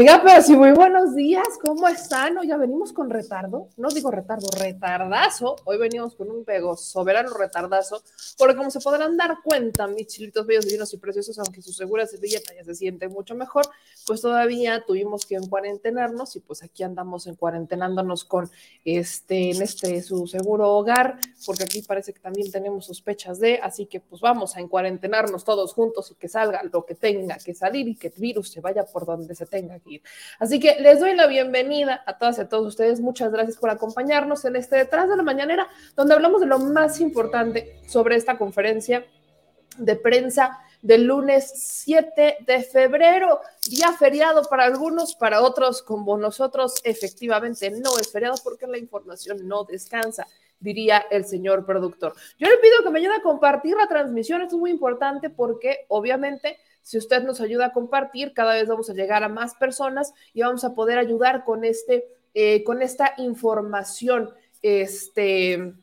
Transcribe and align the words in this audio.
Oiga, 0.00 0.22
pero 0.24 0.40
sí, 0.40 0.56
muy 0.56 0.72
buenos 0.72 1.14
días, 1.14 1.46
¿cómo 1.62 1.86
están? 1.86 2.38
Hoy 2.38 2.46
ya 2.46 2.56
venimos 2.56 2.90
con 2.90 3.10
retardo, 3.10 3.68
no 3.76 3.90
digo 3.90 4.10
retardo, 4.10 4.48
retardazo. 4.58 5.56
Hoy 5.66 5.76
venimos 5.76 6.14
con 6.14 6.30
un 6.30 6.42
pego 6.42 6.74
soberano 6.74 7.34
retardazo, 7.34 8.02
porque 8.38 8.56
como 8.56 8.70
se 8.70 8.80
podrán 8.80 9.18
dar 9.18 9.42
cuenta, 9.44 9.86
mis 9.88 10.06
chilitos 10.06 10.46
bellos, 10.46 10.64
divinos 10.64 10.94
y 10.94 10.96
preciosos, 10.96 11.38
aunque 11.38 11.60
su 11.60 11.74
segura 11.74 12.06
servilleta 12.06 12.54
ya 12.54 12.64
se 12.64 12.74
siente 12.74 13.08
mucho 13.08 13.34
mejor, 13.34 13.66
pues 14.06 14.22
todavía 14.22 14.82
tuvimos 14.86 15.26
que 15.26 15.34
en 15.34 15.46
cuarentenarnos 15.46 16.34
y 16.34 16.40
pues 16.40 16.62
aquí 16.62 16.82
andamos 16.82 17.26
en 17.26 17.34
cuarentenándonos 17.34 18.24
con 18.24 18.50
este, 18.86 19.50
en 19.50 19.60
este 19.60 20.00
su 20.00 20.26
seguro 20.26 20.70
hogar, 20.70 21.18
porque 21.44 21.64
aquí 21.64 21.82
parece 21.82 22.14
que 22.14 22.20
también 22.20 22.50
tenemos 22.50 22.86
sospechas 22.86 23.38
de, 23.38 23.58
así 23.58 23.84
que 23.84 24.00
pues 24.00 24.22
vamos 24.22 24.56
a 24.56 24.60
encuarentenarnos 24.60 25.44
todos 25.44 25.74
juntos 25.74 26.10
y 26.10 26.14
que 26.14 26.28
salga 26.28 26.62
lo 26.72 26.86
que 26.86 26.94
tenga 26.94 27.36
que 27.36 27.52
salir 27.52 27.86
y 27.86 27.96
que 27.96 28.06
el 28.06 28.14
virus 28.16 28.50
se 28.50 28.62
vaya 28.62 28.86
por 28.86 29.04
donde 29.04 29.34
se 29.34 29.44
tenga 29.44 29.78
que 29.78 29.89
Así 30.38 30.60
que 30.60 30.76
les 30.80 31.00
doy 31.00 31.14
la 31.14 31.26
bienvenida 31.26 32.02
a 32.06 32.18
todas 32.18 32.38
y 32.38 32.42
a 32.42 32.48
todos 32.48 32.66
ustedes. 32.66 33.00
Muchas 33.00 33.32
gracias 33.32 33.56
por 33.56 33.70
acompañarnos 33.70 34.44
en 34.44 34.56
este 34.56 34.76
Detrás 34.76 35.08
de 35.08 35.16
la 35.16 35.22
Mañanera, 35.22 35.68
donde 35.96 36.14
hablamos 36.14 36.40
de 36.40 36.46
lo 36.46 36.58
más 36.58 37.00
importante 37.00 37.80
sobre 37.86 38.16
esta 38.16 38.38
conferencia 38.38 39.04
de 39.76 39.96
prensa 39.96 40.58
del 40.82 41.04
lunes 41.04 41.52
7 41.54 42.38
de 42.46 42.62
febrero, 42.62 43.40
día 43.68 43.92
feriado 43.92 44.42
para 44.44 44.64
algunos, 44.64 45.14
para 45.14 45.42
otros 45.42 45.82
como 45.82 46.16
nosotros, 46.16 46.80
efectivamente 46.84 47.70
no 47.70 47.98
es 47.98 48.10
feriado 48.10 48.36
porque 48.42 48.66
la 48.66 48.78
información 48.78 49.46
no 49.46 49.64
descansa 49.64 50.26
diría 50.60 51.06
el 51.10 51.24
señor 51.24 51.64
productor. 51.64 52.14
Yo 52.38 52.48
le 52.48 52.58
pido 52.58 52.84
que 52.84 52.90
me 52.90 53.00
ayude 53.00 53.16
a 53.16 53.22
compartir 53.22 53.76
la 53.76 53.88
transmisión, 53.88 54.42
esto 54.42 54.56
es 54.56 54.60
muy 54.60 54.70
importante 54.70 55.30
porque 55.30 55.86
obviamente 55.88 56.58
si 56.82 56.98
usted 56.98 57.22
nos 57.22 57.40
ayuda 57.40 57.66
a 57.66 57.72
compartir, 57.72 58.32
cada 58.32 58.54
vez 58.54 58.68
vamos 58.68 58.90
a 58.90 58.94
llegar 58.94 59.22
a 59.22 59.28
más 59.28 59.54
personas 59.54 60.12
y 60.34 60.42
vamos 60.42 60.64
a 60.64 60.74
poder 60.74 60.98
ayudar 60.98 61.44
con, 61.44 61.64
este, 61.64 62.04
eh, 62.34 62.64
con 62.64 62.82
esta 62.82 63.14
información 63.18 64.30
este, 64.62 65.74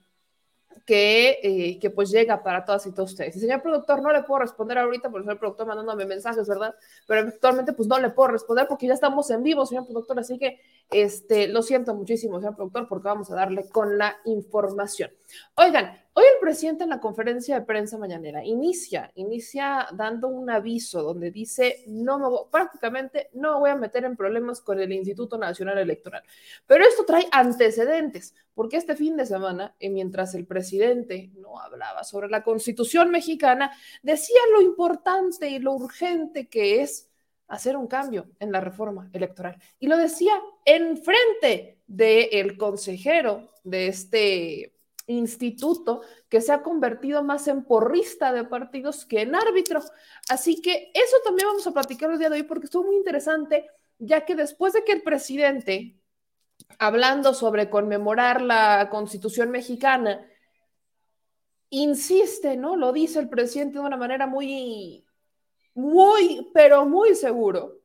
que, 0.87 1.39
eh, 1.43 1.79
que, 1.79 1.89
pues 1.89 2.09
llega 2.11 2.41
para 2.41 2.63
todas 2.63 2.85
y 2.87 2.93
todos 2.93 3.11
ustedes. 3.11 3.35
Y 3.35 3.41
señor 3.41 3.61
productor, 3.61 4.01
no 4.01 4.11
le 4.13 4.23
puedo 4.23 4.39
responder 4.39 4.77
ahorita 4.77 5.09
porque 5.09 5.29
el 5.29 5.37
productor 5.37 5.67
mandándome 5.67 6.05
mensajes, 6.05 6.47
¿verdad? 6.47 6.73
Pero 7.05 7.27
actualmente 7.27 7.73
pues 7.73 7.89
no 7.89 7.99
le 7.99 8.09
puedo 8.09 8.29
responder 8.29 8.67
porque 8.69 8.87
ya 8.87 8.93
estamos 8.93 9.29
en 9.29 9.43
vivo, 9.43 9.65
señor 9.65 9.85
productor, 9.85 10.17
así 10.19 10.37
que 10.37 10.61
este, 10.89 11.49
lo 11.49 11.61
siento 11.61 11.93
muchísimo, 11.93 12.39
señor 12.39 12.55
productor, 12.55 12.87
porque 12.87 13.09
vamos 13.09 13.29
a 13.29 13.35
darle 13.35 13.67
con 13.67 13.97
la 13.97 14.15
información. 14.23 15.11
Oigan, 15.55 15.91
hoy 16.17 16.25
el 16.25 16.39
presidente 16.41 16.83
en 16.83 16.89
la 16.89 16.99
conferencia 16.99 17.59
de 17.59 17.65
prensa 17.65 17.95
mañanera 17.95 18.43
inicia, 18.43 19.11
inicia 19.13 19.87
dando 19.93 20.27
un 20.29 20.49
aviso 20.49 21.03
donde 21.03 21.29
dice, 21.29 21.83
no 21.85 22.17
me 22.17 22.27
voy, 22.27 22.45
prácticamente 22.51 23.29
no 23.33 23.53
me 23.53 23.59
voy 23.59 23.69
a 23.69 23.75
meter 23.75 24.03
en 24.03 24.17
problemas 24.17 24.59
con 24.61 24.79
el 24.79 24.91
Instituto 24.91 25.37
Nacional 25.37 25.77
Electoral. 25.77 26.23
Pero 26.65 26.85
esto 26.85 27.05
trae 27.05 27.27
antecedentes, 27.31 28.33
porque 28.55 28.77
este 28.77 28.95
fin 28.95 29.15
de 29.15 29.27
semana, 29.27 29.75
eh, 29.79 29.91
mientras 29.91 30.33
el 30.33 30.47
presidente 30.47 31.29
no 31.35 31.59
hablaba 31.59 32.03
sobre 32.03 32.29
la 32.29 32.43
constitución 32.43 33.11
mexicana, 33.11 33.71
decía 34.01 34.39
lo 34.53 34.63
importante 34.63 35.51
y 35.51 35.59
lo 35.59 35.73
urgente 35.73 36.47
que 36.47 36.81
es 36.81 37.11
hacer 37.47 37.77
un 37.77 37.85
cambio 37.85 38.31
en 38.39 38.51
la 38.51 38.59
reforma 38.59 39.07
electoral. 39.13 39.61
Y 39.77 39.85
lo 39.85 39.97
decía 39.97 40.33
en 40.65 40.97
frente 40.97 41.77
del 41.85 42.57
consejero 42.57 43.51
de 43.63 43.89
este 43.89 44.76
instituto 45.07 46.01
que 46.29 46.41
se 46.41 46.51
ha 46.51 46.61
convertido 46.61 47.23
más 47.23 47.47
en 47.47 47.63
porrista 47.63 48.31
de 48.33 48.43
partidos 48.43 49.05
que 49.05 49.21
en 49.21 49.35
árbitro. 49.35 49.81
Así 50.29 50.61
que 50.61 50.91
eso 50.93 51.17
también 51.23 51.47
vamos 51.47 51.65
a 51.65 51.71
platicar 51.71 52.11
el 52.11 52.19
día 52.19 52.29
de 52.29 52.37
hoy 52.37 52.43
porque 52.43 52.65
estuvo 52.65 52.83
muy 52.83 52.97
interesante, 52.97 53.67
ya 53.97 54.25
que 54.25 54.35
después 54.35 54.73
de 54.73 54.83
que 54.83 54.91
el 54.91 55.01
presidente, 55.01 55.97
hablando 56.77 57.33
sobre 57.33 57.69
conmemorar 57.69 58.41
la 58.41 58.89
constitución 58.91 59.49
mexicana, 59.49 60.25
insiste, 61.69 62.55
¿no? 62.57 62.75
Lo 62.75 62.91
dice 62.91 63.19
el 63.19 63.29
presidente 63.29 63.79
de 63.79 63.85
una 63.85 63.97
manera 63.97 64.27
muy 64.27 65.07
muy, 65.77 66.49
pero 66.53 66.85
muy 66.85 67.15
seguro. 67.15 67.81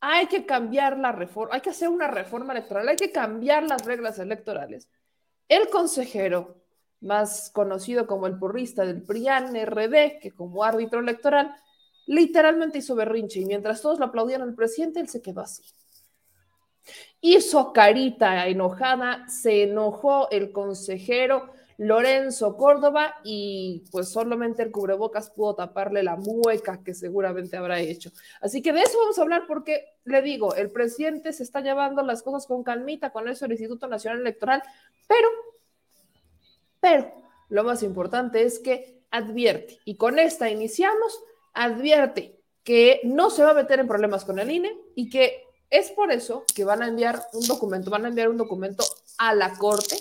Hay 0.00 0.26
que 0.28 0.46
cambiar 0.46 0.98
la 0.98 1.10
reforma, 1.10 1.54
hay 1.56 1.60
que 1.60 1.70
hacer 1.70 1.88
una 1.88 2.06
reforma 2.06 2.52
electoral, 2.52 2.88
hay 2.88 2.96
que 2.96 3.10
cambiar 3.10 3.64
las 3.64 3.84
reglas 3.84 4.18
electorales. 4.20 4.88
El 5.48 5.68
consejero, 5.68 6.56
más 7.00 7.50
conocido 7.50 8.06
como 8.06 8.26
el 8.26 8.38
porrista 8.38 8.84
del 8.84 9.02
PRIAN 9.02 9.54
RD, 9.54 10.18
que 10.20 10.32
como 10.34 10.64
árbitro 10.64 11.00
electoral, 11.00 11.54
literalmente 12.06 12.78
hizo 12.78 12.94
berrinche 12.94 13.40
y 13.40 13.46
mientras 13.46 13.82
todos 13.82 13.98
lo 13.98 14.06
aplaudían 14.06 14.42
al 14.42 14.54
presidente, 14.54 15.00
él 15.00 15.08
se 15.08 15.22
quedó 15.22 15.42
así. 15.42 15.62
Hizo 17.20 17.72
carita 17.72 18.46
enojada, 18.46 19.28
se 19.28 19.64
enojó 19.64 20.30
el 20.30 20.52
consejero, 20.52 21.52
Lorenzo 21.78 22.56
Córdoba 22.56 23.16
y 23.24 23.84
pues 23.90 24.08
solamente 24.08 24.62
el 24.62 24.70
cubrebocas 24.70 25.30
pudo 25.30 25.54
taparle 25.54 26.02
la 26.02 26.16
mueca 26.16 26.82
que 26.82 26.94
seguramente 26.94 27.56
habrá 27.56 27.80
hecho. 27.80 28.10
Así 28.40 28.62
que 28.62 28.72
de 28.72 28.82
eso 28.82 28.98
vamos 28.98 29.18
a 29.18 29.22
hablar 29.22 29.44
porque 29.46 29.84
le 30.04 30.22
digo, 30.22 30.54
el 30.54 30.70
presidente 30.70 31.32
se 31.32 31.42
está 31.42 31.60
llevando 31.60 32.02
las 32.02 32.22
cosas 32.22 32.46
con 32.46 32.62
calmita 32.62 33.10
con 33.10 33.28
eso 33.28 33.44
el 33.44 33.52
Instituto 33.52 33.86
Nacional 33.88 34.20
Electoral, 34.20 34.62
pero, 35.08 35.28
pero 36.80 37.12
lo 37.48 37.64
más 37.64 37.82
importante 37.82 38.42
es 38.42 38.58
que 38.58 39.02
advierte, 39.10 39.78
y 39.84 39.96
con 39.96 40.18
esta 40.18 40.50
iniciamos, 40.50 41.20
advierte 41.52 42.40
que 42.64 43.00
no 43.04 43.30
se 43.30 43.44
va 43.44 43.50
a 43.50 43.54
meter 43.54 43.78
en 43.78 43.86
problemas 43.86 44.24
con 44.24 44.38
el 44.38 44.50
INE 44.50 44.76
y 44.96 45.08
que 45.08 45.44
es 45.70 45.90
por 45.90 46.10
eso 46.10 46.44
que 46.54 46.64
van 46.64 46.82
a 46.82 46.88
enviar 46.88 47.22
un 47.32 47.46
documento, 47.46 47.90
van 47.90 48.04
a 48.04 48.08
enviar 48.08 48.28
un 48.28 48.36
documento 48.36 48.84
a 49.18 49.34
la 49.34 49.56
Corte 49.56 49.96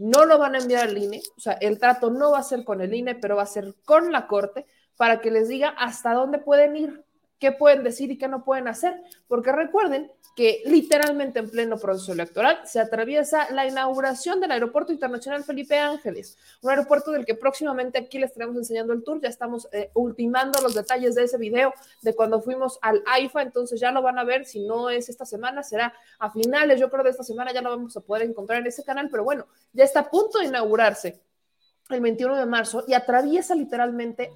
no 0.00 0.24
lo 0.24 0.38
van 0.38 0.54
a 0.54 0.58
enviar 0.58 0.88
al 0.88 0.96
INE, 0.96 1.20
o 1.36 1.40
sea, 1.40 1.52
el 1.54 1.78
trato 1.78 2.10
no 2.10 2.32
va 2.32 2.38
a 2.38 2.42
ser 2.42 2.64
con 2.64 2.80
el 2.80 2.94
INE, 2.94 3.14
pero 3.16 3.36
va 3.36 3.42
a 3.42 3.46
ser 3.46 3.74
con 3.84 4.10
la 4.12 4.26
Corte 4.26 4.66
para 4.96 5.20
que 5.20 5.30
les 5.30 5.48
diga 5.48 5.68
hasta 5.68 6.14
dónde 6.14 6.38
pueden 6.38 6.74
ir, 6.74 7.04
qué 7.40 7.52
pueden 7.52 7.82
decir 7.82 8.10
y 8.10 8.18
qué 8.18 8.28
no 8.28 8.44
pueden 8.44 8.68
hacer, 8.68 9.02
porque 9.26 9.50
recuerden 9.50 10.12
que 10.36 10.62
literalmente 10.66 11.40
en 11.40 11.50
pleno 11.50 11.78
proceso 11.78 12.12
electoral 12.12 12.60
se 12.64 12.78
atraviesa 12.78 13.50
la 13.50 13.66
inauguración 13.66 14.40
del 14.40 14.52
Aeropuerto 14.52 14.92
Internacional 14.92 15.42
Felipe 15.42 15.76
Ángeles, 15.76 16.38
un 16.62 16.70
aeropuerto 16.70 17.10
del 17.10 17.24
que 17.24 17.34
próximamente 17.34 17.98
aquí 17.98 18.18
les 18.18 18.30
estaremos 18.30 18.56
enseñando 18.56 18.92
el 18.92 19.02
tour, 19.02 19.20
ya 19.20 19.28
estamos 19.28 19.68
eh, 19.72 19.90
ultimando 19.94 20.60
los 20.60 20.74
detalles 20.74 21.14
de 21.14 21.24
ese 21.24 21.38
video 21.38 21.72
de 22.02 22.14
cuando 22.14 22.40
fuimos 22.40 22.78
al 22.82 23.02
AIFA, 23.06 23.42
entonces 23.42 23.80
ya 23.80 23.90
lo 23.90 24.02
van 24.02 24.18
a 24.18 24.24
ver, 24.24 24.44
si 24.44 24.60
no 24.60 24.90
es 24.90 25.08
esta 25.08 25.24
semana, 25.24 25.62
será 25.62 25.92
a 26.18 26.30
finales, 26.30 26.78
yo 26.78 26.90
creo 26.90 27.02
de 27.02 27.10
esta 27.10 27.24
semana 27.24 27.52
ya 27.52 27.62
lo 27.62 27.70
vamos 27.70 27.96
a 27.96 28.00
poder 28.00 28.22
encontrar 28.28 28.60
en 28.60 28.66
ese 28.66 28.84
canal, 28.84 29.08
pero 29.10 29.24
bueno, 29.24 29.46
ya 29.72 29.84
está 29.84 30.00
a 30.00 30.10
punto 30.10 30.38
de 30.38 30.44
inaugurarse 30.44 31.20
el 31.88 32.00
21 32.00 32.36
de 32.36 32.46
marzo 32.46 32.84
y 32.86 32.94
atraviesa 32.94 33.54
literalmente, 33.54 34.30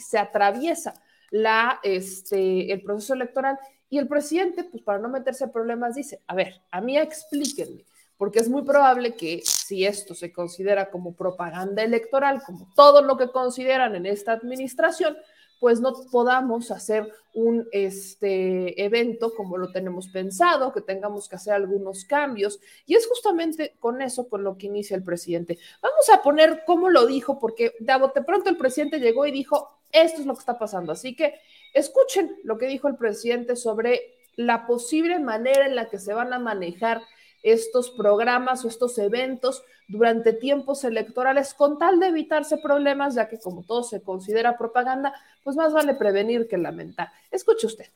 se 0.00 0.18
atraviesa 0.18 0.94
la, 1.30 1.80
este, 1.82 2.72
el 2.72 2.82
proceso 2.82 3.14
electoral. 3.14 3.58
Y 3.88 3.98
el 3.98 4.08
presidente, 4.08 4.64
pues 4.64 4.82
para 4.82 4.98
no 4.98 5.08
meterse 5.08 5.44
en 5.44 5.52
problemas, 5.52 5.94
dice, 5.94 6.20
a 6.26 6.34
ver, 6.34 6.60
a 6.70 6.80
mí 6.80 6.98
explíquenme, 6.98 7.84
porque 8.16 8.40
es 8.40 8.48
muy 8.48 8.62
probable 8.62 9.14
que 9.14 9.42
si 9.44 9.84
esto 9.86 10.14
se 10.14 10.32
considera 10.32 10.90
como 10.90 11.14
propaganda 11.14 11.82
electoral, 11.82 12.42
como 12.44 12.68
todo 12.74 13.02
lo 13.02 13.16
que 13.16 13.30
consideran 13.30 13.94
en 13.94 14.06
esta 14.06 14.32
administración, 14.32 15.16
pues 15.58 15.80
no 15.80 15.92
podamos 16.10 16.70
hacer 16.70 17.10
un 17.34 17.68
este, 17.72 18.82
evento 18.82 19.34
como 19.34 19.58
lo 19.58 19.70
tenemos 19.70 20.08
pensado, 20.08 20.72
que 20.72 20.80
tengamos 20.80 21.28
que 21.28 21.36
hacer 21.36 21.54
algunos 21.54 22.04
cambios. 22.04 22.60
Y 22.86 22.94
es 22.94 23.06
justamente 23.06 23.74
con 23.78 24.00
eso 24.00 24.28
con 24.28 24.42
lo 24.42 24.56
que 24.56 24.66
inicia 24.66 24.96
el 24.96 25.04
presidente. 25.04 25.58
Vamos 25.82 26.08
a 26.10 26.22
poner 26.22 26.62
cómo 26.66 26.88
lo 26.88 27.06
dijo, 27.06 27.38
porque 27.38 27.74
de 27.78 28.22
pronto 28.26 28.50
el 28.50 28.56
presidente 28.56 29.00
llegó 29.00 29.26
y 29.26 29.32
dijo, 29.32 29.80
esto 29.92 30.20
es 30.20 30.26
lo 30.26 30.34
que 30.34 30.40
está 30.40 30.58
pasando. 30.58 30.92
Así 30.92 31.14
que 31.14 31.34
escuchen 31.74 32.36
lo 32.42 32.58
que 32.58 32.68
dijo 32.68 32.88
el 32.88 32.96
presidente 32.96 33.56
sobre 33.56 34.16
la 34.36 34.66
posible 34.66 35.18
manera 35.18 35.66
en 35.66 35.76
la 35.76 35.88
que 35.88 35.98
se 35.98 36.12
van 36.12 36.32
a 36.32 36.38
manejar 36.38 37.02
estos 37.46 37.90
programas 37.90 38.64
o 38.64 38.68
estos 38.68 38.98
eventos 38.98 39.62
durante 39.86 40.32
tiempos 40.32 40.82
electorales 40.82 41.54
con 41.54 41.78
tal 41.78 42.00
de 42.00 42.08
evitarse 42.08 42.58
problemas, 42.58 43.14
ya 43.14 43.28
que 43.28 43.38
como 43.38 43.62
todo 43.62 43.84
se 43.84 44.02
considera 44.02 44.58
propaganda, 44.58 45.14
pues 45.44 45.56
más 45.56 45.72
vale 45.72 45.94
prevenir 45.94 46.48
que 46.48 46.58
lamentar. 46.58 47.12
Escuche 47.30 47.68
usted. 47.68 47.86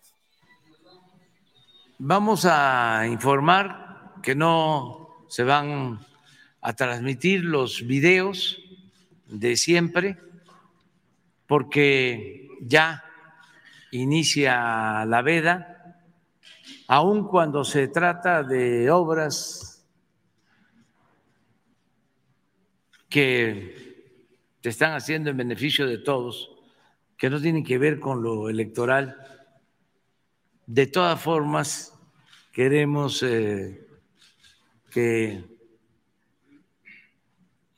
Vamos 1.98 2.46
a 2.48 3.06
informar 3.08 4.12
que 4.22 4.36
no 4.36 5.24
se 5.28 5.42
van 5.42 5.98
a 6.60 6.72
transmitir 6.74 7.44
los 7.44 7.84
videos 7.86 8.62
de 9.26 9.56
siempre 9.56 10.16
porque 11.48 12.48
ya 12.60 13.02
inicia 13.90 15.04
la 15.06 15.22
veda, 15.22 15.79
aun 16.92 17.22
cuando 17.28 17.62
se 17.62 17.86
trata 17.86 18.42
de 18.42 18.90
obras 18.90 19.86
que 23.08 24.18
se 24.60 24.68
están 24.68 24.94
haciendo 24.94 25.30
en 25.30 25.36
beneficio 25.36 25.86
de 25.86 25.98
todos, 25.98 26.50
que 27.16 27.30
no 27.30 27.40
tienen 27.40 27.62
que 27.62 27.78
ver 27.78 28.00
con 28.00 28.24
lo 28.24 28.48
electoral. 28.48 29.16
De 30.66 30.88
todas 30.88 31.22
formas, 31.22 31.96
queremos 32.50 33.22
eh, 33.22 33.86
que 34.90 35.44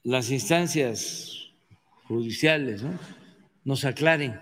las 0.04 0.30
instancias 0.30 1.52
judiciales 2.08 2.82
nos 3.62 3.84
aclaren 3.84 4.40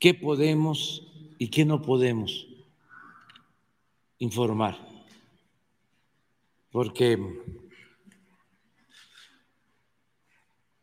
qué 0.00 0.14
podemos 0.14 1.12
y 1.36 1.48
qué 1.48 1.66
no 1.66 1.82
podemos 1.82 2.55
informar. 4.18 4.78
Porque 6.70 7.18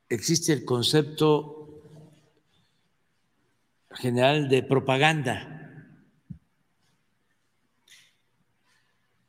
existe 0.09 0.53
el 0.53 0.65
concepto 0.65 1.81
general 3.91 4.50
de 4.50 4.63
propaganda 4.63 5.53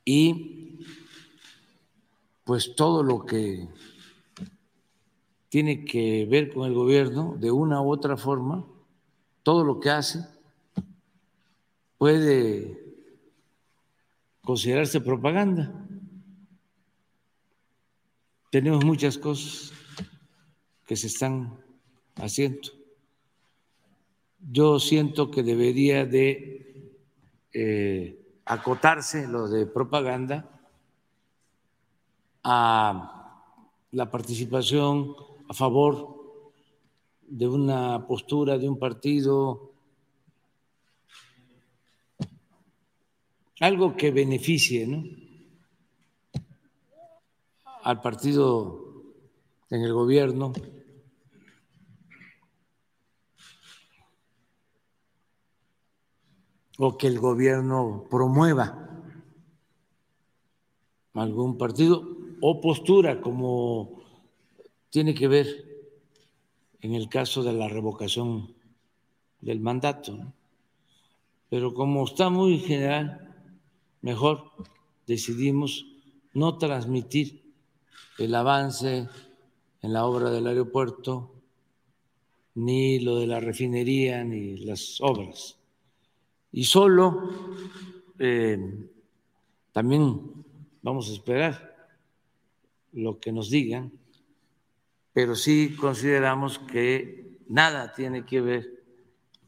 y 0.05 0.81
pues 2.45 2.75
todo 2.75 3.03
lo 3.03 3.25
que 3.25 3.69
tiene 5.49 5.85
que 5.85 6.27
ver 6.27 6.53
con 6.53 6.67
el 6.67 6.75
gobierno 6.75 7.37
de 7.39 7.51
una 7.51 7.81
u 7.81 7.91
otra 7.91 8.17
forma, 8.17 8.67
todo 9.43 9.65
lo 9.65 9.81
que 9.81 9.91
hace 9.91 10.27
puede 11.97 12.84
considerarse 14.45 15.01
propaganda. 15.01 15.73
Tenemos 18.51 18.85
muchas 18.85 19.19
cosas 19.19 19.73
que 20.87 20.97
se 20.97 21.09
están 21.09 21.59
haciendo. 22.17 22.69
Yo 24.39 24.79
siento 24.79 25.31
que 25.31 25.43
debería 25.43 26.05
de 26.05 26.93
eh, 27.53 28.41
acotarse 28.45 29.27
lo 29.27 29.49
de 29.49 29.67
propaganda 29.67 30.51
a 32.43 33.41
la 33.93 34.11
participación 34.11 35.17
a 35.49 35.55
favor 35.55 36.15
de 37.27 37.49
una 37.49 38.07
postura 38.07 38.59
de 38.59 38.69
un 38.69 38.79
partido, 38.79 39.74
algo 43.61 43.97
que 43.97 44.11
beneficie 44.11 44.89
al 47.83 48.01
partido 48.01 49.15
en 49.71 49.83
el 49.83 49.93
gobierno. 49.93 50.53
o 56.77 56.99
que 56.99 57.07
el 57.07 57.21
gobierno 57.21 58.05
promueva 58.11 58.85
algún 61.15 61.57
partido 61.57 62.03
o 62.41 62.61
postura 62.61 63.21
como 63.21 64.03
tiene 64.91 65.15
que 65.15 65.29
ver 65.29 65.47
en 66.81 66.95
el 66.95 67.09
caso 67.09 67.43
de 67.43 67.53
la 67.53 67.69
revocación 67.69 68.55
del 69.41 69.61
mandato. 69.61 70.19
Pero 71.49 71.73
como 71.73 72.05
está 72.05 72.29
muy 72.29 72.59
general, 72.59 73.24
mejor 74.05 74.53
decidimos 75.07 75.87
no 76.35 76.59
transmitir 76.59 77.43
el 78.19 78.35
avance 78.35 79.09
en 79.81 79.93
la 79.95 80.05
obra 80.05 80.31
del 80.31 80.47
aeropuerto, 80.47 81.33
ni 82.55 83.01
lo 83.01 83.19
de 83.19 83.27
la 83.27 83.41
refinería, 83.41 84.23
ni 84.23 84.59
las 84.59 85.01
obras. 85.01 85.59
Y 86.53 86.65
solo 86.65 87.31
eh, 88.19 88.59
también 89.73 90.45
vamos 90.83 91.09
a 91.09 91.15
esperar 91.15 91.89
lo 92.93 93.19
que 93.19 93.33
nos 93.33 93.49
digan, 93.49 93.91
pero 95.15 95.35
sí 95.35 95.77
consideramos 95.81 96.59
que 96.59 97.39
nada 97.49 97.95
tiene 97.95 98.27
que 98.27 98.41
ver 98.43 98.85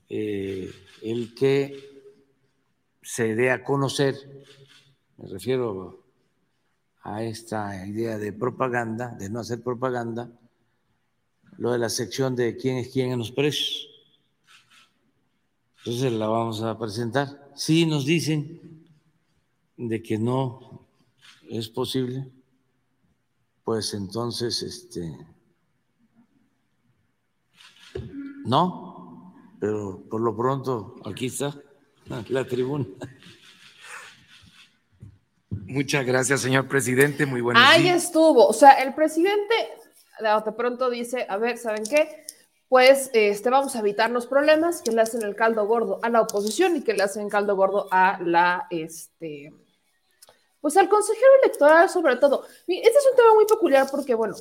eh, 0.08 0.72
el 1.02 1.34
que 1.34 1.95
se 3.06 3.36
dé 3.36 3.52
a 3.52 3.62
conocer, 3.62 4.16
me 5.16 5.28
refiero 5.28 6.04
a 7.02 7.22
esta 7.22 7.86
idea 7.86 8.18
de 8.18 8.32
propaganda, 8.32 9.10
de 9.10 9.30
no 9.30 9.38
hacer 9.38 9.62
propaganda, 9.62 10.28
lo 11.56 11.70
de 11.70 11.78
la 11.78 11.88
sección 11.88 12.34
de 12.34 12.56
quién 12.56 12.78
es 12.78 12.88
quién 12.88 13.12
en 13.12 13.20
los 13.20 13.30
precios. 13.30 13.88
Entonces 15.78 16.12
la 16.14 16.26
vamos 16.26 16.62
a 16.62 16.76
presentar. 16.76 17.52
Si 17.54 17.86
nos 17.86 18.04
dicen 18.06 18.84
de 19.76 20.02
que 20.02 20.18
no 20.18 20.84
es 21.48 21.68
posible, 21.68 22.28
pues 23.62 23.94
entonces, 23.94 24.64
este, 24.64 25.16
no, 28.44 29.32
pero 29.60 30.02
por 30.10 30.20
lo 30.20 30.36
pronto 30.36 30.96
aquí 31.04 31.26
está 31.26 31.62
la 32.28 32.44
tribuna. 32.44 32.86
Muchas 35.50 36.06
gracias, 36.06 36.40
señor 36.40 36.68
presidente. 36.68 37.26
Muy 37.26 37.40
buenos 37.40 37.62
Ahí 37.64 37.88
estuvo. 37.88 38.46
O 38.46 38.52
sea, 38.52 38.72
el 38.82 38.94
presidente 38.94 39.54
de 40.20 40.52
pronto 40.52 40.90
dice, 40.90 41.26
a 41.28 41.36
ver, 41.36 41.58
¿saben 41.58 41.84
qué? 41.84 42.24
Pues 42.68 43.10
este, 43.12 43.50
vamos 43.50 43.76
a 43.76 43.80
evitarnos 43.80 44.26
problemas 44.26 44.82
que 44.82 44.92
le 44.92 45.02
hacen 45.02 45.22
el 45.22 45.36
caldo 45.36 45.66
gordo 45.66 46.00
a 46.02 46.08
la 46.08 46.22
oposición 46.22 46.76
y 46.76 46.82
que 46.82 46.94
le 46.94 47.02
hacen 47.02 47.24
el 47.24 47.30
caldo 47.30 47.54
gordo 47.54 47.88
a 47.90 48.18
la, 48.22 48.66
este, 48.70 49.52
pues 50.60 50.76
al 50.76 50.88
consejero 50.88 51.30
electoral 51.42 51.88
sobre 51.88 52.16
todo. 52.16 52.44
Este 52.66 52.88
es 52.88 53.08
un 53.10 53.16
tema 53.16 53.34
muy 53.34 53.46
peculiar 53.46 53.86
porque, 53.90 54.14
bueno, 54.14 54.34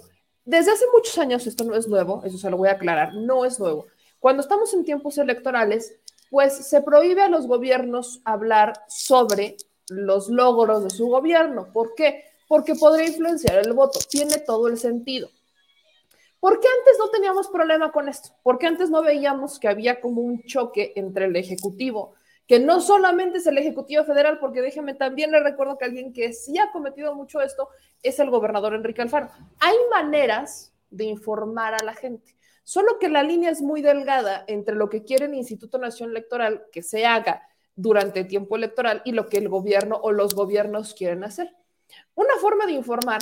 desde 0.44 0.72
hace 0.72 0.86
muchos 0.94 1.18
años, 1.18 1.46
esto 1.46 1.64
no 1.66 1.76
es 1.76 1.88
nuevo, 1.88 2.24
eso 2.24 2.38
se 2.38 2.50
lo 2.50 2.58
voy 2.58 2.70
a 2.70 2.74
aclarar, 2.74 3.14
no 3.14 3.46
es 3.46 3.60
nuevo. 3.60 3.86
Cuando 4.20 4.42
estamos 4.42 4.74
en 4.74 4.86
tiempos 4.86 5.18
electorales, 5.18 6.00
pues 6.30 6.54
se 6.68 6.82
prohíbe 6.82 7.22
a 7.22 7.30
los 7.30 7.48
gobiernos 7.48 8.22
hablar 8.26 8.74
sobre 8.88 9.58
los 9.90 10.30
logros 10.30 10.84
de 10.84 10.90
su 10.90 11.08
gobierno. 11.08 11.72
¿Por 11.72 11.96
qué? 11.96 12.26
Porque 12.48 12.76
podría 12.76 13.08
influenciar 13.08 13.66
el 13.66 13.74
voto. 13.74 14.00
Tiene 14.10 14.40
todo 14.40 14.68
el 14.68 14.78
sentido. 14.78 15.30
¿Por 16.40 16.60
qué 16.60 16.68
antes 16.68 16.98
no 17.00 17.10
teníamos 17.10 17.48
problema 17.48 17.92
con 17.92 18.08
esto? 18.08 18.30
Porque 18.44 18.68
antes 18.68 18.90
no 18.90 19.02
veíamos 19.02 19.60
que 19.60 19.68
había 19.68 20.00
como 20.00 20.22
un 20.22 20.44
choque 20.44 20.94
entre 20.96 21.26
el 21.26 21.36
Ejecutivo 21.36 22.14
que 22.48 22.60
no 22.60 22.80
solamente 22.80 23.40
es 23.40 23.48
el 23.48 23.58
Ejecutivo 23.58 24.04
Federal, 24.04 24.40
porque 24.40 24.62
déjeme 24.62 24.94
también 24.94 25.32
le 25.32 25.40
recuerdo 25.40 25.78
que 25.78 25.86
alguien 25.86 26.14
que 26.14 26.32
sí 26.34 26.58
ha 26.60 26.72
cometido 26.72 27.16
mucho 27.16 27.42
esto 27.42 27.70
es 28.04 28.20
el 28.20 28.30
gobernador 28.30 28.76
Enrique 28.76 29.02
Alfaro. 29.02 29.30
Hay 29.60 29.76
maneras 29.90 30.72
de 30.92 31.06
informar 31.06 31.74
a 31.74 31.84
la 31.84 31.94
gente, 31.94 32.35
solo 32.66 33.00
que 33.00 33.08
la 33.08 33.24
línea 33.24 33.52
es 33.52 33.62
muy 33.62 33.82
delgada 33.82 34.44
entre 34.48 34.76
lo 34.76 34.90
que 34.90 35.04
quiere 35.04 35.26
el 35.26 35.36
Instituto 35.36 35.78
Nacional 35.78 36.18
Electoral 36.18 36.66
que 36.72 36.82
se 36.82 37.06
haga 37.06 37.48
durante 37.76 38.22
el 38.22 38.28
tiempo 38.28 38.56
electoral 38.56 39.02
y 39.06 39.12
lo 39.12 39.28
que 39.28 39.38
el 39.38 39.48
gobierno 39.48 39.98
o 40.02 40.12
los 40.12 40.34
gobiernos 40.34 40.94
quieren 40.94 41.24
hacer. 41.24 41.56
Una 42.16 42.36
forma 42.42 42.66
de 42.66 42.74
informar, 42.74 43.22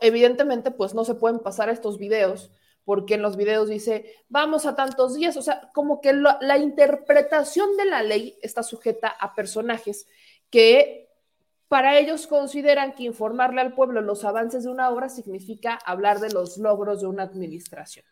evidentemente, 0.00 0.70
pues 0.70 0.94
no 0.94 1.04
se 1.04 1.14
pueden 1.14 1.40
pasar 1.40 1.68
estos 1.68 1.98
videos 1.98 2.50
porque 2.84 3.14
en 3.14 3.22
los 3.22 3.36
videos 3.36 3.68
dice, 3.68 4.16
vamos 4.28 4.66
a 4.66 4.74
tantos 4.74 5.14
días, 5.14 5.36
o 5.36 5.42
sea, 5.42 5.70
como 5.72 6.00
que 6.00 6.12
la 6.12 6.58
interpretación 6.58 7.76
de 7.76 7.84
la 7.84 8.02
ley 8.02 8.36
está 8.42 8.64
sujeta 8.64 9.08
a 9.08 9.34
personajes 9.34 10.08
que 10.50 11.08
para 11.68 11.98
ellos 11.98 12.26
consideran 12.26 12.92
que 12.92 13.04
informarle 13.04 13.60
al 13.60 13.74
pueblo 13.74 14.02
los 14.02 14.24
avances 14.24 14.64
de 14.64 14.70
una 14.70 14.90
obra 14.90 15.08
significa 15.08 15.78
hablar 15.86 16.20
de 16.20 16.30
los 16.30 16.58
logros 16.58 17.00
de 17.00 17.06
una 17.06 17.22
administración. 17.22 18.04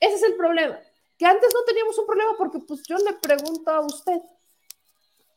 Ese 0.00 0.14
es 0.16 0.22
el 0.22 0.34
problema, 0.34 0.78
que 1.18 1.26
antes 1.26 1.50
no 1.54 1.60
teníamos 1.64 1.98
un 1.98 2.06
problema 2.06 2.32
porque 2.36 2.58
pues 2.58 2.82
yo 2.86 2.96
le 2.98 3.14
pregunto 3.14 3.70
a 3.70 3.80
usted, 3.80 4.20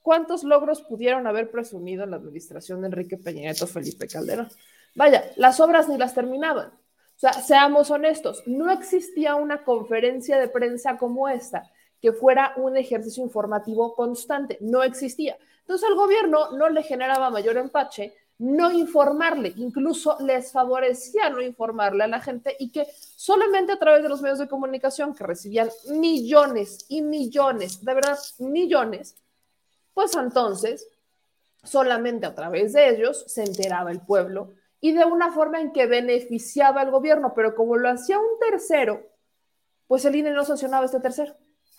¿cuántos 0.01 0.43
logros 0.43 0.81
pudieron 0.81 1.27
haber 1.27 1.51
presumido 1.51 2.03
en 2.03 2.11
la 2.11 2.17
administración 2.17 2.81
de 2.81 2.87
Enrique 2.87 3.17
Peña 3.17 3.41
Nieto, 3.41 3.67
Felipe 3.67 4.07
Calderón? 4.07 4.49
Vaya, 4.95 5.31
las 5.35 5.59
obras 5.59 5.87
ni 5.87 5.97
las 5.97 6.15
terminaban. 6.15 6.67
O 6.69 7.19
sea, 7.19 7.33
seamos 7.33 7.89
honestos, 7.89 8.43
no 8.45 8.71
existía 8.71 9.35
una 9.35 9.63
conferencia 9.63 10.37
de 10.37 10.49
prensa 10.49 10.97
como 10.97 11.27
esta 11.27 11.71
que 12.01 12.13
fuera 12.13 12.53
un 12.57 12.77
ejercicio 12.77 13.23
informativo 13.23 13.95
constante, 13.95 14.57
no 14.61 14.83
existía. 14.83 15.37
Entonces 15.61 15.87
al 15.87 15.95
gobierno 15.95 16.51
no 16.51 16.69
le 16.69 16.83
generaba 16.83 17.29
mayor 17.29 17.57
empache 17.57 18.13
no 18.39 18.71
informarle, 18.71 19.53
incluso 19.55 20.17
les 20.19 20.51
favorecía 20.51 21.29
no 21.29 21.41
informarle 21.41 22.03
a 22.03 22.07
la 22.07 22.21
gente 22.21 22.55
y 22.59 22.71
que 22.71 22.87
solamente 23.15 23.71
a 23.71 23.79
través 23.79 24.03
de 24.03 24.09
los 24.09 24.21
medios 24.21 24.39
de 24.39 24.47
comunicación 24.47 25.15
que 25.15 25.23
recibían 25.23 25.69
millones 25.89 26.85
y 26.87 27.01
millones, 27.01 27.83
de 27.83 27.93
verdad, 27.93 28.17
millones, 28.39 29.15
pues 29.93 30.15
entonces 30.15 30.87
solamente 31.63 32.27
a 32.27 32.35
través 32.35 32.73
de 32.73 32.89
ellos 32.89 33.23
se 33.27 33.43
enteraba 33.43 33.91
el 33.91 34.01
pueblo 34.01 34.53
y 34.79 34.91
de 34.91 35.05
una 35.05 35.31
forma 35.31 35.59
en 35.59 35.71
que 35.71 35.87
beneficiaba 35.87 36.81
al 36.81 36.91
gobierno, 36.91 37.33
pero 37.35 37.55
como 37.55 37.77
lo 37.77 37.89
hacía 37.89 38.19
un 38.19 38.39
tercero, 38.39 39.01
pues 39.87 40.05
el 40.05 40.15
INE 40.15 40.31
no 40.31 40.45
sancionaba 40.45 40.83
a 40.83 40.85
este 40.85 40.99
tercero. 40.99 41.35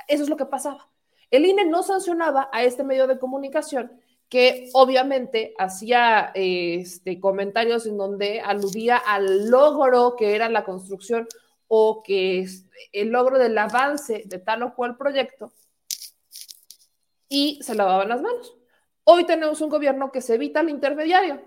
Eso 0.09 0.25
es 0.25 0.29
lo 0.29 0.37
que 0.37 0.47
pasaba. 0.47 0.89
El 1.31 1.45
INE 1.45 1.67
no 1.67 1.85
sancionaba 1.85 2.49
a 2.53 2.65
este 2.65 2.83
medio 2.83 3.07
de 3.07 3.19
comunicación 3.19 3.93
que 4.29 4.69
obviamente 4.75 5.55
hacía 5.59 6.31
este, 6.35 7.19
comentarios 7.19 7.87
en 7.87 7.97
donde 7.97 8.41
aludía 8.41 8.97
al 8.97 9.49
logro 9.49 10.17
que 10.17 10.35
era 10.35 10.49
la 10.49 10.65
construcción 10.65 11.27
o 11.67 12.03
que 12.03 12.41
es 12.41 12.67
el 12.93 13.09
logro 13.09 13.39
del 13.39 13.57
avance 13.57 14.25
de 14.27 14.39
tal 14.39 14.63
o 14.63 14.75
cual 14.75 14.97
proyecto 14.97 15.53
y 17.29 17.61
se 17.63 17.75
lavaban 17.75 18.09
las 18.09 18.23
manos. 18.23 18.55
Hoy 19.05 19.25
tenemos 19.25 19.61
un 19.61 19.71
gobierno 19.71 20.13
que 20.13 20.21
se 20.21 20.35
evita 20.35 20.61
el 20.61 20.71
intermediario, 20.71 21.43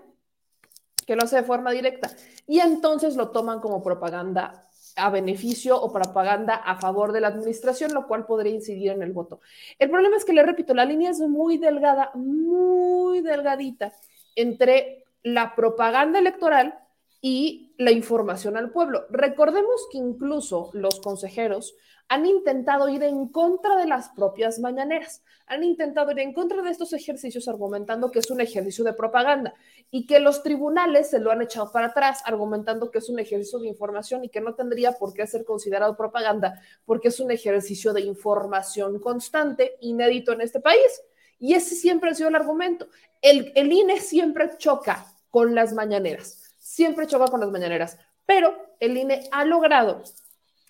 que 1.06 1.16
lo 1.16 1.22
hace 1.22 1.36
de 1.36 1.42
forma 1.44 1.70
directa 1.70 2.10
y 2.46 2.58
entonces 2.58 3.16
lo 3.16 3.30
toman 3.30 3.60
como 3.60 3.82
propaganda 3.82 4.68
a 4.96 5.10
beneficio 5.10 5.80
o 5.80 5.92
propaganda 5.92 6.54
a 6.54 6.76
favor 6.76 7.12
de 7.12 7.20
la 7.20 7.28
administración, 7.28 7.94
lo 7.94 8.06
cual 8.06 8.26
podría 8.26 8.52
incidir 8.52 8.92
en 8.92 9.02
el 9.02 9.12
voto. 9.12 9.40
El 9.78 9.90
problema 9.90 10.16
es 10.16 10.24
que, 10.24 10.32
le 10.32 10.42
repito, 10.42 10.74
la 10.74 10.84
línea 10.84 11.10
es 11.10 11.20
muy 11.20 11.58
delgada, 11.58 12.10
muy 12.14 13.20
delgadita 13.20 13.92
entre 14.34 15.04
la 15.22 15.54
propaganda 15.54 16.18
electoral 16.18 16.78
y 17.20 17.74
la 17.78 17.92
información 17.92 18.56
al 18.56 18.70
pueblo. 18.70 19.06
Recordemos 19.10 19.86
que 19.90 19.98
incluso 19.98 20.70
los 20.72 21.00
consejeros 21.00 21.76
han 22.12 22.26
intentado 22.26 22.90
ir 22.90 23.02
en 23.04 23.28
contra 23.28 23.74
de 23.78 23.86
las 23.86 24.10
propias 24.10 24.58
mañaneras, 24.58 25.22
han 25.46 25.64
intentado 25.64 26.10
ir 26.12 26.18
en 26.18 26.34
contra 26.34 26.60
de 26.60 26.70
estos 26.70 26.92
ejercicios 26.92 27.48
argumentando 27.48 28.10
que 28.10 28.18
es 28.18 28.30
un 28.30 28.42
ejercicio 28.42 28.84
de 28.84 28.92
propaganda 28.92 29.54
y 29.90 30.06
que 30.06 30.20
los 30.20 30.42
tribunales 30.42 31.08
se 31.08 31.20
lo 31.20 31.30
han 31.30 31.40
echado 31.40 31.72
para 31.72 31.86
atrás 31.86 32.20
argumentando 32.26 32.90
que 32.90 32.98
es 32.98 33.08
un 33.08 33.18
ejercicio 33.18 33.60
de 33.60 33.68
información 33.68 34.24
y 34.24 34.28
que 34.28 34.42
no 34.42 34.54
tendría 34.54 34.92
por 34.92 35.14
qué 35.14 35.26
ser 35.26 35.46
considerado 35.46 35.96
propaganda 35.96 36.60
porque 36.84 37.08
es 37.08 37.18
un 37.18 37.30
ejercicio 37.30 37.94
de 37.94 38.02
información 38.02 38.98
constante, 39.00 39.78
inédito 39.80 40.32
en 40.32 40.42
este 40.42 40.60
país. 40.60 41.02
Y 41.38 41.54
ese 41.54 41.74
siempre 41.74 42.10
ha 42.10 42.14
sido 42.14 42.28
el 42.28 42.36
argumento. 42.36 42.88
El, 43.22 43.52
el 43.54 43.72
INE 43.72 44.00
siempre 44.00 44.50
choca 44.58 45.06
con 45.30 45.54
las 45.54 45.72
mañaneras, 45.72 46.54
siempre 46.58 47.06
choca 47.06 47.28
con 47.28 47.40
las 47.40 47.50
mañaneras, 47.50 47.96
pero 48.26 48.54
el 48.80 48.98
INE 48.98 49.30
ha 49.32 49.46
logrado 49.46 50.02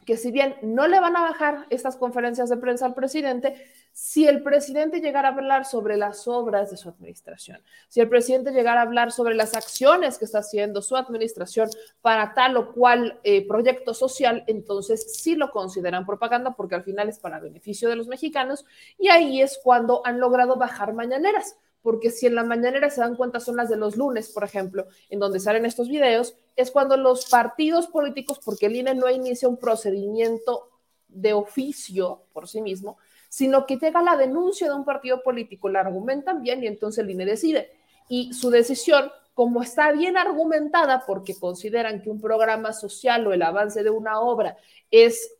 que 0.04 0.16
si 0.16 0.30
bien 0.30 0.56
no 0.62 0.88
le 0.88 1.00
van 1.00 1.16
a 1.16 1.22
bajar 1.22 1.66
estas 1.70 1.96
conferencias 1.96 2.48
de 2.48 2.56
prensa 2.56 2.86
al 2.86 2.94
presidente, 2.94 3.54
si 3.92 4.26
el 4.26 4.42
presidente 4.42 5.00
llegara 5.00 5.28
a 5.28 5.32
hablar 5.32 5.64
sobre 5.64 5.96
las 5.96 6.26
obras 6.26 6.70
de 6.70 6.76
su 6.76 6.88
administración, 6.88 7.62
si 7.88 8.00
el 8.00 8.08
presidente 8.08 8.52
llegara 8.52 8.80
a 8.80 8.84
hablar 8.84 9.12
sobre 9.12 9.34
las 9.34 9.54
acciones 9.54 10.18
que 10.18 10.24
está 10.24 10.38
haciendo 10.38 10.82
su 10.82 10.96
administración 10.96 11.68
para 12.00 12.34
tal 12.34 12.56
o 12.56 12.72
cual 12.72 13.20
eh, 13.22 13.46
proyecto 13.46 13.94
social, 13.94 14.44
entonces 14.46 15.18
sí 15.20 15.36
lo 15.36 15.50
consideran 15.50 16.06
propaganda 16.06 16.54
porque 16.56 16.74
al 16.74 16.84
final 16.84 17.08
es 17.08 17.18
para 17.18 17.40
beneficio 17.40 17.88
de 17.88 17.96
los 17.96 18.08
mexicanos 18.08 18.64
y 18.98 19.08
ahí 19.08 19.40
es 19.40 19.60
cuando 19.62 20.02
han 20.04 20.18
logrado 20.18 20.56
bajar 20.56 20.94
mañaneras 20.94 21.56
porque 21.82 22.10
si 22.10 22.26
en 22.26 22.34
la 22.34 22.44
mañanera 22.44 22.90
se 22.90 23.00
dan 23.00 23.16
cuenta 23.16 23.40
son 23.40 23.56
las 23.56 23.68
de 23.68 23.76
los 23.76 23.96
lunes, 23.96 24.30
por 24.30 24.44
ejemplo, 24.44 24.86
en 25.10 25.18
donde 25.18 25.40
salen 25.40 25.66
estos 25.66 25.88
videos, 25.88 26.36
es 26.56 26.70
cuando 26.70 26.96
los 26.96 27.26
partidos 27.26 27.88
políticos, 27.88 28.40
porque 28.44 28.66
el 28.66 28.76
INE 28.76 28.94
no 28.94 29.10
inicia 29.10 29.48
un 29.48 29.56
procedimiento 29.56 30.70
de 31.08 31.32
oficio 31.32 32.22
por 32.32 32.48
sí 32.48 32.62
mismo, 32.62 32.98
sino 33.28 33.66
que 33.66 33.76
llega 33.76 34.02
la 34.02 34.16
denuncia 34.16 34.68
de 34.68 34.74
un 34.74 34.84
partido 34.84 35.22
político, 35.22 35.68
la 35.68 35.80
argumentan 35.80 36.42
bien 36.42 36.62
y 36.62 36.66
entonces 36.66 37.04
el 37.04 37.10
INE 37.10 37.26
decide. 37.26 37.72
Y 38.08 38.32
su 38.32 38.50
decisión, 38.50 39.10
como 39.34 39.62
está 39.62 39.90
bien 39.92 40.16
argumentada, 40.16 41.04
porque 41.06 41.34
consideran 41.34 42.02
que 42.02 42.10
un 42.10 42.20
programa 42.20 42.72
social 42.72 43.26
o 43.26 43.32
el 43.32 43.42
avance 43.42 43.82
de 43.82 43.90
una 43.90 44.20
obra 44.20 44.56
es 44.90 45.34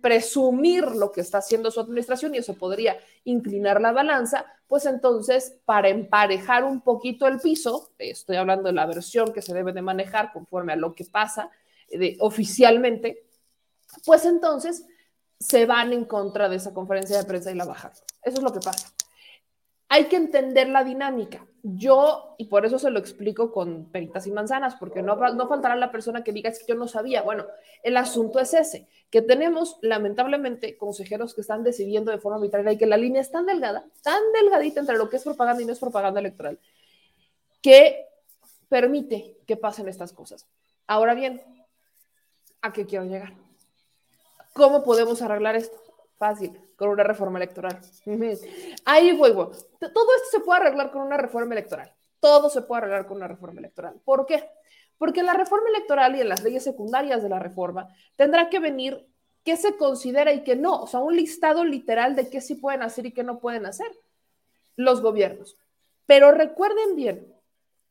presumir 0.00 0.84
lo 0.84 1.12
que 1.12 1.20
está 1.20 1.38
haciendo 1.38 1.70
su 1.70 1.80
administración 1.80 2.34
y 2.34 2.38
eso 2.38 2.54
podría 2.54 2.96
inclinar 3.24 3.80
la 3.80 3.92
balanza, 3.92 4.46
pues 4.66 4.86
entonces 4.86 5.58
para 5.64 5.88
emparejar 5.88 6.64
un 6.64 6.80
poquito 6.80 7.26
el 7.26 7.40
piso, 7.40 7.92
estoy 7.98 8.36
hablando 8.36 8.68
de 8.68 8.74
la 8.74 8.86
versión 8.86 9.32
que 9.32 9.42
se 9.42 9.54
debe 9.54 9.72
de 9.72 9.82
manejar 9.82 10.32
conforme 10.32 10.72
a 10.72 10.76
lo 10.76 10.94
que 10.94 11.04
pasa 11.04 11.50
eh, 11.88 12.16
oficialmente, 12.20 13.26
pues 14.04 14.24
entonces 14.24 14.86
se 15.38 15.66
van 15.66 15.92
en 15.92 16.04
contra 16.04 16.48
de 16.48 16.56
esa 16.56 16.72
conferencia 16.72 17.18
de 17.18 17.24
prensa 17.24 17.50
y 17.50 17.54
la 17.54 17.64
bajan. 17.64 17.92
Eso 18.22 18.36
es 18.38 18.42
lo 18.42 18.52
que 18.52 18.60
pasa 18.60 18.92
hay 19.92 20.06
que 20.06 20.16
entender 20.16 20.70
la 20.70 20.84
dinámica. 20.84 21.46
Yo, 21.64 22.34
y 22.38 22.46
por 22.46 22.66
eso 22.66 22.80
se 22.80 22.90
lo 22.90 22.98
explico 22.98 23.52
con 23.52 23.84
peritas 23.84 24.26
y 24.26 24.32
manzanas, 24.32 24.74
porque 24.74 25.00
no, 25.00 25.14
no 25.14 25.48
faltará 25.48 25.76
la 25.76 25.92
persona 25.92 26.24
que 26.24 26.32
diga 26.32 26.50
es 26.50 26.58
que 26.58 26.72
yo 26.72 26.74
no 26.74 26.88
sabía. 26.88 27.22
Bueno, 27.22 27.46
el 27.84 27.96
asunto 27.96 28.40
es 28.40 28.52
ese, 28.52 28.88
que 29.10 29.22
tenemos 29.22 29.78
lamentablemente 29.80 30.76
consejeros 30.76 31.34
que 31.34 31.40
están 31.42 31.62
decidiendo 31.62 32.10
de 32.10 32.18
forma 32.18 32.38
arbitraria 32.38 32.72
y 32.72 32.78
que 32.78 32.86
la 32.86 32.96
línea 32.96 33.20
es 33.20 33.30
tan 33.30 33.46
delgada, 33.46 33.86
tan 34.02 34.20
delgadita 34.32 34.80
entre 34.80 34.96
lo 34.96 35.08
que 35.08 35.18
es 35.18 35.22
propaganda 35.22 35.62
y 35.62 35.66
no 35.66 35.72
es 35.72 35.78
propaganda 35.78 36.18
electoral, 36.18 36.58
que 37.60 38.06
permite 38.68 39.36
que 39.46 39.56
pasen 39.56 39.88
estas 39.88 40.12
cosas. 40.12 40.48
Ahora 40.88 41.14
bien, 41.14 41.42
¿a 42.60 42.72
qué 42.72 42.86
quiero 42.86 43.04
llegar? 43.04 43.34
¿Cómo 44.52 44.82
podemos 44.82 45.22
arreglar 45.22 45.54
esto? 45.54 45.80
Fácil, 46.18 46.58
con 46.82 46.90
una 46.90 47.04
reforma 47.04 47.38
electoral. 47.38 47.78
Ahí 48.84 49.12
voy, 49.12 49.30
Todo 49.30 50.16
esto 50.16 50.28
se 50.32 50.40
puede 50.40 50.62
arreglar 50.62 50.90
con 50.90 51.02
una 51.02 51.16
reforma 51.16 51.54
electoral. 51.54 51.94
Todo 52.18 52.50
se 52.50 52.62
puede 52.62 52.82
arreglar 52.82 53.06
con 53.06 53.18
una 53.18 53.28
reforma 53.28 53.60
electoral. 53.60 54.00
¿Por 54.04 54.26
qué? 54.26 54.50
Porque 54.98 55.20
en 55.20 55.26
la 55.26 55.34
reforma 55.34 55.68
electoral 55.68 56.16
y 56.16 56.22
en 56.22 56.28
las 56.28 56.42
leyes 56.42 56.64
secundarias 56.64 57.22
de 57.22 57.28
la 57.28 57.38
reforma 57.38 57.88
tendrá 58.16 58.50
que 58.50 58.58
venir 58.58 59.06
qué 59.44 59.56
se 59.56 59.76
considera 59.76 60.32
y 60.32 60.42
qué 60.42 60.56
no. 60.56 60.82
O 60.82 60.88
sea, 60.88 60.98
un 60.98 61.14
listado 61.14 61.64
literal 61.64 62.16
de 62.16 62.28
qué 62.28 62.40
sí 62.40 62.56
pueden 62.56 62.82
hacer 62.82 63.06
y 63.06 63.12
qué 63.12 63.22
no 63.22 63.38
pueden 63.38 63.64
hacer 63.64 63.86
los 64.74 65.02
gobiernos. 65.02 65.56
Pero 66.06 66.32
recuerden 66.32 66.96
bien 66.96 67.32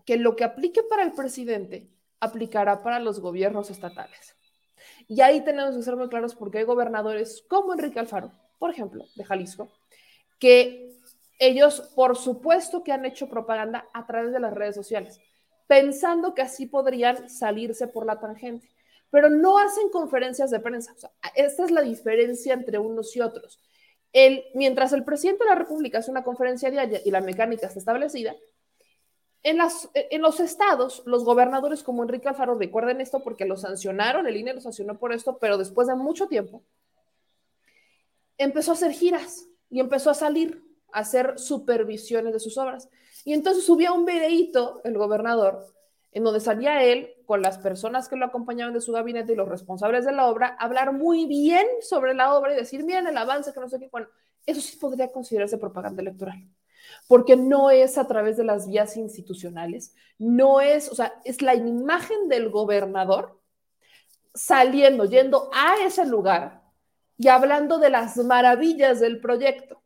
que 0.06 0.18
lo 0.18 0.36
que 0.36 0.44
aplique 0.44 0.84
para 0.84 1.04
el 1.04 1.14
presidente 1.14 1.90
aplicará 2.20 2.84
para 2.84 3.00
los 3.00 3.22
gobiernos 3.22 3.70
estatales. 3.70 4.36
Y 5.08 5.22
ahí 5.22 5.42
tenemos 5.46 5.78
que 5.78 5.84
ser 5.84 5.96
muy 5.96 6.10
claros 6.10 6.36
porque 6.36 6.58
hay 6.58 6.66
gobernadores 6.66 7.46
como 7.48 7.74
Enrique 7.74 8.00
Alfaro, 8.00 8.34
por 8.62 8.70
ejemplo, 8.70 9.08
de 9.16 9.24
Jalisco, 9.24 9.72
que 10.38 10.94
ellos, 11.40 11.82
por 11.96 12.16
supuesto 12.16 12.84
que 12.84 12.92
han 12.92 13.06
hecho 13.06 13.28
propaganda 13.28 13.88
a 13.92 14.06
través 14.06 14.32
de 14.32 14.40
las 14.40 14.54
redes 14.54 14.76
sociales, 14.76 15.20
pensando 15.66 16.36
que 16.36 16.44
así 16.44 16.68
podrían 16.68 17.28
salirse 17.28 17.88
por 17.88 18.06
la 18.06 18.20
tangente, 18.20 18.70
pero 19.10 19.32
no 19.32 19.58
hacen 19.58 19.90
conferencias 19.90 20.52
de 20.52 20.60
prensa. 20.60 20.94
esta 21.34 21.66
es 21.66 21.72
la 21.72 21.82
diferencia 21.82 22.54
entre 22.54 22.78
unos 22.78 23.16
y 23.16 23.22
otros. 23.22 23.60
El, 24.14 24.44
mientras 24.54 24.94
el 24.94 25.04
presidente 25.04 25.44
de 25.44 25.50
la 25.50 25.56
República 25.56 25.98
hace 25.98 26.12
una 26.12 26.24
conferencia 26.24 26.70
diaria 26.70 27.02
y 27.04 27.10
la 27.10 27.22
mecánica 27.22 27.66
está 27.66 27.80
establecida, 27.80 28.36
en, 29.42 29.58
las, 29.58 29.90
en, 29.96 30.22
los 30.22 30.40
estados, 30.40 31.02
los 31.08 31.26
gobernadores 31.26 31.82
como 31.82 32.04
Enrique 32.04 32.30
Alfaro, 32.30 32.54
recuerden 32.60 33.02
esto 33.02 33.24
porque 33.24 33.46
lo 33.46 33.58
sancionaron, 33.58 34.28
el 34.28 34.38
INE 34.38 34.54
lo 34.54 34.62
sancionó 34.62 35.00
por 35.00 35.14
esto, 35.14 35.40
pero 35.40 35.58
después 35.58 35.88
de 35.88 35.96
mucho 35.96 36.28
tiempo, 36.28 36.62
empezó 38.42 38.72
a 38.72 38.74
hacer 38.76 38.92
giras 38.92 39.48
y 39.70 39.80
empezó 39.80 40.10
a 40.10 40.16
salir 40.16 40.64
a 40.92 41.00
hacer 41.00 41.38
supervisiones 41.38 42.34
de 42.34 42.40
sus 42.40 42.58
obras. 42.58 42.90
Y 43.24 43.34
entonces 43.34 43.66
subía 43.66 43.92
un 43.94 44.06
videíto 44.06 44.82
el 44.84 44.98
gobernador 44.98 45.66
en 46.12 46.24
donde 46.24 46.42
salía 46.42 46.84
él 46.84 47.14
con 47.26 47.42
las 47.42 47.58
personas 47.58 48.10
que 48.10 48.18
lo 48.18 48.26
acompañaban 48.26 48.74
de 48.74 48.82
su 48.82 48.92
gabinete 48.92 49.34
y 49.34 49.36
los 49.36 49.48
responsables 49.48 50.04
de 50.04 50.12
la 50.12 50.28
obra, 50.28 50.58
hablar 50.60 50.92
muy 50.92 51.26
bien 51.26 51.66
sobre 51.82 52.14
la 52.14 52.36
obra 52.36 52.54
y 52.54 52.58
decir, 52.58 52.84
miren 52.84 53.08
el 53.08 53.18
avance, 53.18 53.54
que 53.54 53.60
no 53.62 53.70
sé 53.70 53.80
qué. 53.80 53.88
Bueno, 53.90 54.08
eso 54.46 54.60
sí 54.60 54.76
podría 54.76 55.12
considerarse 55.12 55.58
propaganda 55.58 56.02
electoral 56.02 56.44
porque 57.08 57.36
no 57.36 57.70
es 57.70 57.98
a 57.98 58.08
través 58.08 58.38
de 58.38 58.44
las 58.44 58.68
vías 58.68 58.98
institucionales, 58.98 59.96
no 60.18 60.62
es, 60.62 60.90
o 60.90 60.96
sea, 60.96 61.14
es 61.24 61.42
la 61.42 61.56
imagen 61.56 62.28
del 62.28 62.50
gobernador 62.50 63.40
saliendo, 64.34 65.06
yendo 65.06 65.50
a 65.54 65.76
ese 65.86 66.06
lugar 66.06 66.61
y 67.22 67.28
hablando 67.28 67.78
de 67.78 67.92
las 67.92 68.18
maravillas 68.18 69.00
del 69.00 69.22
proyecto. 69.22 69.84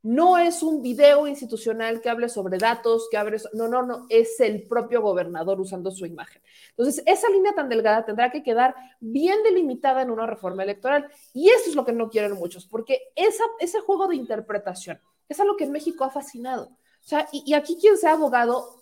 No 0.00 0.38
es 0.38 0.62
un 0.62 0.80
video 0.80 1.26
institucional 1.26 2.00
que 2.00 2.08
hable 2.08 2.28
sobre 2.28 2.56
datos, 2.56 3.08
que 3.10 3.16
hable... 3.16 3.38
No, 3.52 3.66
no, 3.66 3.82
no, 3.82 4.06
es 4.08 4.38
el 4.38 4.62
propio 4.62 5.02
gobernador 5.02 5.60
usando 5.60 5.90
su 5.90 6.06
imagen. 6.06 6.40
Entonces, 6.70 7.02
esa 7.04 7.28
línea 7.30 7.52
tan 7.52 7.68
delgada 7.68 8.04
tendrá 8.04 8.30
que 8.30 8.44
quedar 8.44 8.76
bien 9.00 9.42
delimitada 9.42 10.02
en 10.02 10.10
una 10.10 10.24
reforma 10.24 10.62
electoral. 10.62 11.10
Y 11.34 11.48
eso 11.48 11.70
es 11.70 11.74
lo 11.74 11.84
que 11.84 11.92
no 11.92 12.10
quieren 12.10 12.34
muchos, 12.34 12.64
porque 12.64 13.10
esa, 13.16 13.42
ese 13.58 13.80
juego 13.80 14.06
de 14.06 14.14
interpretación 14.14 15.00
es 15.28 15.40
algo 15.40 15.56
que 15.56 15.64
en 15.64 15.72
México 15.72 16.04
ha 16.04 16.10
fascinado. 16.10 16.66
O 16.66 17.08
sea, 17.08 17.28
y, 17.32 17.42
y 17.44 17.54
aquí 17.54 17.76
quien 17.80 17.96
sea 17.96 18.12
abogado 18.12 18.76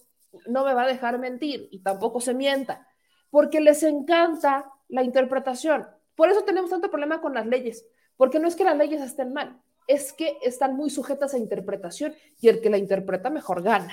no 0.47 0.67
me 0.67 0.75
va 0.75 0.83
a 0.83 0.87
dejar 0.87 1.19
mentir 1.19 1.67
y 1.73 1.79
tampoco 1.79 2.21
se 2.21 2.35
mienta, 2.35 2.87
porque 3.31 3.63
les 3.63 3.83
encanta 3.85 4.71
la 4.89 5.03
interpretación. 5.03 5.96
Por 6.17 6.31
eso 6.31 6.43
tenemos 6.43 6.71
tanto 6.71 6.91
problema 6.91 7.21
con 7.21 7.35
las 7.35 7.47
leyes, 7.47 7.87
porque 8.17 8.41
no 8.41 8.49
es 8.49 8.57
que 8.57 8.65
las 8.65 8.77
leyes 8.77 9.01
estén 9.01 9.33
mal, 9.33 9.61
es 9.87 10.13
que 10.13 10.39
están 10.43 10.75
muy 10.75 10.91
sujetas 10.91 11.35
a 11.35 11.39
interpretación 11.39 12.15
y 12.41 12.49
el 12.49 12.61
que 12.61 12.71
la 12.71 12.79
interpreta 12.79 13.31
mejor 13.31 13.63
gana. 13.63 13.93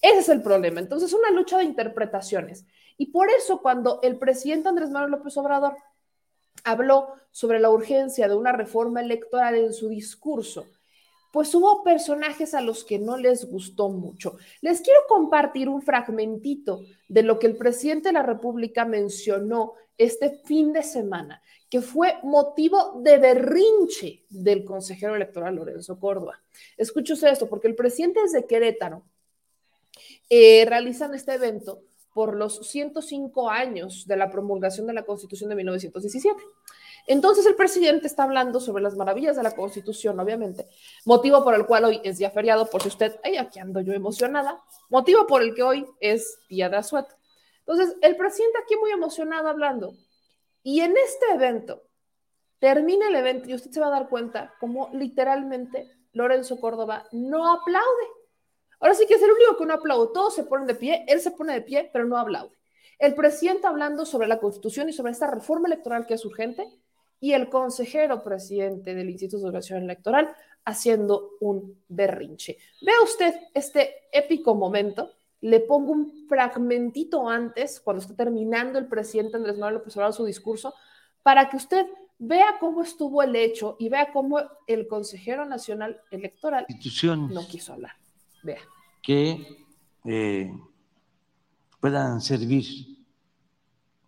Ese 0.00 0.18
es 0.18 0.28
el 0.28 0.42
problema. 0.42 0.80
Entonces, 0.80 1.12
una 1.12 1.30
lucha 1.30 1.58
de 1.58 1.64
interpretaciones. 1.64 2.66
Y 2.96 3.06
por 3.06 3.30
eso 3.30 3.60
cuando 3.60 4.00
el 4.02 4.18
presidente 4.18 4.68
Andrés 4.68 4.90
Manuel 4.90 5.12
López 5.12 5.36
Obrador 5.36 5.76
habló 6.62 7.14
sobre 7.32 7.58
la 7.58 7.70
urgencia 7.70 8.28
de 8.28 8.36
una 8.36 8.52
reforma 8.52 9.00
electoral 9.00 9.56
en 9.56 9.72
su 9.72 9.88
discurso, 9.88 10.66
pues 11.32 11.52
hubo 11.52 11.82
personajes 11.82 12.54
a 12.54 12.60
los 12.60 12.84
que 12.84 13.00
no 13.00 13.16
les 13.16 13.50
gustó 13.50 13.88
mucho. 13.88 14.36
Les 14.60 14.80
quiero 14.80 15.00
compartir 15.08 15.68
un 15.68 15.82
fragmentito 15.82 16.82
de 17.08 17.24
lo 17.24 17.40
que 17.40 17.48
el 17.48 17.56
presidente 17.56 18.10
de 18.10 18.12
la 18.12 18.22
República 18.22 18.84
mencionó 18.84 19.72
este 19.96 20.30
fin 20.44 20.72
de 20.72 20.82
semana 20.82 21.42
que 21.70 21.80
fue 21.80 22.18
motivo 22.22 23.00
de 23.02 23.18
berrinche 23.18 24.24
del 24.28 24.64
consejero 24.64 25.16
electoral 25.16 25.56
Lorenzo 25.56 25.98
Córdoba. 25.98 26.40
Escúchese 26.76 27.28
esto, 27.28 27.48
porque 27.48 27.68
el 27.68 27.74
presidente 27.74 28.20
de 28.32 28.46
Querétaro 28.46 29.02
eh, 30.30 30.64
realizan 30.68 31.14
este 31.14 31.34
evento 31.34 31.82
por 32.12 32.36
los 32.36 32.66
105 32.68 33.50
años 33.50 34.06
de 34.06 34.16
la 34.16 34.30
promulgación 34.30 34.86
de 34.86 34.92
la 34.92 35.02
Constitución 35.02 35.50
de 35.50 35.56
1917. 35.56 36.40
Entonces 37.06 37.44
el 37.44 37.56
presidente 37.56 38.06
está 38.06 38.22
hablando 38.22 38.60
sobre 38.60 38.82
las 38.82 38.96
maravillas 38.96 39.36
de 39.36 39.42
la 39.42 39.50
Constitución, 39.50 40.18
obviamente, 40.20 40.68
motivo 41.04 41.42
por 41.44 41.54
el 41.54 41.66
cual 41.66 41.84
hoy 41.84 42.00
es 42.04 42.18
día 42.18 42.30
feriado, 42.30 42.70
por 42.70 42.82
si 42.82 42.88
usted, 42.88 43.16
ay, 43.24 43.36
aquí 43.36 43.58
ando 43.58 43.80
yo 43.80 43.92
emocionada, 43.92 44.62
motivo 44.88 45.26
por 45.26 45.42
el 45.42 45.54
que 45.54 45.62
hoy 45.64 45.86
es 46.00 46.38
día 46.48 46.70
de 46.70 46.76
asueto. 46.76 47.14
Entonces 47.66 47.96
el 48.02 48.16
presidente 48.16 48.58
aquí 48.62 48.76
muy 48.76 48.90
emocionado 48.90 49.48
hablando 49.48 49.94
y 50.62 50.80
en 50.80 50.96
este 50.96 51.26
evento, 51.34 51.82
termina 52.58 53.08
el 53.08 53.16
evento 53.16 53.50
y 53.50 53.54
usted 53.54 53.70
se 53.70 53.80
va 53.80 53.88
a 53.88 53.98
dar 53.98 54.08
cuenta 54.08 54.54
cómo 54.58 54.88
literalmente 54.94 55.90
Lorenzo 56.12 56.58
Córdoba 56.58 57.06
no 57.12 57.52
aplaude. 57.52 58.06
Ahora 58.80 58.94
sí 58.94 59.06
que 59.06 59.14
es 59.14 59.22
el 59.22 59.30
único 59.30 59.58
que 59.58 59.66
no 59.66 59.74
aplaude. 59.74 60.12
Todos 60.14 60.34
se 60.34 60.44
ponen 60.44 60.66
de 60.66 60.74
pie, 60.74 61.04
él 61.06 61.20
se 61.20 61.32
pone 61.32 61.52
de 61.52 61.60
pie, 61.60 61.90
pero 61.92 62.06
no 62.06 62.16
aplaude. 62.16 62.56
El 62.98 63.14
presidente 63.14 63.66
hablando 63.66 64.06
sobre 64.06 64.28
la 64.28 64.38
constitución 64.38 64.88
y 64.88 64.94
sobre 64.94 65.12
esta 65.12 65.30
reforma 65.30 65.68
electoral 65.68 66.06
que 66.06 66.14
es 66.14 66.24
urgente 66.24 66.66
y 67.20 67.32
el 67.32 67.50
consejero 67.50 68.22
presidente 68.22 68.94
del 68.94 69.10
Instituto 69.10 69.42
de 69.42 69.48
Educación 69.48 69.82
Electoral 69.82 70.34
haciendo 70.64 71.32
un 71.40 71.82
berrinche. 71.88 72.56
Vea 72.80 73.02
usted 73.02 73.34
este 73.52 74.08
épico 74.12 74.54
momento 74.54 75.10
le 75.44 75.60
pongo 75.60 75.92
un 75.92 76.10
fragmentito 76.26 77.28
antes, 77.28 77.78
cuando 77.78 78.00
está 78.00 78.16
terminando 78.16 78.78
el 78.78 78.86
presidente 78.86 79.36
Andrés 79.36 79.58
Manuel 79.58 79.74
López 79.74 79.94
Obrador 79.94 80.14
su 80.14 80.24
discurso, 80.24 80.72
para 81.22 81.50
que 81.50 81.58
usted 81.58 81.86
vea 82.18 82.56
cómo 82.58 82.82
estuvo 82.82 83.22
el 83.22 83.36
hecho 83.36 83.76
y 83.78 83.90
vea 83.90 84.10
cómo 84.10 84.38
el 84.66 84.88
consejero 84.88 85.44
nacional 85.44 86.00
electoral 86.10 86.64
no 87.28 87.46
quiso 87.46 87.74
hablar. 87.74 87.92
Vea. 88.42 88.62
Que 89.02 89.66
eh, 90.06 90.50
puedan 91.78 92.22
servir 92.22 92.64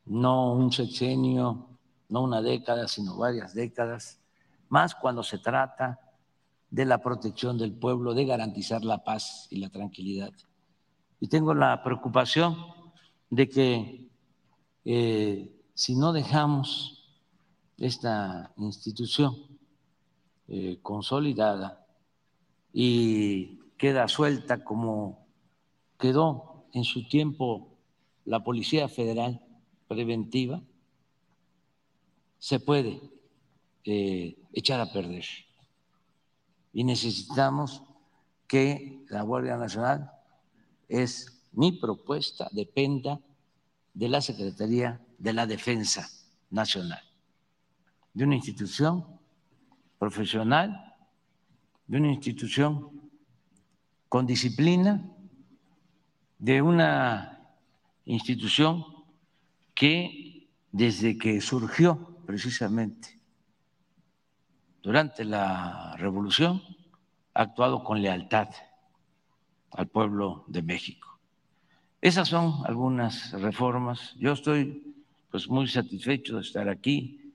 no 0.07 0.55
un 0.55 0.73
sexenio, 0.73 1.69
no 2.09 2.23
una 2.23 2.40
década, 2.40 2.88
sino 2.88 3.19
varias 3.19 3.53
décadas, 3.53 4.22
más 4.70 4.94
cuando 4.94 5.22
se 5.22 5.37
trata 5.37 6.01
de 6.70 6.87
la 6.87 7.03
protección 7.03 7.59
del 7.59 7.75
pueblo, 7.75 8.14
de 8.14 8.25
garantizar 8.25 8.87
la 8.87 9.05
paz 9.05 9.49
y 9.51 9.57
la 9.57 9.68
tranquilidad 9.68 10.33
y 11.20 11.29
tengo 11.29 11.55
la 11.55 11.83
preocupación 11.83 12.57
de 13.31 13.48
que 13.48 14.09
eh, 14.85 15.52
si 15.74 15.96
no 15.96 16.12
dejamos 16.12 17.05
esta 17.79 18.52
institución 18.57 19.37
eh, 20.48 20.79
consolidada 20.83 21.87
y 22.72 23.59
queda 23.76 24.09
suelta 24.09 24.62
como 24.64 25.26
quedó 25.98 26.66
en 26.72 26.85
su 26.85 27.09
tiempo 27.09 27.79
la 28.24 28.42
Policía 28.44 28.88
Federal 28.88 29.40
Preventiva, 29.88 30.62
se 32.38 32.61
puede 32.61 33.00
eh, 33.85 34.37
echar 34.52 34.81
a 34.81 34.92
perder. 34.92 35.24
Y 36.72 36.85
necesitamos 36.85 37.83
que 38.46 39.05
la 39.09 39.22
Guardia 39.22 39.57
Nacional 39.57 40.15
es 40.88 41.49
mi 41.53 41.72
propuesta, 41.72 42.49
dependa 42.53 43.20
de 43.94 44.09
la 44.09 44.20
Secretaría 44.20 45.01
de 45.18 45.33
la 45.33 45.46
Defensa 45.46 46.09
Nacional, 46.51 47.03
de 48.12 48.25
una 48.25 48.37
institución 48.37 49.07
profesional, 49.99 50.94
de 51.87 51.96
una 51.96 52.12
institución 52.12 53.11
con 54.09 54.27
disciplina, 54.27 55.03
de 56.38 56.61
una 56.62 57.55
institución 58.05 58.85
que 59.75 60.49
desde 60.72 61.16
que 61.16 61.40
surgió 61.40 62.18
precisamente 62.27 63.18
durante 64.83 65.25
la 65.25 65.96
revolución 65.96 66.62
ha 67.35 67.42
actuado 67.42 67.83
con 67.83 68.03
lealtad 68.03 68.49
al 69.72 69.88
pueblo 69.88 70.44
de 70.48 70.62
México. 70.62 71.18
Esas 72.00 72.29
son 72.29 72.62
algunas 72.66 73.33
reformas. 73.33 74.14
Yo 74.18 74.33
estoy 74.33 74.94
pues 75.31 75.48
muy 75.48 75.66
satisfecho 75.66 76.37
de 76.37 76.42
estar 76.42 76.68
aquí. 76.68 77.33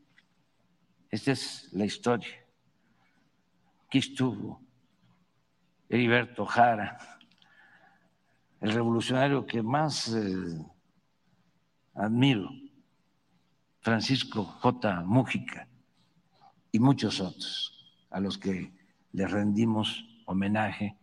Esta 1.10 1.32
es 1.34 1.70
la 1.74 1.86
historia. 1.86 2.46
Aquí 3.88 3.98
estuvo 3.98 4.62
Heriberto 5.90 6.46
Jara, 6.46 6.98
el 8.62 8.72
revolucionario 8.72 9.46
que 9.46 9.62
más 9.62 10.08
eh, 10.14 10.66
admiro, 11.96 12.50
Francisco 13.82 14.46
J. 14.46 15.02
Mújica 15.02 15.68
y 16.72 16.80
muchos 16.80 17.20
otros 17.20 17.96
a 18.10 18.20
los 18.20 18.38
que 18.38 18.72
les 19.12 19.30
rendimos 19.30 20.06
homenaje 20.26 20.96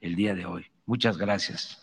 el 0.00 0.14
día 0.16 0.34
de 0.34 0.46
hoy. 0.46 0.70
Muchas 0.86 1.16
gracias. 1.18 1.80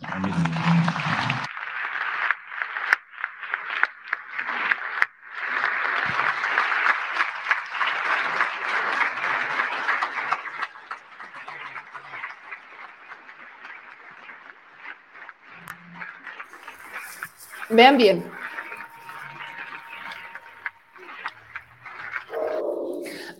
Vean 17.69 17.97
bien. 17.97 18.32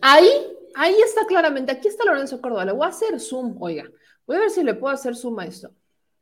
Ahí, 0.02 0.45
ahí 0.86 1.02
está 1.02 1.26
claramente, 1.26 1.72
aquí 1.72 1.88
está 1.88 2.06
Lorenzo 2.06 2.40
Córdoba. 2.42 2.66
Le 2.66 2.72
voy 2.72 2.86
a 2.86 2.90
hacer 2.90 3.20
zoom, 3.20 3.62
oiga. 3.62 3.90
Voy 4.28 4.38
a 4.38 4.40
ver 4.40 4.50
si 4.52 4.64
le 4.64 4.76
puedo 4.76 4.94
hacer 4.94 5.16
suma 5.16 5.44
a 5.44 5.48
esto. 5.48 5.72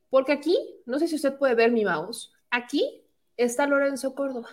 Porque 0.10 0.32
aquí, 0.32 0.58
no 0.86 0.99
sé 0.99 1.08
si 1.08 1.15
usted 1.15 1.38
puede 1.38 1.56
ver 1.56 1.71
mi 1.71 1.84
mouse, 1.84 2.32
aquí 2.49 3.04
está 3.36 3.67
Lorenzo 3.67 4.15
Córdoba. 4.15 4.49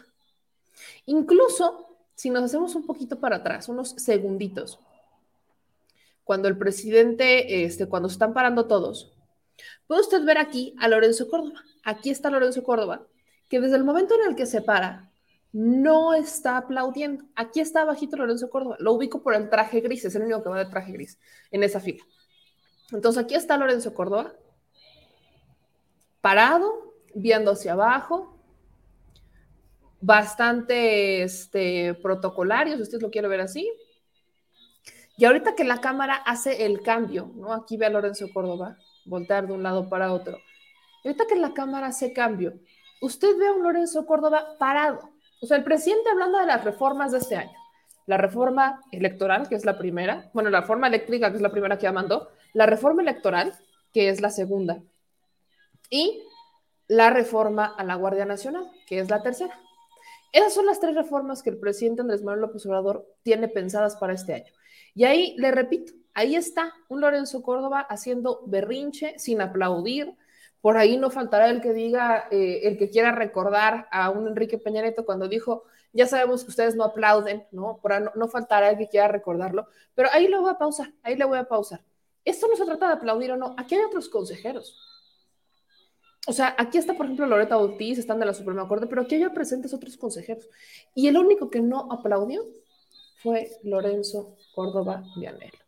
Incluso 1.06 1.98
si 2.14 2.30
nos 2.30 2.44
hacemos 2.44 2.74
un 2.74 2.86
poquito 2.86 3.20
para 3.20 3.36
atrás, 3.36 3.68
unos 3.68 3.90
segunditos, 3.90 4.78
cuando 6.24 6.48
el 6.48 6.58
presidente, 6.58 7.64
este, 7.64 7.86
cuando 7.86 8.08
están 8.08 8.32
parando 8.32 8.66
todos, 8.66 9.12
puede 9.86 10.00
usted 10.00 10.24
ver 10.24 10.38
aquí 10.38 10.74
a 10.78 10.88
Lorenzo 10.88 11.28
Córdoba. 11.28 11.62
Aquí 11.84 12.10
está 12.10 12.30
Lorenzo 12.30 12.62
Córdoba, 12.62 13.06
que 13.48 13.60
desde 13.60 13.76
el 13.76 13.84
momento 13.84 14.14
en 14.14 14.30
el 14.30 14.36
que 14.36 14.46
se 14.46 14.60
para, 14.60 15.09
no 15.52 16.14
está 16.14 16.56
aplaudiendo. 16.56 17.24
Aquí 17.34 17.60
está 17.60 17.84
bajito 17.84 18.16
Lorenzo 18.16 18.50
Córdoba. 18.50 18.76
Lo 18.78 18.92
ubico 18.92 19.22
por 19.22 19.34
el 19.34 19.48
traje 19.50 19.80
gris, 19.80 20.04
es 20.04 20.14
el 20.14 20.22
único 20.22 20.42
que 20.42 20.48
va 20.48 20.58
de 20.58 20.70
traje 20.70 20.92
gris 20.92 21.18
en 21.50 21.62
esa 21.62 21.80
fila. 21.80 22.04
Entonces 22.92 23.22
aquí 23.22 23.34
está 23.34 23.56
Lorenzo 23.56 23.94
Córdoba, 23.94 24.32
parado, 26.20 26.94
viendo 27.14 27.52
hacia 27.52 27.72
abajo, 27.72 28.36
bastante 30.00 31.22
este, 31.22 31.94
protocolario, 31.94 32.76
si 32.76 32.82
usted 32.82 33.00
lo 33.00 33.10
quiere 33.10 33.28
ver 33.28 33.40
así. 33.40 33.70
Y 35.16 35.24
ahorita 35.24 35.54
que 35.54 35.64
la 35.64 35.80
cámara 35.80 36.14
hace 36.14 36.64
el 36.64 36.82
cambio, 36.82 37.30
¿no? 37.36 37.52
Aquí 37.52 37.76
ve 37.76 37.86
a 37.86 37.90
Lorenzo 37.90 38.26
Córdoba 38.32 38.78
voltear 39.04 39.46
de 39.46 39.52
un 39.52 39.62
lado 39.62 39.88
para 39.88 40.12
otro. 40.12 40.38
Ahorita 41.04 41.26
que 41.26 41.36
la 41.36 41.52
cámara 41.52 41.88
hace 41.88 42.12
cambio, 42.12 42.54
usted 43.00 43.36
ve 43.36 43.48
a 43.48 43.52
un 43.52 43.62
Lorenzo 43.62 44.06
Córdoba 44.06 44.56
parado. 44.58 45.10
O 45.40 45.46
sea, 45.46 45.56
el 45.56 45.64
presidente 45.64 46.10
hablando 46.10 46.38
de 46.38 46.46
las 46.46 46.64
reformas 46.64 47.12
de 47.12 47.18
este 47.18 47.36
año. 47.36 47.56
La 48.06 48.16
reforma 48.16 48.80
electoral, 48.92 49.48
que 49.48 49.54
es 49.54 49.64
la 49.64 49.78
primera, 49.78 50.30
bueno, 50.32 50.50
la 50.50 50.60
reforma 50.60 50.88
eléctrica, 50.88 51.30
que 51.30 51.36
es 51.36 51.42
la 51.42 51.52
primera 51.52 51.76
que 51.78 51.84
ya 51.84 51.92
mandó, 51.92 52.28
la 52.52 52.66
reforma 52.66 53.02
electoral, 53.02 53.54
que 53.92 54.08
es 54.08 54.20
la 54.20 54.30
segunda, 54.30 54.82
y 55.88 56.22
la 56.88 57.10
reforma 57.10 57.66
a 57.66 57.84
la 57.84 57.94
Guardia 57.94 58.24
Nacional, 58.24 58.68
que 58.86 58.98
es 58.98 59.10
la 59.10 59.22
tercera. 59.22 59.58
Esas 60.32 60.54
son 60.54 60.66
las 60.66 60.80
tres 60.80 60.94
reformas 60.94 61.42
que 61.42 61.50
el 61.50 61.58
presidente 61.58 62.02
Andrés 62.02 62.22
Manuel 62.22 62.42
López 62.42 62.64
Obrador 62.66 63.06
tiene 63.22 63.48
pensadas 63.48 63.96
para 63.96 64.12
este 64.12 64.34
año. 64.34 64.52
Y 64.94 65.04
ahí 65.04 65.34
le 65.38 65.50
repito, 65.50 65.92
ahí 66.14 66.36
está 66.36 66.72
un 66.88 67.00
Lorenzo 67.00 67.42
Córdoba 67.42 67.80
haciendo 67.88 68.42
berrinche 68.46 69.18
sin 69.18 69.40
aplaudir. 69.40 70.14
Por 70.60 70.76
ahí 70.76 70.96
no 70.96 71.10
faltará 71.10 71.48
el 71.48 71.60
que 71.60 71.72
diga, 71.72 72.28
eh, 72.30 72.60
el 72.64 72.76
que 72.76 72.90
quiera 72.90 73.12
recordar 73.12 73.88
a 73.90 74.10
un 74.10 74.28
Enrique 74.28 74.58
Peña 74.58 74.82
Nieto 74.82 75.04
cuando 75.04 75.28
dijo, 75.28 75.64
ya 75.92 76.06
sabemos 76.06 76.44
que 76.44 76.50
ustedes 76.50 76.76
no 76.76 76.84
aplauden, 76.84 77.46
¿no? 77.50 77.78
Por 77.80 77.92
ahí 77.92 78.04
no, 78.14 78.28
faltará 78.28 78.70
el 78.70 78.78
que 78.78 78.88
quiera 78.88 79.08
recordarlo, 79.08 79.66
pero 79.94 80.08
ahí 80.12 80.28
le 80.28 80.38
voy 80.38 80.50
a 80.50 80.58
pausar, 80.58 80.92
ahí 81.02 81.16
le 81.16 81.24
voy 81.24 81.38
a 81.38 81.44
pausar. 81.44 81.82
Esto 82.24 82.46
no 82.48 82.56
se 82.56 82.64
trata 82.66 82.88
de 82.88 82.92
aplaudir 82.94 83.32
o 83.32 83.36
no, 83.36 83.54
aquí 83.56 83.74
hay 83.74 83.82
otros 83.82 84.08
consejeros. 84.08 84.76
O 86.26 86.32
sea, 86.32 86.54
aquí 86.58 86.76
está, 86.76 86.94
por 86.94 87.06
ejemplo, 87.06 87.26
Loreta 87.26 87.56
Ortiz, 87.56 87.98
están 87.98 88.20
de 88.20 88.26
la 88.26 88.34
Suprema 88.34 88.68
Corte, 88.68 88.86
pero 88.86 89.02
aquí 89.02 89.14
hay 89.14 89.28
presentes 89.30 89.72
otros 89.72 89.96
consejeros. 89.96 90.48
Y 90.94 91.08
el 91.08 91.16
único 91.16 91.48
que 91.48 91.60
no 91.60 91.90
aplaudió 91.90 92.44
fue 93.22 93.50
Lorenzo 93.62 94.36
Córdoba 94.54 95.02
Vianelo. 95.16 95.59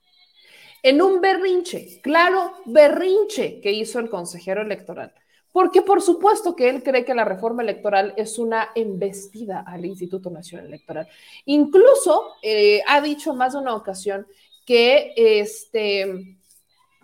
En 0.83 1.01
un 1.01 1.21
berrinche, 1.21 2.01
claro, 2.03 2.55
berrinche 2.66 3.61
que 3.61 3.73
hizo 3.73 3.99
el 3.99 4.11
consejero 4.11 4.62
electoral. 4.62 5.14
Porque 5.53 5.83
por 5.83 6.01
supuesto 6.01 6.57
que 6.57 6.68
él 6.71 6.83
cree 6.83 7.05
que 7.05 7.14
la 7.14 7.25
reforma 7.25 7.62
electoral 7.62 8.14
es 8.16 8.38
una 8.38 8.71
embestida 8.75 9.61
al 9.66 9.85
Instituto 9.85 10.31
Nacional 10.31 10.66
Electoral. 10.66 11.07
Incluso 11.45 12.37
eh, 12.42 12.83
ha 12.88 13.01
dicho 13.03 13.35
más 13.35 13.53
de 13.53 13.59
una 13.59 13.75
ocasión 13.75 14.27
que, 14.64 15.12
este, 15.16 16.38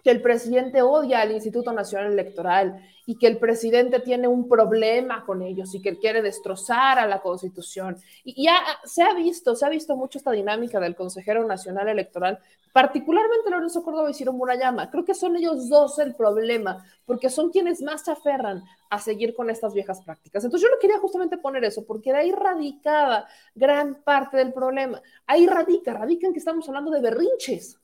que 0.09 0.13
el 0.13 0.23
presidente 0.23 0.81
odia 0.81 1.21
al 1.21 1.33
Instituto 1.33 1.71
Nacional 1.71 2.15
Electoral 2.15 2.81
y 3.05 3.19
que 3.19 3.27
el 3.27 3.37
presidente 3.37 4.01
tiene 4.01 4.27
un 4.27 4.49
problema 4.49 5.23
con 5.27 5.43
ellos 5.43 5.75
y 5.75 5.83
que 5.83 5.99
quiere 5.99 6.23
destrozar 6.23 6.99
a 6.99 7.07
la 7.07 7.21
constitución. 7.21 7.99
Y 8.25 8.45
ya 8.45 8.57
se 8.85 9.03
ha 9.03 9.13
visto, 9.13 9.55
se 9.55 9.67
ha 9.67 9.69
visto 9.69 9.97
mucho 9.97 10.17
esta 10.17 10.31
dinámica 10.31 10.81
del 10.81 10.97
consejero 10.97 11.47
nacional 11.47 11.91
electoral, 11.91 12.39
particularmente 12.73 13.51
Lorenzo 13.51 13.83
Córdoba 13.83 14.11
y 14.11 14.15
Ciro 14.15 14.33
Murayama. 14.33 14.91
Creo 14.91 15.05
que 15.05 15.13
son 15.13 15.37
ellos 15.37 15.69
dos 15.69 15.99
el 15.99 16.15
problema, 16.15 16.83
porque 17.05 17.29
son 17.29 17.51
quienes 17.51 17.83
más 17.83 18.07
se 18.07 18.13
aferran 18.13 18.63
a 18.89 18.99
seguir 18.99 19.35
con 19.35 19.51
estas 19.51 19.75
viejas 19.75 20.01
prácticas. 20.01 20.43
Entonces 20.43 20.67
yo 20.67 20.75
no 20.75 20.81
quería 20.81 20.99
justamente 21.01 21.37
poner 21.37 21.65
eso, 21.65 21.85
porque 21.85 22.13
de 22.13 22.19
ahí 22.21 22.33
radicaba 22.33 23.27
gran 23.55 24.03
parte 24.05 24.39
del 24.39 24.55
problema. 24.55 25.03
Ahí 25.27 25.47
radica, 25.47 25.93
radica 25.93 26.27
en 26.27 26.33
que 26.33 26.39
estamos 26.39 26.67
hablando 26.67 26.93
de 26.93 27.03
berrinches. 27.03 27.79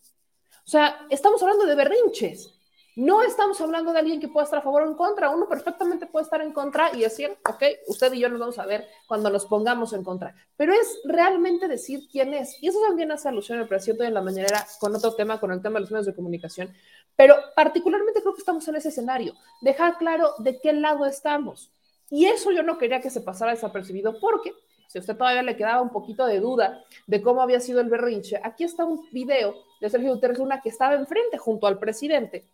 O 0.66 0.70
sea, 0.70 1.07
estamos 1.11 1.42
hablando 1.42 1.66
de 1.66 1.74
berrinches. 1.74 2.50
No 2.96 3.22
estamos 3.22 3.61
hablando 3.61 3.92
de 3.92 3.98
alguien 3.98 4.20
que 4.20 4.29
pueda 4.29 4.44
estar 4.44 4.61
a 4.61 4.62
favor 4.62 4.83
o 4.83 4.87
en 4.87 4.94
contra. 4.94 5.29
Uno 5.29 5.48
perfectamente 5.48 6.07
puede 6.07 6.24
estar 6.24 6.40
en 6.40 6.53
contra 6.53 6.94
y 6.94 7.00
decir, 7.00 7.37
ok, 7.48 7.62
usted 7.88 8.12
y 8.12 8.20
yo 8.20 8.29
nos 8.29 8.38
vamos 8.38 8.59
a 8.59 8.66
ver 8.66 8.87
cuando 9.09 9.31
nos 9.31 9.46
pongamos 9.46 9.92
en 9.92 10.05
contra. 10.05 10.35
Pero 10.57 10.72
es 10.72 11.00
realmente 11.05 11.66
decir 11.66 12.07
quién 12.11 12.33
es. 12.35 12.57
Y 12.62 12.68
eso 12.68 12.79
también 12.87 13.11
hace 13.11 13.29
alusión 13.29 13.59
al 13.59 13.66
presidente 13.66 14.05
de 14.05 14.11
la 14.11 14.22
mañanera 14.22 14.64
con 14.79 14.94
otro 14.94 15.14
tema, 15.14 15.40
con 15.40 15.50
el 15.50 15.61
tema 15.61 15.74
de 15.74 15.81
los 15.81 15.90
medios 15.90 16.07
de 16.07 16.14
comunicación. 16.14 16.72
Pero 17.16 17.35
particularmente 17.57 18.20
creo 18.20 18.35
que 18.35 18.40
estamos 18.40 18.66
en 18.68 18.77
ese 18.77 18.90
escenario. 18.90 19.35
Dejar 19.61 19.98
claro 19.98 20.35
de 20.38 20.61
qué 20.61 20.72
lado 20.72 21.05
estamos. 21.05 21.72
Y 22.11 22.27
eso 22.27 22.53
yo 22.53 22.62
no 22.62 22.79
quería 22.79 23.00
que 23.00 23.11
se 23.11 23.22
pasara 23.22 23.50
desapercibido 23.50 24.20
porque 24.20 24.55
si 24.87 24.98
a 24.98 25.00
usted 25.00 25.16
todavía 25.16 25.42
le 25.42 25.57
quedaba 25.57 25.83
un 25.83 25.90
poquito 25.90 26.24
de 26.27 26.38
duda 26.38 26.85
de 27.09 27.20
cómo 27.20 27.42
había 27.42 27.59
sido 27.59 27.81
el 27.81 27.88
berrinche, 27.88 28.40
aquí 28.44 28.62
está 28.62 28.85
un 28.85 29.09
video 29.11 29.57
de 29.85 29.90
Sergio 29.90 30.14
Guterres 30.14 30.38
Luna 30.38 30.62
que 30.62 30.70
estaba 30.70 30.94
enfrente 30.94 31.37
junto 31.37 31.66
al 31.66 31.79
presidente 31.79 32.49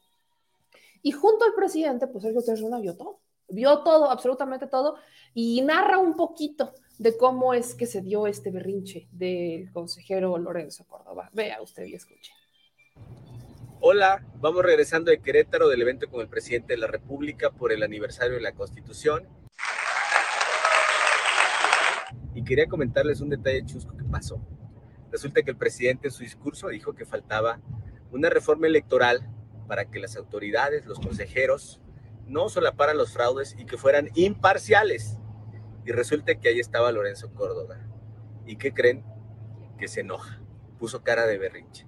y 1.01 1.12
junto 1.12 1.45
al 1.45 1.55
presidente, 1.55 2.09
pues 2.09 2.25
Sergio 2.25 2.43
Luna 2.57 2.81
vio 2.81 2.97
todo, 2.97 3.21
vio 3.49 3.85
todo, 3.85 4.11
absolutamente 4.11 4.66
todo, 4.66 4.97
y 5.33 5.62
narra 5.62 5.99
un 5.99 6.16
poquito 6.16 6.75
de 6.99 7.16
cómo 7.16 7.55
es 7.55 7.77
que 7.77 7.87
se 7.87 8.03
dio 8.03 8.27
este 8.27 8.51
berrinche 8.51 9.07
del 9.12 9.73
consejero 9.73 10.37
Lorenzo 10.38 10.85
Córdoba. 10.88 11.31
Vea 11.33 11.62
usted 11.62 11.85
y 11.85 11.95
escuche. 11.95 12.33
Hola, 13.81 14.27
vamos 14.40 14.62
regresando 14.64 15.12
de 15.12 15.23
Querétaro 15.23 15.69
del 15.69 15.81
evento 15.81 16.11
con 16.11 16.21
el 16.21 16.29
presidente 16.29 16.75
de 16.75 16.81
la 16.81 16.88
República 16.88 17.51
por 17.51 17.71
el 17.71 17.85
aniversario 17.85 18.35
de 18.35 18.43
la 18.43 18.53
Constitución. 18.53 19.27
Y 22.35 22.43
quería 22.43 22.66
comentarles 22.66 23.21
un 23.21 23.31
detalle 23.31 23.64
chusco 23.64 23.97
que 23.97 24.05
pasó. 24.05 24.40
Resulta 25.11 25.42
que 25.42 25.51
el 25.51 25.57
presidente 25.57 26.09
en 26.09 26.12
su 26.12 26.23
discurso 26.23 26.68
dijo 26.68 26.94
que 26.94 27.05
faltaba 27.05 27.61
una 28.12 28.31
reforma 28.31 28.66
electoral 28.66 29.29
para 29.66 29.85
que 29.87 30.01
las 30.01 30.16
autoridades, 30.16 30.87
los 30.87 30.99
consejeros, 30.99 31.81
no 32.27 32.49
solaparan 32.49 32.96
los 32.96 33.12
fraudes 33.12 33.57
y 33.59 33.66
que 33.66 33.77
fueran 33.77 34.11
imparciales. 34.14 35.18
Y 35.85 35.92
resulta 35.92 36.35
que 36.37 36.49
ahí 36.49 36.61
estaba 36.61 36.92
Lorenzo 36.92 37.33
Córdoba. 37.35 37.79
¿Y 38.46 38.57
qué 38.57 38.73
creen? 38.73 39.05
Que 39.79 39.88
se 39.88 40.01
enoja, 40.01 40.40
puso 40.79 41.03
cara 41.03 41.27
de 41.27 41.38
berrinche. 41.38 41.87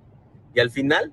Y 0.55 0.61
al 0.61 0.71
final, 0.71 1.13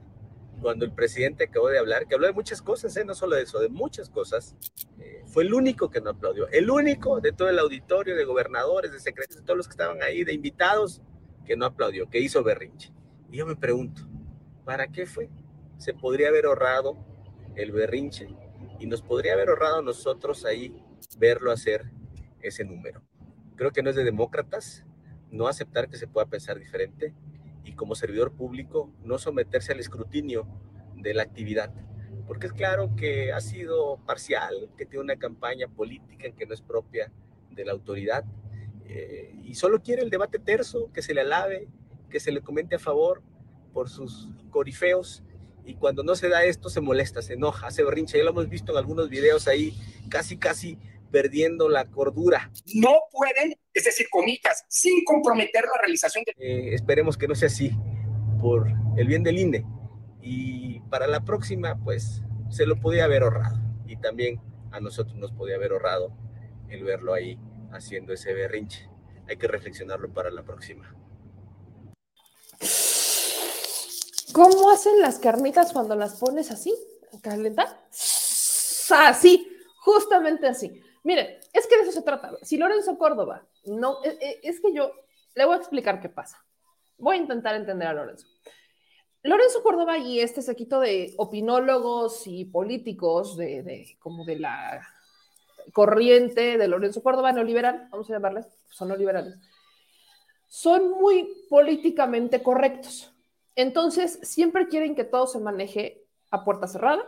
cuando 0.62 0.86
el 0.86 0.91
presidente 0.91 1.45
acabó 1.45 1.69
de 1.69 1.80
hablar, 1.80 2.08
que 2.08 2.15
habló 2.15 2.28
de 2.28 2.34
muchas 2.34 2.62
cosas, 2.62 2.95
¿eh? 2.98 3.06
no 3.06 3.15
solo 3.15 3.36
de 3.36 3.43
eso, 3.43 3.60
de 3.60 3.69
muchas 3.69 4.10
cosas, 4.10 4.56
eh, 5.00 5.24
fue 5.28 5.43
el 5.43 5.54
único 5.54 5.89
que 5.89 6.02
no 6.02 6.12
aplaudió. 6.12 6.48
El 6.50 6.69
único 6.69 7.22
de 7.22 7.32
todo 7.32 7.50
el 7.50 7.60
auditorio, 7.60 8.15
de 8.15 8.26
gobernadores, 8.26 8.91
de 8.91 9.00
secretarios, 9.00 9.41
de 9.41 9.45
todos 9.45 9.58
los 9.58 9.67
que 9.67 9.74
estaban 9.74 10.02
ahí, 10.02 10.24
de 10.24 10.34
invitados, 10.34 11.02
que 11.49 11.57
no 11.57 11.65
aplaudió, 11.65 12.07
que 12.07 12.19
hizo 12.19 12.43
berrinche. 12.43 12.93
Y 13.31 13.38
yo 13.38 13.47
me 13.47 13.55
pregunto, 13.55 14.03
¿para 14.63 14.88
qué 14.88 15.07
fue? 15.07 15.31
se 15.79 15.93
podría 15.93 16.27
haber 16.27 16.45
ahorrado 16.45 16.97
el 17.55 17.71
berrinche 17.71 18.27
y 18.79 18.85
nos 18.85 19.01
podría 19.01 19.33
haber 19.33 19.49
ahorrado 19.49 19.81
nosotros 19.81 20.45
ahí 20.45 20.75
verlo 21.17 21.51
hacer 21.51 21.89
ese 22.41 22.65
número. 22.65 23.01
Creo 23.55 23.71
que 23.71 23.81
no 23.81 23.89
es 23.89 23.95
de 23.95 24.03
demócratas 24.03 24.85
no 25.31 25.47
aceptar 25.47 25.89
que 25.89 25.97
se 25.97 26.07
pueda 26.07 26.27
pensar 26.27 26.59
diferente 26.59 27.15
y 27.63 27.73
como 27.73 27.95
servidor 27.95 28.33
público 28.33 28.93
no 29.03 29.17
someterse 29.17 29.71
al 29.71 29.79
escrutinio 29.79 30.47
de 30.97 31.13
la 31.13 31.23
actividad. 31.23 31.73
Porque 32.27 32.47
es 32.47 32.53
claro 32.53 32.95
que 32.95 33.31
ha 33.31 33.39
sido 33.39 33.97
parcial, 34.05 34.69
que 34.77 34.85
tiene 34.85 35.03
una 35.03 35.15
campaña 35.17 35.67
política 35.67 36.29
que 36.31 36.45
no 36.45 36.53
es 36.53 36.62
propia 36.62 37.12
de 37.51 37.65
la 37.65 37.71
autoridad 37.71 38.25
eh, 38.89 39.36
y 39.43 39.56
solo 39.56 39.82
quiere 39.82 40.02
el 40.02 40.10
debate 40.10 40.39
terso, 40.39 40.91
que 40.91 41.02
se 41.02 41.13
le 41.13 41.21
alabe, 41.21 41.67
que 42.10 42.19
se 42.19 42.32
le 42.32 42.41
comente 42.41 42.75
a 42.75 42.80
favor 42.80 43.21
por 43.71 43.88
sus 43.88 44.30
corifeos 44.49 45.23
y 45.63 45.75
cuando 45.75 46.04
no 46.04 46.15
se 46.15 46.30
da 46.30 46.43
esto 46.43 46.67
se 46.69 46.82
molesta, 46.82 47.21
se 47.21 47.34
enoja, 47.34 47.67
hace 47.67 47.84
berrinche. 47.84 48.17
Ya 48.17 48.23
lo 48.23 48.32
hemos 48.32 48.49
visto 48.49 48.71
en 48.71 48.80
algunos 48.80 49.08
videos 49.08 49.47
ahí, 49.47 49.78
casi, 50.10 50.38
casi 50.38 50.80
perdiendo 51.12 51.69
la 51.69 51.86
cordura. 51.86 52.52
No 52.73 52.89
pueden, 53.12 53.56
es 53.73 53.84
decir, 53.84 54.08
comillas, 54.10 54.65
sin 54.67 55.04
comprometer 55.06 55.63
la 55.65 55.80
realización 55.82 56.23
de... 56.25 56.34
Eh, 56.39 56.73
esperemos 56.73 57.17
que 57.17 57.28
no 57.28 57.36
sea 57.36 57.47
así, 57.47 57.71
por 58.41 58.67
el 58.97 59.08
bien 59.08 59.21
del 59.21 59.38
INE. 59.38 59.63
Y 60.21 60.80
para 60.89 61.06
la 61.06 61.23
próxima, 61.23 61.78
pues, 61.84 62.23
se 62.49 62.65
lo 62.65 62.80
podía 62.80 63.04
haber 63.04 63.21
ahorrado. 63.21 63.60
Y 63.86 63.97
también 63.97 64.41
a 64.71 64.80
nosotros 64.80 65.17
nos 65.17 65.32
podía 65.32 65.56
haber 65.56 65.73
ahorrado 65.73 66.12
el 66.69 66.84
verlo 66.84 67.13
ahí 67.13 67.38
haciendo 67.71 68.13
ese 68.13 68.34
berrinche. 68.34 68.89
Hay 69.27 69.38
que 69.38 69.47
reflexionarlo 69.47 70.12
para 70.12 70.32
la 70.32 70.43
próxima. 70.43 70.95
¿Cómo 74.34 74.69
hacen 74.69 74.99
las 75.01 75.19
carnitas 75.19 75.73
cuando 75.73 75.95
las 75.95 76.15
pones 76.19 76.51
así? 76.51 76.73
¿Calentar? 77.21 77.67
Así, 78.91 79.47
justamente 79.77 80.47
así. 80.47 80.82
Miren, 81.03 81.39
es 81.53 81.67
que 81.67 81.77
de 81.77 81.84
eso 81.84 81.91
se 81.91 82.01
trata. 82.01 82.38
Si 82.43 82.58
Lorenzo 82.58 82.97
Córdoba, 82.97 83.47
no, 83.65 84.03
e, 84.03 84.10
e, 84.10 84.39
es 84.43 84.60
que 84.60 84.73
yo 84.73 84.91
le 85.36 85.45
voy 85.45 85.55
a 85.55 85.60
explicar 85.60 85.99
qué 85.99 86.10
pasa. 86.10 86.43
Voy 86.97 87.17
a 87.17 87.19
intentar 87.19 87.55
entender 87.55 87.88
a 87.88 87.93
Lorenzo. 87.93 88.27
Lorenzo 89.23 89.62
Córdoba 89.63 89.97
y 89.97 90.21
este 90.21 90.41
sequito 90.41 90.79
de 90.79 91.13
opinólogos 91.17 92.25
y 92.25 92.45
políticos 92.45 93.36
de, 93.36 93.97
como 93.99 94.23
de 94.23 94.39
la 94.39 94.88
corriente 95.73 96.58
de 96.58 96.67
Lorenzo 96.67 97.03
Córdoba 97.03 97.32
neoliberal, 97.32 97.88
vamos 97.91 98.10
a 98.10 98.13
llamarles, 98.13 98.47
son 98.69 98.89
neoliberales, 98.89 99.36
son 100.47 100.91
muy 100.91 101.45
políticamente 101.49 102.41
correctos. 102.41 103.13
Entonces, 103.55 104.19
siempre 104.23 104.67
quieren 104.67 104.95
que 104.95 105.03
todo 105.03 105.27
se 105.27 105.39
maneje 105.39 106.05
a 106.32 106.43
puerta 106.43 106.67
cerrada 106.67 107.03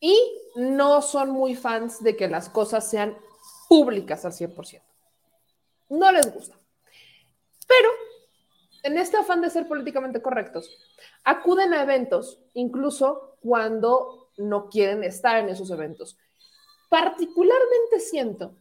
y 0.00 0.16
no 0.56 1.02
son 1.02 1.30
muy 1.30 1.54
fans 1.54 2.02
de 2.02 2.16
que 2.16 2.28
las 2.28 2.48
cosas 2.48 2.88
sean 2.88 3.16
públicas 3.68 4.24
al 4.24 4.32
100%. 4.32 4.82
No 5.90 6.10
les 6.10 6.32
gusta. 6.32 6.58
Pero 7.68 7.88
en 8.82 8.98
este 8.98 9.16
afán 9.16 9.40
de 9.40 9.50
ser 9.50 9.68
políticamente 9.68 10.20
correctos, 10.20 10.76
acuden 11.24 11.72
a 11.72 11.82
eventos, 11.82 12.40
incluso 12.54 13.36
cuando 13.40 14.30
no 14.36 14.68
quieren 14.68 15.04
estar 15.04 15.38
en 15.38 15.48
esos 15.48 15.70
eventos. 15.70 16.18
Particularmente 16.92 18.00
siento 18.00 18.54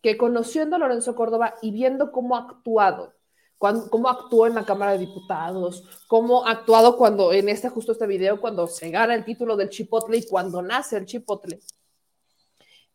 que 0.00 0.16
conociendo 0.16 0.76
a 0.76 0.78
Lorenzo 0.78 1.16
Córdoba 1.16 1.56
y 1.62 1.72
viendo 1.72 2.12
cómo 2.12 2.36
ha 2.36 2.42
actuado, 2.42 3.12
cómo 3.58 4.08
actuó 4.08 4.46
en 4.46 4.54
la 4.54 4.64
Cámara 4.64 4.92
de 4.92 4.98
Diputados, 4.98 5.82
cómo 6.06 6.46
ha 6.46 6.52
actuado 6.52 6.96
cuando, 6.96 7.32
en 7.32 7.48
este 7.48 7.68
justo 7.70 7.90
este 7.90 8.06
video, 8.06 8.40
cuando 8.40 8.68
se 8.68 8.88
gana 8.88 9.16
el 9.16 9.24
título 9.24 9.56
del 9.56 9.68
Chipotle 9.68 10.18
y 10.18 10.28
cuando 10.28 10.62
nace 10.62 10.96
el 10.96 11.06
Chipotle, 11.06 11.58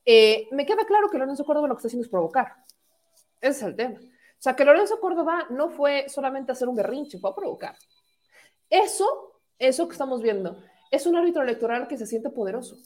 eh, 0.06 0.48
me 0.52 0.66
queda 0.66 0.86
claro 0.86 1.10
que 1.10 1.18
Lorenzo 1.18 1.44
Córdoba 1.44 1.68
lo 1.68 1.76
que 1.76 1.80
está 1.80 1.90
haciendo 1.90 2.06
es 2.06 2.10
provocar. 2.10 2.54
Ese 3.42 3.60
es 3.60 3.64
el 3.64 3.76
tema. 3.76 4.00
O 4.00 4.40
sea, 4.42 4.56
que 4.56 4.64
Lorenzo 4.64 5.02
Córdoba 5.02 5.48
no 5.50 5.70
fue 5.70 6.08
solamente 6.08 6.54
hacer 6.54 6.70
un 6.70 6.78
berrinche, 6.78 7.20
fue 7.20 7.32
a 7.32 7.36
provocar. 7.36 7.76
Eso, 8.70 9.42
eso 9.60 9.86
que 9.86 9.92
estamos 9.92 10.22
viendo, 10.22 10.64
es 10.92 11.06
un 11.06 11.18
árbitro 11.18 11.44
electoral 11.44 11.90
que 11.90 11.98
se 11.98 12.06
siente 12.08 12.30
poderoso. 12.30 12.78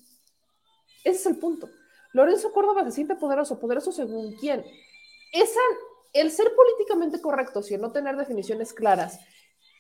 Ese 1.04 1.20
es 1.20 1.26
el 1.28 1.38
punto. 1.38 1.70
Lorenzo 2.14 2.52
Córdoba 2.52 2.84
se 2.86 2.92
siente 2.92 3.16
poderoso, 3.16 3.60
poderoso 3.60 3.92
según 3.92 4.34
quién. 4.34 4.66
Esa, 5.32 5.60
el 6.14 6.32
ser 6.32 6.54
políticamente 6.56 7.22
correcto, 7.22 7.62
si 7.64 7.78
no 7.78 7.92
tener 7.92 8.18
definiciones 8.18 8.74
claras, 8.74 9.20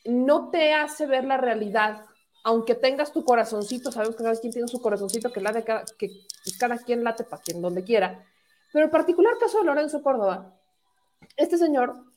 no 0.05 0.49
te 0.49 0.73
hace 0.73 1.05
ver 1.05 1.25
la 1.25 1.37
realidad, 1.37 2.05
aunque 2.43 2.75
tengas 2.75 3.11
tu 3.11 3.23
corazoncito, 3.23 3.91
sabemos 3.91 4.15
que 4.15 4.23
cada 4.23 4.39
quien 4.39 4.53
tiene 4.53 4.67
su 4.67 4.81
corazoncito, 4.81 5.31
que, 5.31 5.41
late 5.41 5.63
cada, 5.63 5.85
que 5.97 6.09
cada 6.59 6.77
quien 6.77 7.03
late 7.03 7.23
para 7.23 7.41
quien 7.41 7.61
donde 7.61 7.83
quiera. 7.83 8.25
Pero 8.71 8.85
el 8.85 8.91
particular 8.91 9.37
caso 9.39 9.59
de 9.59 9.65
Lorenzo 9.65 10.01
Córdoba, 10.01 10.57
este 11.35 11.57
señor 11.57 12.11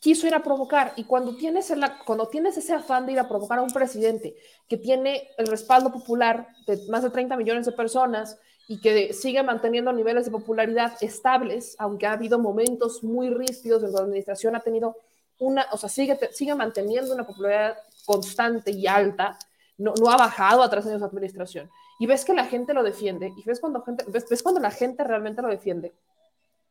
quiso 0.00 0.26
ir 0.26 0.34
a 0.34 0.42
provocar 0.42 0.92
y 0.96 1.04
cuando 1.04 1.36
tienes, 1.36 1.72
cuando 2.04 2.28
tienes 2.28 2.56
ese 2.56 2.74
afán 2.74 3.06
de 3.06 3.12
ir 3.12 3.18
a 3.18 3.28
provocar 3.28 3.58
a 3.58 3.62
un 3.62 3.72
presidente 3.72 4.36
que 4.68 4.76
tiene 4.76 5.30
el 5.38 5.46
respaldo 5.46 5.92
popular 5.92 6.48
de 6.66 6.80
más 6.88 7.02
de 7.02 7.10
30 7.10 7.36
millones 7.36 7.66
de 7.66 7.72
personas 7.72 8.38
y 8.66 8.80
que 8.80 9.12
sigue 9.12 9.42
manteniendo 9.42 9.92
niveles 9.92 10.24
de 10.24 10.30
popularidad 10.30 10.94
estables, 11.00 11.76
aunque 11.78 12.06
ha 12.06 12.12
habido 12.12 12.38
momentos 12.38 13.02
muy 13.02 13.28
rígidos 13.30 13.82
en 13.82 13.92
la 13.92 14.00
administración 14.00 14.56
ha 14.56 14.60
tenido 14.60 14.96
una, 15.38 15.66
o 15.72 15.76
sea, 15.76 15.88
sigue, 15.88 16.18
sigue 16.32 16.54
manteniendo 16.54 17.12
una 17.12 17.26
popularidad 17.26 17.76
constante 18.06 18.70
y 18.70 18.86
alta, 18.86 19.38
no, 19.76 19.92
no 20.00 20.10
ha 20.10 20.16
bajado 20.16 20.62
a 20.62 20.70
tres 20.70 20.86
años 20.86 21.00
de 21.00 21.06
administración. 21.06 21.70
Y 21.98 22.06
ves 22.06 22.24
que 22.24 22.34
la 22.34 22.46
gente 22.46 22.74
lo 22.74 22.82
defiende, 22.82 23.32
y 23.36 23.42
ves 23.44 23.60
cuando, 23.60 23.82
gente, 23.82 24.04
ves, 24.08 24.28
ves 24.28 24.42
cuando 24.42 24.60
la 24.60 24.70
gente 24.70 25.04
realmente 25.04 25.42
lo 25.42 25.48
defiende. 25.48 25.92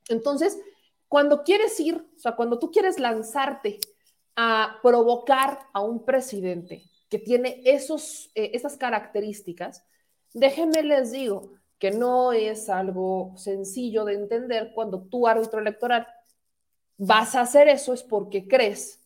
Entonces, 0.09 0.57
cuando 1.07 1.43
quieres 1.43 1.79
ir, 1.79 1.95
o 1.95 2.19
sea, 2.19 2.35
cuando 2.35 2.57
tú 2.57 2.71
quieres 2.71 2.99
lanzarte 2.99 3.79
a 4.35 4.79
provocar 4.81 5.59
a 5.71 5.81
un 5.81 6.03
presidente 6.03 6.83
que 7.09 7.19
tiene 7.19 7.61
esos, 7.65 8.31
eh, 8.33 8.51
esas 8.53 8.77
características, 8.77 9.83
déjenme 10.33 10.81
les 10.81 11.11
digo 11.11 11.51
que 11.83 11.91
no 11.91 12.31
es 12.31 12.69
algo 12.69 13.33
sencillo 13.35 14.05
de 14.05 14.13
entender 14.13 14.71
cuando 14.73 15.01
tú, 15.01 15.27
árbitro 15.27 15.59
electoral, 15.59 16.07
vas 16.95 17.35
a 17.35 17.41
hacer 17.41 17.67
eso 17.67 17.91
es 17.91 18.03
porque 18.03 18.47
crees 18.47 19.01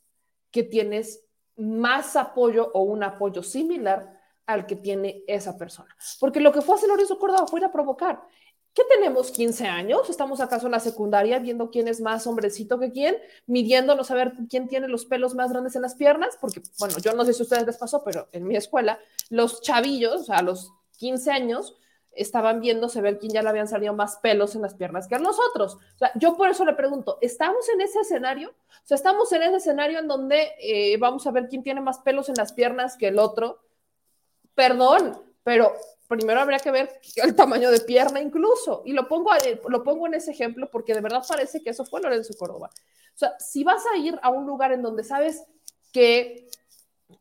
que 0.51 0.61
tienes 0.61 1.23
más 1.55 2.15
apoyo 2.15 2.69
o 2.75 2.83
un 2.83 3.01
apoyo 3.01 3.41
similar 3.41 4.21
al 4.45 4.67
que 4.67 4.75
tiene 4.75 5.23
esa 5.25 5.57
persona. 5.57 5.89
Porque 6.19 6.39
lo 6.39 6.51
que 6.51 6.61
fue 6.61 6.75
hacer 6.75 6.87
Lorenzo 6.87 7.17
Córdoba 7.17 7.47
fue 7.47 7.61
ir 7.61 7.65
a 7.65 7.71
provocar. 7.71 8.21
¿Qué 8.75 8.83
tenemos? 8.83 9.35
¿15 9.35 9.65
años? 9.65 10.07
¿Estamos 10.11 10.39
acaso 10.39 10.67
en 10.67 10.73
la 10.73 10.79
secundaria 10.79 11.39
viendo 11.39 11.71
quién 11.71 11.87
es 11.87 11.99
más 11.99 12.27
hombrecito 12.27 12.77
que 12.77 12.91
quién? 12.91 13.17
Midiéndonos 13.47 14.11
a 14.11 14.13
ver 14.13 14.33
quién 14.51 14.67
tiene 14.67 14.87
los 14.87 15.05
pelos 15.05 15.33
más 15.33 15.49
grandes 15.49 15.75
en 15.75 15.81
las 15.81 15.95
piernas, 15.95 16.37
porque, 16.39 16.61
bueno, 16.77 16.99
yo 16.99 17.13
no 17.13 17.25
sé 17.25 17.33
si 17.33 17.41
a 17.41 17.45
ustedes 17.45 17.65
les 17.65 17.77
pasó, 17.77 18.03
pero 18.03 18.27
en 18.33 18.45
mi 18.45 18.55
escuela, 18.55 18.99
los 19.31 19.63
chavillos, 19.63 20.29
a 20.29 20.43
los 20.43 20.71
15 20.97 21.31
años, 21.31 21.75
estaban 22.17 22.59
viéndose 22.59 23.01
ver 23.01 23.19
quién 23.19 23.31
ya 23.31 23.41
le 23.41 23.49
habían 23.49 23.67
salido 23.67 23.93
más 23.93 24.17
pelos 24.17 24.55
en 24.55 24.61
las 24.61 24.75
piernas 24.75 25.07
que 25.07 25.15
a 25.15 25.19
nosotros. 25.19 25.77
Yo 26.15 26.35
por 26.35 26.49
eso 26.49 26.65
le 26.65 26.73
pregunto, 26.73 27.17
¿estamos 27.21 27.67
en 27.69 27.81
ese 27.81 28.01
escenario? 28.01 28.49
O 28.49 28.85
sea, 28.85 28.95
¿estamos 28.95 29.31
en 29.31 29.43
ese 29.43 29.57
escenario 29.57 29.99
en 29.99 30.07
donde 30.07 30.53
eh, 30.59 30.97
vamos 30.97 31.25
a 31.27 31.31
ver 31.31 31.47
quién 31.47 31.63
tiene 31.63 31.81
más 31.81 31.99
pelos 31.99 32.29
en 32.29 32.35
las 32.35 32.53
piernas 32.53 32.97
que 32.97 33.07
el 33.07 33.19
otro? 33.19 33.59
Perdón, 34.53 35.21
pero 35.43 35.73
primero 36.07 36.39
habría 36.39 36.59
que 36.59 36.71
ver 36.71 36.99
el 37.15 37.35
tamaño 37.35 37.69
de 37.71 37.81
pierna 37.81 38.21
incluso. 38.21 38.81
Y 38.85 38.93
lo 38.93 39.07
pongo, 39.07 39.33
eh, 39.35 39.61
lo 39.67 39.83
pongo 39.83 40.07
en 40.07 40.15
ese 40.15 40.31
ejemplo 40.31 40.69
porque 40.71 40.93
de 40.93 41.01
verdad 41.01 41.23
parece 41.27 41.61
que 41.61 41.71
eso 41.71 41.85
fue 41.85 42.01
Lorenzo 42.01 42.33
Córdoba. 42.37 42.69
O 42.73 43.17
sea, 43.17 43.37
si 43.39 43.63
vas 43.63 43.83
a 43.93 43.97
ir 43.97 44.17
a 44.21 44.29
un 44.29 44.45
lugar 44.45 44.71
en 44.71 44.81
donde 44.81 45.03
sabes 45.03 45.43
que, 45.91 46.47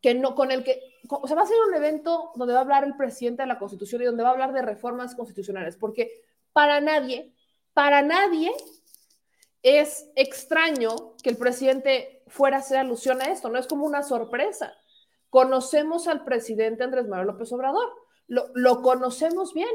que 0.03 0.15
no, 0.15 0.35
con 0.35 0.51
el 0.51 0.63
que, 0.63 0.96
o 1.09 1.27
sea, 1.27 1.37
va 1.37 1.43
a 1.43 1.47
ser 1.47 1.57
un 1.69 1.75
evento 1.75 2.33
donde 2.37 2.55
va 2.55 2.61
a 2.61 2.63
hablar 2.63 2.85
el 2.85 2.97
presidente 2.97 3.43
de 3.43 3.49
la 3.49 3.59
Constitución 3.59 4.03
y 4.03 4.07
donde 4.07 4.23
va 4.23 4.31
a 4.31 4.33
hablar 4.33 4.53
de 4.53 4.63
reformas 4.63 5.15
constitucionales, 5.15 5.77
porque 5.77 6.11
para 6.53 6.81
nadie, 6.81 7.35
para 7.75 8.03
nadie 8.03 8.53
es 9.63 10.09
extraño 10.17 11.17
que 11.23 11.31
el 11.31 11.37
presidente 11.37 12.23
fuera 12.29 12.57
a 12.57 12.61
hacer 12.61 12.79
alusión 12.79 13.21
a 13.21 13.27
esto, 13.27 13.49
no 13.49 13.59
es 13.59 13.67
como 13.67 13.87
una 13.87 14.03
sorpresa. 14.03 14.73
Conocemos 15.31 16.09
al 16.09 16.25
presidente 16.25 16.85
Andrés 16.85 17.09
Manuel 17.09 17.29
López 17.29 17.53
Obrador 17.53 17.89
lo, 18.29 18.83
conocemos 18.83 19.55
bien. 19.55 19.71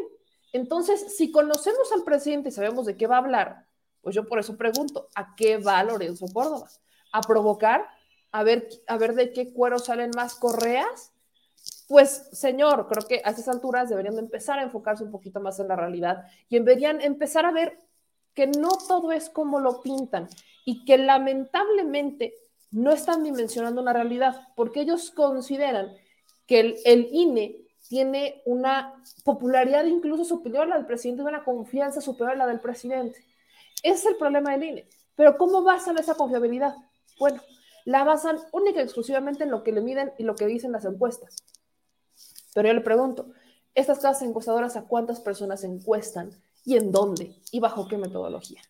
Entonces, 0.54 1.16
si 1.16 1.32
conocemos 1.32 1.92
al 1.94 2.04
presidente 2.04 2.50
y 2.50 2.52
sabemos 2.52 2.86
de 2.86 2.98
qué 2.98 3.08
va 3.08 3.16
a 3.16 3.20
hablar, 3.20 3.66
pues 4.02 4.16
yo 4.16 4.28
por 4.28 4.40
eso 4.40 4.58
pregunto, 4.58 5.08
¿a 5.16 5.36
qué 5.36 5.58
va 5.58 5.84
Lorenzo 5.84 6.26
Córdoba? 6.34 6.70
¿A 7.14 7.22
provocar? 7.22 7.88
¿A 8.32 8.44
ver, 8.44 8.68
a 8.88 8.98
ver 8.98 9.14
de 9.14 9.34
qué 9.34 9.54
cuero 9.54 9.80
salen 9.80 10.12
más 10.16 10.36
correas? 10.36 11.11
Pues, 11.92 12.30
señor, 12.32 12.88
creo 12.88 13.06
que 13.06 13.22
a 13.26 13.32
estas 13.32 13.50
alturas 13.50 13.90
deberían 13.90 14.16
de 14.16 14.22
empezar 14.22 14.58
a 14.58 14.64
enfocarse 14.64 15.04
un 15.04 15.12
poquito 15.12 15.42
más 15.42 15.60
en 15.60 15.68
la 15.68 15.76
realidad 15.76 16.24
y 16.48 16.58
deberían 16.58 17.02
empezar 17.02 17.46
a 17.46 17.52
ver 17.52 17.78
que 18.34 18.48
no 18.48 18.70
todo 18.88 19.12
es 19.12 19.30
como 19.30 19.60
lo 19.60 19.82
pintan 19.82 20.30
y 20.64 20.86
que 20.86 20.98
lamentablemente 20.98 22.34
no 22.72 22.94
están 22.94 23.26
dimensionando 23.26 23.82
una 23.82 23.92
realidad 23.92 24.48
porque 24.56 24.80
ellos 24.80 25.12
consideran 25.12 25.94
que 26.48 26.62
el, 26.62 26.76
el 26.86 27.10
INE 27.12 27.58
tiene 27.90 28.42
una 28.46 29.04
popularidad 29.26 29.84
incluso 29.84 30.24
superior 30.24 30.64
a 30.64 30.68
la 30.68 30.78
del 30.78 30.86
presidente, 30.86 31.24
una 31.24 31.44
confianza 31.44 32.00
superior 32.00 32.36
a 32.36 32.38
la 32.38 32.48
del 32.48 32.62
presidente. 32.62 33.20
Ese 33.84 33.96
es 33.96 34.06
el 34.06 34.16
problema 34.16 34.52
del 34.52 34.64
INE. 34.64 34.88
Pero 35.16 35.38
¿cómo 35.38 35.62
basan 35.62 35.98
esa 35.98 36.16
confiabilidad? 36.16 36.74
Bueno, 37.20 37.42
la 37.84 38.06
basan 38.06 38.40
única 38.54 38.80
y 38.80 38.84
exclusivamente 38.84 39.44
en 39.44 39.52
lo 39.52 39.62
que 39.62 39.74
le 39.74 39.82
miden 39.82 40.14
y 40.18 40.24
lo 40.24 40.36
que 40.36 40.48
dicen 40.48 40.72
las 40.72 40.86
encuestas. 40.86 41.36
Pero 42.54 42.68
yo 42.68 42.74
le 42.74 42.82
pregunto, 42.82 43.32
¿estas 43.76 44.00
casas 44.00 44.24
encuestadoras 44.24 44.76
a 44.76 44.84
cuántas 44.84 45.20
personas 45.22 45.64
encuestan 45.64 46.32
y 46.64 46.78
en 46.78 46.92
dónde 46.92 47.36
y 47.52 47.60
bajo 47.60 47.88
qué 47.88 47.98
metodología? 47.98 48.62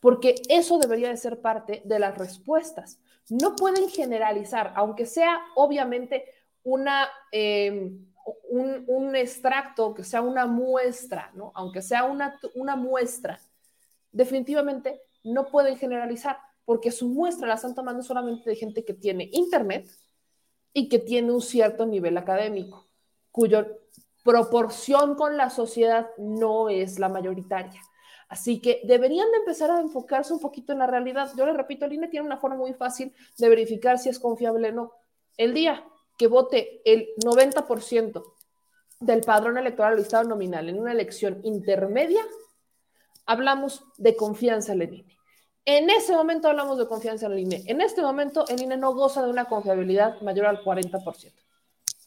Porque 0.00 0.36
eso 0.48 0.78
debería 0.78 1.08
de 1.08 1.16
ser 1.16 1.40
parte 1.40 1.82
de 1.84 1.98
las 1.98 2.16
respuestas. 2.16 2.98
No 3.28 3.56
pueden 3.56 3.88
generalizar, 3.88 4.72
aunque 4.76 5.06
sea 5.06 5.40
obviamente 5.54 6.24
una... 6.62 7.08
Eh, 7.30 7.90
un, 8.48 9.16
extracto, 9.16 9.94
que 9.94 10.04
sea 10.04 10.22
una 10.22 10.46
muestra, 10.46 11.30
¿no? 11.34 11.52
aunque 11.54 11.82
sea 11.82 12.04
una, 12.04 12.38
una 12.54 12.76
muestra, 12.76 13.40
definitivamente 14.10 15.02
no 15.24 15.46
pueden 15.46 15.76
generalizar, 15.76 16.38
porque 16.64 16.90
su 16.90 17.08
muestra 17.08 17.48
la 17.48 17.54
están 17.54 17.74
tomando 17.74 18.02
solamente 18.02 18.48
de 18.48 18.56
gente 18.56 18.84
que 18.84 18.94
tiene 18.94 19.28
internet 19.32 19.88
y 20.72 20.88
que 20.88 20.98
tiene 20.98 21.32
un 21.32 21.42
cierto 21.42 21.86
nivel 21.86 22.16
académico, 22.16 22.86
cuya 23.32 23.66
proporción 24.22 25.16
con 25.16 25.36
la 25.36 25.50
sociedad 25.50 26.10
no 26.18 26.68
es 26.68 26.98
la 26.98 27.08
mayoritaria. 27.08 27.80
Así 28.28 28.60
que 28.60 28.80
deberían 28.84 29.30
de 29.30 29.38
empezar 29.38 29.70
a 29.70 29.80
enfocarse 29.80 30.32
un 30.32 30.40
poquito 30.40 30.72
en 30.72 30.78
la 30.78 30.86
realidad. 30.86 31.30
Yo 31.36 31.44
les 31.44 31.56
repito, 31.56 31.84
el 31.84 31.92
INE 31.92 32.08
tiene 32.08 32.24
una 32.24 32.38
forma 32.38 32.56
muy 32.56 32.72
fácil 32.72 33.12
de 33.36 33.48
verificar 33.48 33.98
si 33.98 34.08
es 34.08 34.18
confiable 34.18 34.70
o 34.70 34.72
no. 34.72 34.92
El 35.36 35.52
día 35.52 35.84
que 36.16 36.28
vote 36.28 36.80
el 36.84 37.08
90% 37.24 38.22
del 39.00 39.20
padrón 39.20 39.58
electoral 39.58 39.96
listado 39.96 40.24
nominal 40.24 40.68
en 40.68 40.78
una 40.78 40.92
elección 40.92 41.40
intermedia, 41.42 42.22
hablamos 43.26 43.84
de 43.98 44.16
confianza 44.16 44.72
en 44.72 44.82
el 44.82 44.94
INE. 44.94 45.18
En 45.64 45.90
ese 45.90 46.14
momento 46.14 46.48
hablamos 46.48 46.78
de 46.78 46.86
confianza 46.86 47.26
en 47.26 47.32
el 47.32 47.38
INE. 47.40 47.64
En 47.66 47.80
este 47.80 48.02
momento 48.02 48.46
el 48.48 48.62
INE 48.62 48.76
no 48.76 48.94
goza 48.94 49.22
de 49.22 49.30
una 49.30 49.44
confiabilidad 49.44 50.20
mayor 50.22 50.46
al 50.46 50.62
40%. 50.62 51.32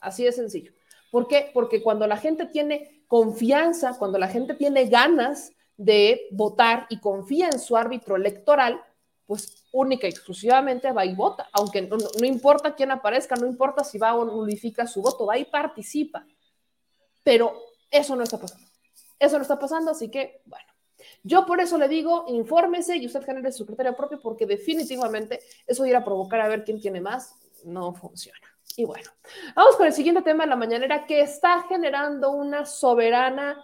Así 0.02 0.24
de 0.24 0.32
sencillo. 0.32 0.72
¿Por 1.16 1.30
qué? 1.30 1.50
Porque 1.54 1.82
cuando 1.82 2.06
la 2.08 2.18
gente 2.18 2.46
tiene 2.46 3.06
confianza, 3.08 3.98
cuando 3.98 4.18
la 4.18 4.28
gente 4.28 4.54
tiene 4.54 4.88
ganas 4.88 5.54
de 5.78 6.28
votar 6.32 6.88
y 6.90 7.00
confía 7.00 7.48
en 7.48 7.58
su 7.58 7.78
árbitro 7.78 8.18
electoral, 8.18 8.82
pues 9.26 9.64
única 9.72 10.08
y 10.08 10.10
exclusivamente 10.10 10.92
va 10.92 11.06
y 11.06 11.16
vota, 11.16 11.48
aunque 11.54 11.84
no, 11.84 11.96
importa 12.22 12.76
quién 12.76 12.92
aparezca, 12.92 13.38
no 13.38 13.48
importa 13.48 13.86
si 13.86 13.98
va 13.98 14.14
o 14.14 14.26
nulifica 14.26 14.86
su 14.88 15.02
voto, 15.02 15.26
va 15.26 15.38
y 15.38 15.46
participa. 15.46 16.28
Pero 17.24 17.62
eso 17.90 18.14
no 18.18 18.24
está 18.24 18.38
pasando. 18.38 18.68
Eso 19.18 19.38
no 19.38 19.44
está 19.44 19.58
pasando, 19.58 19.92
así 19.92 20.12
que, 20.12 20.42
bueno. 20.44 20.68
Yo 21.24 21.46
por 21.46 21.62
eso 21.62 21.78
le 21.78 21.88
digo, 21.88 22.26
infórmese 22.28 22.98
y 22.98 23.06
usted 23.06 23.24
genere 23.24 23.54
su 23.54 23.66
criterio 23.66 23.96
propio 23.96 24.20
porque 24.20 24.46
definitivamente 24.46 25.40
eso 25.66 25.84
de 25.84 25.92
ir 25.92 25.96
a 25.96 26.04
provocar 26.04 26.42
a 26.42 26.50
ver 26.50 26.66
quién 26.66 26.82
tiene 26.82 27.00
más 27.00 27.36
no 27.64 27.94
funciona. 27.94 28.55
Y 28.78 28.86
bueno, 28.86 29.10
vamos 29.56 29.76
con 29.76 29.88
el 29.88 29.94
siguiente 29.94 30.22
tema 30.22 30.44
de 30.44 30.50
la 30.50 30.56
mañanera 30.56 31.06
que 31.06 31.22
está 31.22 31.64
generando 31.70 32.32
una 32.32 32.66
soberana 32.66 33.64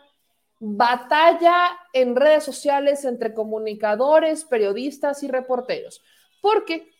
batalla 0.60 1.70
en 1.92 2.16
redes 2.16 2.44
sociales 2.44 3.04
entre 3.04 3.34
comunicadores, 3.34 4.46
periodistas 4.46 5.24
y 5.24 5.28
reporteros. 5.28 6.02
Porque 6.42 6.92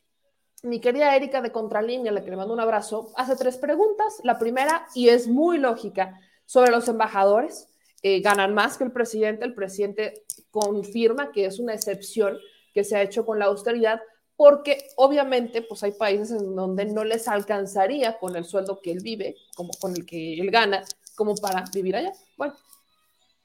mi 0.64 0.80
querida 0.80 1.16
Erika 1.16 1.42
de 1.42 1.52
Contralínea, 1.52 2.12
la 2.12 2.24
que 2.24 2.30
le 2.30 2.38
mando 2.38 2.54
un 2.54 2.60
abrazo, 2.60 3.12
hace 3.16 3.36
tres 3.36 3.58
preguntas. 3.58 4.20
La 4.24 4.38
primera, 4.38 4.88
y 4.94 5.10
es 5.10 5.28
muy 5.28 5.58
lógica, 5.58 6.20
sobre 6.46 6.72
los 6.72 6.88
embajadores. 6.88 7.70
Eh, 8.04 8.20
ganan 8.20 8.54
más 8.54 8.78
que 8.78 8.84
el 8.84 8.92
presidente. 8.92 9.46
El 9.46 9.54
presidente 9.54 10.26
confirma 10.50 11.32
que 11.32 11.46
es 11.46 11.60
una 11.60 11.74
excepción 11.74 12.38
que 12.74 12.84
se 12.84 12.98
ha 12.98 13.02
hecho 13.02 13.26
con 13.26 13.40
la 13.40 13.46
austeridad, 13.46 14.02
porque 14.42 14.90
obviamente 14.96 15.62
pues 15.62 15.84
hay 15.84 15.92
países 15.92 16.32
en 16.32 16.56
donde 16.56 16.86
no 16.86 17.04
les 17.04 17.28
alcanzaría 17.28 18.18
con 18.18 18.36
el 18.36 18.44
sueldo 18.44 18.82
que 18.82 18.92
él 18.92 18.98
vive, 19.04 19.36
como 19.56 19.72
con 19.80 19.92
el 19.96 20.04
que 20.04 20.34
él 20.34 20.50
gana, 20.50 20.84
como 21.14 21.36
para 21.36 21.64
vivir 21.72 21.96
allá. 21.96 22.12
Bueno, 22.38 22.56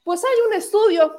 pues 0.03 0.23
hay 0.23 0.47
un 0.47 0.53
estudio 0.55 1.15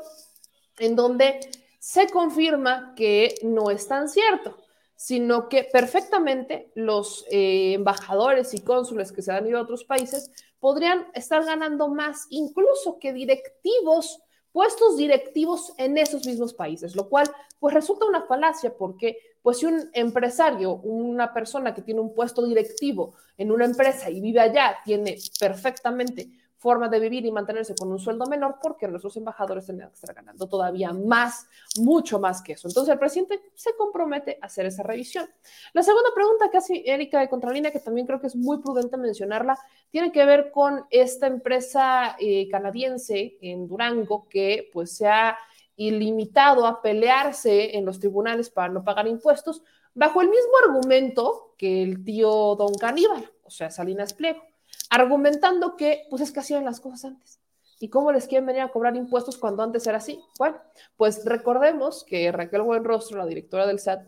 en 0.80 0.96
donde 0.96 1.38
se 1.78 2.08
confirma 2.08 2.92
que 2.96 3.36
no 3.44 3.70
es 3.70 3.86
tan 3.86 4.08
cierto, 4.08 4.56
sino 4.96 5.48
que 5.48 5.62
perfectamente 5.62 6.72
los 6.74 7.24
eh, 7.30 7.74
embajadores 7.74 8.54
y 8.54 8.62
cónsules 8.62 9.12
que 9.12 9.22
se 9.22 9.30
han 9.30 9.46
ido 9.46 9.60
a 9.60 9.62
otros 9.62 9.84
países 9.84 10.32
podrían 10.58 11.06
estar 11.14 11.44
ganando 11.44 11.86
más 11.86 12.26
incluso 12.30 12.98
que 12.98 13.12
directivos, 13.12 14.18
puestos 14.50 14.96
directivos 14.96 15.72
en 15.78 15.98
esos 15.98 16.26
mismos 16.26 16.52
países, 16.52 16.96
lo 16.96 17.08
cual 17.08 17.30
pues 17.60 17.74
resulta 17.74 18.06
una 18.06 18.26
falacia 18.26 18.76
porque 18.76 19.27
pues 19.42 19.58
si 19.58 19.66
un 19.66 19.90
empresario, 19.92 20.74
una 20.74 21.32
persona 21.32 21.74
que 21.74 21.82
tiene 21.82 22.00
un 22.00 22.14
puesto 22.14 22.46
directivo 22.46 23.14
en 23.36 23.50
una 23.50 23.64
empresa 23.64 24.10
y 24.10 24.20
vive 24.20 24.40
allá, 24.40 24.78
tiene 24.84 25.16
perfectamente 25.38 26.30
forma 26.58 26.88
de 26.88 26.98
vivir 26.98 27.24
y 27.24 27.30
mantenerse 27.30 27.74
con 27.76 27.90
un 27.90 27.98
sueldo 27.98 28.26
menor 28.26 28.56
porque 28.60 28.88
nuestros 28.88 29.16
embajadores 29.16 29.66
tendrían 29.66 29.90
que 29.90 29.94
estar 29.94 30.14
ganando 30.14 30.48
todavía 30.48 30.92
más, 30.92 31.46
mucho 31.78 32.18
más 32.18 32.42
que 32.42 32.52
eso. 32.52 32.68
Entonces 32.68 32.92
el 32.92 32.98
presidente 32.98 33.40
se 33.54 33.74
compromete 33.76 34.38
a 34.42 34.46
hacer 34.46 34.66
esa 34.66 34.82
revisión. 34.82 35.28
La 35.72 35.82
segunda 35.82 36.10
pregunta 36.14 36.50
que 36.50 36.58
hace 36.58 36.82
Erika 36.84 37.20
de 37.20 37.28
Contralínea, 37.28 37.70
que 37.70 37.78
también 37.78 38.06
creo 38.06 38.20
que 38.20 38.26
es 38.26 38.34
muy 38.34 38.58
prudente 38.58 38.96
mencionarla, 38.96 39.56
tiene 39.90 40.10
que 40.10 40.24
ver 40.24 40.50
con 40.50 40.84
esta 40.90 41.28
empresa 41.28 42.16
eh, 42.18 42.48
canadiense 42.50 43.38
en 43.40 43.68
Durango 43.68 44.26
que 44.28 44.68
pues 44.72 44.96
se 44.96 45.06
ha 45.06 45.38
ilimitado 45.78 46.66
a 46.66 46.82
pelearse 46.82 47.78
en 47.78 47.86
los 47.86 47.98
tribunales 47.98 48.50
para 48.50 48.68
no 48.68 48.84
pagar 48.84 49.08
impuestos 49.08 49.62
bajo 49.94 50.20
el 50.20 50.28
mismo 50.28 50.52
argumento 50.66 51.54
que 51.56 51.82
el 51.82 52.04
tío 52.04 52.54
Don 52.56 52.74
Caníbal, 52.74 53.32
o 53.42 53.50
sea, 53.50 53.70
Salinas 53.70 54.12
Pliego 54.12 54.42
argumentando 54.90 55.76
que 55.76 56.06
pues 56.10 56.22
es 56.22 56.32
que 56.32 56.40
hacían 56.40 56.64
las 56.64 56.80
cosas 56.80 57.04
antes. 57.04 57.40
¿Y 57.80 57.90
cómo 57.90 58.10
les 58.10 58.26
quieren 58.26 58.46
venir 58.46 58.62
a 58.62 58.72
cobrar 58.72 58.96
impuestos 58.96 59.38
cuando 59.38 59.62
antes 59.62 59.86
era 59.86 59.98
así? 59.98 60.20
Bueno, 60.38 60.58
pues 60.96 61.24
recordemos 61.24 62.04
que 62.04 62.32
Raquel 62.32 62.62
Buenrostro, 62.62 63.18
la 63.18 63.26
directora 63.26 63.66
del 63.66 63.78
SAT, 63.78 64.04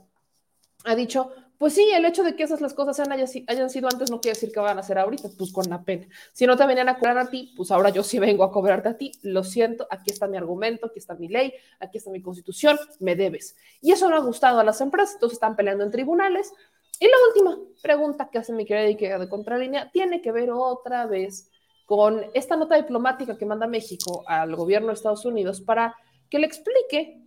ha 0.84 0.94
dicho, 0.96 1.32
pues 1.60 1.74
sí, 1.74 1.86
el 1.94 2.06
hecho 2.06 2.24
de 2.24 2.34
que 2.34 2.44
esas 2.44 2.62
las 2.62 2.72
cosas 2.72 2.98
hayan, 3.00 3.68
sido 3.68 3.88
antes 3.92 4.10
no 4.10 4.18
quiere 4.18 4.34
decir 4.34 4.50
que 4.50 4.60
van 4.60 4.78
a 4.78 4.82
ser 4.82 4.96
ahorita, 4.96 5.28
pues 5.36 5.52
con 5.52 5.68
la 5.68 5.82
pena. 5.82 6.08
Si 6.32 6.46
no 6.46 6.56
te 6.56 6.64
venían 6.64 6.88
a 6.88 6.98
cobrar 6.98 7.18
a 7.18 7.28
ti, 7.28 7.52
pues 7.54 7.70
ahora 7.70 7.90
yo 7.90 8.02
sí 8.02 8.18
vengo 8.18 8.44
a 8.44 8.50
cobrarte 8.50 8.88
a 8.88 8.96
ti. 8.96 9.12
Lo 9.20 9.44
siento, 9.44 9.86
aquí 9.90 10.10
está 10.10 10.26
mi 10.26 10.38
argumento, 10.38 10.86
aquí 10.86 10.98
está 10.98 11.16
mi 11.16 11.28
ley, 11.28 11.52
aquí 11.78 11.98
está 11.98 12.10
mi 12.10 12.22
constitución, 12.22 12.78
me 13.00 13.14
debes. 13.14 13.58
Y 13.82 13.92
eso 13.92 14.08
no 14.08 14.16
ha 14.16 14.20
gustado 14.20 14.58
a 14.58 14.64
las 14.64 14.80
empresas, 14.80 15.16
entonces 15.16 15.34
están 15.34 15.54
peleando 15.54 15.84
en 15.84 15.90
tribunales, 15.90 16.50
y 16.98 17.06
la 17.06 17.16
última 17.28 17.58
pregunta 17.82 18.30
que 18.32 18.38
hace 18.38 18.54
mi 18.54 18.64
querida 18.64 19.18
de 19.18 19.28
Contralínea 19.28 19.90
tiene 19.90 20.22
que 20.22 20.32
ver 20.32 20.50
otra 20.50 21.04
vez 21.04 21.50
con 21.84 22.24
esta 22.32 22.56
nota 22.56 22.76
diplomática 22.76 23.36
que 23.36 23.44
manda 23.44 23.66
México 23.66 24.24
al 24.26 24.56
gobierno 24.56 24.88
de 24.88 24.94
Estados 24.94 25.26
Unidos 25.26 25.60
para 25.60 25.94
que 26.30 26.38
le 26.38 26.46
explique 26.46 27.22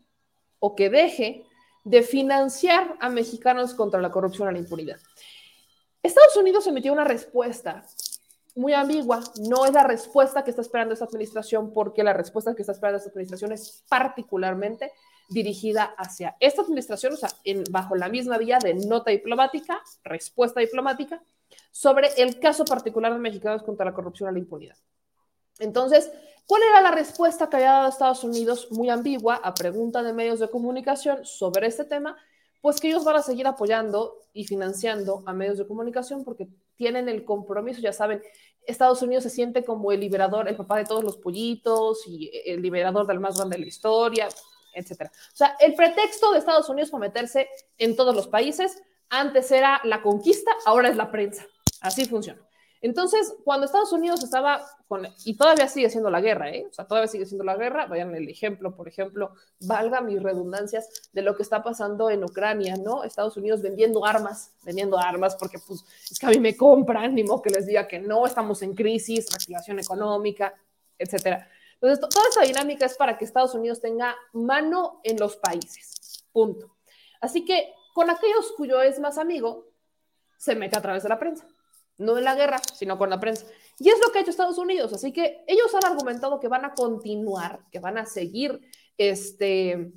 o 0.57 0.75
que 0.75 0.89
deje 0.89 1.45
de 1.83 2.01
financiar 2.01 2.95
a 2.99 3.09
mexicanos 3.09 3.73
contra 3.73 4.01
la 4.01 4.11
corrupción 4.11 4.49
y 4.49 4.53
la 4.53 4.59
impunidad. 4.59 4.99
Estados 6.01 6.35
Unidos 6.37 6.67
emitió 6.67 6.91
una 6.93 7.03
respuesta 7.03 7.85
muy 8.55 8.73
ambigua. 8.73 9.21
No 9.39 9.65
es 9.65 9.73
la 9.73 9.83
respuesta 9.83 10.43
que 10.43 10.51
está 10.51 10.61
esperando 10.61 10.93
esta 10.93 11.05
administración, 11.05 11.73
porque 11.73 12.03
la 12.03 12.13
respuesta 12.13 12.55
que 12.55 12.61
está 12.61 12.73
esperando 12.73 12.97
esta 12.97 13.09
administración 13.09 13.51
es 13.51 13.83
particularmente 13.89 14.91
dirigida 15.29 15.95
hacia 15.97 16.35
esta 16.39 16.61
administración, 16.61 17.13
o 17.13 17.17
sea, 17.17 17.29
en, 17.43 17.63
bajo 17.71 17.95
la 17.95 18.09
misma 18.09 18.37
vía 18.37 18.59
de 18.59 18.73
nota 18.73 19.11
diplomática, 19.11 19.81
respuesta 20.03 20.59
diplomática, 20.59 21.23
sobre 21.71 22.09
el 22.17 22.39
caso 22.39 22.65
particular 22.65 23.13
de 23.13 23.19
mexicanos 23.19 23.63
contra 23.63 23.85
la 23.85 23.93
corrupción 23.93 24.29
y 24.29 24.33
la 24.33 24.39
impunidad. 24.39 24.77
Entonces, 25.59 26.11
¿cuál 26.45 26.63
era 26.63 26.81
la 26.81 26.91
respuesta 26.91 27.49
que 27.49 27.57
había 27.57 27.71
dado 27.71 27.89
Estados 27.89 28.23
Unidos? 28.23 28.67
Muy 28.71 28.89
ambigua 28.89 29.35
a 29.35 29.53
pregunta 29.53 30.03
de 30.03 30.13
medios 30.13 30.39
de 30.39 30.49
comunicación 30.49 31.25
sobre 31.25 31.67
este 31.67 31.85
tema, 31.85 32.17
pues 32.61 32.79
que 32.79 32.87
ellos 32.87 33.03
van 33.03 33.17
a 33.17 33.21
seguir 33.21 33.47
apoyando 33.47 34.21
y 34.33 34.45
financiando 34.45 35.23
a 35.25 35.33
medios 35.33 35.57
de 35.57 35.67
comunicación 35.67 36.23
porque 36.23 36.47
tienen 36.75 37.09
el 37.09 37.23
compromiso, 37.25 37.81
ya 37.81 37.93
saben, 37.93 38.21
Estados 38.65 39.01
Unidos 39.01 39.23
se 39.23 39.29
siente 39.29 39.63
como 39.63 39.91
el 39.91 39.99
liberador, 39.99 40.47
el 40.47 40.55
papá 40.55 40.77
de 40.77 40.85
todos 40.85 41.03
los 41.03 41.17
pollitos 41.17 42.07
y 42.07 42.31
el 42.45 42.61
liberador 42.61 43.05
del 43.05 43.19
más 43.19 43.35
grande 43.35 43.57
de 43.57 43.63
la 43.63 43.67
historia, 43.67 44.29
etcétera. 44.73 45.11
O 45.33 45.35
sea, 45.35 45.55
el 45.59 45.75
pretexto 45.75 46.31
de 46.31 46.39
Estados 46.39 46.69
Unidos 46.69 46.89
para 46.89 47.01
meterse 47.01 47.47
en 47.77 47.95
todos 47.95 48.15
los 48.15 48.27
países, 48.27 48.81
antes 49.09 49.51
era 49.51 49.79
la 49.83 50.01
conquista, 50.01 50.51
ahora 50.65 50.89
es 50.89 50.95
la 50.95 51.11
prensa. 51.11 51.45
Así 51.81 52.05
funciona. 52.05 52.41
Entonces, 52.83 53.33
cuando 53.45 53.65
Estados 53.65 53.93
Unidos 53.93 54.21
estaba 54.25 54.61
con, 54.89 55.07
y 55.23 55.37
todavía 55.37 55.69
sigue 55.69 55.89
siendo 55.89 56.09
la 56.09 56.19
guerra, 56.19 56.49
¿eh? 56.51 56.67
o 56.69 56.73
sea, 56.73 56.85
todavía 56.85 57.07
sigue 57.07 57.25
siendo 57.25 57.45
la 57.45 57.55
guerra, 57.55 57.85
vayan 57.85 58.13
el 58.13 58.27
ejemplo, 58.27 58.75
por 58.75 58.89
ejemplo, 58.89 59.31
valga 59.61 60.01
mis 60.01 60.21
redundancias 60.21 61.09
de 61.13 61.21
lo 61.21 61.33
que 61.33 61.43
está 61.43 61.63
pasando 61.63 62.09
en 62.09 62.25
Ucrania, 62.25 62.75
¿no? 62.75 63.05
Estados 63.05 63.37
Unidos 63.37 63.61
vendiendo 63.61 64.05
armas, 64.05 64.51
vendiendo 64.63 64.99
armas, 64.99 65.37
porque 65.37 65.59
pues 65.65 65.85
es 66.11 66.19
que 66.19 66.25
a 66.25 66.29
mí 66.29 66.41
me 66.41 66.57
compran, 66.57 67.15
ni 67.15 67.23
modo 67.23 67.41
que 67.41 67.51
les 67.51 67.65
diga 67.65 67.87
que 67.87 67.99
no, 67.99 68.27
estamos 68.27 68.61
en 68.63 68.75
crisis, 68.75 69.29
reactivación 69.31 69.79
económica, 69.79 70.53
etcétera. 70.97 71.47
Entonces, 71.75 72.01
toda 72.01 72.27
esta 72.27 72.41
dinámica 72.41 72.85
es 72.85 72.97
para 72.97 73.17
que 73.17 73.23
Estados 73.23 73.55
Unidos 73.55 73.79
tenga 73.79 74.13
mano 74.33 74.99
en 75.05 75.17
los 75.17 75.37
países. 75.37 76.25
Punto. 76.33 76.75
Así 77.21 77.45
que 77.45 77.73
con 77.93 78.09
aquellos 78.09 78.51
cuyo 78.57 78.81
es 78.81 78.99
más 78.99 79.17
amigo, 79.17 79.69
se 80.35 80.53
mete 80.53 80.77
a 80.77 80.81
través 80.81 81.03
de 81.03 81.09
la 81.09 81.17
prensa. 81.17 81.47
No 82.03 82.17
en 82.17 82.23
la 82.23 82.35
guerra, 82.35 82.61
sino 82.73 82.97
con 82.97 83.09
la 83.09 83.19
prensa. 83.19 83.45
Y 83.79 83.89
es 83.89 83.99
lo 83.99 84.11
que 84.11 84.19
ha 84.19 84.21
hecho 84.21 84.31
Estados 84.31 84.57
Unidos. 84.57 84.93
Así 84.93 85.11
que 85.11 85.43
ellos 85.47 85.73
han 85.73 85.91
argumentado 85.91 86.39
que 86.39 86.47
van 86.47 86.65
a 86.65 86.73
continuar, 86.73 87.59
que 87.71 87.79
van 87.79 87.97
a 87.97 88.05
seguir 88.05 88.61
este, 88.97 89.93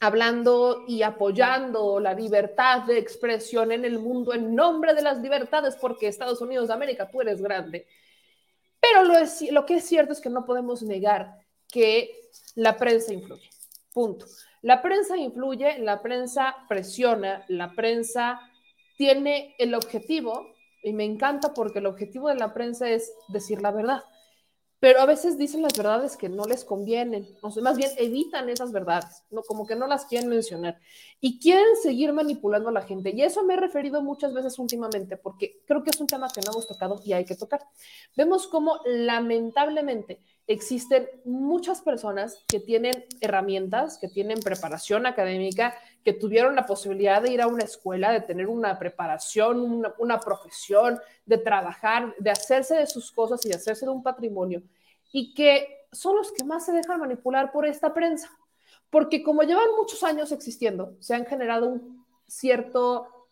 hablando 0.00 0.84
y 0.86 1.02
apoyando 1.02 2.00
la 2.00 2.14
libertad 2.14 2.82
de 2.82 2.98
expresión 2.98 3.72
en 3.72 3.84
el 3.84 3.98
mundo 3.98 4.32
en 4.32 4.54
nombre 4.54 4.94
de 4.94 5.02
las 5.02 5.18
libertades, 5.18 5.76
porque 5.76 6.08
Estados 6.08 6.40
Unidos 6.40 6.68
de 6.68 6.74
América, 6.74 7.08
tú 7.10 7.20
eres 7.20 7.40
grande. 7.40 7.86
Pero 8.80 9.04
lo, 9.04 9.16
es, 9.16 9.42
lo 9.50 9.64
que 9.64 9.76
es 9.76 9.84
cierto 9.84 10.12
es 10.12 10.20
que 10.20 10.30
no 10.30 10.44
podemos 10.44 10.82
negar 10.82 11.38
que 11.68 12.30
la 12.54 12.76
prensa 12.76 13.12
influye. 13.12 13.48
Punto. 13.92 14.26
La 14.62 14.80
prensa 14.80 15.16
influye, 15.16 15.78
la 15.78 16.02
prensa 16.02 16.56
presiona, 16.68 17.44
la 17.48 17.72
prensa 17.72 18.40
tiene 18.96 19.54
el 19.58 19.74
objetivo, 19.74 20.51
y 20.82 20.92
me 20.92 21.04
encanta 21.04 21.54
porque 21.54 21.78
el 21.78 21.86
objetivo 21.86 22.28
de 22.28 22.36
la 22.36 22.52
prensa 22.54 22.88
es 22.90 23.12
decir 23.28 23.62
la 23.62 23.70
verdad 23.70 24.02
pero 24.82 25.00
a 25.00 25.06
veces 25.06 25.38
dicen 25.38 25.62
las 25.62 25.78
verdades 25.78 26.16
que 26.16 26.28
no 26.28 26.42
les 26.44 26.64
convienen, 26.64 27.28
o 27.40 27.52
sea, 27.52 27.62
más 27.62 27.76
bien 27.76 27.92
evitan 27.98 28.48
esas 28.48 28.72
verdades, 28.72 29.22
¿no? 29.30 29.42
como 29.42 29.64
que 29.64 29.76
no 29.76 29.86
las 29.86 30.06
quieren 30.06 30.28
mencionar 30.28 30.76
y 31.20 31.38
quieren 31.38 31.76
seguir 31.80 32.12
manipulando 32.12 32.68
a 32.68 32.72
la 32.72 32.82
gente. 32.82 33.12
Y 33.14 33.22
eso 33.22 33.44
me 33.44 33.54
he 33.54 33.56
referido 33.56 34.02
muchas 34.02 34.34
veces 34.34 34.58
últimamente, 34.58 35.16
porque 35.16 35.62
creo 35.68 35.84
que 35.84 35.90
es 35.90 36.00
un 36.00 36.08
tema 36.08 36.28
que 36.34 36.40
no 36.40 36.50
hemos 36.50 36.66
tocado 36.66 37.00
y 37.04 37.12
hay 37.12 37.24
que 37.24 37.36
tocar. 37.36 37.60
Vemos 38.16 38.48
cómo 38.48 38.80
lamentablemente 38.84 40.20
existen 40.46 41.08
muchas 41.24 41.80
personas 41.80 42.44
que 42.48 42.58
tienen 42.58 43.04
herramientas, 43.20 43.98
que 43.98 44.08
tienen 44.08 44.40
preparación 44.40 45.06
académica, 45.06 45.74
que 46.04 46.12
tuvieron 46.12 46.56
la 46.56 46.66
posibilidad 46.66 47.22
de 47.22 47.32
ir 47.32 47.40
a 47.40 47.46
una 47.46 47.64
escuela, 47.64 48.12
de 48.12 48.20
tener 48.20 48.48
una 48.48 48.78
preparación, 48.78 49.60
una, 49.98 50.20
profesión, 50.20 51.00
de 51.26 51.38
trabajar, 51.38 52.14
de 52.18 52.30
hacerse 52.30 52.74
de 52.74 52.86
sus 52.86 53.12
cosas 53.12 53.44
y 53.46 53.50
de 53.50 53.56
hacerse 53.56 53.86
de 53.86 53.92
un 53.92 54.02
patrimonio, 54.02 54.62
y 55.12 55.32
que 55.34 55.86
son 55.92 56.16
los 56.16 56.32
que 56.32 56.44
más 56.44 56.64
se 56.64 56.72
dejan 56.72 57.00
manipular 57.00 57.52
por 57.52 57.66
esta 57.66 57.94
prensa. 57.94 58.30
Porque 58.90 59.22
como 59.22 59.42
llevan 59.42 59.74
muchos 59.76 60.02
años 60.02 60.32
existiendo, 60.32 60.96
se 61.00 61.14
han 61.14 61.24
generado 61.24 61.68
un 61.68 62.04
cierto 62.26 63.28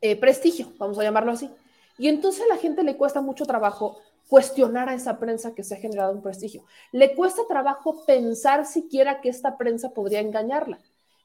eh, 0.00 0.16
prestigio, 0.16 0.72
vamos 0.78 0.98
a 0.98 1.02
llamarlo 1.02 1.32
así. 1.32 1.50
Y 1.98 2.08
entonces 2.08 2.42
a 2.42 2.54
la 2.54 2.56
gente 2.56 2.82
le 2.82 2.96
cuesta 2.96 3.20
mucho 3.20 3.44
trabajo 3.44 4.00
cuestionar 4.30 4.88
a 4.88 4.94
esa 4.94 5.18
prensa 5.18 5.56
que 5.56 5.64
se 5.64 5.74
ha 5.74 5.78
generado 5.78 6.12
un 6.12 6.22
prestigio. 6.22 6.64
Le 6.92 7.16
cuesta 7.16 7.42
trabajo 7.48 8.06
pensar 8.06 8.64
siquiera 8.64 9.20
que 9.20 9.28
esta 9.28 9.58
prensa 9.58 9.92
podría 9.92 10.20
engañarla 10.20 10.78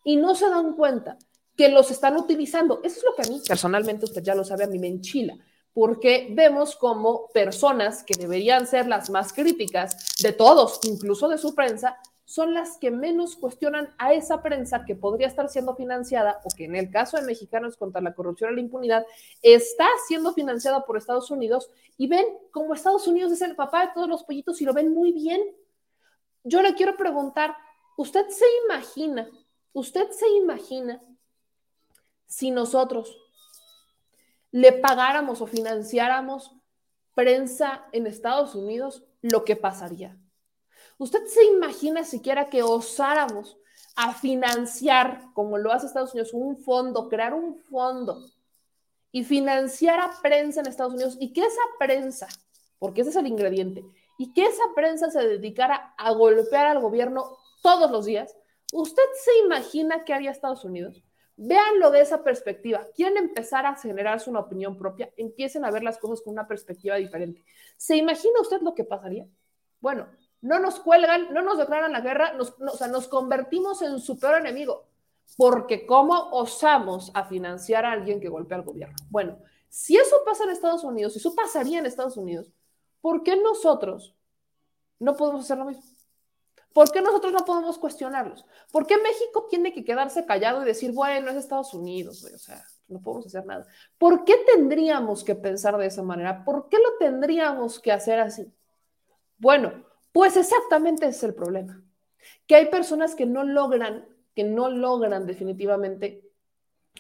y 0.04 0.18
no 0.18 0.34
se 0.34 0.50
dan 0.50 0.74
cuenta 0.74 1.20
que 1.56 1.70
los 1.70 1.92
están 1.92 2.18
utilizando. 2.18 2.82
Eso 2.84 2.98
es 2.98 3.04
lo 3.04 3.16
que 3.16 3.22
a 3.22 3.32
mí, 3.32 3.42
personalmente, 3.48 4.06
usted 4.06 4.24
ya 4.24 4.34
lo 4.34 4.44
sabe, 4.44 4.64
a 4.64 4.68
mí 4.68 4.80
me 4.80 4.88
enchila, 4.88 5.38
porque 5.72 6.30
vemos 6.32 6.76
como 6.76 7.28
personas 7.28 8.04
que 8.04 8.16
deberían 8.18 8.66
ser 8.66 8.88
las 8.88 9.12
más 9.12 9.34
críticas 9.34 10.16
de 10.24 10.34
todos, 10.34 10.80
incluso 10.84 11.30
de 11.30 11.38
su 11.38 11.54
prensa, 11.54 11.98
son 12.26 12.56
las 12.56 12.78
que 12.78 12.90
menos 12.90 13.36
cuestionan 13.36 13.94
a 14.00 14.14
esa 14.14 14.42
prensa 14.42 14.84
que 14.84 14.96
podría 14.96 15.28
estar 15.28 15.48
siendo 15.48 15.76
financiada 15.76 16.42
o 16.44 16.50
que 16.50 16.66
en 16.66 16.76
el 16.76 16.90
caso 16.90 17.18
de 17.18 17.24
Mexicanos 17.24 17.78
contra 17.78 18.02
la 18.02 18.16
corrupción 18.16 18.52
y 18.52 18.56
la 18.56 18.62
impunidad 18.62 19.06
está 19.44 19.88
siendo 20.08 20.34
financiada 20.34 20.84
por 20.86 20.98
Estados 20.98 21.30
Unidos 21.30 21.70
y 21.98 22.08
ven 22.08 22.26
como 22.52 22.74
Estados 22.74 23.08
Unidos 23.08 23.32
es 23.32 23.42
el 23.42 23.56
papá 23.56 23.86
de 23.86 23.94
todos 23.94 24.10
los 24.10 24.24
pollitos 24.24 24.60
y 24.60 24.66
lo 24.66 24.74
ven 24.74 24.92
muy 24.92 25.12
bien. 25.12 25.40
Yo 26.44 26.64
le 26.64 26.74
quiero 26.74 26.98
preguntar, 26.98 27.56
¿usted 27.96 28.28
se 28.30 28.46
imagina, 28.66 29.30
usted 29.74 30.10
se 30.10 30.28
imagina 30.30 31.02
si 32.26 32.50
nosotros 32.50 33.16
le 34.52 34.72
pagáramos 34.72 35.42
o 35.42 35.48
financiáramos 35.48 36.56
prensa 37.14 37.86
en 37.92 38.08
Estados 38.08 38.56
Unidos, 38.56 39.04
lo 39.22 39.46
que 39.46 39.56
pasaría? 39.56 40.18
¿Usted 40.98 41.26
se 41.26 41.44
imagina 41.46 42.04
siquiera 42.04 42.50
que 42.50 42.64
osáramos 42.64 43.58
a 43.96 44.14
financiar, 44.14 45.22
como 45.34 45.58
lo 45.58 45.72
hace 45.72 45.88
Estados 45.88 46.14
Unidos, 46.14 46.34
un 46.34 46.58
fondo, 46.58 47.10
crear 47.10 47.34
un 47.34 47.56
fondo 47.56 48.26
y 49.12 49.24
financiar 49.24 50.00
a 50.00 50.12
prensa 50.22 50.62
en 50.62 50.68
Estados 50.68 50.94
Unidos 50.94 51.18
y 51.20 51.34
que 51.34 51.42
esa 51.42 51.62
prensa, 51.80 52.28
porque 52.80 53.02
ese 53.02 53.12
es 53.12 53.16
el 53.16 53.28
ingrediente, 53.28 53.86
y 54.18 54.34
que 54.34 54.46
esa 54.46 54.64
prensa 54.76 55.10
se 55.10 55.26
dedicara 55.26 55.94
a 55.98 56.12
golpear 56.12 56.68
al 56.68 56.80
gobierno 56.80 57.38
todos 57.62 57.92
los 57.92 58.06
días? 58.06 58.36
¿Usted 58.72 59.04
se 59.24 59.38
imagina 59.46 60.04
qué 60.06 60.14
haría 60.14 60.32
Estados 60.32 60.64
Unidos? 60.64 61.04
Véanlo 61.38 61.92
de 61.92 62.02
esa 62.02 62.24
perspectiva. 62.24 62.88
Quieren 62.96 63.18
empezar 63.18 63.66
a 63.66 63.76
generarse 63.76 64.30
una 64.30 64.40
opinión 64.42 64.78
propia, 64.78 65.12
empiecen 65.18 65.66
a 65.66 65.72
ver 65.72 65.84
las 65.84 65.98
cosas 65.98 66.22
con 66.22 66.34
una 66.34 66.48
perspectiva 66.48 66.96
diferente. 66.96 67.44
¿Se 67.78 67.96
imagina 67.98 68.40
usted 68.40 68.62
lo 68.62 68.74
que 68.74 68.86
pasaría? 68.86 69.28
Bueno, 69.82 70.08
no 70.46 70.60
nos 70.60 70.80
cuelgan, 70.80 71.34
no 71.34 71.42
nos 71.42 71.58
declaran 71.58 71.92
la 71.92 72.02
guerra, 72.02 72.34
nos, 72.34 72.54
o 72.62 72.78
sea, 72.78 72.88
nos 72.88 73.08
convertimos 73.08 73.82
en 73.82 74.00
su 74.00 74.20
peor 74.20 74.38
enemigo. 74.38 74.86
Porque 75.38 75.88
¿cómo 75.88 76.30
osamos 76.32 77.12
a 77.16 77.26
financiar 77.26 77.84
a 77.84 77.92
alguien 77.92 78.22
que 78.22 78.30
golpea 78.30 78.60
al 78.60 78.64
gobierno? 78.64 78.96
Bueno, 79.10 79.40
si 79.70 79.98
eso 79.98 80.18
pasa 80.24 80.44
en 80.44 80.52
Estados 80.52 80.84
Unidos, 80.84 81.14
si 81.14 81.20
eso 81.20 81.34
pasaría 81.34 81.80
en 81.80 81.88
Estados 81.88 82.16
Unidos, 82.16 82.52
¿por 83.02 83.24
qué 83.24 83.36
nosotros 83.38 84.16
no 85.00 85.16
podemos 85.16 85.46
hacer 85.46 85.58
lo 85.58 85.66
mismo? 85.66 85.84
¿Por 86.74 86.92
qué 86.92 87.02
nosotros 87.02 87.34
no 87.34 87.44
podemos 87.44 87.80
cuestionarlos? 87.80 88.46
¿Por 88.72 88.86
qué 88.86 88.98
México 88.98 89.48
tiene 89.50 89.74
que 89.74 89.84
quedarse 89.84 90.28
callado 90.28 90.62
y 90.62 90.66
decir, 90.66 90.92
bueno, 90.92 91.32
es 91.32 91.38
Estados 91.38 91.74
Unidos, 91.74 92.24
o 92.24 92.38
sea, 92.38 92.64
no 92.88 93.02
podemos 93.02 93.26
hacer 93.26 93.48
nada? 93.48 93.66
¿Por 93.98 94.26
qué 94.26 94.36
tendríamos 94.54 95.24
que 95.24 95.34
pensar 95.34 95.76
de 95.78 95.88
esa 95.88 96.04
manera? 96.04 96.46
¿Por 96.46 96.70
qué 96.70 96.78
lo 96.78 96.98
tendríamos 97.00 97.80
que 97.80 97.92
hacer 97.92 98.20
así? 98.20 98.54
Bueno, 99.40 99.86
pues 100.16 100.38
exactamente 100.38 101.06
ese 101.06 101.18
es 101.18 101.24
el 101.26 101.34
problema, 101.34 101.84
que 102.48 102.56
hay 102.56 102.68
personas 102.68 103.16
que 103.16 103.26
no 103.26 103.44
logran, 103.44 104.08
que 104.34 104.46
no 104.46 104.70
logran 104.70 105.26
definitivamente 105.26 106.24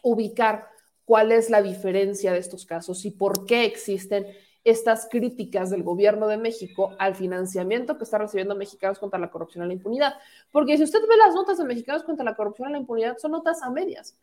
ubicar 0.03 0.68
cuál 1.05 1.32
es 1.32 1.49
la 1.49 1.61
diferencia 1.61 2.34
de 2.34 2.39
estos 2.39 2.66
casos 2.66 3.05
y 3.05 3.11
por 3.11 3.45
qué 3.45 3.63
existen 3.63 4.28
estas 4.66 5.07
críticas 5.09 5.70
del 5.70 5.82
gobierno 5.82 6.28
de 6.28 6.36
México 6.36 6.93
al 6.99 7.16
financiamiento 7.16 7.97
que 7.97 8.03
está 8.03 8.18
recibiendo 8.18 8.53
Mexicanos 8.53 8.99
contra 8.99 9.18
la 9.18 9.32
corrupción 9.32 9.63
y 9.63 9.68
la 9.68 9.74
impunidad. 9.76 10.16
Porque 10.51 10.76
si 10.76 10.84
usted 10.84 10.99
ve 11.07 11.16
las 11.16 11.34
notas 11.34 11.57
de 11.57 11.63
Mexicanos 11.63 12.03
contra 12.03 12.26
la 12.26 12.36
corrupción 12.36 12.68
y 12.68 12.72
la 12.74 12.80
impunidad, 12.80 13.18
son 13.18 13.32
notas 13.32 13.63
a 13.63 13.70
medias. 13.70 14.18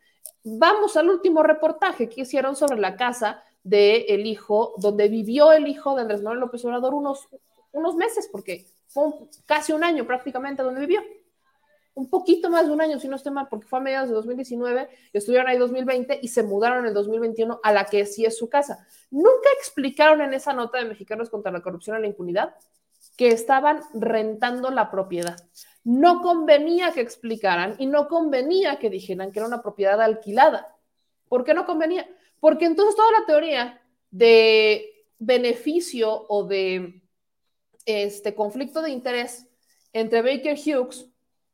Vamos 0.45 0.99
al 0.99 1.09
último 1.09 1.43
reportaje 1.43 2.11
que 2.11 2.20
hicieron 2.20 2.57
sobre 2.57 2.78
la 2.78 2.95
casa 2.97 3.43
del 3.64 4.05
el 4.07 4.26
hijo, 4.26 4.74
donde 4.76 5.09
vivió 5.09 5.51
el 5.51 5.66
hijo 5.66 5.95
de 5.95 6.03
Andrés 6.03 6.20
Manuel 6.20 6.40
López 6.40 6.62
Obrador 6.66 6.93
unos, 6.93 7.26
unos 7.72 7.97
meses, 7.97 8.28
porque 8.30 8.66
fue 8.93 9.05
casi 9.47 9.72
un 9.72 9.84
año 9.84 10.07
prácticamente 10.07 10.62
donde 10.62 10.80
vivió. 10.80 11.03
Un 11.95 12.09
poquito 12.09 12.49
más 12.49 12.66
de 12.66 12.72
un 12.72 12.80
año, 12.80 12.99
si 12.99 13.07
no 13.07 13.16
estoy 13.16 13.32
mal, 13.32 13.49
porque 13.51 13.66
fue 13.66 13.78
a 13.78 13.82
mediados 13.82 14.09
de 14.09 14.14
2019, 14.14 14.88
estuvieron 15.12 15.49
ahí 15.49 15.59
2020 15.59 16.20
y 16.22 16.28
se 16.28 16.43
mudaron 16.43 16.86
en 16.86 16.95
2021 16.95 17.61
a 17.62 17.72
la 17.72 17.84
que 17.84 18.07
sí 18.07 18.24
es 18.24 18.38
su 18.38 18.49
casa. 18.49 18.86
Nunca 19.11 19.51
explicaron 19.59 20.22
en 20.22 20.32
esa 20.32 20.55
nota 20.55 20.78
de 20.78 20.86
Mexicanos 20.86 21.28
contra 21.28 21.53
la 21.53 21.61
corrupción 21.61 21.99
y 21.99 22.03
la 22.03 22.07
impunidad 22.07 22.55
que 23.16 23.28
estaban 23.28 23.80
rentando 23.93 24.70
la 24.70 24.90
propiedad. 24.90 25.36
No 25.84 26.22
convenía 26.22 26.93
que 26.93 27.03
explicaran 27.03 27.76
y 27.78 27.86
no 27.86 28.09
convenía 28.09 28.78
que 28.78 28.88
dijeran 28.88 29.30
que 29.30 29.40
era 29.40 29.49
una 29.49 29.62
propiedad 29.62 30.01
alquilada. 30.01 30.74
¿Por 31.28 31.45
qué 31.45 31.53
no 31.53 31.66
convenía? 31.66 32.09
Porque 32.40 32.64
entonces 32.64 32.97
toda 32.97 33.12
la 33.12 33.26
teoría 33.26 33.82
de 34.11 35.07
beneficio 35.18 36.24
o 36.28 36.45
de 36.45 37.01
este 37.87 38.35
conflicto 38.35 38.83
de 38.83 38.91
interés 38.91 39.47
entre 39.93 40.22
Baker 40.22 40.57
Hughes 40.57 41.07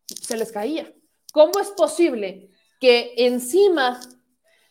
se 0.07 0.37
les 0.37 0.53
caía. 0.53 0.93
¿Cómo 1.33 1.59
es 1.61 1.71
posible 1.71 2.51
que 2.81 3.15
encima 3.17 4.01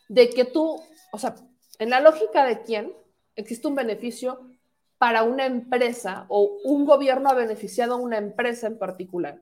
de 0.09 0.29
que 0.29 0.45
tú, 0.45 0.81
o 1.11 1.19
sea, 1.19 1.35
en 1.79 1.89
la 1.89 1.99
lógica 1.99 2.45
de 2.45 2.63
quién 2.63 2.93
existe 3.35 3.67
un 3.67 3.75
beneficio 3.75 4.49
para 4.97 5.23
una 5.23 5.45
empresa 5.45 6.25
o 6.29 6.57
un 6.63 6.85
gobierno 6.85 7.29
ha 7.29 7.35
beneficiado 7.35 7.93
a 7.93 7.97
una 7.97 8.17
empresa 8.17 8.67
en 8.67 8.79
particular? 8.79 9.41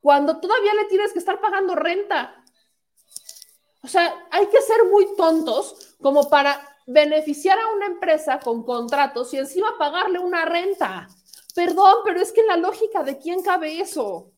Cuando 0.00 0.40
todavía 0.40 0.74
le 0.74 0.86
tienes 0.86 1.12
que 1.12 1.18
estar 1.18 1.40
pagando 1.40 1.74
renta. 1.74 2.42
O 3.82 3.88
sea, 3.88 4.26
hay 4.30 4.46
que 4.46 4.60
ser 4.62 4.84
muy 4.90 5.14
tontos 5.16 5.96
como 6.00 6.28
para 6.28 6.69
beneficiar 6.92 7.58
a 7.58 7.72
una 7.74 7.86
empresa 7.86 8.40
con 8.40 8.64
contratos 8.64 9.32
y 9.32 9.38
encima 9.38 9.78
pagarle 9.78 10.18
una 10.18 10.44
renta. 10.44 11.08
Perdón, 11.54 11.98
pero 12.04 12.20
es 12.20 12.32
que 12.32 12.42
la 12.44 12.56
lógica 12.56 13.02
de 13.04 13.18
quién 13.18 13.42
cabe 13.42 13.80
eso. 13.80 14.32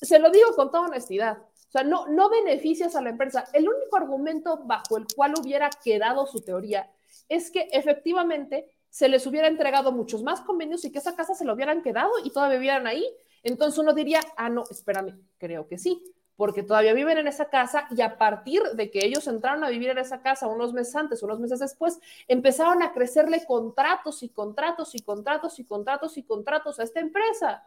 Se 0.00 0.18
lo 0.18 0.30
digo 0.30 0.54
con 0.56 0.70
toda 0.70 0.88
honestidad. 0.88 1.38
O 1.38 1.70
sea, 1.70 1.84
no, 1.84 2.08
no 2.08 2.28
beneficias 2.28 2.96
a 2.96 3.02
la 3.02 3.10
empresa. 3.10 3.44
El 3.52 3.68
único 3.68 3.96
argumento 3.96 4.60
bajo 4.64 4.96
el 4.96 5.06
cual 5.14 5.34
hubiera 5.40 5.70
quedado 5.70 6.26
su 6.26 6.40
teoría 6.40 6.90
es 7.28 7.50
que 7.50 7.68
efectivamente 7.72 8.70
se 8.90 9.08
les 9.08 9.26
hubiera 9.26 9.48
entregado 9.48 9.92
muchos 9.92 10.22
más 10.22 10.40
convenios 10.40 10.84
y 10.84 10.92
que 10.92 10.98
esa 10.98 11.16
casa 11.16 11.34
se 11.34 11.44
lo 11.44 11.54
hubieran 11.54 11.82
quedado 11.82 12.10
y 12.24 12.30
todavía 12.30 12.58
vivieran 12.58 12.86
ahí. 12.86 13.06
Entonces 13.42 13.78
uno 13.78 13.92
diría, 13.92 14.20
ah, 14.36 14.48
no, 14.48 14.64
espérame, 14.70 15.18
creo 15.38 15.66
que 15.66 15.78
sí 15.78 16.02
porque 16.36 16.62
todavía 16.62 16.94
viven 16.94 17.18
en 17.18 17.26
esa 17.26 17.50
casa 17.50 17.86
y 17.90 18.00
a 18.00 18.18
partir 18.18 18.62
de 18.74 18.90
que 18.90 19.04
ellos 19.04 19.26
entraron 19.26 19.64
a 19.64 19.68
vivir 19.68 19.90
en 19.90 19.98
esa 19.98 20.22
casa 20.22 20.46
unos 20.46 20.72
meses 20.72 20.96
antes, 20.96 21.22
unos 21.22 21.40
meses 21.40 21.60
después, 21.60 22.00
empezaron 22.28 22.82
a 22.82 22.92
crecerle 22.92 23.44
contratos 23.44 24.22
y 24.22 24.28
contratos 24.28 24.94
y 24.94 25.02
contratos 25.02 25.58
y 25.58 25.64
contratos 25.64 26.18
y 26.18 26.22
contratos 26.22 26.80
a 26.80 26.82
esta 26.82 27.00
empresa. 27.00 27.64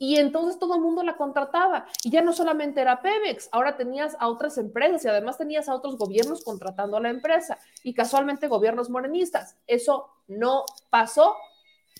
Y 0.00 0.16
entonces 0.16 0.60
todo 0.60 0.76
el 0.76 0.80
mundo 0.80 1.02
la 1.02 1.16
contrataba. 1.16 1.86
Y 2.04 2.10
ya 2.10 2.22
no 2.22 2.32
solamente 2.32 2.80
era 2.80 3.02
Pemex, 3.02 3.48
ahora 3.50 3.76
tenías 3.76 4.16
a 4.20 4.28
otras 4.28 4.56
empresas 4.56 5.04
y 5.04 5.08
además 5.08 5.36
tenías 5.36 5.68
a 5.68 5.74
otros 5.74 5.98
gobiernos 5.98 6.44
contratando 6.44 6.96
a 6.96 7.00
la 7.00 7.10
empresa. 7.10 7.58
Y 7.82 7.94
casualmente 7.94 8.46
gobiernos 8.46 8.90
morenistas. 8.90 9.56
Eso 9.66 10.08
no 10.28 10.64
pasó. 10.88 11.34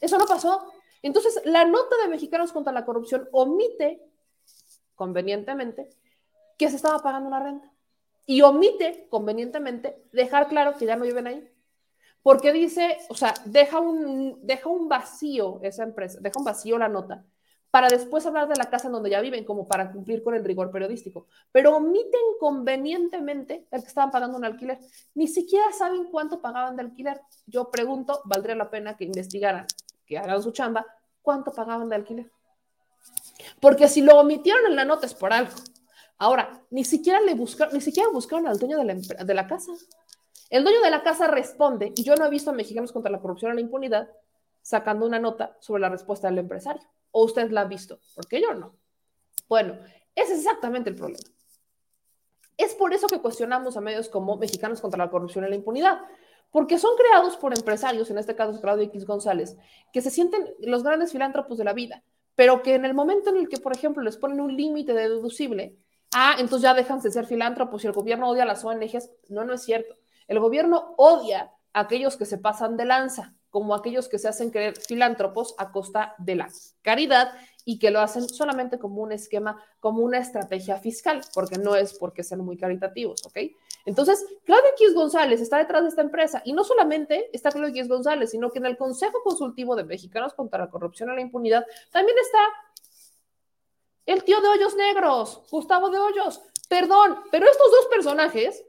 Eso 0.00 0.16
no 0.16 0.26
pasó. 0.26 0.72
Entonces, 1.02 1.40
la 1.44 1.64
nota 1.64 1.96
de 2.02 2.08
Mexicanos 2.08 2.52
contra 2.52 2.72
la 2.72 2.84
Corrupción 2.84 3.28
omite 3.32 4.07
convenientemente 4.98 5.88
que 6.58 6.68
se 6.68 6.76
estaba 6.76 6.98
pagando 6.98 7.28
una 7.28 7.40
renta 7.40 7.72
y 8.26 8.42
omite 8.42 9.06
convenientemente 9.08 10.02
dejar 10.12 10.48
claro 10.48 10.76
que 10.76 10.84
ya 10.84 10.96
no 10.96 11.04
viven 11.04 11.28
ahí. 11.28 11.50
Porque 12.22 12.52
dice, 12.52 12.98
o 13.08 13.14
sea, 13.14 13.32
deja 13.46 13.80
un, 13.80 14.44
deja 14.44 14.68
un 14.68 14.88
vacío 14.88 15.60
esa 15.62 15.84
empresa, 15.84 16.18
deja 16.20 16.38
un 16.38 16.44
vacío 16.44 16.76
la 16.76 16.88
nota 16.88 17.24
para 17.70 17.88
después 17.88 18.26
hablar 18.26 18.48
de 18.48 18.56
la 18.56 18.70
casa 18.70 18.88
en 18.88 18.92
donde 18.92 19.10
ya 19.10 19.20
viven, 19.20 19.44
como 19.44 19.68
para 19.68 19.92
cumplir 19.92 20.22
con 20.22 20.34
el 20.34 20.44
rigor 20.44 20.70
periodístico. 20.70 21.26
Pero 21.52 21.76
omiten 21.76 22.20
convenientemente 22.40 23.66
el 23.70 23.82
que 23.82 23.86
estaban 23.86 24.10
pagando 24.10 24.36
un 24.36 24.44
alquiler. 24.44 24.78
Ni 25.14 25.28
siquiera 25.28 25.70
saben 25.72 26.04
cuánto 26.10 26.40
pagaban 26.40 26.76
de 26.76 26.82
alquiler. 26.82 27.20
Yo 27.46 27.70
pregunto, 27.70 28.22
valdría 28.24 28.56
la 28.56 28.70
pena 28.70 28.96
que 28.96 29.04
investigaran, 29.04 29.66
que 30.06 30.18
hagan 30.18 30.42
su 30.42 30.50
chamba, 30.50 30.86
cuánto 31.22 31.52
pagaban 31.52 31.88
de 31.88 31.96
alquiler. 31.96 32.30
Porque 33.60 33.88
si 33.88 34.02
lo 34.02 34.18
omitieron 34.18 34.66
en 34.66 34.76
la 34.76 34.84
nota 34.84 35.06
es 35.06 35.14
por 35.14 35.32
algo. 35.32 35.54
Ahora, 36.18 36.62
ni 36.70 36.84
siquiera 36.84 37.20
le 37.20 37.34
buscaron, 37.34 37.74
ni 37.74 37.80
siquiera 37.80 38.08
buscaron 38.10 38.46
al 38.48 38.58
dueño 38.58 38.78
de 38.78 38.84
la, 38.84 38.94
de 38.94 39.34
la 39.34 39.46
casa. 39.46 39.72
El 40.50 40.64
dueño 40.64 40.80
de 40.80 40.90
la 40.90 41.02
casa 41.02 41.28
responde, 41.28 41.92
y 41.94 42.02
yo 42.02 42.14
no 42.16 42.24
he 42.24 42.30
visto 42.30 42.50
a 42.50 42.54
Mexicanos 42.54 42.92
contra 42.92 43.12
la 43.12 43.20
corrupción 43.20 43.52
y 43.52 43.54
la 43.56 43.60
impunidad 43.60 44.08
sacando 44.62 45.06
una 45.06 45.18
nota 45.18 45.56
sobre 45.60 45.82
la 45.82 45.88
respuesta 45.88 46.28
del 46.28 46.38
empresario. 46.38 46.82
¿O 47.10 47.24
usted 47.24 47.50
la 47.50 47.62
ha 47.62 47.64
visto? 47.64 48.00
Porque 48.14 48.40
yo 48.40 48.54
no. 48.54 48.74
Bueno, 49.48 49.78
ese 50.14 50.32
es 50.32 50.40
exactamente 50.40 50.90
el 50.90 50.96
problema. 50.96 51.24
Es 52.56 52.74
por 52.74 52.92
eso 52.92 53.06
que 53.06 53.20
cuestionamos 53.20 53.76
a 53.76 53.80
medios 53.80 54.08
como 54.08 54.36
Mexicanos 54.36 54.80
contra 54.80 55.04
la 55.04 55.10
corrupción 55.10 55.46
y 55.46 55.48
la 55.48 55.54
impunidad, 55.54 56.00
porque 56.50 56.78
son 56.78 56.96
creados 56.96 57.36
por 57.36 57.56
empresarios, 57.56 58.10
en 58.10 58.18
este 58.18 58.34
caso 58.34 58.60
Claudio 58.60 58.84
X 58.86 59.06
González, 59.06 59.56
que 59.92 60.00
se 60.00 60.10
sienten 60.10 60.54
los 60.60 60.82
grandes 60.82 61.12
filántropos 61.12 61.56
de 61.56 61.64
la 61.64 61.72
vida, 61.72 62.02
pero 62.38 62.62
que 62.62 62.76
en 62.76 62.84
el 62.84 62.94
momento 62.94 63.30
en 63.30 63.36
el 63.38 63.48
que, 63.48 63.56
por 63.56 63.74
ejemplo, 63.74 64.00
les 64.00 64.16
ponen 64.16 64.40
un 64.40 64.56
límite 64.56 64.94
de 64.94 65.08
deducible, 65.08 65.76
ah, 66.14 66.36
entonces 66.38 66.62
ya 66.62 66.72
dejan 66.72 67.00
de 67.00 67.10
ser 67.10 67.26
filántropos 67.26 67.82
y 67.82 67.88
el 67.88 67.92
gobierno 67.92 68.28
odia 68.28 68.44
a 68.44 68.46
las 68.46 68.64
ONGs. 68.64 69.10
No, 69.28 69.42
no 69.42 69.54
es 69.54 69.64
cierto. 69.64 69.96
El 70.28 70.38
gobierno 70.38 70.94
odia 70.98 71.50
a 71.72 71.80
aquellos 71.80 72.16
que 72.16 72.26
se 72.26 72.38
pasan 72.38 72.76
de 72.76 72.84
lanza, 72.84 73.34
como 73.50 73.74
aquellos 73.74 74.08
que 74.08 74.20
se 74.20 74.28
hacen 74.28 74.50
creer 74.50 74.76
filántropos 74.76 75.56
a 75.58 75.72
costa 75.72 76.14
de 76.18 76.36
la 76.36 76.48
caridad 76.82 77.32
y 77.64 77.80
que 77.80 77.90
lo 77.90 77.98
hacen 77.98 78.28
solamente 78.28 78.78
como 78.78 79.02
un 79.02 79.10
esquema, 79.10 79.60
como 79.80 80.02
una 80.02 80.18
estrategia 80.18 80.76
fiscal, 80.76 81.22
porque 81.34 81.58
no 81.58 81.74
es 81.74 81.98
porque 81.98 82.22
sean 82.22 82.44
muy 82.44 82.56
caritativos, 82.56 83.26
¿ok? 83.26 83.36
Entonces, 83.88 84.22
Claudio 84.44 84.68
X 84.72 84.92
González 84.92 85.40
está 85.40 85.56
detrás 85.56 85.82
de 85.82 85.88
esta 85.88 86.02
empresa 86.02 86.42
y 86.44 86.52
no 86.52 86.62
solamente 86.62 87.30
está 87.32 87.50
Claudio 87.50 87.70
X 87.70 87.88
González, 87.88 88.30
sino 88.30 88.50
que 88.50 88.58
en 88.58 88.66
el 88.66 88.76
Consejo 88.76 89.22
Consultivo 89.24 89.74
de 89.76 89.84
Mexicanos 89.84 90.34
contra 90.34 90.58
la 90.58 90.68
Corrupción 90.68 91.10
y 91.10 91.14
la 91.14 91.22
Impunidad 91.22 91.64
también 91.90 92.18
está 92.18 92.38
el 94.04 94.24
tío 94.24 94.42
de 94.42 94.48
Hoyos 94.48 94.76
Negros, 94.76 95.42
Gustavo 95.50 95.88
de 95.88 95.98
Hoyos. 95.98 96.42
Perdón, 96.68 97.20
pero 97.30 97.46
estos 97.48 97.70
dos 97.70 97.86
personajes, 97.86 98.62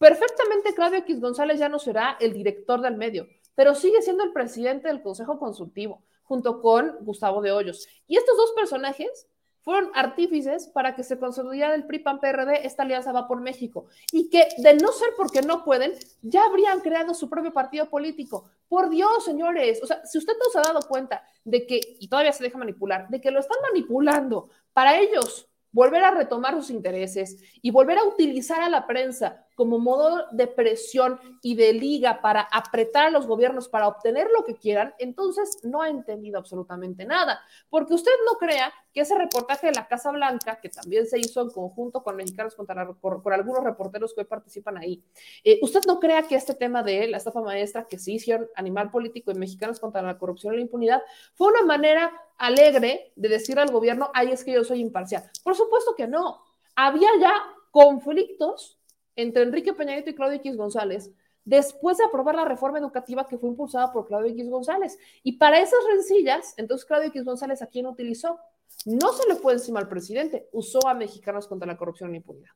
perfectamente 0.00 0.74
Claudio 0.74 0.98
X 0.98 1.20
González 1.20 1.60
ya 1.60 1.68
no 1.68 1.78
será 1.78 2.16
el 2.18 2.32
director 2.32 2.80
del 2.80 2.96
medio, 2.96 3.28
pero 3.54 3.76
sigue 3.76 4.02
siendo 4.02 4.24
el 4.24 4.32
presidente 4.32 4.88
del 4.88 5.00
Consejo 5.00 5.38
Consultivo 5.38 6.02
junto 6.24 6.60
con 6.60 6.96
Gustavo 7.02 7.40
de 7.40 7.52
Hoyos. 7.52 7.86
Y 8.08 8.16
estos 8.16 8.36
dos 8.36 8.50
personajes 8.56 9.28
fueron 9.68 9.90
artífices 9.94 10.66
para 10.66 10.94
que 10.94 11.02
se 11.02 11.18
consolidara 11.18 11.74
el 11.74 11.84
PRI-PAN-PRD, 11.84 12.66
esta 12.66 12.84
alianza 12.84 13.12
va 13.12 13.28
por 13.28 13.42
México, 13.42 13.84
y 14.10 14.30
que 14.30 14.48
de 14.56 14.72
no 14.72 14.90
ser 14.92 15.10
porque 15.14 15.42
no 15.42 15.62
pueden, 15.62 15.92
ya 16.22 16.46
habrían 16.46 16.80
creado 16.80 17.12
su 17.12 17.28
propio 17.28 17.52
partido 17.52 17.90
político. 17.90 18.48
Por 18.66 18.88
Dios, 18.88 19.26
señores, 19.26 19.82
o 19.82 19.86
sea, 19.86 20.02
si 20.06 20.16
usted 20.16 20.32
no 20.42 20.50
se 20.50 20.58
ha 20.58 20.72
dado 20.72 20.88
cuenta 20.88 21.22
de 21.44 21.66
que, 21.66 21.80
y 22.00 22.08
todavía 22.08 22.32
se 22.32 22.44
deja 22.44 22.56
manipular, 22.56 23.10
de 23.10 23.20
que 23.20 23.30
lo 23.30 23.40
están 23.40 23.58
manipulando 23.60 24.48
para 24.72 24.98
ellos 24.98 25.50
volver 25.70 26.02
a 26.02 26.12
retomar 26.12 26.54
sus 26.54 26.70
intereses 26.70 27.36
y 27.60 27.70
volver 27.70 27.98
a 27.98 28.04
utilizar 28.04 28.62
a 28.62 28.70
la 28.70 28.86
prensa 28.86 29.44
como 29.58 29.80
modo 29.80 30.28
de 30.30 30.46
presión 30.46 31.18
y 31.42 31.56
de 31.56 31.72
liga 31.72 32.20
para 32.22 32.42
apretar 32.42 33.06
a 33.06 33.10
los 33.10 33.26
gobiernos 33.26 33.68
para 33.68 33.88
obtener 33.88 34.28
lo 34.32 34.44
que 34.44 34.54
quieran, 34.54 34.94
entonces 35.00 35.58
no 35.64 35.82
ha 35.82 35.88
entendido 35.88 36.38
absolutamente 36.38 37.04
nada. 37.04 37.40
Porque 37.68 37.94
usted 37.94 38.12
no 38.24 38.38
crea 38.38 38.72
que 38.92 39.00
ese 39.00 39.18
reportaje 39.18 39.66
de 39.66 39.72
la 39.72 39.88
Casa 39.88 40.12
Blanca, 40.12 40.60
que 40.60 40.68
también 40.68 41.08
se 41.08 41.18
hizo 41.18 41.42
en 41.42 41.50
conjunto 41.50 42.04
con 42.04 42.14
Mexicanos 42.14 42.54
contra 42.54 42.84
la, 42.84 42.92
por, 42.92 43.32
algunos 43.32 43.64
reporteros 43.64 44.14
que 44.14 44.20
hoy 44.20 44.26
participan 44.28 44.78
ahí, 44.78 45.02
eh, 45.42 45.58
usted 45.60 45.80
no 45.88 45.98
crea 45.98 46.22
que 46.22 46.36
este 46.36 46.54
tema 46.54 46.84
de 46.84 47.08
la 47.08 47.16
estafa 47.16 47.40
maestra 47.40 47.88
que 47.88 47.98
se 47.98 48.12
hicieron 48.12 48.46
animal 48.54 48.92
político 48.92 49.32
en 49.32 49.40
Mexicanos 49.40 49.80
contra 49.80 50.02
la 50.02 50.18
corrupción 50.18 50.54
y 50.54 50.58
la 50.58 50.62
impunidad 50.62 51.02
fue 51.34 51.48
una 51.48 51.64
manera 51.64 52.12
alegre 52.36 53.12
de 53.16 53.28
decir 53.28 53.58
al 53.58 53.72
gobierno, 53.72 54.12
ay, 54.14 54.30
es 54.30 54.44
que 54.44 54.52
yo 54.52 54.62
soy 54.62 54.78
imparcial. 54.78 55.28
Por 55.42 55.56
supuesto 55.56 55.96
que 55.96 56.06
no. 56.06 56.44
Había 56.76 57.08
ya 57.20 57.32
conflictos 57.72 58.77
entre 59.18 59.42
Enrique 59.42 59.72
Peña 59.72 59.98
y 59.98 60.14
Claudio 60.14 60.36
X 60.36 60.56
González 60.56 61.10
después 61.44 61.98
de 61.98 62.04
aprobar 62.04 62.36
la 62.36 62.44
reforma 62.44 62.78
educativa 62.78 63.26
que 63.26 63.36
fue 63.36 63.48
impulsada 63.48 63.92
por 63.92 64.06
Claudio 64.06 64.30
X 64.30 64.48
González. 64.48 64.96
Y 65.24 65.38
para 65.38 65.60
esas 65.60 65.80
rencillas, 65.90 66.54
entonces 66.56 66.86
Claudio 66.86 67.08
X 67.08 67.24
González, 67.24 67.60
¿a 67.60 67.66
quién 67.66 67.86
utilizó? 67.86 68.38
No 68.84 69.12
se 69.12 69.26
le 69.28 69.34
fue 69.34 69.54
encima 69.54 69.80
al 69.80 69.88
presidente, 69.88 70.48
usó 70.52 70.86
a 70.86 70.94
mexicanos 70.94 71.48
contra 71.48 71.66
la 71.66 71.76
corrupción 71.76 72.14
y 72.14 72.18
impunidad. 72.18 72.52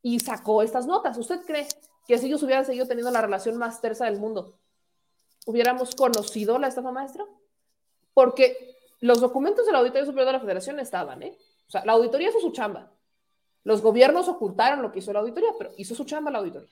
Y 0.00 0.20
sacó 0.20 0.62
estas 0.62 0.86
notas. 0.86 1.18
¿Usted 1.18 1.40
cree 1.44 1.66
que 2.06 2.18
si 2.18 2.26
ellos 2.26 2.42
hubieran 2.44 2.64
seguido 2.64 2.86
teniendo 2.86 3.10
la 3.10 3.20
relación 3.20 3.56
más 3.56 3.80
tersa 3.80 4.04
del 4.04 4.20
mundo, 4.20 4.58
hubiéramos 5.44 5.96
conocido 5.96 6.58
la 6.60 6.68
estafa 6.68 6.92
maestra? 6.92 7.24
Porque 8.14 8.76
los 9.00 9.20
documentos 9.20 9.66
de 9.66 9.72
la 9.72 9.78
Auditoría 9.78 10.06
Superior 10.06 10.26
de 10.26 10.32
la 10.34 10.40
Federación 10.40 10.78
estaban, 10.78 11.22
¿eh? 11.24 11.36
O 11.66 11.70
sea, 11.70 11.84
la 11.84 11.92
auditoría 11.92 12.28
hizo 12.28 12.38
su 12.38 12.52
chamba. 12.52 12.92
Los 13.66 13.82
gobiernos 13.82 14.28
ocultaron 14.28 14.80
lo 14.80 14.92
que 14.92 15.00
hizo 15.00 15.12
la 15.12 15.18
auditoría, 15.18 15.50
pero 15.58 15.72
hizo 15.76 15.92
su 15.92 16.04
chamba 16.04 16.30
la 16.30 16.38
auditoría. 16.38 16.70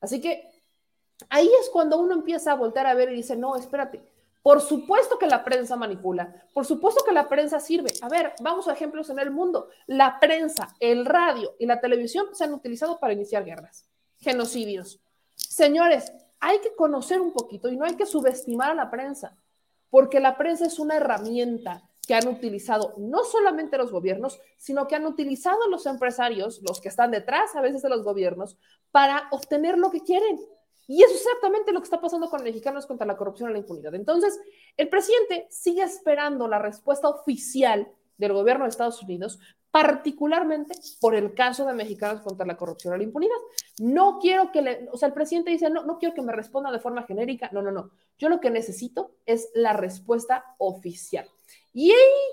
Así 0.00 0.18
que 0.18 0.50
ahí 1.28 1.46
es 1.60 1.68
cuando 1.68 1.98
uno 1.98 2.14
empieza 2.14 2.52
a 2.52 2.54
voltear 2.54 2.86
a 2.86 2.94
ver 2.94 3.12
y 3.12 3.16
dice, 3.16 3.36
no, 3.36 3.54
espérate, 3.54 4.02
por 4.40 4.62
supuesto 4.62 5.18
que 5.18 5.26
la 5.26 5.44
prensa 5.44 5.76
manipula, 5.76 6.46
por 6.54 6.64
supuesto 6.64 7.04
que 7.04 7.12
la 7.12 7.28
prensa 7.28 7.60
sirve. 7.60 7.90
A 8.00 8.08
ver, 8.08 8.32
vamos 8.40 8.66
a 8.66 8.72
ejemplos 8.72 9.10
en 9.10 9.18
el 9.18 9.30
mundo. 9.30 9.68
La 9.86 10.18
prensa, 10.18 10.74
el 10.80 11.04
radio 11.04 11.54
y 11.58 11.66
la 11.66 11.82
televisión 11.82 12.28
se 12.32 12.44
han 12.44 12.54
utilizado 12.54 12.98
para 12.98 13.12
iniciar 13.12 13.44
guerras, 13.44 13.86
genocidios. 14.16 14.98
Señores, 15.34 16.10
hay 16.40 16.60
que 16.60 16.74
conocer 16.74 17.20
un 17.20 17.34
poquito 17.34 17.68
y 17.68 17.76
no 17.76 17.84
hay 17.84 17.94
que 17.94 18.06
subestimar 18.06 18.70
a 18.70 18.74
la 18.74 18.90
prensa, 18.90 19.36
porque 19.90 20.18
la 20.18 20.38
prensa 20.38 20.64
es 20.64 20.78
una 20.78 20.96
herramienta 20.96 21.82
que 22.06 22.14
han 22.14 22.28
utilizado 22.28 22.94
no 22.98 23.24
solamente 23.24 23.78
los 23.78 23.90
gobiernos, 23.90 24.40
sino 24.56 24.86
que 24.86 24.94
han 24.94 25.06
utilizado 25.06 25.68
los 25.68 25.86
empresarios, 25.86 26.60
los 26.62 26.80
que 26.80 26.88
están 26.88 27.10
detrás 27.10 27.54
a 27.56 27.60
veces 27.60 27.82
de 27.82 27.88
los 27.88 28.04
gobiernos, 28.04 28.56
para 28.92 29.28
obtener 29.32 29.76
lo 29.76 29.90
que 29.90 30.00
quieren. 30.00 30.38
Y 30.88 31.02
eso 31.02 31.14
es 31.14 31.22
exactamente 31.22 31.72
lo 31.72 31.80
que 31.80 31.84
está 31.84 32.00
pasando 32.00 32.30
con 32.30 32.44
mexicanos 32.44 32.86
contra 32.86 33.06
la 33.06 33.16
corrupción 33.16 33.50
y 33.50 33.54
la 33.54 33.58
impunidad. 33.58 33.94
Entonces, 33.94 34.38
el 34.76 34.88
presidente 34.88 35.48
sigue 35.50 35.82
esperando 35.82 36.46
la 36.46 36.60
respuesta 36.60 37.08
oficial 37.08 37.88
del 38.18 38.32
gobierno 38.32 38.64
de 38.64 38.70
Estados 38.70 39.02
Unidos, 39.02 39.40
particularmente 39.72 40.74
por 41.00 41.14
el 41.14 41.34
caso 41.34 41.66
de 41.66 41.74
mexicanos 41.74 42.22
contra 42.22 42.46
la 42.46 42.56
corrupción 42.56 42.94
y 42.94 42.98
la 42.98 43.04
impunidad. 43.04 43.36
No 43.78 44.18
quiero 44.20 44.52
que 44.52 44.62
le, 44.62 44.88
o 44.92 44.96
sea, 44.96 45.08
el 45.08 45.14
presidente 45.14 45.50
dice, 45.50 45.68
no, 45.68 45.84
no 45.84 45.98
quiero 45.98 46.14
que 46.14 46.22
me 46.22 46.32
responda 46.32 46.70
de 46.70 46.78
forma 46.78 47.02
genérica. 47.02 47.50
No, 47.52 47.62
no, 47.62 47.72
no. 47.72 47.90
Yo 48.16 48.28
lo 48.28 48.40
que 48.40 48.48
necesito 48.48 49.10
es 49.26 49.50
la 49.54 49.72
respuesta 49.72 50.54
oficial. 50.58 51.28
Y 51.78 51.92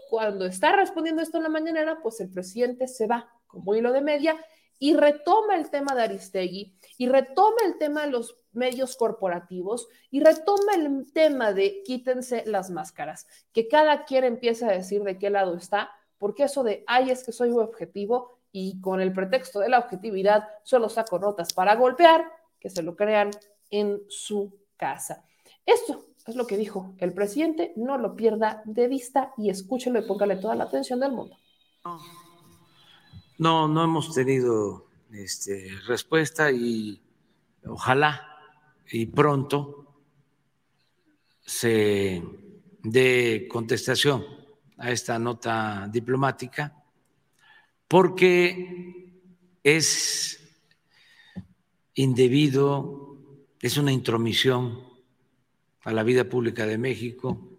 cuando 0.10 0.46
está 0.46 0.74
respondiendo 0.74 1.22
esto 1.22 1.36
en 1.36 1.44
la 1.44 1.50
mañanera, 1.50 2.00
pues 2.02 2.22
el 2.22 2.30
presidente 2.30 2.88
se 2.88 3.08
va 3.08 3.30
como 3.46 3.76
hilo 3.76 3.92
de 3.92 4.00
media 4.00 4.38
y 4.80 4.96
retoma 4.96 5.58
el 5.58 5.70
tema 5.70 5.94
de 5.94 6.04
Aristegui 6.04 6.74
y 6.98 7.10
retoma 7.10 7.58
el 7.66 7.78
tema 7.78 8.06
de 8.06 8.12
los 8.12 8.38
medios 8.54 8.96
corporativos 8.96 9.90
y 10.10 10.22
retoma 10.22 10.76
el 10.76 11.12
tema 11.12 11.52
de 11.52 11.84
quítense 11.84 12.46
las 12.46 12.70
máscaras, 12.70 13.28
que 13.52 13.68
cada 13.68 14.06
quien 14.06 14.24
empieza 14.24 14.70
a 14.70 14.72
decir 14.72 15.04
de 15.04 15.20
qué 15.20 15.30
lado 15.30 15.58
está, 15.58 15.92
porque 16.18 16.44
eso 16.44 16.64
de, 16.64 16.86
ay, 16.88 17.12
es 17.12 17.26
que 17.26 17.34
soy 17.34 17.52
objetivo 17.52 18.40
y 18.54 18.80
con 18.80 19.02
el 19.02 19.12
pretexto 19.12 19.60
de 19.60 19.68
la 19.68 19.80
objetividad 19.80 20.48
solo 20.64 20.88
saco 20.88 21.20
notas 21.20 21.52
para 21.52 21.76
golpear, 21.76 22.32
que 22.62 22.70
se 22.70 22.82
lo 22.82 22.96
crean 22.96 23.32
en 23.70 24.02
su 24.08 24.58
casa. 24.78 25.26
Esto 25.66 26.13
es 26.26 26.36
lo 26.36 26.48
que 26.48 26.58
dijo 26.58 26.96
el 27.00 27.14
presidente, 27.14 27.74
no 27.76 27.98
lo 27.98 28.16
pierda 28.16 28.62
de 28.66 28.88
vista 28.88 29.34
y 29.38 29.50
escúchelo 29.50 30.00
y 30.00 30.08
póngale 30.08 30.38
toda 30.38 30.56
la 30.56 30.66
atención 30.66 31.00
del 31.00 31.12
mundo. 31.12 31.38
No, 33.38 33.68
no 33.68 33.84
hemos 33.84 34.14
tenido 34.14 34.88
este, 35.12 35.70
respuesta 35.86 36.52
y 36.52 37.02
ojalá 37.66 38.30
y 38.90 39.06
pronto 39.08 39.86
se 41.42 42.24
dé 42.82 43.48
contestación 43.50 44.26
a 44.78 44.92
esta 44.92 45.20
nota 45.20 45.90
diplomática 45.92 46.84
porque 47.88 49.12
es 49.62 50.40
indebido, 51.96 53.18
es 53.62 53.78
una 53.78 53.92
intromisión 53.92 54.93
a 55.84 55.92
la 55.92 56.04
vida 56.04 56.24
pública 56.30 56.66
de 56.66 56.78
México, 56.78 57.50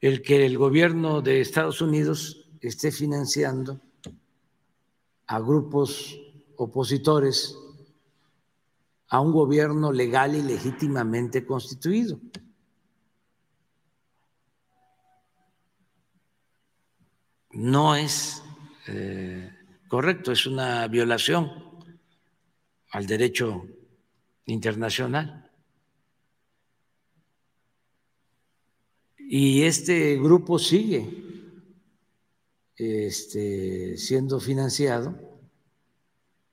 el 0.00 0.22
que 0.22 0.46
el 0.46 0.58
gobierno 0.58 1.20
de 1.20 1.40
Estados 1.40 1.80
Unidos 1.80 2.48
esté 2.60 2.90
financiando 2.90 3.80
a 5.26 5.38
grupos 5.40 6.18
opositores 6.56 7.56
a 9.08 9.20
un 9.20 9.32
gobierno 9.32 9.92
legal 9.92 10.34
y 10.34 10.42
legítimamente 10.42 11.44
constituido. 11.44 12.18
No 17.50 17.94
es 17.94 18.42
eh, 18.88 19.50
correcto, 19.86 20.32
es 20.32 20.46
una 20.46 20.88
violación 20.88 21.52
al 22.90 23.06
derecho 23.06 23.66
internacional. 24.46 25.51
Y 29.34 29.62
este 29.62 30.18
grupo 30.18 30.58
sigue 30.58 31.06
este, 32.76 33.96
siendo 33.96 34.38
financiado 34.40 35.18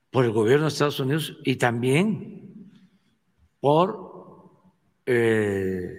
por 0.10 0.24
el 0.24 0.32
gobierno 0.32 0.64
de 0.64 0.70
Estados 0.70 1.02
Unidos 1.02 1.36
y 1.44 1.58
también 1.58 2.72
por 3.60 4.54
eh, 5.06 5.92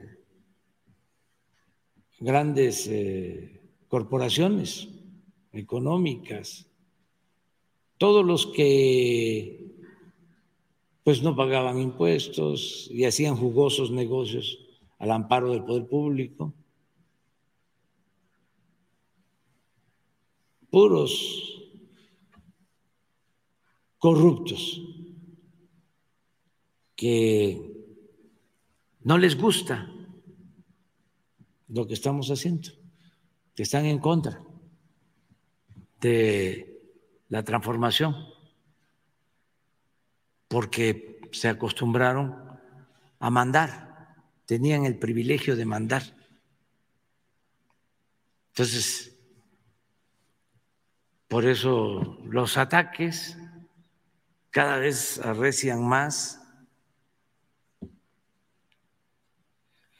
grandes 2.19 2.87
eh, 2.87 3.61
corporaciones 3.87 4.89
económicas, 5.53 6.67
todos 7.99 8.25
los 8.25 8.47
que 8.47 9.71
pues 11.05 11.23
no 11.23 11.37
pagaban 11.37 11.79
impuestos 11.79 12.89
y 12.91 13.05
hacían 13.05 13.37
jugosos 13.37 13.91
negocios 13.91 14.67
al 14.99 15.11
amparo 15.11 15.51
del 15.51 15.63
poder 15.63 15.87
público. 15.87 16.55
Puros 20.71 21.51
corruptos 23.99 24.81
que 26.97 27.71
no 29.03 29.19
les 29.19 29.37
gusta 29.37 29.91
lo 31.69 31.87
que 31.87 31.95
estamos 31.95 32.31
haciendo, 32.31 32.71
que 33.55 33.63
están 33.63 33.87
en 33.87 33.99
contra 33.99 34.43
de 36.01 36.83
la 37.29 37.45
transformación, 37.45 38.15
porque 40.49 41.21
se 41.33 41.49
acostumbraron 41.49 42.35
a 43.19 43.31
mandar, 43.31 44.17
tenían 44.47 44.85
el 44.85 44.99
privilegio 44.99 45.57
de 45.57 45.65
mandar. 45.65 46.03
Entonces, 48.49 49.10
por 51.31 51.47
eso 51.47 52.19
los 52.25 52.57
ataques 52.59 53.39
cada 54.51 54.79
vez 54.79 55.21
arrecian 55.21 55.87
más. 55.87 56.43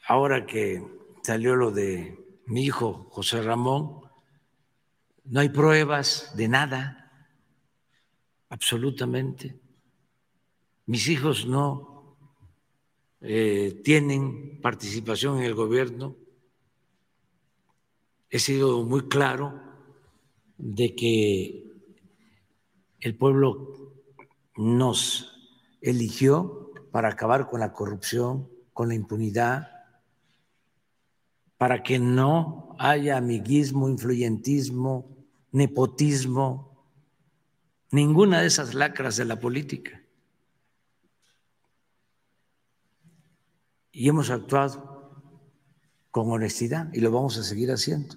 Ahora 0.05 0.45
que 0.45 0.85
salió 1.23 1.55
lo 1.55 1.71
de 1.71 2.19
mi 2.47 2.65
hijo 2.65 3.07
José 3.11 3.41
Ramón, 3.41 4.01
no 5.23 5.39
hay 5.39 5.47
pruebas 5.47 6.35
de 6.35 6.49
nada, 6.49 7.31
absolutamente. 8.49 9.57
Mis 10.85 11.07
hijos 11.07 11.45
no 11.45 12.17
eh, 13.21 13.79
tienen 13.85 14.59
participación 14.61 15.37
en 15.37 15.45
el 15.45 15.55
gobierno. 15.55 16.17
He 18.29 18.39
sido 18.39 18.83
muy 18.83 19.07
claro 19.07 19.70
de 20.61 20.95
que 20.95 21.73
el 22.99 23.17
pueblo 23.17 23.95
nos 24.55 25.57
eligió 25.81 26.71
para 26.91 27.09
acabar 27.09 27.49
con 27.49 27.59
la 27.59 27.73
corrupción, 27.73 28.47
con 28.71 28.89
la 28.89 28.95
impunidad, 28.95 29.69
para 31.57 31.81
que 31.81 31.97
no 31.97 32.75
haya 32.77 33.17
amiguismo, 33.17 33.89
influyentismo, 33.89 35.17
nepotismo, 35.51 36.85
ninguna 37.89 38.41
de 38.41 38.47
esas 38.47 38.75
lacras 38.75 39.17
de 39.17 39.25
la 39.25 39.39
política. 39.39 40.03
Y 43.91 44.07
hemos 44.07 44.29
actuado 44.29 44.91
con 46.11 46.29
honestidad 46.29 46.93
y 46.93 46.99
lo 46.99 47.11
vamos 47.11 47.37
a 47.37 47.43
seguir 47.43 47.71
haciendo. 47.71 48.15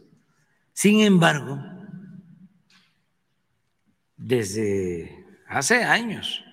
Sin 0.73 1.01
embargo, 1.01 1.74
desde 4.17 5.27
hace 5.49 5.83
años, 5.85 6.45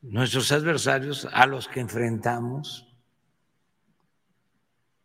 nuestros 0.00 0.52
adversarios 0.52 1.26
a 1.32 1.46
los 1.46 1.68
que 1.68 1.80
enfrentamos 1.80 2.86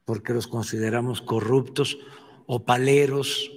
porque 0.10 0.34
los 0.34 0.48
consideramos 0.48 1.22
corruptos 1.22 2.00
o 2.48 2.66
paleros 2.66 3.52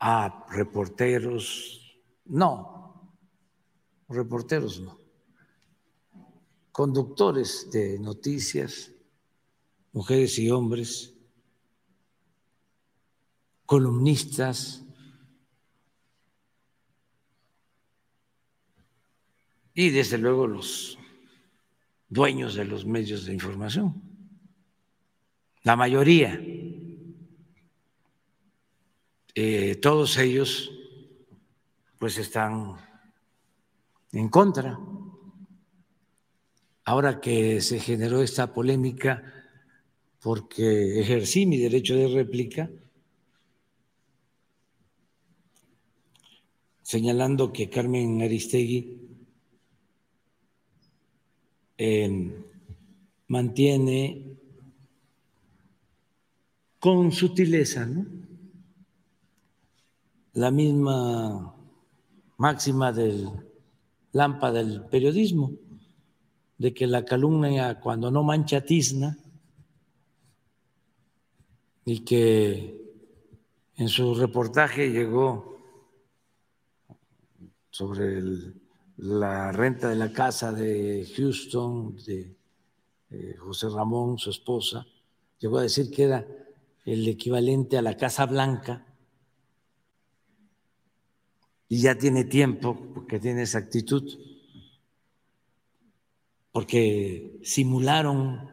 a 0.00 0.46
reporteros. 0.48 2.00
No, 2.24 3.12
reporteros 4.08 4.80
no. 4.80 4.98
Conductores 6.72 7.70
de 7.70 7.98
noticias, 7.98 8.90
mujeres 9.92 10.38
y 10.38 10.50
hombres, 10.50 11.15
columnistas, 13.66 14.84
y 19.74 19.90
desde 19.90 20.16
luego 20.16 20.46
los 20.46 20.98
dueños 22.08 22.54
de 22.54 22.64
los 22.64 22.86
medios 22.86 23.26
de 23.26 23.34
información, 23.34 24.02
la 25.62 25.76
mayoría, 25.76 26.40
eh, 29.34 29.74
todos 29.82 30.16
ellos 30.16 30.72
pues 31.98 32.16
están 32.18 32.76
en 34.12 34.28
contra. 34.28 34.78
Ahora 36.84 37.20
que 37.20 37.60
se 37.60 37.80
generó 37.80 38.22
esta 38.22 38.54
polémica 38.54 39.24
porque 40.20 41.00
ejercí 41.00 41.46
mi 41.46 41.58
derecho 41.58 41.96
de 41.96 42.08
réplica, 42.08 42.70
señalando 46.86 47.52
que 47.52 47.68
Carmen 47.68 48.22
Aristegui 48.22 48.78
mantiene 53.26 54.38
con 56.78 57.10
sutileza 57.10 57.90
la 60.34 60.50
misma 60.52 61.56
máxima 62.36 62.92
del 62.92 63.34
lámpara 64.12 64.62
del 64.62 64.84
periodismo, 64.84 65.50
de 66.56 66.72
que 66.72 66.86
la 66.86 67.04
calumnia 67.04 67.80
cuando 67.80 68.12
no 68.12 68.22
mancha 68.22 68.60
tizna 68.60 69.18
y 71.84 72.04
que 72.04 72.94
en 73.74 73.88
su 73.88 74.14
reportaje 74.14 74.92
llegó 74.92 75.55
sobre 77.76 78.22
la 78.96 79.52
renta 79.52 79.90
de 79.90 79.96
la 79.96 80.10
casa 80.10 80.50
de 80.50 81.06
Houston, 81.14 81.94
de 82.06 82.34
eh, 83.10 83.36
José 83.38 83.68
Ramón, 83.68 84.16
su 84.16 84.30
esposa, 84.30 84.86
llegó 85.38 85.58
a 85.58 85.62
decir 85.62 85.90
que 85.90 86.04
era 86.04 86.26
el 86.86 87.06
equivalente 87.06 87.76
a 87.76 87.82
la 87.82 87.94
Casa 87.94 88.24
Blanca. 88.24 88.86
Y 91.68 91.82
ya 91.82 91.98
tiene 91.98 92.24
tiempo, 92.24 92.80
porque 92.94 93.20
tiene 93.20 93.42
esa 93.42 93.58
actitud, 93.58 94.10
porque 96.50 97.40
simularon 97.42 98.48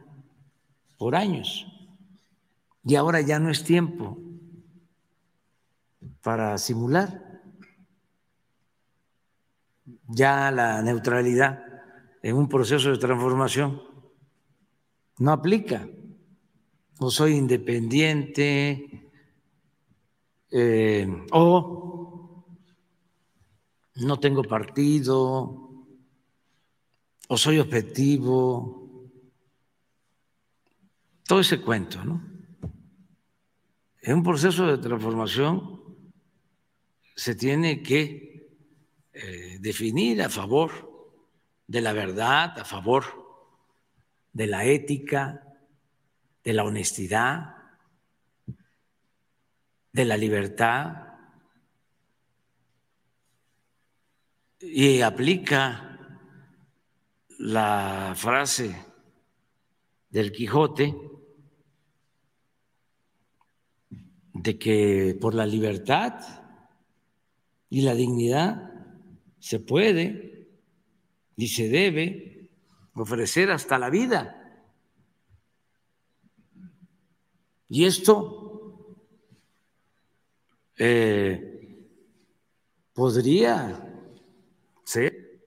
por 0.97 1.15
años. 1.15 1.65
Y 2.83 2.95
ahora 2.95 3.21
ya 3.21 3.39
no 3.39 3.49
es 3.49 3.63
tiempo 3.63 4.17
para 6.21 6.57
simular 6.57 7.32
ya 10.07 10.51
la 10.51 10.81
neutralidad 10.81 11.63
en 12.21 12.35
un 12.35 12.47
proceso 12.47 12.91
de 12.91 12.97
transformación 12.97 13.81
no 15.17 15.31
aplica. 15.31 15.87
O 16.99 17.09
soy 17.09 17.33
independiente 17.33 19.11
eh, 20.51 21.07
o 21.31 22.45
no 23.95 24.19
tengo 24.19 24.43
partido 24.43 25.63
o 27.27 27.37
soy 27.37 27.59
objetivo. 27.59 29.09
Todo 31.25 31.39
ese 31.39 31.61
cuento, 31.61 32.03
¿no? 32.03 32.21
En 34.01 34.17
un 34.17 34.23
proceso 34.23 34.67
de 34.67 34.77
transformación 34.77 35.81
se 37.15 37.35
tiene 37.35 37.81
que 37.81 38.51
eh, 39.13 39.52
definir 39.63 40.21
a 40.21 40.29
favor 40.29 40.71
de 41.67 41.79
la 41.79 41.93
verdad, 41.93 42.59
a 42.59 42.65
favor 42.65 43.05
de 44.33 44.45
la 44.45 44.65
ética, 44.65 45.41
de 46.43 46.51
la 46.51 46.65
honestidad, 46.65 47.55
de 49.93 50.03
la 50.03 50.17
libertad, 50.17 51.13
y 54.59 54.99
aplica 54.99 55.97
la 57.39 58.13
frase 58.17 58.75
del 60.09 60.33
Quijote 60.33 60.93
de 64.33 64.59
que 64.59 65.17
por 65.21 65.33
la 65.33 65.45
libertad 65.45 66.19
y 67.69 67.81
la 67.83 67.93
dignidad 67.93 68.72
se 69.43 69.59
puede 69.59 70.47
y 71.35 71.49
se 71.49 71.67
debe 71.67 72.49
ofrecer 72.95 73.51
hasta 73.51 73.77
la 73.77 73.89
vida. 73.89 74.63
Y 77.67 77.83
esto 77.83 78.95
eh, 80.77 81.89
podría 82.93 83.93
ser 84.85 85.45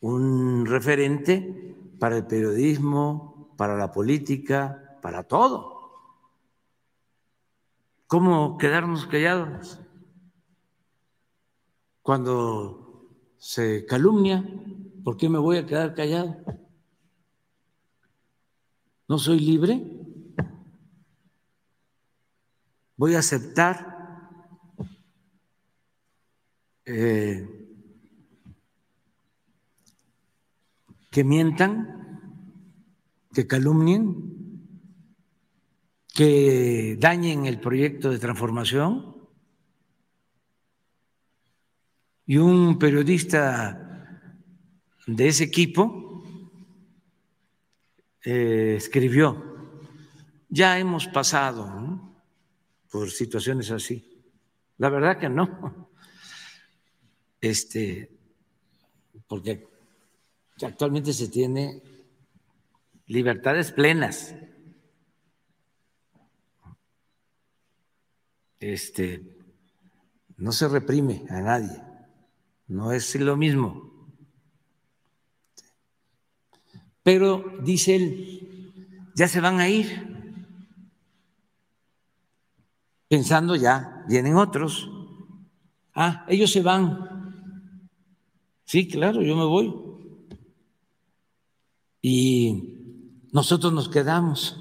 un 0.00 0.66
referente 0.66 1.76
para 2.00 2.16
el 2.16 2.26
periodismo, 2.26 3.54
para 3.56 3.76
la 3.76 3.92
política, 3.92 4.98
para 5.00 5.22
todo. 5.22 5.92
¿Cómo 8.08 8.58
quedarnos 8.58 9.06
callados 9.06 9.85
cuando 12.06 13.10
se 13.36 13.84
calumnia? 13.84 14.48
¿Por 15.02 15.16
qué 15.16 15.28
me 15.28 15.40
voy 15.40 15.56
a 15.56 15.66
quedar 15.66 15.92
callado? 15.92 16.36
¿No 19.08 19.18
soy 19.18 19.40
libre? 19.40 19.82
¿Voy 22.96 23.16
a 23.16 23.18
aceptar 23.18 24.20
eh, 26.84 27.44
que 31.10 31.24
mientan, 31.24 32.30
que 33.34 33.48
calumnien, 33.48 34.62
que 36.14 36.96
dañen 37.00 37.46
el 37.46 37.58
proyecto 37.58 38.10
de 38.10 38.20
transformación? 38.20 39.15
Y 42.26 42.38
un 42.38 42.78
periodista 42.78 44.20
de 45.06 45.28
ese 45.28 45.44
equipo 45.44 46.24
eh, 48.24 48.74
escribió, 48.76 49.80
ya 50.48 50.78
hemos 50.78 51.06
pasado 51.06 52.16
por 52.90 53.10
situaciones 53.10 53.70
así. 53.70 54.24
La 54.78 54.88
verdad 54.88 55.18
que 55.18 55.28
no. 55.28 55.90
Este, 57.40 58.10
porque 59.28 59.68
actualmente 60.62 61.12
se 61.12 61.28
tiene 61.28 61.82
libertades 63.06 63.72
plenas. 63.72 64.34
Este, 68.58 69.22
no 70.38 70.50
se 70.52 70.68
reprime 70.68 71.24
a 71.28 71.40
nadie, 71.40 71.82
no 72.68 72.92
es 72.92 73.14
lo 73.16 73.36
mismo. 73.36 73.92
Pero 77.02 77.44
dice 77.62 77.96
él, 77.96 78.72
ya 79.14 79.28
se 79.28 79.40
van 79.40 79.60
a 79.60 79.68
ir, 79.68 80.16
pensando 83.08 83.54
ya, 83.54 84.04
vienen 84.08 84.36
otros. 84.36 84.90
Ah, 85.94 86.26
ellos 86.28 86.52
se 86.52 86.62
van. 86.62 87.90
Sí, 88.64 88.88
claro, 88.88 89.22
yo 89.22 89.36
me 89.36 89.44
voy 89.44 89.86
y 92.08 92.62
nosotros 93.32 93.72
nos 93.72 93.88
quedamos. 93.88 94.56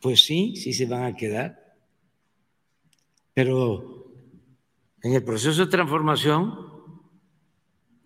Pues 0.00 0.24
sí, 0.24 0.56
sí 0.56 0.72
se 0.72 0.86
van 0.86 1.04
a 1.04 1.14
quedar. 1.14 1.76
Pero 3.32 4.12
en 5.00 5.12
el 5.12 5.22
proceso 5.22 5.64
de 5.64 5.70
transformación, 5.70 6.73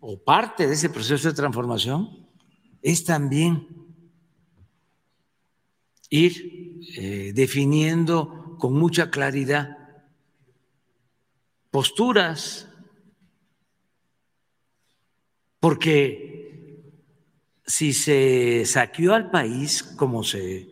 o 0.01 0.23
parte 0.23 0.67
de 0.67 0.75
ese 0.75 0.91
proceso 0.91 1.29
de 1.29 1.35
transformación, 1.35 2.29
es 2.83 3.05
también 3.05 3.67
ir 6.11 6.81
eh, 6.97 7.33
definiendo 7.35 8.57
con 8.59 8.75
mucha 8.75 9.11
claridad 9.11 9.77
posturas, 11.71 12.69
porque 15.61 16.93
si 17.67 17.93
se 17.93 18.65
saqueó 18.65 19.15
al 19.15 19.31
país 19.31 19.83
como 19.83 20.25
se 20.25 20.69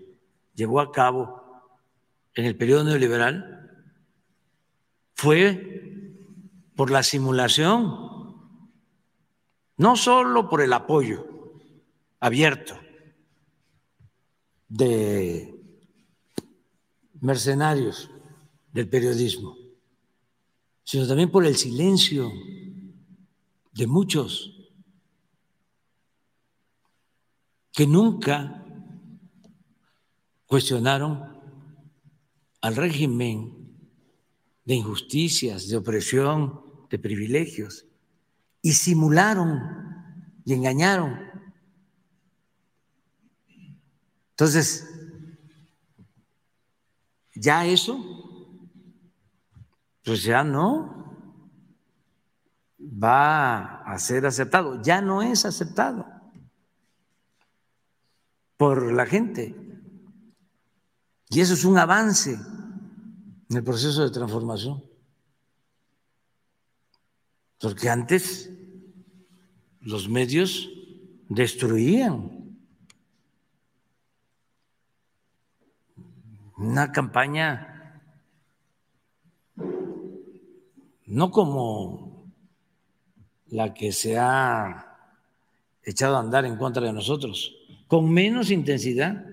llevó 0.54 0.80
a 0.80 0.90
cabo 0.90 1.42
en 2.34 2.46
el 2.46 2.56
periodo 2.56 2.84
neoliberal, 2.84 3.56
fue 5.14 6.12
por 6.74 6.90
la 6.90 7.02
simulación, 7.02 8.05
no 9.76 9.96
solo 9.96 10.48
por 10.48 10.62
el 10.62 10.72
apoyo 10.72 11.26
abierto 12.20 12.78
de 14.68 15.54
mercenarios 17.20 18.10
del 18.72 18.88
periodismo, 18.88 19.56
sino 20.84 21.06
también 21.06 21.30
por 21.30 21.44
el 21.44 21.56
silencio 21.56 22.30
de 23.72 23.86
muchos 23.86 24.52
que 27.72 27.86
nunca 27.86 28.64
cuestionaron 30.46 31.36
al 32.62 32.76
régimen 32.76 33.76
de 34.64 34.74
injusticias, 34.74 35.68
de 35.68 35.76
opresión, 35.76 36.62
de 36.88 36.98
privilegios, 36.98 37.86
y 38.66 38.72
simularon 38.72 39.62
y 40.44 40.54
engañaron. 40.54 41.20
Entonces, 44.30 44.84
ya 47.36 47.64
eso, 47.64 47.96
pues 50.02 50.24
ya 50.24 50.42
no 50.42 51.16
va 52.80 53.82
a 53.84 53.96
ser 54.00 54.26
aceptado, 54.26 54.82
ya 54.82 55.00
no 55.00 55.22
es 55.22 55.44
aceptado 55.44 56.04
por 58.56 58.90
la 58.90 59.06
gente. 59.06 59.54
Y 61.28 61.40
eso 61.40 61.54
es 61.54 61.64
un 61.64 61.78
avance 61.78 62.32
en 63.48 63.56
el 63.56 63.62
proceso 63.62 64.02
de 64.02 64.10
transformación. 64.10 64.85
Porque 67.60 67.88
antes 67.88 68.50
los 69.80 70.08
medios 70.08 70.68
destruían 71.28 72.58
una 76.56 76.90
campaña 76.92 77.76
no 81.06 81.30
como 81.30 82.32
la 83.46 83.72
que 83.72 83.92
se 83.92 84.18
ha 84.18 85.12
echado 85.84 86.16
a 86.16 86.20
andar 86.20 86.44
en 86.44 86.56
contra 86.56 86.84
de 86.84 86.92
nosotros, 86.92 87.54
con 87.86 88.10
menos 88.12 88.50
intensidad. 88.50 89.24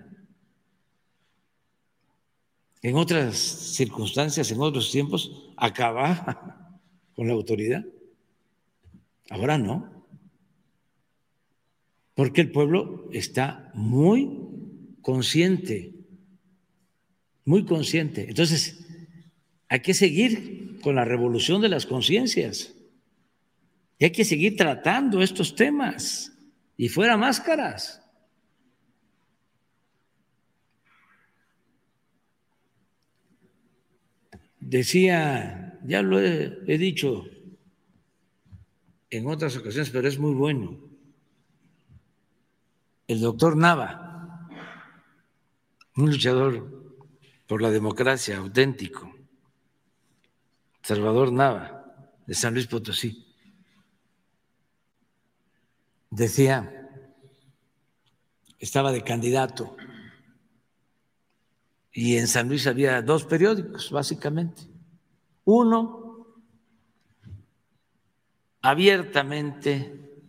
En 2.84 2.96
otras 2.96 3.38
circunstancias, 3.38 4.52
en 4.52 4.62
otros 4.62 4.92
tiempos, 4.92 5.52
acaba 5.58 6.80
con 7.16 7.28
la 7.28 7.34
autoridad. 7.34 7.84
Ahora 9.30 9.58
no. 9.58 10.06
Porque 12.16 12.42
el 12.42 12.52
pueblo 12.52 13.10
está 13.12 13.72
muy 13.74 14.40
consciente, 15.02 15.94
muy 17.46 17.66
consciente. 17.66 18.30
Entonces, 18.30 18.86
hay 19.68 19.80
que 19.82 19.94
seguir 19.94 20.80
con 20.82 20.96
la 20.96 21.06
revolución 21.06 21.62
de 21.62 21.70
las 21.70 21.86
conciencias. 21.86 22.76
Y 23.98 24.06
hay 24.06 24.12
que 24.12 24.26
seguir 24.26 24.56
tratando 24.56 25.22
estos 25.22 25.56
temas. 25.56 26.32
Y 26.78 26.90
fuera 26.90 27.18
máscaras. 27.18 28.04
Decía, 34.60 35.80
ya 35.86 36.02
lo 36.02 36.20
he, 36.20 36.78
dicho 36.78 37.26
en 39.18 39.28
otras 39.28 39.56
ocasiones, 39.56 39.92
pero 39.92 40.08
es 40.08 40.18
muy 40.18 40.34
bueno, 40.34 40.80
el 43.08 43.22
doctor 43.22 43.56
Nava, 43.56 44.50
un 45.96 46.10
luchador 46.10 46.98
por 47.48 47.62
la 47.62 47.70
democracia 47.70 48.38
auténtico, 48.38 49.14
Salvador 50.82 51.32
Nava, 51.32 52.10
de 52.26 52.34
San 52.34 52.56
Luis 52.56 52.66
Potosí, 52.66 53.24
decía, 56.10 56.90
estaba 58.58 58.92
de 58.92 59.04
candidato. 59.04 59.78
Y 61.92 62.18
en 62.18 62.28
San 62.28 62.48
Luis 62.48 62.66
había 62.66 63.04
dos 63.04 63.26
periódicos, 63.26 63.92
básicamente. 63.92 64.64
Uno 65.46 66.03
abiertamente 68.64 70.22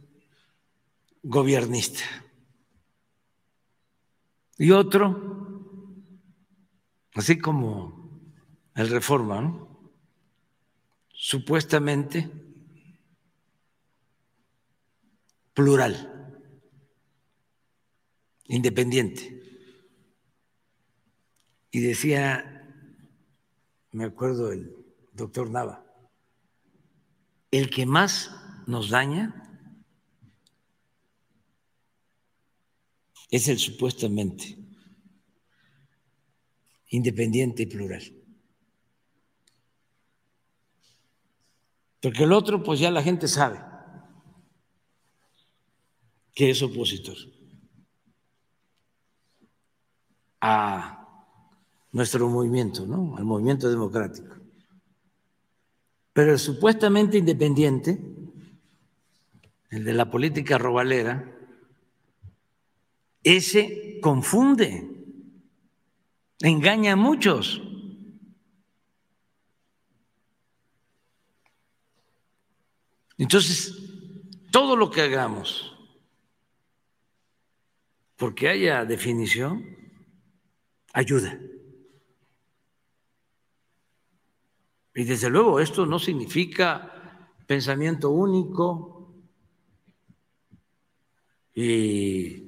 gobiernista 1.22 2.03
y 4.59 4.72
otro, 4.72 6.03
así 7.14 7.39
como 7.39 8.20
el 8.74 8.91
Reforma, 8.91 9.68
supuestamente 11.12 12.28
plural, 15.53 16.43
independiente. 18.47 19.41
Y 21.70 21.80
decía, 21.80 22.68
me 23.93 24.05
acuerdo 24.05 24.51
el 24.51 24.74
doctor 25.12 25.51
Nava, 25.51 25.84
el 27.59 27.70
que 27.70 27.86
más 27.86 28.30
nos 28.66 28.90
daña 28.90 29.40
es 33.30 33.46
el 33.46 33.59
supuestamente 33.59 34.59
independiente 36.88 37.62
y 37.62 37.66
plural. 37.66 38.02
Porque 42.00 42.24
el 42.24 42.32
otro, 42.32 42.62
pues 42.62 42.80
ya 42.80 42.90
la 42.90 43.02
gente 43.02 43.28
sabe 43.28 43.61
que 46.34 46.50
es 46.50 46.61
opositor 46.61 47.16
a 50.40 51.30
nuestro 51.92 52.28
movimiento, 52.28 52.84
¿no? 52.84 53.16
Al 53.16 53.24
movimiento 53.24 53.70
democrático. 53.70 54.43
Pero 56.14 56.32
el 56.32 56.38
supuestamente 56.38 57.18
independiente, 57.18 57.98
el 59.70 59.84
de 59.84 59.92
la 59.92 60.08
política 60.08 60.56
robalera, 60.56 61.36
ese 63.24 63.98
confunde, 64.00 64.88
engaña 66.40 66.92
a 66.92 66.96
muchos. 66.96 67.60
Entonces, 73.18 73.74
todo 74.52 74.76
lo 74.76 74.92
que 74.92 75.00
hagamos, 75.00 75.76
porque 78.16 78.48
haya 78.48 78.84
definición, 78.84 79.66
ayuda. 80.92 81.40
Y 84.95 85.05
desde 85.05 85.28
luego 85.28 85.59
esto 85.59 85.84
no 85.86 85.99
significa 85.99 87.30
pensamiento 87.47 88.11
único 88.11 88.95
y 91.55 92.45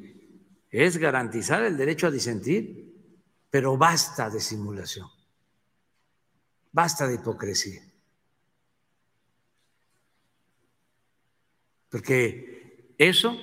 es 0.71 0.97
garantizar 0.97 1.65
el 1.65 1.77
derecho 1.77 2.07
a 2.07 2.11
disentir, 2.11 2.95
pero 3.51 3.77
basta 3.77 4.31
de 4.31 4.41
simulación, 4.41 5.09
basta 6.73 7.07
de 7.07 7.15
hipocresía. 7.15 7.83
Porque 11.89 12.95
eso 12.99 13.37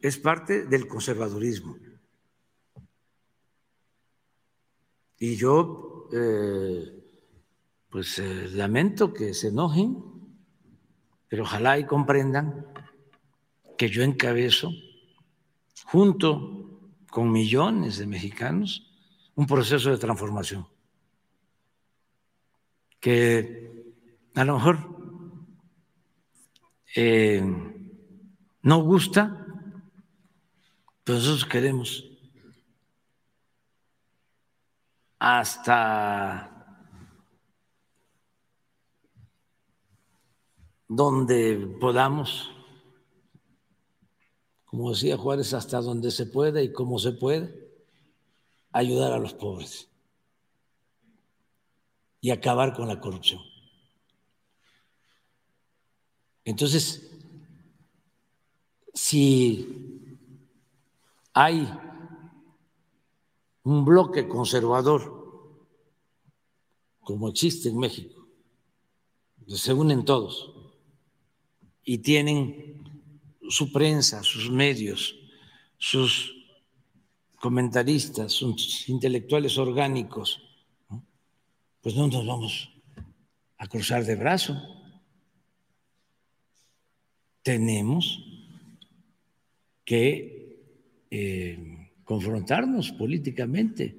es 0.00 0.18
parte 0.18 0.66
del 0.66 0.86
conservadurismo. 0.86 1.76
Y 5.18 5.34
yo, 5.34 6.08
eh, 6.12 6.97
pues 7.90 8.18
eh, 8.18 8.48
lamento 8.52 9.12
que 9.12 9.34
se 9.34 9.48
enojen, 9.48 10.02
pero 11.28 11.44
ojalá 11.44 11.78
y 11.78 11.86
comprendan 11.86 12.66
que 13.76 13.88
yo 13.88 14.02
encabezo 14.02 14.70
junto 15.84 16.80
con 17.10 17.32
millones 17.32 17.98
de 17.98 18.06
mexicanos, 18.06 18.86
un 19.34 19.46
proceso 19.46 19.90
de 19.90 19.98
transformación. 19.98 20.66
Que 23.00 23.94
a 24.34 24.44
lo 24.44 24.54
mejor 24.54 24.98
eh, 26.94 27.42
no 28.62 28.82
gusta, 28.82 29.46
pero 31.04 31.18
nosotros 31.18 31.44
queremos 31.46 32.04
hasta 35.18 36.57
donde 40.88 41.76
podamos 41.80 42.50
como 44.68 44.90
decía 44.90 45.16
Juárez, 45.16 45.54
hasta 45.54 45.80
donde 45.80 46.10
se 46.10 46.26
puede 46.26 46.62
y 46.62 46.72
como 46.72 46.98
se 46.98 47.12
puede, 47.12 47.72
ayudar 48.70 49.12
a 49.12 49.18
los 49.18 49.32
pobres 49.32 49.88
y 52.20 52.30
acabar 52.30 52.74
con 52.74 52.86
la 52.86 53.00
corrupción. 53.00 53.40
Entonces, 56.44 57.10
si 58.92 60.18
hay 61.32 61.66
un 63.62 63.86
bloque 63.86 64.28
conservador, 64.28 65.66
como 67.00 67.30
existe 67.30 67.70
en 67.70 67.78
México, 67.78 68.28
se 69.46 69.72
unen 69.72 70.04
todos 70.04 70.57
y 71.90 71.96
tienen 71.96 72.82
su 73.48 73.72
prensa, 73.72 74.22
sus 74.22 74.50
medios, 74.50 75.16
sus 75.78 76.34
comentaristas, 77.36 78.30
sus 78.30 78.86
intelectuales 78.90 79.56
orgánicos, 79.56 80.38
pues 81.80 81.94
no 81.94 82.06
nos 82.08 82.26
vamos 82.26 82.68
a 83.56 83.66
cruzar 83.68 84.04
de 84.04 84.16
brazo. 84.16 84.54
Tenemos 87.42 88.22
que 89.82 90.60
eh, 91.10 91.90
confrontarnos 92.04 92.92
políticamente. 92.92 93.96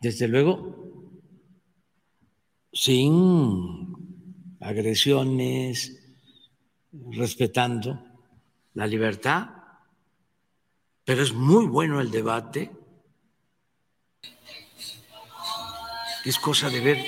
Desde 0.00 0.26
luego, 0.26 1.12
sin 2.72 3.91
agresiones, 4.62 5.98
respetando 7.10 7.98
la 8.74 8.86
libertad, 8.86 9.48
pero 11.04 11.22
es 11.22 11.32
muy 11.32 11.66
bueno 11.66 12.00
el 12.00 12.10
debate. 12.10 12.70
Es 16.24 16.38
cosa 16.38 16.70
de 16.70 16.80
ver 16.80 16.98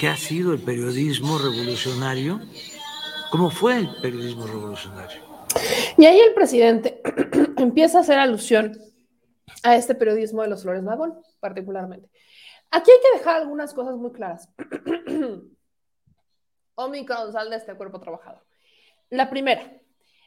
qué 0.00 0.08
ha 0.08 0.16
sido 0.16 0.52
el 0.52 0.60
periodismo 0.60 1.38
revolucionario, 1.38 2.40
cómo 3.30 3.50
fue 3.50 3.78
el 3.78 3.96
periodismo 4.00 4.46
revolucionario. 4.46 5.20
Y 5.98 6.06
ahí 6.06 6.18
el 6.18 6.34
presidente 6.34 7.02
empieza 7.58 7.98
a 7.98 8.00
hacer 8.00 8.18
alusión 8.18 8.76
a 9.62 9.76
este 9.76 9.94
periodismo 9.94 10.42
de 10.42 10.48
los 10.48 10.62
Flores 10.62 10.82
Magón, 10.82 11.18
particularmente. 11.40 12.08
Aquí 12.70 12.90
hay 12.90 12.98
que 13.00 13.18
dejar 13.18 13.36
algunas 13.42 13.74
cosas 13.74 13.96
muy 13.96 14.12
claras. 14.12 14.48
Omicron 16.76 17.32
sal 17.32 17.50
de 17.50 17.56
este 17.56 17.74
cuerpo 17.74 18.00
trabajador. 18.00 18.44
La 19.10 19.30
primera, 19.30 19.80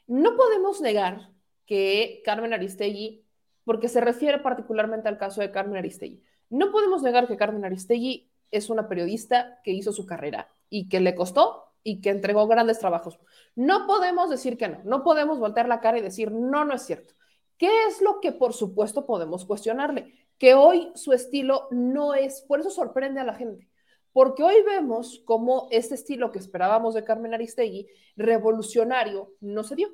no 0.08 0.36
podemos 0.36 0.82
negar 0.82 1.30
que 1.66 2.22
Carmen 2.26 2.54
Aristegui, 2.54 3.26
porque 3.64 3.88
se 3.88 4.02
refiere 4.02 4.40
particularmente 4.40 5.08
al 5.08 5.18
caso 5.18 5.42
de 5.42 5.52
Carmen 5.52 5.78
Aristegui, 5.78 6.24
no 6.50 6.72
podemos 6.72 7.04
negar 7.04 7.28
que 7.28 7.38
Carmen 7.38 7.66
Aristegui 7.66 8.32
es 8.50 8.70
una 8.72 8.90
periodista 8.90 9.60
que 9.64 9.72
hizo 9.72 9.94
su 9.94 10.08
carrera 10.08 10.52
y 10.70 10.90
que 10.90 11.00
le 11.00 11.14
costó 11.14 11.76
y 11.84 12.02
que 12.02 12.10
entregó 12.10 12.48
grandes 12.48 12.80
trabajos. 12.80 13.20
No 13.56 13.86
podemos 13.86 14.30
decir 14.32 14.58
que 14.58 14.68
no, 14.68 14.82
no 14.84 15.04
podemos 15.04 15.38
voltear 15.38 15.68
la 15.68 15.80
cara 15.80 16.00
y 16.00 16.02
decir, 16.02 16.32
no, 16.32 16.66
no 16.66 16.74
es 16.74 16.82
cierto. 16.82 17.14
¿Qué 17.58 17.70
es 17.88 18.02
lo 18.02 18.20
que 18.22 18.32
por 18.32 18.54
supuesto 18.54 19.06
podemos 19.06 19.46
cuestionarle? 19.46 20.16
Que 20.40 20.56
hoy 20.56 20.92
su 20.96 21.14
estilo 21.14 21.68
no 21.70 22.16
es, 22.16 22.42
por 22.42 22.60
eso 22.60 22.72
sorprende 22.72 23.20
a 23.20 23.26
la 23.26 23.36
gente 23.36 23.70
porque 24.14 24.44
hoy 24.44 24.62
vemos 24.64 25.22
cómo 25.26 25.68
este 25.72 25.96
estilo 25.96 26.32
que 26.32 26.40
esperábamos 26.40 26.94
de 26.94 27.04
Carmen 27.04 27.34
Aristegui, 27.34 27.88
revolucionario, 28.16 29.34
no 29.40 29.64
se 29.64 29.76
dio, 29.76 29.90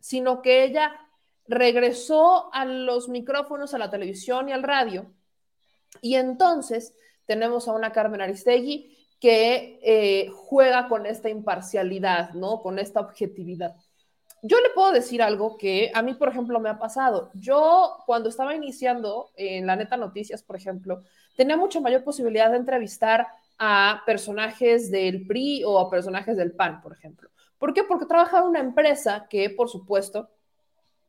sino 0.00 0.42
que 0.42 0.64
ella 0.64 0.94
regresó 1.46 2.52
a 2.52 2.64
los 2.64 3.08
micrófonos, 3.08 3.74
a 3.74 3.78
la 3.78 3.90
televisión 3.90 4.48
y 4.48 4.52
al 4.52 4.62
radio, 4.62 5.12
y 6.00 6.16
entonces 6.16 6.94
tenemos 7.26 7.68
a 7.68 7.72
una 7.72 7.92
Carmen 7.92 8.20
Aristegui 8.20 8.96
que 9.20 9.80
eh, 9.82 10.28
juega 10.34 10.88
con 10.88 11.06
esta 11.06 11.30
imparcialidad, 11.30 12.34
¿no? 12.34 12.60
Con 12.60 12.78
esta 12.78 13.00
objetividad. 13.00 13.74
Yo 14.42 14.60
le 14.60 14.68
puedo 14.74 14.92
decir 14.92 15.22
algo 15.22 15.56
que 15.56 15.90
a 15.94 16.02
mí, 16.02 16.12
por 16.12 16.28
ejemplo, 16.28 16.60
me 16.60 16.68
ha 16.68 16.78
pasado. 16.78 17.30
Yo, 17.32 17.96
cuando 18.04 18.28
estaba 18.28 18.54
iniciando 18.54 19.30
en 19.36 19.66
la 19.66 19.76
Neta 19.76 19.96
Noticias, 19.96 20.42
por 20.42 20.56
ejemplo, 20.56 21.02
tenía 21.34 21.56
mucha 21.56 21.80
mayor 21.80 22.04
posibilidad 22.04 22.50
de 22.50 22.58
entrevistar 22.58 23.26
a 23.58 24.02
personajes 24.06 24.90
del 24.90 25.26
PRI 25.26 25.64
o 25.64 25.78
a 25.78 25.90
personajes 25.90 26.36
del 26.36 26.52
PAN, 26.52 26.80
por 26.82 26.92
ejemplo. 26.92 27.30
¿Por 27.58 27.72
qué? 27.72 27.84
Porque 27.84 28.06
trabajaba 28.06 28.42
en 28.42 28.50
una 28.50 28.60
empresa 28.60 29.26
que, 29.28 29.50
por 29.50 29.68
supuesto, 29.68 30.28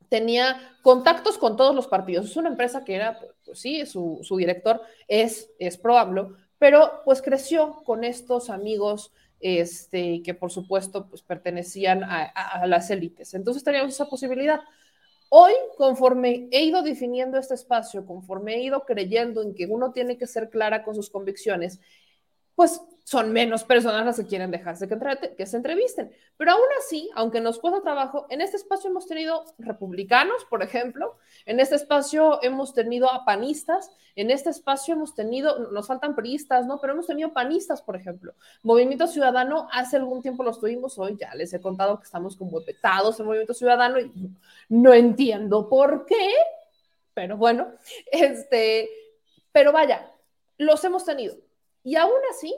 tenía 0.10 0.78
contactos 0.82 1.38
con 1.38 1.58
todos 1.58 1.76
los 1.76 1.88
partidos. 1.88 2.28
Es 2.28 2.38
una 2.38 2.50
empresa 2.50 2.84
que 2.84 2.96
era, 2.96 3.20
pues 3.44 3.60
sí, 3.60 3.86
su, 3.86 4.22
director 4.38 4.82
es, 5.08 5.50
es 5.60 5.78
probable, 5.78 6.28
pero 6.60 7.02
pues 7.04 7.22
creció 7.22 7.82
con 7.84 8.04
estos 8.04 8.50
amigos 8.50 9.12
este, 9.40 10.22
que 10.24 10.34
por 10.34 10.52
supuesto 10.52 11.08
pues, 11.10 11.22
pertenecían 11.22 12.04
a, 12.04 12.24
a 12.24 12.68
las 12.68 12.90
élites. 12.90 13.34
Entonces 13.34 13.64
teníamos 13.64 13.94
esa 13.94 14.08
posibilidad. 14.08 14.62
Hoy, 15.30 15.54
conforme 15.78 16.48
he 16.52 16.64
ido 16.64 16.84
definiendo 16.84 17.38
este 17.38 17.56
espacio, 17.56 18.06
conforme 18.06 18.56
he 18.56 18.64
ido 18.64 18.86
creyendo 18.86 19.42
en 19.42 19.54
que 19.56 19.66
uno 19.66 19.92
tiene 19.92 20.18
que 20.18 20.28
ser 20.28 20.50
clara 20.50 20.84
con 20.84 20.96
sus 20.96 21.10
convicciones, 21.10 21.82
pues 22.56 22.82
son 23.06 23.32
menos 23.32 23.64
personas 23.64 24.04
las 24.04 24.18
que 24.18 24.26
quieren 24.26 24.50
dejarse 24.50 24.88
que, 24.88 25.46
se 25.46 25.58
entrevisten. 25.58 26.12
Pero 26.38 26.54
aún 26.54 26.68
así, 26.80 27.12
aunque 27.14 27.40
nos 27.40 27.60
cuesta 27.60 27.82
trabajo, 27.82 28.26
en 28.32 28.42
este 28.42 28.58
espacio 28.58 28.90
hemos 28.90 29.06
tenido 29.06 29.46
republicanos, 29.60 30.44
por 30.50 30.64
ejemplo, 30.64 31.16
en 31.46 31.60
este 31.60 31.76
espacio 31.76 32.42
hemos 32.42 32.74
tenido 32.74 33.12
a 33.12 33.24
panistas, 33.24 33.92
en 34.16 34.32
este 34.32 34.50
espacio 34.50 34.96
hemos 34.96 35.14
tenido, 35.14 35.72
nos 35.72 35.86
faltan 35.86 36.16
priistas, 36.16 36.66
¿no? 36.66 36.82
Pero 36.82 36.94
hemos 36.94 37.06
tenido 37.06 37.32
panistas, 37.32 37.84
por 37.84 37.96
ejemplo. 37.96 38.34
Movimiento 38.64 39.06
Ciudadano, 39.06 39.68
hace 39.72 39.98
algún 39.98 40.24
tiempo 40.24 40.44
los 40.44 40.60
tuvimos, 40.60 40.98
hoy 40.98 41.16
ya 41.16 41.36
les 41.36 41.54
he 41.54 41.62
contado 41.62 42.00
que 42.00 42.06
estamos 42.06 42.36
como 42.36 42.60
petados 42.62 43.20
en 43.20 43.28
Movimiento 43.28 43.54
Ciudadano 43.54 44.00
y 44.00 44.12
no 44.70 44.96
entiendo 44.96 45.70
por 45.70 46.08
qué, 46.08 46.34
pero 47.14 47.38
bueno, 47.38 47.68
este, 48.12 48.90
pero 49.52 49.72
vaya, 49.72 50.12
los 50.58 50.84
hemos 50.84 51.06
tenido. 51.06 51.45
Y 51.86 51.96
aún 51.98 52.20
así, 52.32 52.54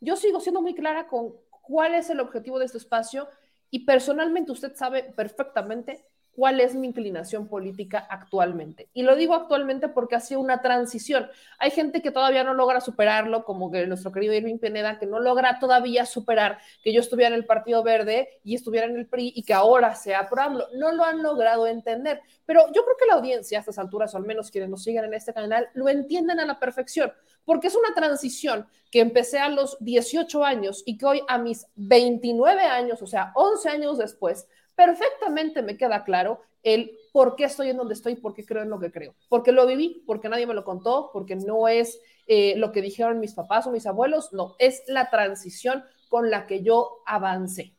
yo 0.00 0.16
sigo 0.16 0.40
siendo 0.40 0.60
muy 0.60 0.74
clara 0.74 1.06
con 1.06 1.34
cuál 1.62 1.94
es 1.94 2.10
el 2.10 2.18
objetivo 2.18 2.58
de 2.58 2.66
este 2.66 2.78
espacio 2.78 3.28
y 3.70 3.86
personalmente 3.86 4.50
usted 4.50 4.74
sabe 4.74 5.04
perfectamente 5.04 6.04
cuál 6.34 6.60
es 6.60 6.74
mi 6.74 6.88
inclinación 6.88 7.46
política 7.46 8.06
actualmente. 8.08 8.88
Y 8.94 9.02
lo 9.02 9.16
digo 9.16 9.34
actualmente 9.34 9.88
porque 9.88 10.16
ha 10.16 10.20
sido 10.20 10.40
una 10.40 10.62
transición. 10.62 11.28
Hay 11.58 11.70
gente 11.70 12.02
que 12.02 12.10
todavía 12.10 12.44
no 12.44 12.54
logra 12.54 12.80
superarlo, 12.80 13.44
como 13.44 13.70
que 13.70 13.86
nuestro 13.86 14.12
querido 14.12 14.34
Irving 14.34 14.58
Pineda, 14.58 14.98
que 14.98 15.06
no 15.06 15.20
logra 15.20 15.58
todavía 15.58 16.06
superar 16.06 16.58
que 16.82 16.92
yo 16.92 17.00
estuviera 17.00 17.28
en 17.28 17.34
el 17.34 17.46
Partido 17.46 17.82
Verde 17.82 18.40
y 18.44 18.54
estuviera 18.54 18.86
en 18.86 18.96
el 18.96 19.06
PRI 19.06 19.32
y 19.36 19.42
que 19.42 19.54
ahora 19.54 19.94
sea 19.94 20.28
pro 20.28 20.48
No 20.74 20.92
lo 20.92 21.04
han 21.04 21.22
logrado 21.22 21.66
entender. 21.66 22.20
Pero 22.46 22.66
yo 22.68 22.84
creo 22.84 22.96
que 22.98 23.06
la 23.06 23.14
audiencia 23.14 23.58
a 23.58 23.60
estas 23.60 23.78
alturas, 23.78 24.14
o 24.14 24.16
al 24.16 24.24
menos 24.24 24.50
quienes 24.50 24.70
nos 24.70 24.82
siguen 24.82 25.04
en 25.04 25.14
este 25.14 25.32
canal, 25.32 25.68
lo 25.74 25.88
entienden 25.88 26.40
a 26.40 26.46
la 26.46 26.58
perfección, 26.58 27.12
porque 27.44 27.68
es 27.68 27.76
una 27.76 27.94
transición 27.94 28.66
que 28.90 29.00
empecé 29.00 29.38
a 29.38 29.48
los 29.48 29.76
18 29.80 30.44
años 30.44 30.82
y 30.84 30.98
que 30.98 31.06
hoy 31.06 31.22
a 31.28 31.38
mis 31.38 31.66
29 31.76 32.62
años, 32.62 33.00
o 33.02 33.06
sea, 33.06 33.32
11 33.34 33.68
años 33.68 33.98
después, 33.98 34.46
perfectamente 34.84 35.62
me 35.62 35.76
queda 35.76 36.02
claro 36.02 36.40
el 36.62 36.98
por 37.12 37.36
qué 37.36 37.44
estoy 37.44 37.70
en 37.70 37.76
donde 37.76 37.94
estoy, 37.94 38.16
por 38.16 38.34
qué 38.34 38.44
creo 38.44 38.62
en 38.62 38.70
lo 38.70 38.80
que 38.80 38.90
creo. 38.90 39.14
Porque 39.28 39.52
lo 39.52 39.66
viví, 39.66 40.02
porque 40.06 40.28
nadie 40.28 40.46
me 40.46 40.54
lo 40.54 40.64
contó, 40.64 41.10
porque 41.12 41.36
no 41.36 41.68
es 41.68 42.00
eh, 42.26 42.54
lo 42.56 42.72
que 42.72 42.82
dijeron 42.82 43.20
mis 43.20 43.34
papás 43.34 43.66
o 43.66 43.70
mis 43.70 43.86
abuelos, 43.86 44.32
no, 44.32 44.56
es 44.58 44.82
la 44.86 45.10
transición 45.10 45.84
con 46.08 46.30
la 46.30 46.46
que 46.46 46.62
yo 46.62 47.02
avancé. 47.06 47.74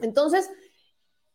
Entonces, 0.00 0.50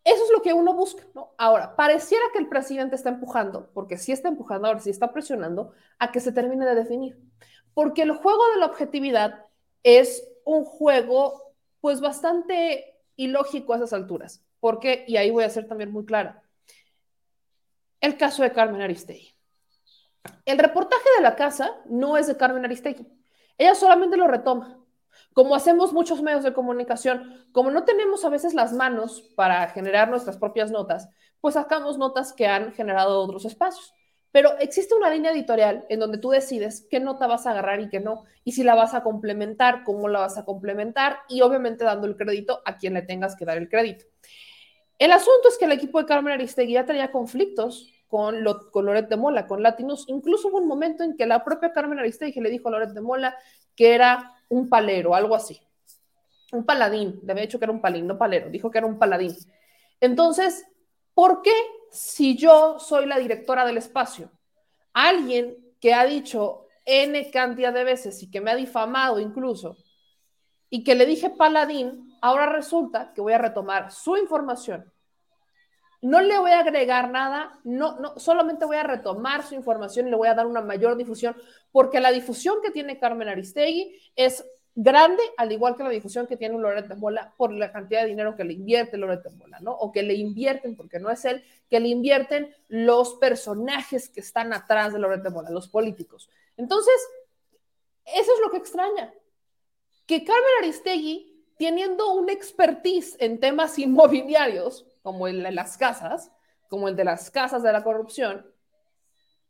eso 0.04 0.24
es 0.24 0.32
lo 0.32 0.42
que 0.42 0.54
uno 0.54 0.74
busca, 0.74 1.04
¿no? 1.16 1.34
Ahora, 1.38 1.76
pareciera 1.76 2.24
que 2.34 2.40
el 2.40 2.50
presidente 2.50 2.96
está 2.96 3.10
empujando, 3.10 3.72
porque 3.74 3.98
sí 3.98 4.12
está 4.12 4.28
empujando, 4.28 4.68
ahora 4.68 4.80
sí 4.80 4.90
está 4.90 5.12
presionando, 5.12 5.72
a 5.98 6.12
que 6.12 6.20
se 6.20 6.32
termine 6.32 6.66
de 6.66 6.76
definir. 6.76 7.18
Porque 7.74 8.04
el 8.04 8.12
juego 8.12 8.44
de 8.52 8.60
la 8.60 8.66
objetividad 8.68 9.46
es 9.82 10.28
un 10.46 10.66
juego, 10.66 11.56
pues, 11.82 12.02
bastante 12.02 13.00
ilógico 13.16 13.74
a 13.74 13.78
esas 13.78 13.94
alturas. 13.94 14.44
Porque, 14.64 15.04
y 15.10 15.18
ahí 15.18 15.30
voy 15.30 15.44
a 15.44 15.50
ser 15.50 15.68
también 15.68 15.92
muy 15.92 16.06
clara, 16.06 16.42
el 18.00 18.16
caso 18.16 18.44
de 18.44 18.54
Carmen 18.54 18.82
Aristegui. 18.82 19.36
El 20.46 20.58
reportaje 20.58 21.04
de 21.18 21.22
la 21.22 21.36
casa 21.36 21.82
no 21.84 22.16
es 22.16 22.28
de 22.28 22.38
Carmen 22.38 22.64
Aristegui. 22.64 23.06
Ella 23.58 23.76
solamente 23.76 24.16
lo 24.16 24.26
retoma. 24.26 24.80
Como 25.34 25.54
hacemos 25.54 25.92
muchos 25.92 26.22
medios 26.22 26.46
de 26.46 26.54
comunicación, 26.54 27.46
como 27.52 27.72
no 27.72 27.84
tenemos 27.84 28.24
a 28.24 28.30
veces 28.30 28.54
las 28.54 28.72
manos 28.72 29.22
para 29.36 29.68
generar 29.68 30.10
nuestras 30.10 30.38
propias 30.38 30.72
notas, 30.72 31.10
pues 31.42 31.56
sacamos 31.56 31.98
notas 31.98 32.32
que 32.32 32.48
han 32.48 32.72
generado 32.72 33.20
otros 33.20 33.44
espacios. 33.44 33.94
Pero 34.32 34.58
existe 34.60 34.96
una 34.96 35.10
línea 35.10 35.34
editorial 35.34 35.86
en 35.90 36.00
donde 36.00 36.20
tú 36.20 36.30
decides 36.30 36.88
qué 36.90 37.02
nota 37.02 37.28
vas 37.28 37.48
a 37.48 37.52
agarrar 37.52 37.82
y 37.82 37.90
qué 37.90 38.00
no, 38.00 38.24
y 38.46 38.54
si 38.54 38.64
la 38.64 38.76
vas 38.76 38.94
a 38.94 39.04
complementar, 39.04 39.84
cómo 39.84 40.08
la 40.08 40.20
vas 40.20 40.38
a 40.38 40.46
complementar, 40.46 41.20
y 41.28 41.42
obviamente 41.42 41.84
dando 41.84 42.08
el 42.08 42.16
crédito 42.16 42.62
a 42.64 42.78
quien 42.78 42.94
le 42.94 43.02
tengas 43.02 43.36
que 43.36 43.44
dar 43.44 43.58
el 43.58 43.68
crédito. 43.68 44.06
El 45.04 45.12
asunto 45.12 45.50
es 45.50 45.58
que 45.58 45.66
el 45.66 45.74
equipo 45.74 46.00
de 46.00 46.06
Carmen 46.06 46.32
Aristegui 46.32 46.76
ya 46.76 46.86
tenía 46.86 47.12
conflictos 47.12 47.92
con, 48.08 48.42
lo, 48.42 48.72
con 48.72 48.86
de 48.86 49.18
Mola, 49.18 49.48
con 49.48 49.62
Latinos. 49.62 50.06
Incluso 50.08 50.48
hubo 50.48 50.60
un 50.60 50.68
momento 50.70 51.04
en 51.04 51.18
que 51.18 51.26
la 51.26 51.44
propia 51.44 51.74
Carmen 51.74 52.00
Aristegui 52.00 52.40
le 52.40 52.50
dijo 52.50 52.70
a 52.70 52.72
Loret 52.72 52.92
de 52.92 53.02
Mola 53.02 53.36
que 53.76 53.96
era 53.96 54.32
un 54.48 54.70
palero, 54.70 55.14
algo 55.14 55.36
así. 55.36 55.60
Un 56.54 56.66
paladín, 56.66 57.20
le 57.22 57.34
había 57.34 57.44
dicho 57.44 57.60
que 57.60 57.66
era 57.66 57.74
un 57.74 57.82
palín, 57.82 58.08
no 58.08 58.18
palero, 58.18 58.50
dijo 58.50 58.72
que 58.72 58.78
era 58.78 58.88
un 58.88 58.98
paladín. 58.98 59.36
Entonces, 60.00 60.66
¿por 61.14 61.42
qué 61.42 61.52
si 61.92 62.38
yo 62.38 62.80
soy 62.80 63.06
la 63.06 63.20
directora 63.20 63.66
del 63.66 63.80
espacio, 63.80 64.32
alguien 64.94 65.58
que 65.82 65.94
ha 65.94 66.06
dicho 66.06 66.68
N 66.86 67.30
cantidad 67.30 67.74
de 67.74 67.84
veces 67.84 68.24
y 68.24 68.32
que 68.32 68.40
me 68.40 68.52
ha 68.52 68.56
difamado 68.56 69.20
incluso, 69.20 69.76
y 70.70 70.86
que 70.86 70.96
le 70.96 71.06
dije 71.06 71.30
paladín, 71.30 72.18
ahora 72.22 72.46
resulta 72.46 73.12
que 73.14 73.20
voy 73.20 73.34
a 73.34 73.38
retomar 73.38 73.92
su 73.92 74.16
información 74.16 74.93
no 76.04 76.20
le 76.20 76.38
voy 76.38 76.52
a 76.52 76.60
agregar 76.60 77.10
nada, 77.12 77.60
no, 77.64 77.98
no, 77.98 78.20
solamente 78.20 78.66
voy 78.66 78.76
a 78.76 78.84
retomar 78.84 79.44
su 79.44 79.56
información 79.56 80.06
y 80.06 80.10
le 80.10 80.18
voy 80.18 80.28
a 80.28 80.34
dar 80.34 80.46
una 80.46 80.60
mayor 80.60 80.98
difusión, 80.98 81.34
porque 81.72 82.02
la 82.02 82.12
difusión 82.12 82.58
que 82.62 82.72
tiene 82.72 83.00
Carmen 83.00 83.30
Aristegui 83.30 83.98
es 84.14 84.46
grande, 84.76 85.24
al 85.38 85.54
igual 85.54 85.78
que 85.78 85.84
la 85.84 85.90
difusión 85.90 86.28
que 86.28 86.36
tiene 86.36 86.56
un 86.56 86.62
Loret 86.62 86.88
de 86.88 86.96
Mola 86.96 87.34
por 87.38 87.54
la 87.54 87.72
cantidad 87.72 88.02
de 88.02 88.10
dinero 88.10 88.36
que 88.36 88.44
le 88.44 88.52
invierte 88.52 88.98
Loret 88.98 89.24
de 89.24 89.30
Mola, 89.30 89.60
¿no? 89.62 89.72
O 89.72 89.94
que 89.94 90.04
le 90.04 90.14
invierten, 90.16 90.76
porque 90.76 91.00
no 91.00 91.10
es 91.10 91.24
él, 91.24 91.42
que 91.70 91.80
le 91.80 91.88
invierten 91.88 92.54
los 92.68 93.16
personajes 93.16 94.10
que 94.10 94.20
están 94.20 94.52
atrás 94.52 94.92
de 94.92 95.00
Loret 95.00 95.24
de 95.24 95.30
Mola, 95.30 95.52
los 95.52 95.70
políticos. 95.70 96.30
Entonces, 96.58 96.96
eso 98.06 98.32
es 98.34 98.42
lo 98.44 98.52
que 98.52 98.58
extraña, 98.58 99.14
que 100.06 100.26
Carmen 100.26 100.52
Aristegui, 100.60 101.46
teniendo 101.58 102.12
un 102.14 102.30
expertise 102.30 103.16
en 103.20 103.40
temas 103.40 103.80
inmobiliarios, 103.80 104.86
como 105.04 105.28
el 105.28 105.44
de 105.44 105.52
las 105.52 105.78
casas, 105.78 106.32
como 106.70 106.88
el 106.88 106.96
de 106.96 107.04
las 107.04 107.30
casas 107.30 107.62
de 107.62 107.72
la 107.72 107.84
corrupción, 107.84 108.48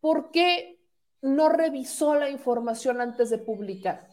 ¿por 0.02 0.32
qué 0.32 0.82
no 1.22 1.48
revisó 1.48 2.16
la 2.16 2.30
información 2.30 3.00
antes 3.00 3.30
de 3.30 3.38
publicar? 3.38 4.10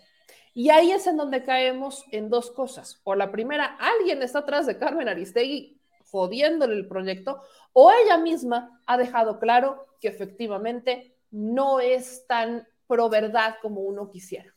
Y 0.54 0.70
ahí 0.70 0.92
es 0.92 1.08
en 1.08 1.16
donde 1.16 1.44
caemos 1.44 2.04
en 2.12 2.28
dos 2.28 2.52
cosas. 2.52 3.00
O 3.02 3.16
la 3.16 3.32
primera, 3.32 3.76
alguien 3.80 4.22
está 4.22 4.40
atrás 4.40 4.66
de 4.66 4.78
Carmen 4.78 5.08
Aristegui 5.08 5.80
jodiéndole 6.10 6.74
el 6.74 6.88
proyecto, 6.88 7.40
o 7.72 7.90
ella 7.90 8.18
misma 8.18 8.80
ha 8.86 8.98
dejado 8.98 9.38
claro 9.38 9.86
que 10.00 10.08
efectivamente 10.08 11.16
no 11.30 11.80
es 11.80 12.26
tan 12.26 12.66
pro 12.86 13.08
verdad 13.08 13.56
como 13.62 13.82
uno 13.82 14.10
quisiera. 14.10 14.52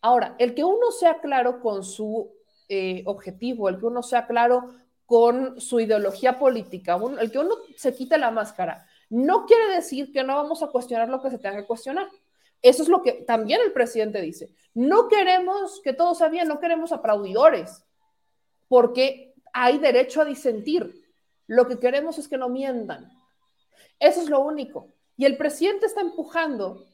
Ahora, 0.00 0.36
el 0.38 0.54
que 0.54 0.64
uno 0.64 0.90
sea 0.90 1.20
claro 1.20 1.60
con 1.60 1.82
su 1.82 2.30
eh, 2.68 3.02
objetivo, 3.06 3.68
el 3.68 3.78
que 3.78 3.86
uno 3.86 4.02
sea 4.02 4.26
claro 4.26 4.74
con 5.08 5.58
su 5.58 5.80
ideología 5.80 6.38
política, 6.38 7.00
el 7.18 7.32
que 7.32 7.38
uno 7.38 7.54
se 7.78 7.94
quite 7.94 8.18
la 8.18 8.30
máscara, 8.30 8.86
no 9.08 9.46
quiere 9.46 9.74
decir 9.74 10.12
que 10.12 10.22
no 10.22 10.36
vamos 10.36 10.62
a 10.62 10.66
cuestionar 10.66 11.08
lo 11.08 11.22
que 11.22 11.30
se 11.30 11.38
tenga 11.38 11.56
que 11.56 11.66
cuestionar. 11.66 12.10
Eso 12.60 12.82
es 12.82 12.90
lo 12.90 13.00
que 13.00 13.12
también 13.26 13.62
el 13.64 13.72
presidente 13.72 14.20
dice. 14.20 14.54
No 14.74 15.08
queremos 15.08 15.80
que 15.82 15.94
todo 15.94 16.14
sea 16.14 16.28
bien, 16.28 16.46
no 16.46 16.60
queremos 16.60 16.92
aplaudidores, 16.92 17.82
porque 18.68 19.32
hay 19.54 19.78
derecho 19.78 20.20
a 20.20 20.26
disentir. 20.26 21.02
Lo 21.46 21.66
que 21.66 21.78
queremos 21.78 22.18
es 22.18 22.28
que 22.28 22.36
no 22.36 22.50
mientan. 22.50 23.10
Eso 23.98 24.20
es 24.20 24.28
lo 24.28 24.40
único. 24.40 24.92
Y 25.16 25.24
el 25.24 25.38
presidente 25.38 25.86
está 25.86 26.02
empujando, 26.02 26.84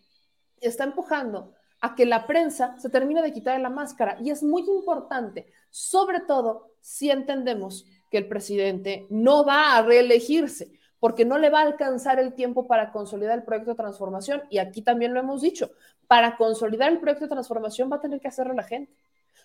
está 0.61 0.85
empujando 0.85 1.53
a 1.81 1.97
que 1.97 2.07
la 2.07 2.29
prensa 2.29 2.79
se 2.79 2.91
termine 2.91 3.23
de 3.23 3.33
quitar 3.33 3.59
la 3.61 3.71
máscara. 3.71 4.19
Y 4.21 4.31
es 4.31 4.45
muy 4.45 4.63
importante, 4.63 5.53
sobre 5.69 6.21
todo 6.21 6.71
si 6.81 7.11
entendemos 7.11 7.85
que 8.15 8.19
el 8.19 8.29
presidente 8.29 9.09
no 9.11 9.45
va 9.45 9.77
a 9.77 9.83
reelegirse 9.83 10.71
porque 11.01 11.25
no 11.25 11.37
le 11.37 11.51
va 11.51 11.63
a 11.63 11.63
alcanzar 11.63 12.21
el 12.21 12.33
tiempo 12.33 12.69
para 12.69 12.93
consolidar 12.93 13.37
el 13.37 13.43
proyecto 13.43 13.73
de 13.73 13.77
transformación. 13.77 14.45
Y 14.51 14.59
aquí 14.59 14.83
también 14.83 15.13
lo 15.13 15.19
hemos 15.19 15.43
dicho, 15.43 15.73
para 16.07 16.37
consolidar 16.37 16.93
el 16.93 17.01
proyecto 17.01 17.25
de 17.25 17.31
transformación 17.31 17.91
va 17.91 17.97
a 17.97 18.01
tener 18.01 18.21
que 18.21 18.29
hacerlo 18.29 18.55
la 18.55 18.63
gente. 18.63 18.95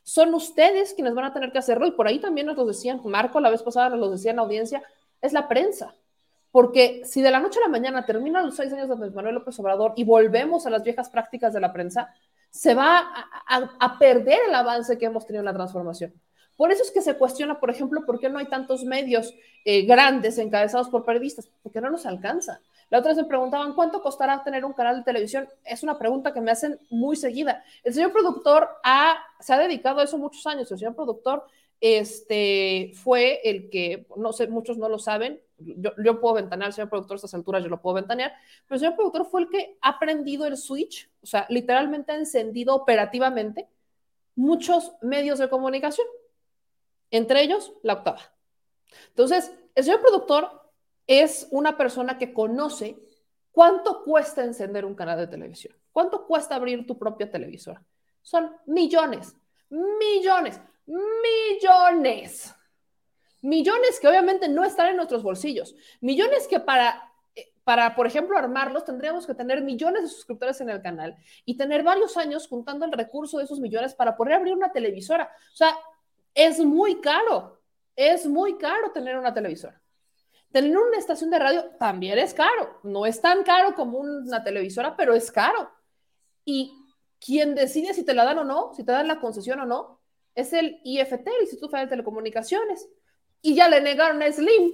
Son 0.03 0.31
ustedes 0.35 0.93
quienes 0.93 1.15
van 1.15 1.25
a 1.25 1.33
tener 1.33 1.51
que 1.51 1.57
hacerlo 1.57 1.87
y 1.87 1.91
por 1.93 2.05
ahí 2.07 2.19
también 2.19 2.45
nos 2.45 2.57
lo 2.57 2.65
decían, 2.67 3.01
Marco 3.05 3.39
la 3.39 3.49
vez 3.49 3.63
pasada 3.63 3.89
nos 3.89 3.99
lo 3.99 4.11
decía 4.11 4.29
en 4.29 4.37
la 4.37 4.43
audiencia, 4.43 4.83
es 5.19 5.33
la 5.33 5.47
prensa. 5.47 5.95
Porque 6.51 7.01
si 7.05 7.23
de 7.23 7.31
la 7.31 7.39
noche 7.39 7.57
a 7.57 7.63
la 7.63 7.69
mañana 7.69 8.05
terminan 8.05 8.45
los 8.45 8.55
seis 8.55 8.71
años 8.71 8.87
de 8.87 9.09
Manuel 9.09 9.33
López 9.33 9.59
Obrador 9.59 9.93
y 9.95 10.03
volvemos 10.03 10.67
a 10.67 10.69
las 10.69 10.83
viejas 10.83 11.09
prácticas 11.09 11.53
de 11.53 11.59
la 11.59 11.73
prensa, 11.73 12.13
se 12.51 12.75
va 12.75 12.99
a, 13.47 13.71
a 13.79 13.97
perder 13.97 14.41
el 14.47 14.53
avance 14.53 14.95
que 14.99 15.07
hemos 15.07 15.25
tenido 15.25 15.41
en 15.41 15.45
la 15.45 15.55
transformación. 15.55 16.13
Por 16.59 16.73
eso 16.73 16.83
es 16.83 16.91
que 16.91 17.01
se 17.01 17.17
cuestiona, 17.17 17.57
por 17.57 17.69
ejemplo, 17.69 18.05
por 18.05 18.19
qué 18.19 18.27
no 18.27 18.37
hay 18.37 18.47
tantos 18.47 18.83
medios 18.83 19.33
eh, 19.63 19.83
grandes 19.83 20.37
encabezados 20.37 20.89
por 20.89 21.05
periodistas, 21.05 21.49
porque 21.63 21.79
no 21.79 21.89
nos 21.89 22.05
alcanza. 22.05 22.59
La 22.89 22.99
otra 22.99 23.11
vez 23.11 23.23
me 23.23 23.29
preguntaban, 23.29 23.75
¿cuánto 23.75 24.01
costará 24.01 24.43
tener 24.43 24.65
un 24.65 24.73
canal 24.73 24.97
de 24.97 25.03
televisión? 25.05 25.47
Es 25.63 25.83
una 25.83 25.97
pregunta 25.97 26.33
que 26.33 26.41
me 26.41 26.51
hacen 26.51 26.77
muy 26.89 27.15
seguida. 27.15 27.63
El 27.81 27.93
señor 27.93 28.11
productor 28.11 28.67
se 29.39 29.53
ha 29.53 29.57
dedicado 29.57 30.01
a 30.01 30.03
eso 30.03 30.17
muchos 30.17 30.45
años. 30.47 30.69
El 30.69 30.77
señor 30.77 30.95
productor 30.95 31.45
este, 31.79 32.91
fue 32.93 33.39
el 33.49 33.69
que, 33.69 34.05
no 34.17 34.33
sé, 34.33 34.47
muchos 34.47 34.77
no 34.77 34.89
lo 34.89 34.99
saben, 34.99 35.39
yo, 35.59 36.19
puedo 36.19 36.35
ventanear, 36.35 36.73
señor 36.73 36.89
productor 36.89 37.15
a 37.15 37.19
estas 37.19 37.33
alturas 37.35 37.63
yo 37.63 37.69
lo 37.69 37.81
puedo 37.81 37.93
ventanear, 37.95 38.33
pero 38.67 38.75
el 38.75 38.79
señor 38.81 38.95
productor 38.97 39.25
fue 39.27 39.43
el 39.43 39.49
que 39.49 39.77
ha 39.79 39.97
prendido 39.97 40.45
el 40.45 40.57
switch, 40.57 41.09
o 41.23 41.25
sea, 41.25 41.45
literalmente 41.47 42.11
ha 42.11 42.15
encendido 42.15 42.75
operativamente 42.75 43.69
muchos 44.35 44.91
medios 45.01 45.39
de 45.39 45.47
comunicación, 45.47 46.05
entre 47.11 47.41
ellos 47.41 47.73
la 47.83 47.93
octava. 47.93 48.21
Entonces, 49.09 49.51
el 49.75 49.83
señor 49.83 50.01
productor 50.01 50.71
es 51.07 51.47
una 51.51 51.77
persona 51.77 52.17
que 52.17 52.33
conoce 52.33 52.97
cuánto 53.51 54.03
cuesta 54.03 54.43
encender 54.43 54.85
un 54.85 54.95
canal 54.95 55.17
de 55.17 55.27
televisión, 55.27 55.75
cuánto 55.91 56.25
cuesta 56.25 56.55
abrir 56.55 56.85
tu 56.85 56.97
propia 56.97 57.29
televisora. 57.29 57.83
Son 58.21 58.55
millones, 58.65 59.35
millones 59.69 60.59
millones. 60.89 62.55
Millones 63.41 63.99
que 63.99 64.07
obviamente 64.07 64.49
no 64.49 64.65
están 64.65 64.87
en 64.87 64.95
nuestros 64.97 65.23
bolsillos. 65.23 65.75
Millones 66.01 66.47
que 66.47 66.59
para, 66.59 67.13
eh, 67.35 67.53
para, 67.63 67.95
por 67.95 68.05
ejemplo, 68.05 68.37
armarlos 68.37 68.83
tendríamos 68.83 69.25
que 69.25 69.33
tener 69.33 69.61
millones 69.61 70.03
de 70.03 70.07
suscriptores 70.09 70.59
en 70.61 70.69
el 70.69 70.81
canal 70.81 71.15
y 71.45 71.55
tener 71.55 71.83
varios 71.83 72.17
años 72.17 72.47
juntando 72.47 72.85
el 72.85 72.91
recurso 72.91 73.37
de 73.37 73.45
esos 73.45 73.59
millones 73.59 73.93
para 73.93 74.17
poder 74.17 74.33
abrir 74.33 74.53
una 74.53 74.71
televisora. 74.71 75.31
O 75.53 75.55
sea, 75.55 75.77
es 76.45 76.59
muy 76.59 77.01
caro. 77.01 77.61
Es 77.95 78.25
muy 78.25 78.57
caro 78.57 78.91
tener 78.91 79.17
una 79.17 79.33
televisora. 79.33 79.81
Tener 80.51 80.75
una 80.77 80.97
estación 80.97 81.29
de 81.29 81.37
radio 81.37 81.65
también 81.77 82.17
es 82.17 82.33
caro. 82.33 82.79
No 82.83 83.05
es 83.05 83.21
tan 83.21 83.43
caro 83.43 83.75
como 83.75 83.99
una 83.99 84.43
televisora, 84.43 84.95
pero 84.95 85.13
es 85.13 85.31
caro. 85.31 85.69
Y 86.45 86.73
quien 87.19 87.55
decide 87.55 87.93
si 87.93 88.05
te 88.05 88.13
la 88.13 88.23
dan 88.23 88.39
o 88.39 88.43
no, 88.45 88.73
si 88.73 88.85
te 88.85 88.93
dan 88.93 89.07
la 89.07 89.19
concesión 89.19 89.59
o 89.59 89.65
no, 89.65 89.99
es 90.33 90.53
el 90.53 90.79
IFT, 90.85 91.27
el 91.27 91.41
Instituto 91.41 91.69
Federal 91.69 91.87
de 91.87 91.91
Telecomunicaciones. 91.91 92.87
Y 93.41 93.55
ya 93.55 93.67
le 93.67 93.81
negaron 93.81 94.23
a 94.23 94.31
Slim. 94.31 94.71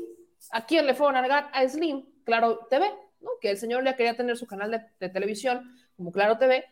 ¿A 0.52 0.66
quién 0.68 0.86
le 0.86 0.94
fueron 0.94 1.16
a 1.16 1.22
negar? 1.24 1.50
A 1.52 1.68
Slim, 1.68 2.06
Claro 2.24 2.68
TV, 2.70 2.86
¿no? 3.22 3.32
que 3.42 3.50
el 3.50 3.58
señor 3.58 3.84
ya 3.84 3.96
quería 3.96 4.16
tener 4.16 4.38
su 4.38 4.46
canal 4.46 4.88
de, 5.00 5.10
televisión 5.10 5.76
como 5.98 6.12
Claro 6.12 6.38
TV. 6.38 6.64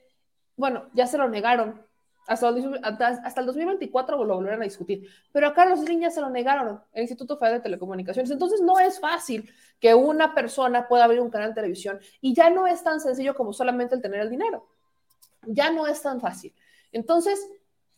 Bueno, 0.55 0.89
ya 0.93 1.07
se 1.07 1.17
lo 1.17 1.27
negaron. 1.27 1.83
Hasta, 2.26 2.49
hasta, 3.24 3.41
el 3.41 3.45
2024 3.45 4.24
lo 4.24 4.36
volverán 4.36 4.61
a 4.61 4.65
discutir. 4.65 5.07
Pero 5.32 5.47
a 5.47 5.53
Carlos 5.53 5.82
Slim 5.82 6.09
se 6.09 6.21
lo 6.21 6.30
negaron, 6.30 6.82
el 6.93 7.01
Instituto 7.01 7.38
Federal 7.38 7.59
de 7.59 7.63
Telecomunicaciones. 7.63 8.32
Entonces 8.32 8.61
no 8.61 8.80
es 8.80 8.99
fácil 8.99 9.49
que 9.80 9.93
una 9.93 10.34
persona 10.34 10.88
pueda 10.88 11.03
abrir 11.03 11.19
un 11.19 11.30
canal 11.30 11.49
de 11.49 11.55
televisión 11.55 11.99
y 12.21 12.34
ya 12.34 12.49
no 12.49 12.67
es 12.67 12.84
tan 12.84 12.99
sencillo 13.01 13.36
como 13.36 13.51
solamente 13.51 13.95
el 13.95 14.01
tener 14.01 14.21
el 14.21 14.30
dinero. 14.30 14.67
Ya 15.45 15.71
no 15.71 15.88
es 15.88 16.01
tan 16.01 16.21
fácil. 16.21 16.53
Entonces, 16.93 17.45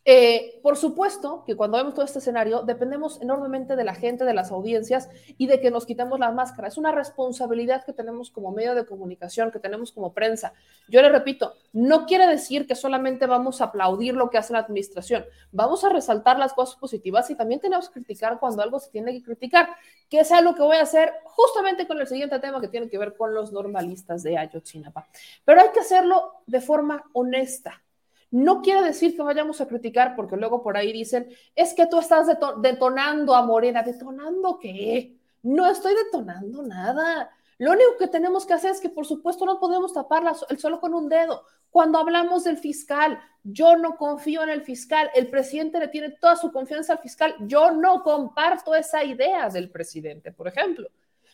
eh, 0.08 0.60
por 0.62 0.76
supuesto 0.76 1.42
que 1.44 1.56
cuando 1.56 1.78
vemos 1.78 1.94
todo 1.94 2.04
este 2.04 2.20
escenario 2.20 2.62
dependemos 2.62 3.20
enormemente 3.20 3.74
de 3.74 3.82
la 3.82 3.92
gente, 3.92 4.24
de 4.24 4.34
las 4.34 4.52
audiencias 4.52 5.08
y 5.36 5.48
de 5.48 5.60
que 5.60 5.72
nos 5.72 5.84
quitemos 5.84 6.20
la 6.20 6.30
máscara. 6.30 6.68
Es 6.68 6.78
una 6.78 6.92
responsabilidad 6.92 7.84
que 7.84 7.92
tenemos 7.92 8.30
como 8.30 8.52
medio 8.52 8.76
de 8.76 8.86
comunicación, 8.86 9.50
que 9.50 9.58
tenemos 9.58 9.90
como 9.90 10.12
prensa. 10.12 10.52
Yo 10.88 11.02
le 11.02 11.08
repito, 11.08 11.54
no 11.72 12.06
quiere 12.06 12.28
decir 12.28 12.68
que 12.68 12.76
solamente 12.76 13.26
vamos 13.26 13.60
a 13.60 13.64
aplaudir 13.64 14.14
lo 14.14 14.30
que 14.30 14.38
hace 14.38 14.52
la 14.52 14.60
administración. 14.60 15.24
Vamos 15.50 15.82
a 15.82 15.88
resaltar 15.88 16.38
las 16.38 16.52
cosas 16.52 16.76
positivas 16.76 17.28
y 17.30 17.34
también 17.34 17.58
tenemos 17.60 17.88
que 17.88 17.94
criticar 17.94 18.38
cuando 18.38 18.62
algo 18.62 18.78
se 18.78 18.92
tiene 18.92 19.12
que 19.12 19.24
criticar, 19.24 19.70
que 20.08 20.20
es 20.20 20.30
algo 20.30 20.54
que 20.54 20.62
voy 20.62 20.76
a 20.76 20.82
hacer 20.82 21.14
justamente 21.24 21.88
con 21.88 22.00
el 22.00 22.06
siguiente 22.06 22.38
tema 22.38 22.60
que 22.60 22.68
tiene 22.68 22.88
que 22.88 22.96
ver 22.96 23.16
con 23.16 23.34
los 23.34 23.50
normalistas 23.50 24.22
de 24.22 24.38
Ayotzinapa. 24.38 25.08
Pero 25.44 25.60
hay 25.60 25.70
que 25.70 25.80
hacerlo 25.80 26.34
de 26.46 26.60
forma 26.60 27.02
honesta 27.12 27.82
no 28.30 28.60
quiere 28.60 28.82
decir 28.82 29.16
que 29.16 29.22
vayamos 29.22 29.60
a 29.60 29.68
criticar, 29.68 30.16
porque 30.16 30.36
luego 30.36 30.62
por 30.62 30.76
ahí 30.76 30.92
dicen, 30.92 31.28
es 31.54 31.74
que 31.74 31.86
tú 31.86 31.98
estás 31.98 32.26
detonando 32.60 33.34
a 33.34 33.46
Morena. 33.46 33.82
¿Detonando 33.82 34.58
qué? 34.58 35.16
No 35.42 35.70
estoy 35.70 35.94
detonando 35.94 36.62
nada. 36.62 37.30
Lo 37.58 37.72
único 37.72 37.96
que 37.98 38.08
tenemos 38.08 38.44
que 38.44 38.52
hacer 38.52 38.72
es 38.72 38.80
que, 38.80 38.90
por 38.90 39.06
supuesto, 39.06 39.46
no 39.46 39.58
podemos 39.58 39.94
tapar 39.94 40.22
el 40.50 40.58
solo 40.58 40.80
con 40.80 40.92
un 40.92 41.08
dedo. 41.08 41.44
Cuando 41.70 41.98
hablamos 41.98 42.44
del 42.44 42.58
fiscal, 42.58 43.18
yo 43.42 43.76
no 43.76 43.96
confío 43.96 44.42
en 44.42 44.50
el 44.50 44.62
fiscal. 44.62 45.10
El 45.14 45.30
presidente 45.30 45.78
le 45.78 45.88
tiene 45.88 46.10
toda 46.10 46.36
su 46.36 46.52
confianza 46.52 46.94
al 46.94 46.98
fiscal. 46.98 47.34
Yo 47.40 47.70
no 47.70 48.02
comparto 48.02 48.74
esa 48.74 49.04
idea 49.04 49.48
del 49.48 49.70
presidente, 49.70 50.32
por 50.32 50.48
ejemplo. 50.48 50.88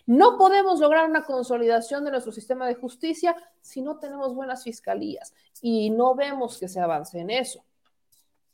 No 0.07 0.37
podemos 0.37 0.81
lograr 0.81 1.09
una 1.09 1.25
consolidación 1.25 2.05
de 2.05 2.11
nuestro 2.11 2.33
sistema 2.33 2.67
de 2.67 2.75
justicia 2.75 3.37
si 3.61 3.83
no 3.83 3.99
tenemos 3.99 4.35
buenas 4.35 4.65
fiscalías 4.65 5.35
y 5.61 5.91
no 5.91 6.15
vemos 6.15 6.59
que 6.59 6.69
se 6.69 6.81
avance 6.81 7.19
en 7.21 7.31
eso. 7.31 7.65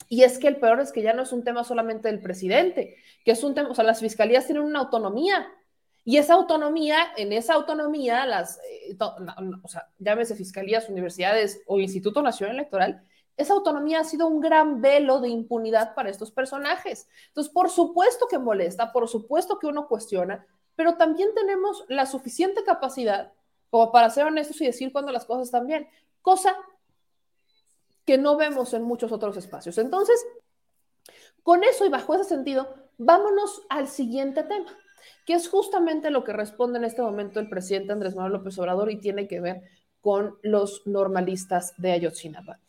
Y 0.09 0.23
es 0.23 0.39
que 0.39 0.49
el 0.49 0.57
peor 0.57 0.81
es 0.81 0.93
que 0.93 1.03
ya 1.03 1.13
no 1.13 1.23
es 1.23 1.33
un 1.33 1.45
tema 1.45 1.65
solamente 1.65 2.09
del 2.09 2.21
presidente, 2.21 2.97
que 3.25 3.33
es 3.33 3.43
un 3.45 3.55
tema, 3.55 3.71
o 3.71 3.75
sea, 3.75 3.85
las 3.85 4.01
fiscalías 4.01 4.47
tienen 4.47 4.65
una 4.65 4.81
autonomía 4.81 5.47
y 6.09 6.17
esa 6.17 6.33
autonomía, 6.33 6.97
en 7.19 7.35
esa 7.35 7.53
autonomía, 7.53 8.25
las, 8.25 8.59
eh, 8.61 8.97
o 9.63 9.69
sea, 9.69 9.89
llámese 9.99 10.35
fiscalías, 10.35 10.89
universidades 10.89 11.61
o 11.67 11.79
Instituto 11.81 12.23
Nacional 12.23 12.57
Electoral, 12.57 13.03
esa 13.37 13.53
autonomía 13.53 14.01
ha 14.01 14.05
sido 14.05 14.27
un 14.27 14.41
gran 14.41 14.81
velo 14.81 15.21
de 15.21 15.29
impunidad 15.29 15.95
para 15.95 16.09
estos 16.09 16.31
personajes. 16.33 17.09
Entonces, 17.29 17.53
por 17.53 17.69
supuesto 17.69 18.27
que 18.27 18.39
molesta, 18.39 18.91
por 18.91 19.07
supuesto 19.07 19.59
que 19.59 19.67
uno 19.67 19.87
cuestiona, 19.87 20.47
pero 20.79 20.95
también 20.95 21.35
tenemos 21.35 21.85
la 21.89 22.07
suficiente 22.07 22.63
capacidad 22.63 23.33
como 23.69 23.91
para 23.91 24.11
ser 24.11 24.27
honestos 24.27 24.61
y 24.61 24.67
decir 24.67 24.93
cuando 24.93 25.11
las 25.11 25.25
cosas 25.25 25.47
están 25.47 25.67
bien, 25.67 25.89
cosa 26.23 26.55
que 28.05 28.17
no 28.17 28.37
vemos 28.37 28.73
en 28.75 28.85
muchos 28.85 29.11
otros 29.11 29.37
espacios. 29.37 29.77
Entonces, 29.79 30.25
con 31.43 31.65
eso 31.65 31.85
y 31.85 31.89
bajo 31.89 32.15
ese 32.15 32.23
sentido, 32.23 32.73
vámonos 32.97 33.63
al 33.69 33.89
siguiente 33.89 34.45
tema, 34.45 34.71
que 35.27 35.33
es 35.33 35.49
justamente 35.49 36.13
lo 36.13 36.23
que 36.23 36.33
responde 36.33 36.79
en 36.79 36.85
este 36.85 37.03
momento 37.03 37.41
el 37.41 37.49
presidente 37.49 37.93
Andrés 37.93 38.15
Manuel 38.15 38.35
López 38.35 38.57
Obrador 38.61 38.93
y 38.93 39.01
tiene 39.01 39.27
que 39.27 39.41
ver 39.41 39.63
con 40.01 40.39
los 40.43 40.87
normalistas 40.87 41.75
de 41.77 41.91
Ayotzinapa. 41.91 42.61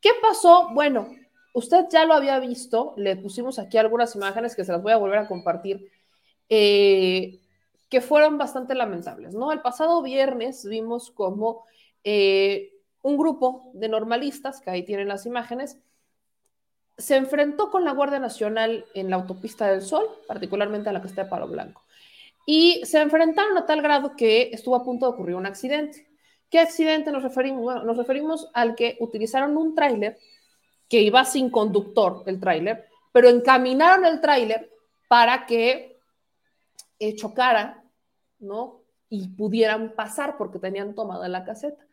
¿Qué 0.00 0.10
pasó? 0.20 0.70
Bueno, 0.72 1.14
usted 1.54 1.86
ya 1.92 2.06
lo 2.06 2.14
había 2.14 2.40
visto, 2.40 2.92
le 2.96 3.14
pusimos 3.14 3.60
aquí 3.60 3.78
algunas 3.78 4.16
imágenes 4.16 4.56
que 4.56 4.64
se 4.64 4.72
las 4.72 4.82
voy 4.82 4.90
a 4.90 4.96
volver 4.96 5.20
a 5.20 5.28
compartir. 5.28 5.92
Eh, 6.48 7.38
que 7.92 8.00
fueron 8.00 8.38
bastante 8.38 8.74
lamentables, 8.74 9.34
¿no? 9.34 9.52
El 9.52 9.60
pasado 9.60 10.00
viernes 10.00 10.64
vimos 10.64 11.10
como 11.10 11.66
eh, 12.02 12.72
un 13.02 13.18
grupo 13.18 13.70
de 13.74 13.90
normalistas, 13.90 14.62
que 14.62 14.70
ahí 14.70 14.82
tienen 14.82 15.08
las 15.08 15.26
imágenes, 15.26 15.76
se 16.96 17.16
enfrentó 17.16 17.70
con 17.70 17.84
la 17.84 17.92
Guardia 17.92 18.18
Nacional 18.18 18.86
en 18.94 19.10
la 19.10 19.16
autopista 19.16 19.70
del 19.70 19.82
Sol, 19.82 20.06
particularmente 20.26 20.88
a 20.88 20.94
la 20.94 21.02
que 21.02 21.08
está 21.08 21.24
de 21.24 21.28
Palo 21.28 21.48
Blanco. 21.48 21.82
Y 22.46 22.80
se 22.86 23.02
enfrentaron 23.02 23.58
a 23.58 23.66
tal 23.66 23.82
grado 23.82 24.16
que 24.16 24.48
estuvo 24.54 24.74
a 24.74 24.84
punto 24.84 25.04
de 25.04 25.12
ocurrir 25.12 25.36
un 25.36 25.44
accidente. 25.44 26.08
¿Qué 26.48 26.60
accidente 26.60 27.12
nos 27.12 27.22
referimos? 27.22 27.60
Bueno, 27.60 27.84
nos 27.84 27.98
referimos 27.98 28.48
al 28.54 28.74
que 28.74 28.96
utilizaron 29.00 29.54
un 29.58 29.74
tráiler 29.74 30.16
que 30.88 31.02
iba 31.02 31.26
sin 31.26 31.50
conductor, 31.50 32.22
el 32.24 32.40
tráiler, 32.40 32.86
pero 33.12 33.28
encaminaron 33.28 34.06
el 34.06 34.22
tráiler 34.22 34.72
para 35.08 35.44
que 35.44 35.98
eh, 36.98 37.14
chocara 37.16 37.81
¿no? 38.42 38.82
Y 39.08 39.28
pudieran 39.28 39.94
pasar 39.94 40.36
porque 40.36 40.58
tenían 40.58 40.94
tomada 40.94 41.28
la 41.28 41.44
caseta. 41.44 41.86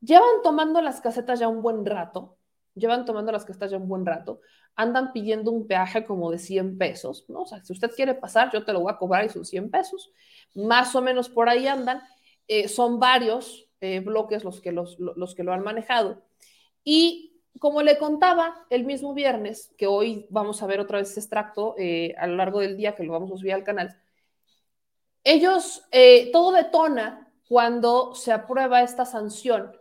Llevan 0.00 0.42
tomando 0.42 0.80
las 0.80 1.00
casetas 1.00 1.40
ya 1.40 1.48
un 1.48 1.62
buen 1.62 1.84
rato, 1.84 2.38
llevan 2.74 3.04
tomando 3.04 3.32
las 3.32 3.44
casetas 3.44 3.70
ya 3.70 3.76
un 3.76 3.88
buen 3.88 4.06
rato, 4.06 4.40
andan 4.74 5.12
pidiendo 5.12 5.50
un 5.50 5.66
peaje 5.66 6.04
como 6.04 6.30
de 6.30 6.38
100 6.38 6.78
pesos, 6.78 7.26
¿no? 7.28 7.42
O 7.42 7.46
sea, 7.46 7.62
si 7.62 7.72
usted 7.72 7.90
quiere 7.94 8.14
pasar, 8.14 8.50
yo 8.52 8.64
te 8.64 8.72
lo 8.72 8.80
voy 8.80 8.92
a 8.92 8.96
cobrar 8.96 9.24
y 9.24 9.28
son 9.28 9.44
100 9.44 9.70
pesos. 9.70 10.12
Más 10.54 10.94
o 10.96 11.02
menos 11.02 11.28
por 11.28 11.48
ahí 11.48 11.66
andan. 11.66 12.00
Eh, 12.48 12.66
son 12.68 12.98
varios 12.98 13.68
eh, 13.80 14.00
bloques 14.00 14.42
los 14.42 14.60
que, 14.60 14.72
los, 14.72 14.98
los 14.98 15.34
que 15.34 15.44
lo 15.44 15.52
han 15.52 15.62
manejado. 15.62 16.22
Y 16.82 17.30
como 17.58 17.82
le 17.82 17.98
contaba 17.98 18.66
el 18.70 18.84
mismo 18.84 19.14
viernes, 19.14 19.74
que 19.76 19.86
hoy 19.86 20.26
vamos 20.30 20.62
a 20.62 20.66
ver 20.66 20.80
otra 20.80 20.98
vez 20.98 21.08
este 21.08 21.20
extracto 21.20 21.74
eh, 21.78 22.14
a 22.18 22.26
lo 22.26 22.36
largo 22.36 22.60
del 22.60 22.76
día, 22.76 22.94
que 22.94 23.02
lo 23.02 23.12
vamos 23.12 23.30
a 23.32 23.36
subir 23.36 23.52
al 23.52 23.64
canal, 23.64 23.96
ellos, 25.24 25.82
eh, 25.90 26.30
todo 26.32 26.52
detona 26.52 27.30
cuando 27.48 28.14
se 28.14 28.32
aprueba 28.32 28.82
esta 28.82 29.04
sanción, 29.04 29.72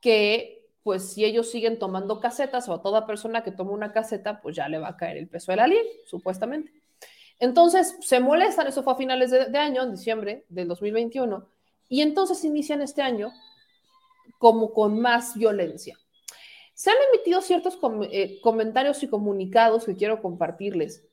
que 0.00 0.60
pues 0.82 1.12
si 1.12 1.24
ellos 1.24 1.50
siguen 1.50 1.78
tomando 1.78 2.20
casetas 2.20 2.68
o 2.68 2.74
a 2.74 2.82
toda 2.82 3.06
persona 3.06 3.42
que 3.42 3.52
toma 3.52 3.72
una 3.72 3.92
caseta, 3.92 4.40
pues 4.40 4.56
ya 4.56 4.68
le 4.68 4.78
va 4.78 4.88
a 4.88 4.96
caer 4.96 5.18
el 5.18 5.28
peso 5.28 5.52
de 5.52 5.56
la 5.56 5.66
ley, 5.66 5.80
supuestamente. 6.06 6.72
Entonces 7.38 7.96
se 8.00 8.20
molestan, 8.20 8.66
eso 8.66 8.82
fue 8.82 8.94
a 8.94 8.96
finales 8.96 9.30
de, 9.30 9.58
año, 9.58 9.82
en 9.82 9.92
diciembre 9.92 10.44
del 10.48 10.68
2021, 10.68 11.46
y 11.88 12.02
entonces 12.02 12.44
inician 12.44 12.82
este 12.82 13.02
año 13.02 13.32
como 14.38 14.72
con 14.72 15.00
más 15.00 15.36
violencia. 15.36 15.98
Se 16.74 16.90
han 16.90 16.96
emitido 17.12 17.42
ciertos 17.42 17.78
eh, 18.10 18.40
comentarios 18.40 19.02
y 19.02 19.08
comunicados 19.08 19.84
que 19.84 19.96
quiero 19.96 20.22
compartirles 20.22 21.06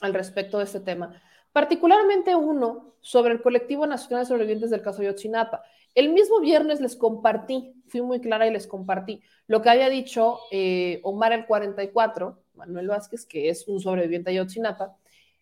al 0.00 0.14
respecto 0.14 0.58
de 0.58 0.64
este 0.64 0.80
tema 0.80 1.22
particularmente 1.52 2.34
uno 2.34 2.94
sobre 3.00 3.32
el 3.32 3.42
colectivo 3.42 3.86
nacional 3.86 4.24
de 4.24 4.28
sobrevivientes 4.28 4.70
del 4.70 4.82
caso 4.82 5.02
Yotzinapa. 5.02 5.62
El 5.94 6.10
mismo 6.10 6.40
viernes 6.40 6.80
les 6.80 6.96
compartí, 6.96 7.74
fui 7.88 8.02
muy 8.02 8.20
clara 8.20 8.46
y 8.46 8.52
les 8.52 8.66
compartí 8.66 9.20
lo 9.46 9.62
que 9.62 9.70
había 9.70 9.88
dicho 9.88 10.38
eh, 10.52 11.00
Omar 11.02 11.32
el 11.32 11.46
44, 11.46 12.38
Manuel 12.54 12.88
Vázquez, 12.88 13.26
que 13.26 13.48
es 13.48 13.66
un 13.66 13.80
sobreviviente 13.80 14.30
de 14.30 14.36
Yotzinapa, 14.36 14.96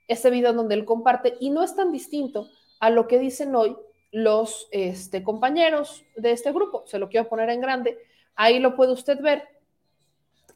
ese 0.07 0.31
video 0.31 0.53
donde 0.55 0.75
él 0.75 0.85
comparte, 0.85 1.37
y 1.41 1.51
no 1.51 1.63
es 1.63 1.77
tan 1.77 1.93
distinto 1.93 2.49
a 2.81 2.91
lo 2.91 3.07
que 3.07 3.19
dicen 3.19 3.55
hoy 3.55 3.77
los 4.11 4.69
este, 4.71 5.23
compañeros 5.23 6.05
de 6.17 6.33
este 6.33 6.53
grupo. 6.53 6.85
Se 6.87 6.99
lo 6.99 7.09
quiero 7.09 7.29
poner 7.29 7.51
en 7.51 7.61
grande. 7.61 7.99
Ahí 8.35 8.59
lo 8.59 8.75
puede 8.75 8.93
usted 8.93 9.21
ver. 9.21 9.43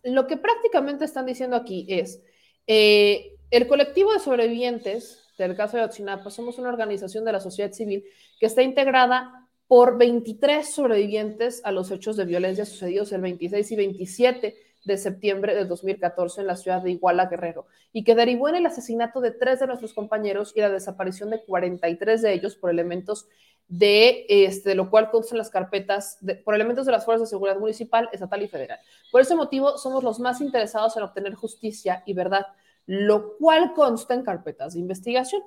Lo 0.03 0.27
que 0.27 0.37
prácticamente 0.37 1.05
están 1.05 1.27
diciendo 1.27 1.57
aquí 1.57 1.85
es, 1.89 2.23
eh, 2.67 3.37
el 3.51 3.67
colectivo 3.67 4.13
de 4.13 4.21
sobrevivientes 4.21 5.23
del 5.43 5.57
caso 5.57 5.77
de 5.77 5.85
Otsinapa 5.85 6.31
somos 6.31 6.59
una 6.59 6.69
organización 6.69 7.25
de 7.25 7.33
la 7.33 7.41
sociedad 7.41 7.73
civil 7.73 8.05
que 8.39 8.47
está 8.47 8.63
integrada 8.63 9.49
por 9.69 9.97
23 9.99 10.75
sobrevivientes 10.75 11.63
a 11.65 11.73
los 11.73 11.91
hechos 11.91 12.17
de 12.17 12.25
violencia 12.25 12.65
sucedidos 12.65 13.13
el 13.13 13.23
26 13.23 13.73
y 13.73 13.77
27 13.77 14.57
de 14.85 14.99
septiembre 14.99 15.55
de 15.55 15.65
2014 15.65 16.41
en 16.41 16.47
la 16.47 16.57
ciudad 16.57 16.83
de 16.83 16.91
Iguala, 16.91 17.27
Guerrero, 17.27 17.67
y 17.93 18.05
que 18.05 18.15
derivó 18.15 18.49
en 18.49 18.57
el 18.57 18.67
asesinato 18.67 19.21
de 19.21 19.31
tres 19.31 19.61
de 19.61 19.67
nuestros 19.67 19.95
compañeros 19.95 20.53
y 20.55 20.61
la 20.61 20.71
desaparición 20.71 21.31
de 21.31 21.43
43 21.45 22.21
de 22.21 22.33
ellos 22.33 22.57
por 22.57 22.71
elementos 22.71 23.29
de, 23.69 24.27
este, 24.29 24.75
lo 24.75 24.91
cual 24.91 25.11
constan 25.11 25.39
las 25.39 25.51
carpetas 25.51 26.19
por 26.45 26.55
elementos 26.55 26.85
de 26.85 26.93
las 26.93 27.05
fuerzas 27.05 27.29
de 27.29 27.31
seguridad 27.31 27.59
municipal, 27.59 28.09
estatal 28.13 28.43
y 28.43 28.49
federal. 28.49 28.79
Por 29.11 29.21
ese 29.21 29.35
motivo, 29.35 29.79
somos 29.79 30.03
los 30.03 30.19
más 30.21 30.41
interesados 30.41 30.97
en 30.97 31.05
obtener 31.05 31.35
justicia 31.35 32.03
y 32.05 32.13
verdad, 32.13 32.47
lo 32.87 33.37
cual 33.37 33.75
consta 33.75 34.15
en 34.15 34.23
carpetas 34.23 34.75
de 34.75 34.81
investigación. 34.81 35.43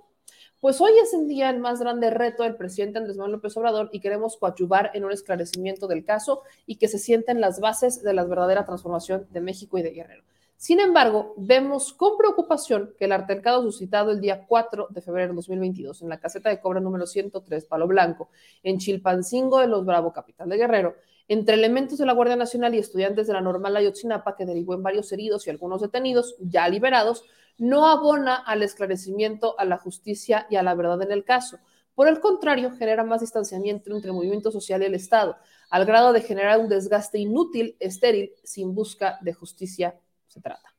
Pues 0.60 0.82
hoy 0.82 0.94
es 1.02 1.14
en 1.14 1.28
día 1.28 1.50
el 1.50 1.60
más 1.60 1.80
grande 1.80 2.10
reto 2.10 2.44
del 2.44 2.56
presidente 2.56 2.98
Andrés 2.98 3.18
Manuel 3.18 3.34
López 3.34 3.56
Obrador 3.58 3.90
y 3.92 4.00
queremos 4.00 4.38
coadyuvar 4.38 4.92
en 4.94 5.06
un 5.06 5.12
esclarecimiento 5.12 5.88
del 5.88 6.04
caso 6.04 6.42
y 6.66 6.78
que 6.78 6.88
se 6.88 6.98
sienten 6.98 7.42
las 7.42 7.60
bases 7.60 8.02
de 8.02 8.14
la 8.14 8.24
verdadera 8.24 8.66
transformación 8.66 9.28
de 9.30 9.42
México 9.42 9.78
y 9.78 9.84
de 9.84 9.92
Guerrero. 9.92 10.24
Sin 10.58 10.80
embargo, 10.80 11.34
vemos 11.38 11.94
con 11.94 12.18
preocupación 12.18 12.94
que 12.98 13.06
el 13.06 13.12
altercado 13.12 13.62
suscitado 13.62 14.12
el 14.12 14.22
día 14.22 14.46
4 14.48 14.88
de 14.90 15.02
febrero 15.02 15.30
de 15.30 15.36
2022 15.36 16.02
en 16.02 16.10
la 16.10 16.20
caseta 16.20 16.50
de 16.50 16.60
cobra 16.62 16.80
número 16.80 17.06
103 17.06 17.66
Palo 17.66 17.88
Blanco, 17.88 18.30
en 18.64 18.80
Chilpancingo 18.80 19.60
de 19.60 19.68
los 19.68 19.86
Bravo, 19.86 20.14
capital 20.14 20.50
de 20.50 20.58
Guerrero, 20.58 20.96
entre 21.28 21.56
elementos 21.56 21.98
de 21.98 22.06
la 22.06 22.14
Guardia 22.14 22.36
Nacional 22.36 22.76
y 22.76 22.80
estudiantes 22.80 23.28
de 23.28 23.34
la 23.34 23.42
normal 23.42 23.76
Ayotzinapa, 23.76 24.36
que 24.36 24.46
derivó 24.46 24.74
en 24.76 24.84
varios 24.84 25.12
heridos 25.12 25.48
y 25.48 25.50
algunos 25.50 25.82
detenidos, 25.82 26.36
ya 26.40 26.68
liberados, 26.70 27.24
no 27.58 27.88
abona 27.88 28.36
al 28.36 28.64
esclarecimiento, 28.64 29.60
a 29.60 29.66
la 29.66 29.78
justicia 29.78 30.46
y 30.50 30.58
a 30.58 30.64
la 30.64 30.76
verdad 30.76 31.02
en 31.02 31.12
el 31.12 31.24
caso. 31.24 31.58
Por 31.96 32.10
el 32.10 32.20
contrario, 32.20 32.72
genera 32.78 33.04
más 33.04 33.22
distanciamiento 33.22 33.96
entre 33.96 34.10
el 34.10 34.16
movimiento 34.16 34.52
social 34.52 34.82
y 34.82 34.86
el 34.86 34.96
Estado, 34.96 35.38
al 35.70 35.86
grado 35.86 36.12
de 36.14 36.22
generar 36.22 36.60
un 36.60 36.68
desgaste 36.68 37.18
inútil, 37.18 37.78
estéril, 37.80 38.34
sin 38.44 38.76
busca 38.76 39.18
de 39.22 39.34
justicia 39.34 39.98
se 40.28 40.42
trata. 40.42 40.75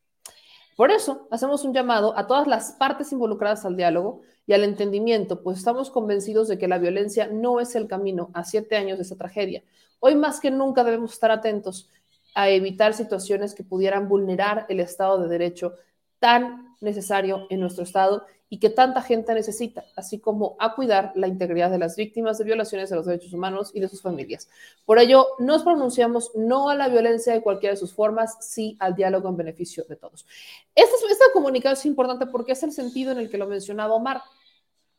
Por 0.77 0.91
eso, 0.91 1.27
hacemos 1.31 1.65
un 1.65 1.73
llamado 1.73 2.17
a 2.19 2.27
todas 2.27 2.47
las 2.47 2.73
partes 2.73 3.11
involucradas 3.11 3.65
al 3.65 3.77
diálogo 3.77 4.21
y 4.47 4.53
al 4.53 4.63
entendimiento, 4.63 5.43
pues 5.43 5.59
estamos 5.59 5.91
convencidos 5.91 6.49
de 6.49 6.59
que 6.59 6.69
la 6.69 6.79
violencia 6.79 7.29
no 7.33 7.61
es 7.61 7.75
el 7.75 7.89
camino 7.89 8.31
a 8.35 8.45
siete 8.45 8.77
años 8.77 8.99
de 8.99 9.03
esta 9.03 9.17
tragedia. 9.17 9.63
Hoy 10.01 10.15
más 10.15 10.39
que 10.39 10.51
nunca 10.51 10.85
debemos 10.85 11.15
estar 11.15 11.31
atentos 11.31 11.89
a 12.35 12.51
evitar 12.51 12.93
situaciones 12.93 13.55
que 13.55 13.65
pudieran 13.65 14.07
vulnerar 14.07 14.67
el 14.69 14.81
Estado 14.81 15.19
de 15.19 15.29
Derecho 15.29 15.73
tan 16.19 16.77
necesario 16.83 17.47
en 17.49 17.61
nuestro 17.61 17.83
Estado 17.83 18.27
y 18.49 18.59
que 18.61 18.71
tanta 18.71 19.03
gente 19.03 19.35
necesita, 19.35 19.85
así 19.97 20.21
como 20.21 20.57
a 20.61 20.75
cuidar 20.75 21.13
la 21.17 21.27
integridad 21.27 21.71
de 21.71 21.79
las 21.79 21.97
víctimas 21.97 22.39
de 22.39 22.45
violaciones 22.45 22.89
de 22.91 22.97
los 22.97 23.07
derechos 23.07 23.33
humanos 23.33 23.73
y 23.75 23.81
de 23.81 23.89
sus 23.89 24.03
familias. 24.03 24.49
Por 24.85 24.99
ello, 25.01 25.27
nos 25.39 25.65
pronunciamos 25.65 26.31
no 26.37 26.71
a 26.71 26.77
la 26.77 26.89
violencia 26.89 27.33
de 27.33 27.43
cualquiera 27.43 27.75
de 27.75 27.81
sus 27.81 27.93
formas, 27.93 28.37
sí 28.41 28.77
al 28.79 28.95
diálogo 28.95 29.29
en 29.29 29.37
beneficio 29.37 29.85
de 29.89 29.97
todos. 29.97 30.27
Esta, 30.75 30.95
esta 31.11 31.25
comunicación 31.33 31.73
es 31.79 31.87
importante 31.87 32.27
porque 32.27 32.53
es 32.53 32.63
el 32.63 32.73
sentido 32.73 33.13
en 33.13 33.19
el 33.19 33.31
que 33.31 33.39
lo 33.39 33.49
mencionaba 33.49 33.95
Omar. 33.95 34.23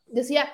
Decía, 0.06 0.46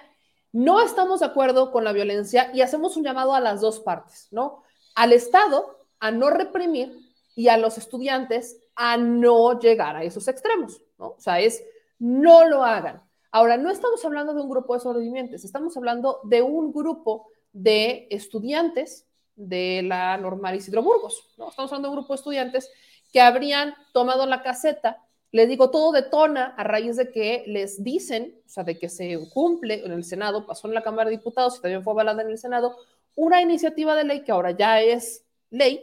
no 0.53 0.81
estamos 0.81 1.21
de 1.21 1.27
acuerdo 1.27 1.73
con 1.73 1.83
la 1.83 1.93
violencia 1.93 2.51
y 2.55 2.61
hacemos 2.61 2.97
un 2.97 3.03
llamado 3.03 3.35
a 3.35 3.41
las 3.41 3.61
dos 3.61 3.81
partes, 3.81 4.29
¿no? 4.31 4.63
Al 4.95 5.13
Estado 5.13 5.85
a 5.99 6.13
no 6.13 6.31
reprimir 6.31 6.97
y 7.35 7.49
a 7.49 7.57
los 7.57 7.77
estudiantes 7.77 8.61
a 8.77 8.97
no 8.97 9.59
llegar 9.59 9.97
a 9.97 10.05
esos 10.05 10.29
extremos, 10.29 10.81
¿no? 10.97 11.09
O 11.09 11.21
sea, 11.21 11.41
es 11.41 11.65
no 12.05 12.47
lo 12.47 12.63
hagan. 12.65 13.03
Ahora, 13.31 13.57
no 13.57 13.71
estamos 13.71 14.05
hablando 14.05 14.35
de 14.35 14.43
un 14.43 14.51
grupo 14.51 14.75
de 14.75 14.81
sobrevivientes, 14.81 15.43
estamos 15.43 15.75
hablando 15.79 16.21
de 16.25 16.43
un 16.43 16.71
grupo 16.71 17.29
de 17.55 18.07
estudiantes 18.11 19.07
de 19.37 19.83
la 19.83 20.19
normal 20.19 20.55
Isidro 20.55 20.83
Burgos, 20.83 21.27
¿no? 21.39 21.49
Estamos 21.49 21.73
hablando 21.73 21.89
de 21.89 21.95
un 21.95 22.01
grupo 22.01 22.13
de 22.13 22.19
estudiantes 22.19 22.71
que 23.11 23.23
habrían 23.23 23.75
tomado 23.95 24.27
la 24.27 24.43
caseta, 24.43 24.99
les 25.33 25.49
digo, 25.49 25.71
todo 25.71 25.93
detona 25.93 26.55
a 26.59 26.63
raíz 26.63 26.97
de 26.97 27.11
que 27.11 27.43
les 27.47 27.83
dicen, 27.83 28.39
o 28.45 28.49
sea, 28.51 28.65
de 28.65 28.79
que 28.79 28.91
se 28.91 29.19
cumple 29.33 29.83
en 29.83 29.93
el 29.93 30.05
Senado, 30.05 30.47
pasó 30.47 30.69
en 30.69 30.75
la 30.75 30.83
Cámara 30.83 31.09
de 31.09 31.17
Diputados 31.17 31.57
y 31.57 31.63
también 31.63 31.83
fue 31.83 31.95
avalada 31.95 32.21
en 32.21 32.29
el 32.29 32.39
Senado, 32.39 32.77
una 33.17 33.41
iniciativa 33.41 33.97
de 33.97 34.05
ley 34.05 34.25
que 34.25 34.33
ahora 34.33 34.51
ya 34.51 34.83
es 34.83 35.25
ley, 35.49 35.83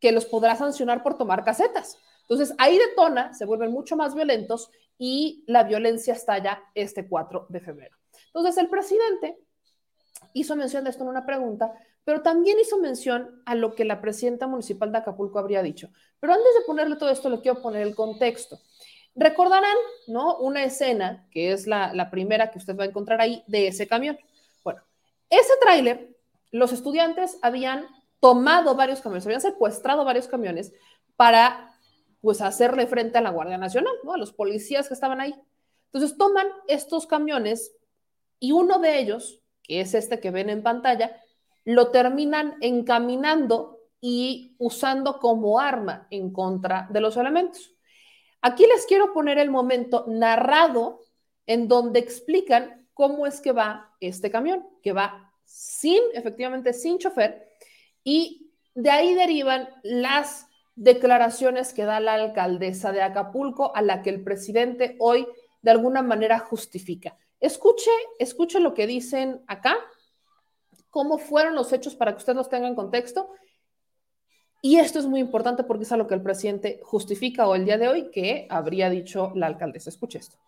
que 0.00 0.10
los 0.10 0.24
podrá 0.24 0.56
sancionar 0.56 1.02
por 1.02 1.18
tomar 1.18 1.44
casetas. 1.44 1.98
Entonces, 2.22 2.54
ahí 2.56 2.78
detona, 2.78 3.34
se 3.34 3.44
vuelven 3.44 3.70
mucho 3.70 3.94
más 3.94 4.14
violentos 4.14 4.70
y 5.02 5.44
la 5.46 5.64
violencia 5.64 6.12
estalla 6.12 6.62
este 6.74 7.08
4 7.08 7.46
de 7.48 7.60
febrero. 7.60 7.96
Entonces, 8.26 8.58
el 8.58 8.68
presidente 8.68 9.38
hizo 10.34 10.54
mención 10.56 10.84
de 10.84 10.90
esto 10.90 11.04
en 11.04 11.08
una 11.08 11.24
pregunta, 11.24 11.72
pero 12.04 12.20
también 12.20 12.58
hizo 12.60 12.78
mención 12.78 13.42
a 13.46 13.54
lo 13.54 13.74
que 13.74 13.86
la 13.86 14.02
presidenta 14.02 14.46
municipal 14.46 14.92
de 14.92 14.98
Acapulco 14.98 15.38
habría 15.38 15.62
dicho. 15.62 15.88
Pero 16.20 16.34
antes 16.34 16.54
de 16.58 16.66
ponerle 16.66 16.96
todo 16.96 17.08
esto, 17.08 17.30
le 17.30 17.40
quiero 17.40 17.62
poner 17.62 17.80
el 17.80 17.94
contexto. 17.94 18.58
Recordarán, 19.14 19.76
¿no? 20.06 20.36
Una 20.36 20.64
escena, 20.64 21.26
que 21.30 21.52
es 21.52 21.66
la, 21.66 21.94
la 21.94 22.10
primera 22.10 22.50
que 22.50 22.58
usted 22.58 22.76
va 22.76 22.84
a 22.84 22.88
encontrar 22.88 23.22
ahí, 23.22 23.42
de 23.46 23.68
ese 23.68 23.88
camión. 23.88 24.18
Bueno, 24.62 24.82
ese 25.30 25.54
tráiler, 25.62 26.14
los 26.50 26.74
estudiantes 26.74 27.38
habían 27.40 27.86
tomado 28.20 28.74
varios 28.74 29.00
camiones, 29.00 29.24
habían 29.24 29.40
secuestrado 29.40 30.04
varios 30.04 30.28
camiones 30.28 30.74
para 31.16 31.69
pues 32.20 32.40
hacerle 32.40 32.86
frente 32.86 33.18
a 33.18 33.22
la 33.22 33.30
Guardia 33.30 33.58
Nacional. 33.58 33.94
A 34.12 34.16
los 34.16 34.32
policías 34.32 34.88
que 34.88 34.94
estaban 34.94 35.20
ahí. 35.20 35.34
Entonces 35.92 36.16
toman 36.16 36.46
estos 36.68 37.06
camiones 37.06 37.76
y 38.38 38.52
uno 38.52 38.78
de 38.78 38.98
ellos, 38.98 39.42
que 39.62 39.80
es 39.80 39.94
este 39.94 40.20
que 40.20 40.30
ven 40.30 40.50
en 40.50 40.62
pantalla, 40.62 41.16
lo 41.64 41.90
terminan 41.90 42.56
encaminando 42.60 43.80
y 44.00 44.54
usando 44.58 45.18
como 45.18 45.60
arma 45.60 46.06
en 46.10 46.32
contra 46.32 46.88
de 46.90 47.00
los 47.00 47.16
elementos. 47.16 47.74
Aquí 48.40 48.66
les 48.66 48.86
quiero 48.86 49.12
poner 49.12 49.38
el 49.38 49.50
momento 49.50 50.06
narrado 50.08 51.00
en 51.46 51.68
donde 51.68 52.00
explican 52.00 52.88
cómo 52.94 53.26
es 53.26 53.40
que 53.40 53.52
va 53.52 53.94
este 54.00 54.30
camión, 54.30 54.66
que 54.82 54.92
va 54.92 55.32
sin, 55.44 56.00
efectivamente, 56.14 56.72
sin 56.72 56.98
chofer, 56.98 57.48
y 58.04 58.52
de 58.74 58.90
ahí 58.90 59.14
derivan 59.14 59.68
las 59.82 60.46
declaraciones 60.80 61.74
que 61.74 61.84
da 61.84 62.00
la 62.00 62.14
alcaldesa 62.14 62.90
de 62.90 63.02
Acapulco 63.02 63.76
a 63.76 63.82
la 63.82 64.00
que 64.00 64.08
el 64.08 64.24
presidente 64.24 64.96
hoy 64.98 65.28
de 65.60 65.70
alguna 65.70 66.00
manera 66.00 66.38
justifica. 66.38 67.18
Escuche, 67.38 67.90
escuche 68.18 68.60
lo 68.60 68.72
que 68.72 68.86
dicen 68.86 69.44
acá, 69.46 69.76
cómo 70.88 71.18
fueron 71.18 71.54
los 71.54 71.70
hechos 71.74 71.94
para 71.94 72.12
que 72.12 72.18
usted 72.18 72.34
los 72.34 72.48
tenga 72.48 72.66
en 72.66 72.74
contexto. 72.74 73.30
Y 74.62 74.78
esto 74.78 74.98
es 74.98 75.04
muy 75.04 75.20
importante 75.20 75.64
porque 75.64 75.84
es 75.84 75.92
a 75.92 75.98
lo 75.98 76.06
que 76.06 76.14
el 76.14 76.22
presidente 76.22 76.80
justifica 76.82 77.46
hoy 77.46 77.58
el 77.58 77.64
día 77.66 77.76
de 77.76 77.88
hoy 77.88 78.10
que 78.10 78.46
habría 78.48 78.88
dicho 78.88 79.32
la 79.34 79.48
alcaldesa. 79.48 79.90
Escuche 79.90 80.18
esto. 80.18 80.38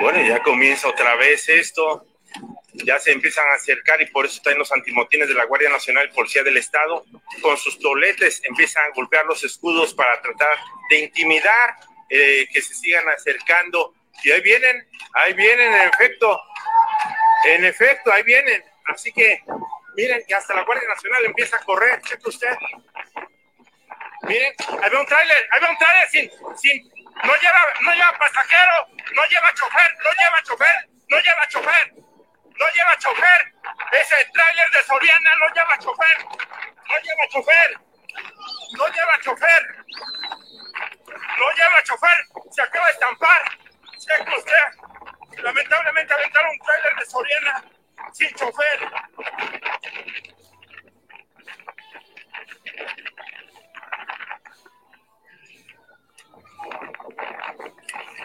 Bueno, 0.00 0.26
ya 0.26 0.42
comienza 0.42 0.88
otra 0.88 1.16
vez 1.16 1.50
esto 1.50 2.06
ya 2.72 2.98
se 2.98 3.12
empiezan 3.12 3.46
a 3.48 3.54
acercar 3.54 4.00
y 4.00 4.06
por 4.06 4.26
eso 4.26 4.36
están 4.36 4.58
los 4.58 4.70
antimotines 4.72 5.28
de 5.28 5.34
la 5.34 5.44
Guardia 5.44 5.70
Nacional 5.70 6.08
y 6.10 6.14
Policía 6.14 6.42
del 6.42 6.56
Estado. 6.56 7.04
Con 7.42 7.56
sus 7.56 7.78
toletes 7.78 8.40
empiezan 8.44 8.84
a 8.86 8.94
golpear 8.94 9.26
los 9.26 9.42
escudos 9.44 9.94
para 9.94 10.20
tratar 10.20 10.56
de 10.88 11.00
intimidar 11.00 11.76
eh, 12.08 12.46
que 12.52 12.62
se 12.62 12.74
sigan 12.74 13.08
acercando. 13.08 13.94
Y 14.22 14.30
ahí 14.30 14.40
vienen, 14.40 14.88
ahí 15.14 15.32
vienen, 15.32 15.72
en 15.72 15.88
efecto, 15.88 16.40
en 17.46 17.64
efecto, 17.64 18.12
ahí 18.12 18.22
vienen. 18.22 18.62
Así 18.86 19.12
que 19.12 19.42
miren 19.96 20.22
que 20.26 20.34
hasta 20.34 20.54
la 20.54 20.62
Guardia 20.64 20.88
Nacional 20.88 21.24
empieza 21.24 21.56
a 21.56 21.60
correr, 21.60 22.00
cheque 22.02 22.28
usted. 22.28 22.56
Miren, 24.22 24.54
ahí 24.82 24.90
va 24.92 25.00
un 25.00 25.06
tráiler, 25.06 25.48
ahí 25.50 25.60
va 25.62 25.70
un 25.70 25.78
tráiler 25.78 26.08
sin, 26.10 26.30
sin, 26.56 26.88
no 27.24 27.34
lleva, 27.36 27.60
no 27.80 27.92
lleva 27.94 28.18
pasajero, 28.18 28.86
no 29.14 29.24
lleva 29.26 29.54
chofer, 29.54 29.96
no 30.04 30.10
lleva 30.12 30.42
chofer, 30.42 30.88
no 31.08 31.20
lleva 31.20 31.48
chofer 31.48 32.09
no 32.60 32.66
lleva 32.72 32.96
chofer. 32.98 33.52
Ese 33.92 34.14
tráiler 34.32 34.70
de 34.70 34.82
Soriana 34.84 35.30
no 35.36 35.48
lleva 35.54 35.78
chofer. 35.78 36.24
No 36.88 36.96
lleva 37.00 37.28
chofer. 37.30 37.80
No 38.76 38.86
lleva 38.88 39.20
chofer. 39.20 39.62
No 41.38 41.50
lleva 41.56 41.82
chofer. 41.84 42.26
se 42.50 42.62
acaba 42.62 42.86
de 42.86 42.92
estampar. 42.92 43.58
Cheque 43.98 44.36
usted. 44.36 45.42
Lamentablemente 45.42 46.14
aventaron 46.14 46.50
un 46.50 46.58
trailer 46.58 46.96
de 46.96 47.06
Soriana 47.06 47.64
sin 48.12 48.34
chofer. 48.34 48.90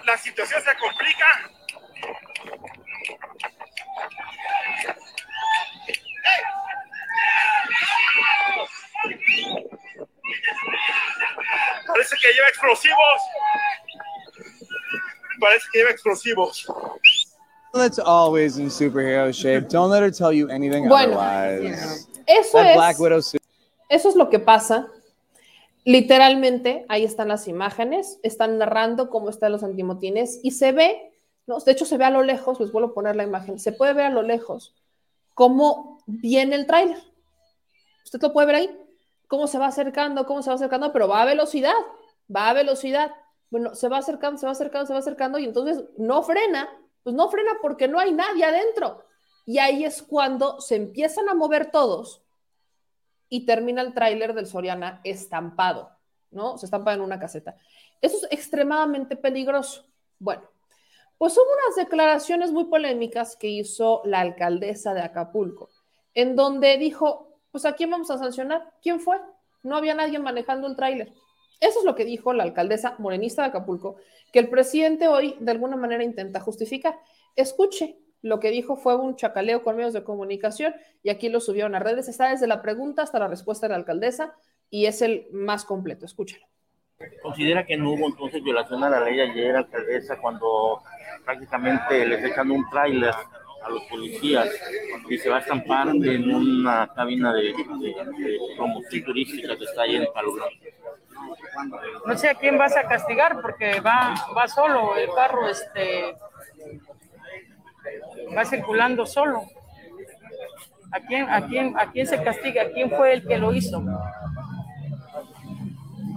La 0.03 0.17
situación 0.17 0.61
se 0.61 0.75
complica. 0.75 1.49
Parece 11.95 12.15
que 12.21 12.33
lleva 12.33 12.47
explosivos. 12.49 13.21
Parece 15.39 15.65
que 15.71 15.79
lleva 15.79 15.91
explosivos. 15.91 16.67
That's 17.73 17.99
always 17.99 18.57
in 18.57 18.69
superhero 18.69 19.31
shape. 19.31 19.69
Don't 19.69 19.89
let 19.89 20.01
her 20.03 20.11
tell 20.11 20.33
you 20.33 20.49
anything 20.49 20.89
Bueno, 20.89 21.17
otherwise. 21.17 22.05
Eso 22.27 22.57
That 22.57 22.71
es, 22.71 22.75
Black 22.75 22.99
Widow 22.99 23.21
suit. 23.21 23.41
eso 23.87 24.09
es 24.09 24.15
lo 24.17 24.29
que 24.29 24.39
pasa. 24.39 24.89
Literalmente, 25.85 26.85
ahí 26.89 27.05
están 27.05 27.29
las 27.29 27.47
imágenes, 27.47 28.19
están 28.23 28.57
narrando 28.57 29.09
cómo 29.09 29.29
están 29.29 29.53
los 29.53 29.63
antimotines 29.63 30.41
y 30.43 30.51
se 30.51 30.73
ve, 30.73 31.13
¿no? 31.47 31.59
de 31.59 31.71
hecho 31.71 31.85
se 31.85 31.97
ve 31.97 32.03
a 32.03 32.09
lo 32.09 32.23
lejos, 32.23 32.59
les 32.59 32.73
vuelvo 32.73 32.89
a 32.89 32.93
poner 32.93 33.15
la 33.15 33.23
imagen, 33.23 33.57
se 33.57 33.71
puede 33.71 33.93
ver 33.93 34.07
a 34.07 34.09
lo 34.09 34.21
lejos 34.21 34.75
cómo 35.33 36.01
viene 36.07 36.55
el 36.55 36.65
tráiler. 36.65 36.97
Usted 38.03 38.21
lo 38.21 38.33
puede 38.33 38.47
ver 38.47 38.55
ahí, 38.55 38.84
cómo 39.27 39.47
se 39.47 39.57
va 39.57 39.67
acercando, 39.67 40.25
cómo 40.25 40.41
se 40.41 40.49
va 40.49 40.55
acercando, 40.55 40.91
pero 40.91 41.07
va 41.07 41.21
a 41.21 41.25
velocidad, 41.25 41.75
va 42.33 42.49
a 42.49 42.53
velocidad. 42.53 43.11
Bueno, 43.49 43.75
se 43.75 43.87
va 43.87 43.97
acercando, 43.97 44.37
se 44.37 44.45
va 44.45 44.51
acercando, 44.51 44.87
se 44.87 44.93
va 44.93 44.99
acercando 44.99 45.37
y 45.39 45.45
entonces 45.45 45.83
no 45.97 46.23
frena, 46.23 46.69
pues 47.03 47.15
no 47.15 47.29
frena 47.29 47.51
porque 47.61 47.87
no 47.87 47.99
hay 47.99 48.11
nadie 48.11 48.43
adentro. 48.43 49.05
Y 49.45 49.59
ahí 49.59 49.85
es 49.85 50.01
cuando 50.01 50.59
se 50.59 50.75
empiezan 50.75 51.29
a 51.29 51.35
mover 51.35 51.71
todos 51.71 52.23
y 53.29 53.45
termina 53.45 53.81
el 53.81 53.93
tráiler 53.93 54.33
del 54.33 54.47
Soriana 54.47 55.01
estampado, 55.03 55.91
¿no? 56.31 56.57
Se 56.57 56.65
estampa 56.65 56.93
en 56.93 57.01
una 57.01 57.19
caseta. 57.19 57.57
Eso 58.01 58.17
es 58.17 58.27
extremadamente 58.31 59.15
peligroso. 59.15 59.85
Bueno, 60.19 60.43
pues 61.17 61.37
hubo 61.37 61.43
unas 61.43 61.75
declaraciones 61.75 62.51
muy 62.51 62.65
polémicas 62.65 63.35
que 63.35 63.47
hizo 63.47 64.01
la 64.05 64.19
alcaldesa 64.19 64.93
de 64.93 65.01
Acapulco, 65.01 65.69
en 66.13 66.35
donde 66.35 66.77
dijo, 66.77 67.34
pues 67.55 67.63
¿a 67.63 67.71
quién 67.71 67.89
vamos 67.89 68.11
a 68.11 68.17
sancionar? 68.17 68.69
¿Quién 68.81 68.99
fue? 68.99 69.15
No 69.63 69.77
había 69.77 69.95
nadie 69.95 70.19
manejando 70.19 70.67
el 70.67 70.75
tráiler. 70.75 71.13
Eso 71.61 71.79
es 71.79 71.85
lo 71.85 71.95
que 71.95 72.03
dijo 72.03 72.33
la 72.33 72.43
alcaldesa 72.43 72.95
morenista 72.97 73.43
de 73.43 73.47
Acapulco, 73.47 73.95
que 74.33 74.39
el 74.39 74.49
presidente 74.49 75.07
hoy 75.07 75.37
de 75.39 75.51
alguna 75.51 75.77
manera 75.77 76.03
intenta 76.03 76.41
justificar. 76.41 76.99
Escuche, 77.37 77.97
lo 78.21 78.41
que 78.41 78.51
dijo 78.51 78.75
fue 78.75 78.97
un 78.97 79.15
chacaleo 79.15 79.63
con 79.63 79.77
medios 79.77 79.93
de 79.93 80.03
comunicación 80.03 80.75
y 81.01 81.11
aquí 81.11 81.29
lo 81.29 81.39
subieron 81.39 81.75
a 81.75 81.79
redes. 81.79 82.09
Está 82.09 82.27
desde 82.27 82.45
la 82.45 82.61
pregunta 82.61 83.03
hasta 83.03 83.19
la 83.19 83.29
respuesta 83.29 83.67
de 83.67 83.71
la 83.71 83.77
alcaldesa 83.77 84.35
y 84.69 84.87
es 84.87 85.01
el 85.01 85.27
más 85.31 85.63
completo. 85.63 86.05
Escúchalo. 86.05 86.45
¿Considera 87.23 87.65
que 87.65 87.77
no 87.77 87.91
hubo 87.91 88.07
entonces 88.07 88.43
violación 88.43 88.83
a 88.83 88.89
la 88.89 88.99
ley 88.99 89.21
ayer, 89.21 89.55
alcaldesa, 89.55 90.19
cuando 90.19 90.81
prácticamente 91.23 92.05
les 92.05 92.21
echan 92.21 92.51
un 92.51 92.69
tráiler 92.69 93.13
a 93.65 93.69
los 93.69 93.81
policías 93.83 94.49
y 95.09 95.17
se 95.17 95.29
va 95.29 95.37
a 95.37 95.39
estampar 95.39 95.87
en 95.89 96.33
una 96.33 96.87
cabina 96.93 97.33
de, 97.33 97.43
de- 97.43 98.39
promoción 98.55 99.03
turística 99.03 99.55
que 99.57 99.63
está 99.63 99.81
ahí 99.83 99.95
en 99.95 100.07
Palo 100.13 100.33
no 102.05 102.17
sé 102.17 102.29
a 102.29 102.35
quién 102.35 102.57
vas 102.57 102.75
a 102.77 102.83
castigar 102.87 103.41
porque 103.41 103.79
va, 103.79 104.13
va 104.37 104.47
solo, 104.47 104.95
el 104.97 105.09
carro 105.15 105.47
este, 105.47 106.15
va 108.35 108.45
circulando 108.45 109.05
solo. 109.05 109.43
¿A 110.91 110.99
quién, 110.99 111.27
a, 111.29 111.47
quién, 111.47 111.77
¿A 111.77 111.91
quién 111.91 112.07
se 112.07 112.21
castiga? 112.23 112.69
¿Quién 112.73 112.89
fue 112.89 113.13
el 113.13 113.27
que 113.27 113.37
lo 113.37 113.53
hizo? 113.53 113.81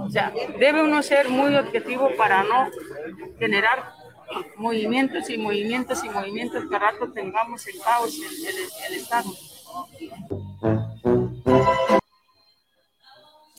O 0.00 0.10
sea, 0.10 0.32
debe 0.58 0.82
uno 0.82 1.02
ser 1.02 1.28
muy 1.28 1.54
objetivo 1.56 2.10
para 2.16 2.42
no 2.42 2.68
generar 3.38 3.92
movimientos 4.56 5.28
y 5.30 5.38
movimientos 5.38 6.04
y 6.04 6.08
movimientos 6.10 6.64
que 6.68 6.78
rato 6.78 7.12
tengamos 7.12 7.66
en 7.66 7.78
caos 7.80 8.14
el, 8.14 8.46
el- 8.46 8.68
el 8.88 8.94
Estado. 9.00 9.30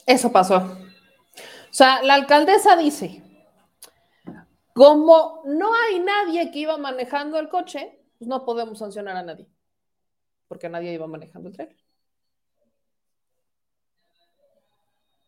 Eso 0.05 0.31
pasó. 0.31 0.57
O 0.57 1.71
sea, 1.73 2.01
la 2.01 2.15
alcaldesa 2.15 2.75
dice, 2.75 3.23
como 4.73 5.41
no 5.45 5.71
hay 5.73 5.99
nadie 5.99 6.51
que 6.51 6.59
iba 6.59 6.77
manejando 6.77 7.37
el 7.39 7.49
coche, 7.49 7.99
pues 8.17 8.27
no 8.27 8.43
podemos 8.43 8.79
sancionar 8.79 9.15
a 9.17 9.23
nadie, 9.23 9.47
porque 10.47 10.67
nadie 10.69 10.93
iba 10.93 11.05
manejando 11.07 11.49
el 11.49 11.55
tren. 11.55 11.77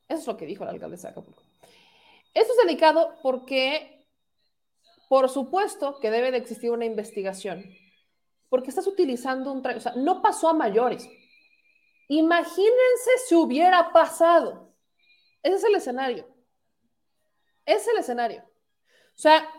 Eso 0.07 0.19
es 0.21 0.27
lo 0.27 0.35
que 0.37 0.45
dijo 0.45 0.65
la 0.65 0.71
alcaldesa 0.71 1.07
de 1.07 1.11
Acapulco. 1.13 1.41
Esto 2.33 2.53
es 2.53 2.65
delicado 2.65 3.15
porque, 3.21 4.00
por 5.11 5.27
supuesto, 5.27 5.99
que 5.99 6.09
debe 6.09 6.31
de 6.31 6.37
existir 6.37 6.71
una 6.71 6.85
investigación, 6.85 7.65
porque 8.47 8.69
estás 8.69 8.87
utilizando 8.87 9.51
un 9.51 9.61
o 9.67 9.79
sea, 9.81 9.91
no 9.97 10.21
pasó 10.21 10.47
a 10.47 10.53
mayores. 10.53 11.05
Imagínense 12.07 13.11
si 13.27 13.35
hubiera 13.35 13.91
pasado. 13.91 14.73
Ese 15.43 15.55
es 15.57 15.63
el 15.65 15.75
escenario. 15.75 16.25
Es 17.65 17.85
el 17.89 17.97
escenario. 17.97 18.41
O 18.43 19.19
sea, 19.19 19.49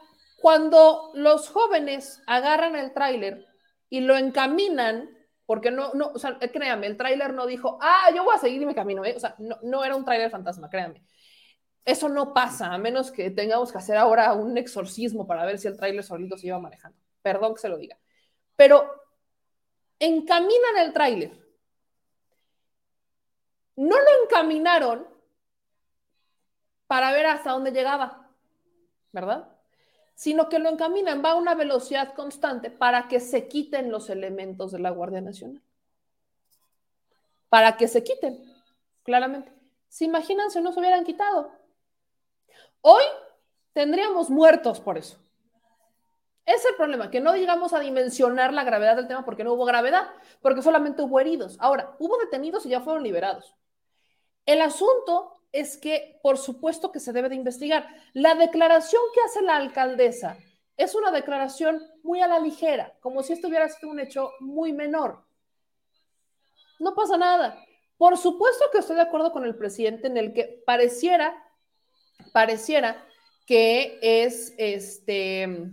cuando 0.41 1.11
los 1.12 1.51
jóvenes 1.51 2.23
agarran 2.27 2.74
el 2.74 2.95
tráiler 2.95 3.45
y 3.91 4.01
lo 4.01 4.16
encaminan, 4.16 5.11
porque 5.45 5.70
no, 5.70 5.93
no, 5.93 6.12
o 6.15 6.19
sea, 6.19 6.39
créanme, 6.39 6.87
el 6.87 6.97
tráiler 6.97 7.35
no 7.35 7.45
dijo, 7.45 7.79
ah, 7.83 8.09
yo 8.16 8.24
voy 8.24 8.37
a 8.37 8.39
seguir 8.39 8.65
mi 8.65 8.74
camino, 8.74 9.05
¿eh? 9.05 9.16
o 9.19 9.20
sea, 9.20 9.35
no, 9.39 9.59
no 9.62 9.85
era 9.85 9.97
un 9.97 10.07
tráiler 10.07 10.31
fantasma, 10.31 10.70
créanme. 10.70 11.05
Eso 11.84 12.09
no 12.09 12.32
pasa, 12.32 12.72
a 12.72 12.78
menos 12.78 13.10
que 13.10 13.30
tengamos 13.30 13.72
que 13.72 13.78
hacer 13.78 13.96
ahora 13.96 14.32
un 14.34 14.56
exorcismo 14.56 15.26
para 15.26 15.44
ver 15.44 15.59
si 15.59 15.66
el 15.66 15.76
tráiler 15.76 16.04
solito 16.04 16.36
se 16.36 16.46
iba 16.46 16.59
manejando. 16.59 16.96
Perdón 17.22 17.54
que 17.54 17.60
se 17.60 17.68
lo 17.68 17.76
diga. 17.76 17.98
Pero 18.54 18.88
encaminan 19.98 20.78
el 20.78 20.92
tráiler. 20.92 21.32
No 23.76 23.96
lo 23.96 24.24
encaminaron 24.24 25.06
para 26.86 27.10
ver 27.10 27.26
hasta 27.26 27.52
dónde 27.52 27.72
llegaba, 27.72 28.28
¿verdad? 29.12 29.48
Sino 30.14 30.48
que 30.48 30.59
lo 30.59 30.68
encaminan, 30.68 31.24
va 31.24 31.30
a 31.30 31.36
una 31.36 31.54
velocidad 31.54 32.14
constante 32.14 32.70
para 32.70 33.09
que 33.09 33.18
se 33.18 33.48
quiten 33.48 33.90
los 33.90 34.10
elementos 34.10 34.72
de 34.72 34.78
la 34.78 34.90
Guardia 34.90 35.20
Nacional. 35.20 35.62
Para 37.48 37.76
que 37.76 37.88
se 37.88 38.04
quiten, 38.04 38.44
claramente. 39.02 39.52
¿Se 39.88 40.04
imaginan 40.04 40.50
si 40.50 40.60
no 40.60 40.72
se 40.72 40.80
hubieran 40.80 41.04
quitado? 41.04 41.61
Hoy 42.82 43.02
tendríamos 43.72 44.28
muertos 44.30 44.80
por 44.80 44.98
eso. 44.98 45.18
Es 46.44 46.64
el 46.66 46.74
problema, 46.74 47.10
que 47.10 47.20
no 47.20 47.34
llegamos 47.36 47.72
a 47.72 47.80
dimensionar 47.80 48.52
la 48.52 48.64
gravedad 48.64 48.96
del 48.96 49.06
tema 49.06 49.24
porque 49.24 49.44
no 49.44 49.52
hubo 49.52 49.64
gravedad, 49.64 50.10
porque 50.40 50.62
solamente 50.62 51.02
hubo 51.02 51.20
heridos. 51.20 51.56
Ahora, 51.60 51.94
hubo 51.98 52.18
detenidos 52.18 52.66
y 52.66 52.70
ya 52.70 52.80
fueron 52.80 53.04
liberados. 53.04 53.54
El 54.44 54.60
asunto 54.60 55.42
es 55.52 55.76
que, 55.76 56.18
por 56.22 56.38
supuesto 56.38 56.90
que 56.90 56.98
se 56.98 57.12
debe 57.12 57.28
de 57.28 57.36
investigar. 57.36 57.86
La 58.14 58.34
declaración 58.34 59.02
que 59.14 59.20
hace 59.20 59.42
la 59.42 59.56
alcaldesa 59.56 60.36
es 60.76 60.94
una 60.94 61.10
declaración 61.10 61.82
muy 62.02 62.20
a 62.20 62.26
la 62.26 62.38
ligera, 62.38 62.94
como 63.00 63.22
si 63.22 63.34
esto 63.34 63.48
hubiera 63.48 63.68
sido 63.68 63.92
un 63.92 64.00
hecho 64.00 64.32
muy 64.40 64.72
menor. 64.72 65.24
No 66.80 66.94
pasa 66.94 67.16
nada. 67.16 67.62
Por 67.98 68.16
supuesto 68.18 68.64
que 68.72 68.78
estoy 68.78 68.96
de 68.96 69.02
acuerdo 69.02 69.30
con 69.30 69.44
el 69.44 69.54
presidente 69.54 70.09
en 70.09 70.16
el 70.16 70.32
que 70.32 70.62
pareciera, 70.66 71.36
pareciera 72.32 73.05
que 73.47 73.99
es 74.03 74.55
este 74.59 75.70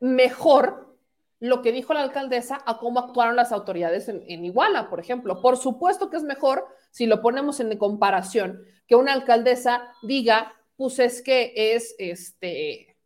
mejor 0.00 0.96
lo 1.40 1.62
que 1.62 1.72
dijo 1.72 1.94
la 1.94 2.02
alcaldesa 2.02 2.58
a 2.66 2.78
cómo 2.78 2.98
actuaron 3.00 3.36
las 3.36 3.52
autoridades 3.52 4.08
en, 4.08 4.24
en, 4.26 4.44
Iguala, 4.44 4.90
por 4.90 4.98
ejemplo. 4.98 5.40
Por 5.40 5.56
supuesto 5.56 6.10
que 6.10 6.16
es 6.16 6.24
mejor 6.24 6.66
si 6.90 7.06
lo 7.06 7.22
ponemos 7.22 7.60
en 7.60 7.76
comparación 7.78 8.64
que 8.86 8.96
una 8.96 9.12
alcaldesa 9.12 9.92
diga, 10.02 10.52
pues 10.76 10.98
es 10.98 11.22
que 11.22 11.52
es 11.54 11.94
este, 11.98 12.96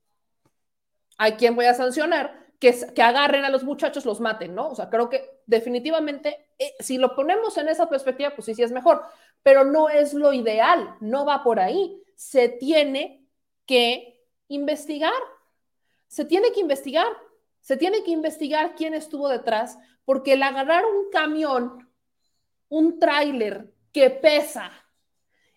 ¿a 1.18 1.36
quién 1.36 1.56
voy 1.56 1.66
a 1.66 1.74
sancionar? 1.74 2.40
Que, 2.58 2.74
que 2.94 3.02
agarren 3.02 3.44
a 3.44 3.50
los 3.50 3.64
muchachos, 3.64 4.06
los 4.06 4.20
maten, 4.20 4.54
¿no? 4.54 4.68
O 4.68 4.74
sea, 4.74 4.88
creo 4.88 5.10
que 5.10 5.40
definitivamente, 5.46 6.46
eh, 6.58 6.74
si 6.78 6.96
lo 6.96 7.16
ponemos 7.16 7.58
en 7.58 7.68
esa 7.68 7.88
perspectiva, 7.88 8.30
pues 8.34 8.46
sí, 8.46 8.54
sí 8.54 8.62
es 8.62 8.70
mejor, 8.70 9.02
pero 9.42 9.64
no 9.64 9.88
es 9.88 10.14
lo 10.14 10.32
ideal, 10.32 10.96
no 11.00 11.24
va 11.24 11.42
por 11.42 11.58
ahí. 11.60 12.02
Se 12.14 12.48
tiene 12.48 13.26
que 13.66 14.26
investigar, 14.48 15.12
se 16.06 16.24
tiene 16.24 16.52
que 16.52 16.60
investigar, 16.60 17.08
se 17.60 17.76
tiene 17.76 18.02
que 18.04 18.10
investigar 18.10 18.74
quién 18.74 18.94
estuvo 18.94 19.28
detrás, 19.28 19.78
porque 20.04 20.34
el 20.34 20.42
agarrar 20.42 20.84
un 20.84 21.10
camión, 21.10 21.90
un 22.68 22.98
tráiler 22.98 23.72
que 23.92 24.10
pesa 24.10 24.72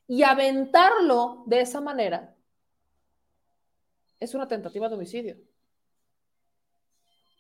y 0.08 0.24
aventarlo 0.24 1.44
de 1.48 1.62
esa 1.62 1.82
manera, 1.82 2.36
es 4.20 4.34
una 4.34 4.48
tentativa 4.48 4.88
de 4.88 4.96
homicidio. 4.96 5.38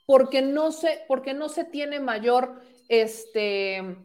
Porque 0.05 0.41
no 0.41 0.71
se, 0.71 1.03
porque 1.07 1.33
no 1.33 1.49
se 1.49 1.63
tiene 1.63 1.99
mayor 1.99 2.61
este, 2.87 3.97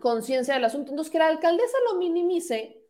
conciencia 0.00 0.54
del 0.54 0.64
asunto. 0.64 0.90
Entonces, 0.90 1.12
que 1.12 1.18
la 1.18 1.28
alcaldesa 1.28 1.76
lo 1.90 1.98
minimice, 1.98 2.84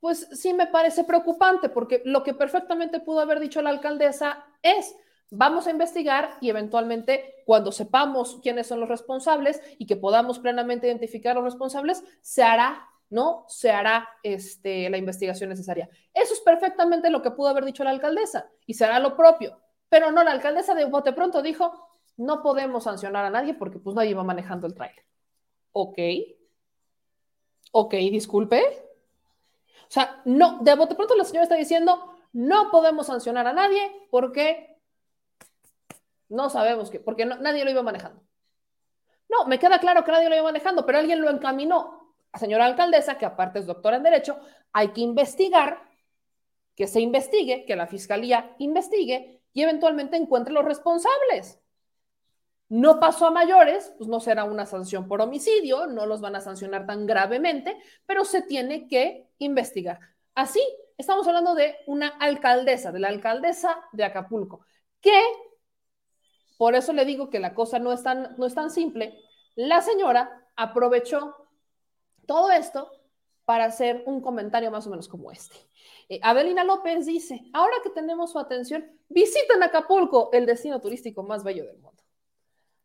pues 0.00 0.28
sí 0.32 0.52
me 0.54 0.66
parece 0.66 1.04
preocupante, 1.04 1.68
porque 1.68 2.02
lo 2.04 2.22
que 2.22 2.34
perfectamente 2.34 3.00
pudo 3.00 3.20
haber 3.20 3.40
dicho 3.40 3.62
la 3.62 3.70
alcaldesa 3.70 4.44
es, 4.62 4.94
vamos 5.30 5.66
a 5.66 5.70
investigar 5.70 6.36
y 6.40 6.50
eventualmente 6.50 7.42
cuando 7.44 7.72
sepamos 7.72 8.38
quiénes 8.42 8.66
son 8.66 8.80
los 8.80 8.88
responsables 8.88 9.60
y 9.78 9.86
que 9.86 9.96
podamos 9.96 10.38
plenamente 10.38 10.86
identificar 10.86 11.32
a 11.32 11.40
los 11.40 11.52
responsables, 11.52 12.04
se 12.20 12.42
hará, 12.42 12.88
¿no? 13.10 13.44
Se 13.48 13.70
hará 13.70 14.08
este, 14.22 14.90
la 14.90 14.98
investigación 14.98 15.50
necesaria. 15.50 15.88
Eso 16.12 16.34
es 16.34 16.40
perfectamente 16.40 17.10
lo 17.10 17.22
que 17.22 17.30
pudo 17.30 17.48
haber 17.48 17.64
dicho 17.64 17.84
la 17.84 17.90
alcaldesa 17.90 18.50
y 18.66 18.74
se 18.74 18.84
hará 18.84 18.98
lo 18.98 19.16
propio. 19.16 19.60
Pero 19.88 20.10
no, 20.10 20.24
la 20.24 20.32
alcaldesa 20.32 20.74
de 20.74 20.84
Bote 20.84 21.12
Pronto 21.12 21.42
dijo, 21.42 21.72
no 22.16 22.42
podemos 22.42 22.84
sancionar 22.84 23.24
a 23.24 23.30
nadie 23.30 23.54
porque 23.54 23.78
pues 23.78 23.94
nadie 23.94 24.14
va 24.14 24.24
manejando 24.24 24.66
el 24.66 24.74
trailer. 24.74 25.05
Ok. 25.78 25.98
Ok, 27.72 27.92
disculpe. 28.10 28.62
O 29.82 29.90
sea, 29.90 30.22
no, 30.24 30.60
de 30.62 30.74
bote 30.74 30.94
pronto 30.94 31.14
la 31.14 31.24
señora 31.24 31.42
está 31.42 31.54
diciendo, 31.54 32.16
no 32.32 32.70
podemos 32.70 33.08
sancionar 33.08 33.46
a 33.46 33.52
nadie 33.52 34.08
porque 34.10 34.80
no 36.30 36.48
sabemos 36.48 36.88
qué, 36.88 36.98
porque 36.98 37.26
nadie 37.26 37.62
lo 37.62 37.70
iba 37.70 37.82
manejando. 37.82 38.22
No, 39.28 39.44
me 39.44 39.58
queda 39.58 39.78
claro 39.78 40.02
que 40.02 40.12
nadie 40.12 40.30
lo 40.30 40.36
iba 40.36 40.44
manejando, 40.44 40.86
pero 40.86 40.96
alguien 40.96 41.20
lo 41.20 41.28
encaminó. 41.28 42.14
La 42.32 42.38
señora 42.38 42.64
alcaldesa, 42.64 43.18
que 43.18 43.26
aparte 43.26 43.58
es 43.58 43.66
doctora 43.66 43.98
en 43.98 44.02
Derecho, 44.02 44.40
hay 44.72 44.88
que 44.88 45.02
investigar, 45.02 45.82
que 46.74 46.86
se 46.86 47.02
investigue, 47.02 47.66
que 47.66 47.76
la 47.76 47.86
fiscalía 47.86 48.54
investigue 48.58 49.42
y 49.52 49.62
eventualmente 49.62 50.16
encuentre 50.16 50.54
los 50.54 50.64
responsables. 50.64 51.60
No 52.68 52.98
pasó 52.98 53.26
a 53.26 53.30
mayores, 53.30 53.92
pues 53.96 54.08
no 54.08 54.18
será 54.18 54.44
una 54.44 54.66
sanción 54.66 55.06
por 55.06 55.20
homicidio, 55.20 55.86
no 55.86 56.06
los 56.06 56.20
van 56.20 56.34
a 56.36 56.40
sancionar 56.40 56.86
tan 56.86 57.06
gravemente, 57.06 57.76
pero 58.06 58.24
se 58.24 58.42
tiene 58.42 58.88
que 58.88 59.28
investigar. 59.38 60.00
Así, 60.34 60.60
estamos 60.98 61.26
hablando 61.28 61.54
de 61.54 61.76
una 61.86 62.08
alcaldesa, 62.08 62.90
de 62.90 62.98
la 62.98 63.08
alcaldesa 63.08 63.78
de 63.92 64.04
Acapulco, 64.04 64.66
que, 65.00 65.20
por 66.58 66.74
eso 66.74 66.92
le 66.92 67.04
digo 67.04 67.30
que 67.30 67.38
la 67.38 67.54
cosa 67.54 67.78
no 67.78 67.92
es 67.92 68.02
tan, 68.02 68.34
no 68.36 68.46
es 68.46 68.54
tan 68.54 68.70
simple, 68.70 69.16
la 69.54 69.80
señora 69.80 70.46
aprovechó 70.56 71.36
todo 72.26 72.50
esto 72.50 72.90
para 73.44 73.66
hacer 73.66 74.02
un 74.06 74.20
comentario 74.20 74.70
más 74.72 74.86
o 74.86 74.90
menos 74.90 75.06
como 75.06 75.30
este. 75.30 75.56
Eh, 76.08 76.18
Adelina 76.22 76.64
López 76.64 77.06
dice, 77.06 77.48
ahora 77.52 77.76
que 77.82 77.90
tenemos 77.90 78.32
su 78.32 78.38
atención, 78.38 78.84
visiten 79.08 79.62
Acapulco, 79.62 80.30
el 80.32 80.46
destino 80.46 80.80
turístico 80.80 81.22
más 81.22 81.44
bello 81.44 81.64
del 81.64 81.78
mundo. 81.78 81.95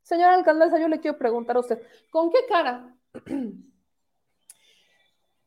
Señora 0.04 0.34
alcaldesa, 0.34 0.80
yo 0.80 0.88
le 0.88 1.00
quiero 1.00 1.18
preguntar 1.18 1.58
a 1.58 1.60
usted, 1.60 1.82
¿con 2.10 2.32
qué 2.32 2.40
cara 2.48 2.96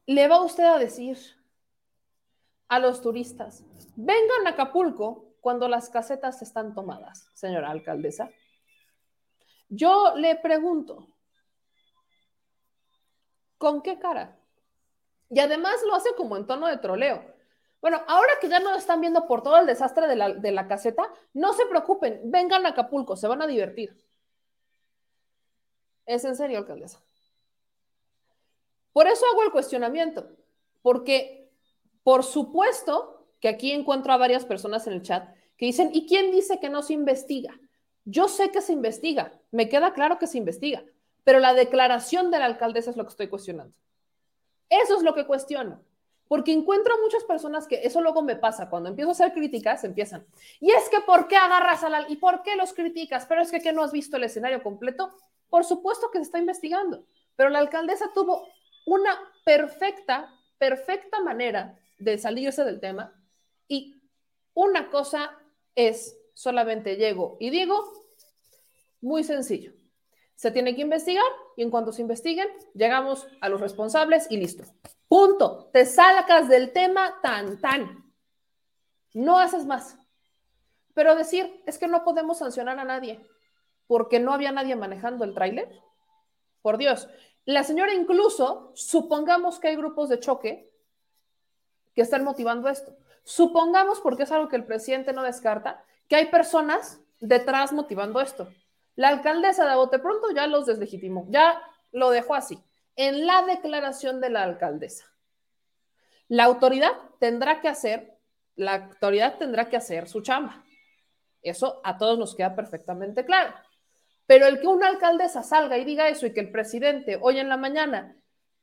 le 0.06 0.28
va 0.28 0.42
usted 0.42 0.64
a 0.64 0.78
decir 0.78 1.18
a 2.68 2.78
los 2.78 3.02
turistas, 3.02 3.64
vengan 3.96 4.46
a 4.46 4.50
Acapulco 4.50 5.34
cuando 5.40 5.68
las 5.68 5.90
casetas 5.90 6.40
están 6.42 6.74
tomadas, 6.74 7.28
señora 7.34 7.70
alcaldesa? 7.70 8.30
Yo 9.68 10.14
le 10.16 10.36
pregunto, 10.36 11.08
¿con 13.58 13.82
qué 13.82 13.98
cara? 13.98 14.38
Y 15.30 15.40
además 15.40 15.76
lo 15.86 15.94
hace 15.94 16.10
como 16.16 16.36
en 16.36 16.46
tono 16.46 16.68
de 16.68 16.76
troleo. 16.76 17.24
Bueno, 17.80 18.00
ahora 18.06 18.32
que 18.40 18.48
ya 18.48 18.60
no 18.60 18.74
están 18.74 19.00
viendo 19.00 19.26
por 19.26 19.42
todo 19.42 19.58
el 19.58 19.66
desastre 19.66 20.06
de 20.06 20.16
la, 20.16 20.32
de 20.32 20.52
la 20.52 20.68
caseta, 20.68 21.10
no 21.32 21.52
se 21.52 21.66
preocupen, 21.66 22.20
vengan 22.24 22.64
a 22.64 22.70
Acapulco, 22.70 23.16
se 23.16 23.26
van 23.26 23.42
a 23.42 23.46
divertir. 23.46 23.98
¿Es 26.06 26.24
en 26.24 26.36
serio, 26.36 26.58
alcaldesa? 26.58 27.00
Por 28.92 29.06
eso 29.08 29.24
hago 29.32 29.42
el 29.42 29.50
cuestionamiento, 29.50 30.28
porque 30.82 31.50
por 32.04 32.22
supuesto 32.22 33.26
que 33.40 33.48
aquí 33.48 33.72
encuentro 33.72 34.12
a 34.12 34.18
varias 34.18 34.44
personas 34.44 34.86
en 34.86 34.92
el 34.92 35.02
chat 35.02 35.28
que 35.56 35.66
dicen, 35.66 35.90
¿y 35.92 36.06
quién 36.06 36.30
dice 36.30 36.60
que 36.60 36.68
no 36.68 36.82
se 36.82 36.92
investiga? 36.92 37.58
Yo 38.04 38.28
sé 38.28 38.50
que 38.50 38.60
se 38.60 38.72
investiga, 38.72 39.32
me 39.50 39.68
queda 39.68 39.94
claro 39.94 40.18
que 40.18 40.26
se 40.26 40.38
investiga, 40.38 40.84
pero 41.24 41.40
la 41.40 41.54
declaración 41.54 42.30
de 42.30 42.38
la 42.38 42.44
alcaldesa 42.44 42.90
es 42.90 42.96
lo 42.96 43.04
que 43.04 43.10
estoy 43.10 43.28
cuestionando. 43.28 43.74
Eso 44.68 44.96
es 44.96 45.02
lo 45.02 45.14
que 45.14 45.26
cuestiono, 45.26 45.82
porque 46.28 46.52
encuentro 46.52 46.94
muchas 47.02 47.24
personas 47.24 47.66
que 47.66 47.80
eso 47.82 48.00
luego 48.00 48.22
me 48.22 48.36
pasa, 48.36 48.68
cuando 48.68 48.90
empiezo 48.90 49.10
a 49.10 49.12
hacer 49.12 49.32
críticas, 49.32 49.84
empiezan, 49.84 50.26
y 50.60 50.70
es 50.70 50.88
que 50.88 51.00
¿por 51.00 51.26
qué 51.28 51.36
agarras 51.36 51.82
a 51.82 51.88
la... 51.88 52.08
y 52.08 52.16
por 52.16 52.42
qué 52.42 52.56
los 52.56 52.74
criticas? 52.74 53.26
Pero 53.26 53.42
es 53.42 53.50
que, 53.50 53.60
¿qué 53.60 53.72
no 53.72 53.82
has 53.82 53.92
visto 53.92 54.18
el 54.18 54.24
escenario 54.24 54.62
completo? 54.62 55.10
Por 55.54 55.64
supuesto 55.64 56.10
que 56.10 56.18
se 56.18 56.24
está 56.24 56.40
investigando, 56.40 57.06
pero 57.36 57.48
la 57.48 57.60
alcaldesa 57.60 58.10
tuvo 58.12 58.48
una 58.86 59.16
perfecta, 59.44 60.34
perfecta 60.58 61.20
manera 61.20 61.78
de 61.96 62.18
salirse 62.18 62.64
del 62.64 62.80
tema 62.80 63.14
y 63.68 64.02
una 64.52 64.90
cosa 64.90 65.38
es, 65.76 66.18
solamente 66.34 66.96
llego 66.96 67.36
y 67.38 67.50
digo, 67.50 67.84
muy 69.00 69.22
sencillo. 69.22 69.74
Se 70.34 70.50
tiene 70.50 70.74
que 70.74 70.82
investigar 70.82 71.22
y 71.56 71.62
en 71.62 71.70
cuanto 71.70 71.92
se 71.92 72.02
investiguen, 72.02 72.48
llegamos 72.74 73.24
a 73.40 73.48
los 73.48 73.60
responsables 73.60 74.26
y 74.30 74.38
listo. 74.38 74.64
Punto. 75.06 75.70
Te 75.72 75.86
salgas 75.86 76.48
del 76.48 76.72
tema 76.72 77.20
tan, 77.22 77.60
tan. 77.60 78.12
No 79.12 79.38
haces 79.38 79.66
más. 79.66 79.96
Pero 80.94 81.14
decir, 81.14 81.62
es 81.64 81.78
que 81.78 81.86
no 81.86 82.02
podemos 82.02 82.38
sancionar 82.38 82.76
a 82.80 82.84
nadie 82.84 83.24
porque 83.86 84.20
no 84.20 84.32
había 84.32 84.52
nadie 84.52 84.76
manejando 84.76 85.24
el 85.24 85.34
tráiler. 85.34 85.68
Por 86.62 86.78
Dios. 86.78 87.08
La 87.44 87.62
señora 87.62 87.92
incluso, 87.92 88.72
supongamos 88.74 89.58
que 89.60 89.68
hay 89.68 89.76
grupos 89.76 90.08
de 90.08 90.20
choque 90.20 90.70
que 91.94 92.02
están 92.02 92.24
motivando 92.24 92.68
esto. 92.68 92.96
Supongamos, 93.22 94.00
porque 94.00 94.24
es 94.24 94.32
algo 94.32 94.48
que 94.48 94.56
el 94.56 94.64
presidente 94.64 95.12
no 95.12 95.22
descarta, 95.22 95.84
que 96.08 96.16
hay 96.16 96.26
personas 96.26 97.00
detrás 97.20 97.72
motivando 97.72 98.20
esto. 98.20 98.48
La 98.96 99.08
alcaldesa 99.08 99.68
de 99.68 99.74
Bote 99.76 99.98
Pronto 99.98 100.30
ya 100.34 100.46
los 100.46 100.66
deslegitimó, 100.66 101.26
ya 101.28 101.60
lo 101.92 102.10
dejó 102.10 102.34
así, 102.34 102.62
en 102.96 103.26
la 103.26 103.42
declaración 103.42 104.20
de 104.20 104.30
la 104.30 104.42
alcaldesa. 104.42 105.06
La 106.28 106.44
autoridad 106.44 106.92
tendrá 107.18 107.60
que 107.60 107.68
hacer, 107.68 108.18
la 108.56 108.74
autoridad 108.74 109.36
tendrá 109.38 109.68
que 109.68 109.76
hacer 109.76 110.08
su 110.08 110.20
chamba. 110.20 110.64
Eso 111.42 111.80
a 111.84 111.98
todos 111.98 112.18
nos 112.18 112.34
queda 112.34 112.54
perfectamente 112.54 113.24
claro. 113.24 113.52
Pero 114.26 114.46
el 114.46 114.60
que 114.60 114.66
una 114.66 114.88
alcaldesa 114.88 115.42
salga 115.42 115.76
y 115.78 115.84
diga 115.84 116.08
eso 116.08 116.26
y 116.26 116.32
que 116.32 116.40
el 116.40 116.50
presidente 116.50 117.18
hoy 117.20 117.38
en 117.38 117.48
la 117.48 117.56
mañana 117.56 118.16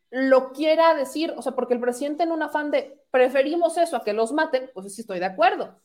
lo 0.10 0.52
quiera 0.52 0.94
decir, 0.94 1.34
o 1.38 1.42
sea, 1.42 1.54
porque 1.54 1.74
el 1.74 1.80
presidente 1.80 2.24
en 2.24 2.32
un 2.32 2.44
afán 2.44 2.70
de 2.70 3.00
preferimos 3.12 3.78
eso 3.78 3.96
a 3.96 4.04
que 4.04 4.14
los 4.14 4.34
maten, 4.34 4.70
pues 4.74 4.94
sí 4.94 5.02
estoy 5.02 5.20
de 5.20 5.26
acuerdo. 5.26 5.80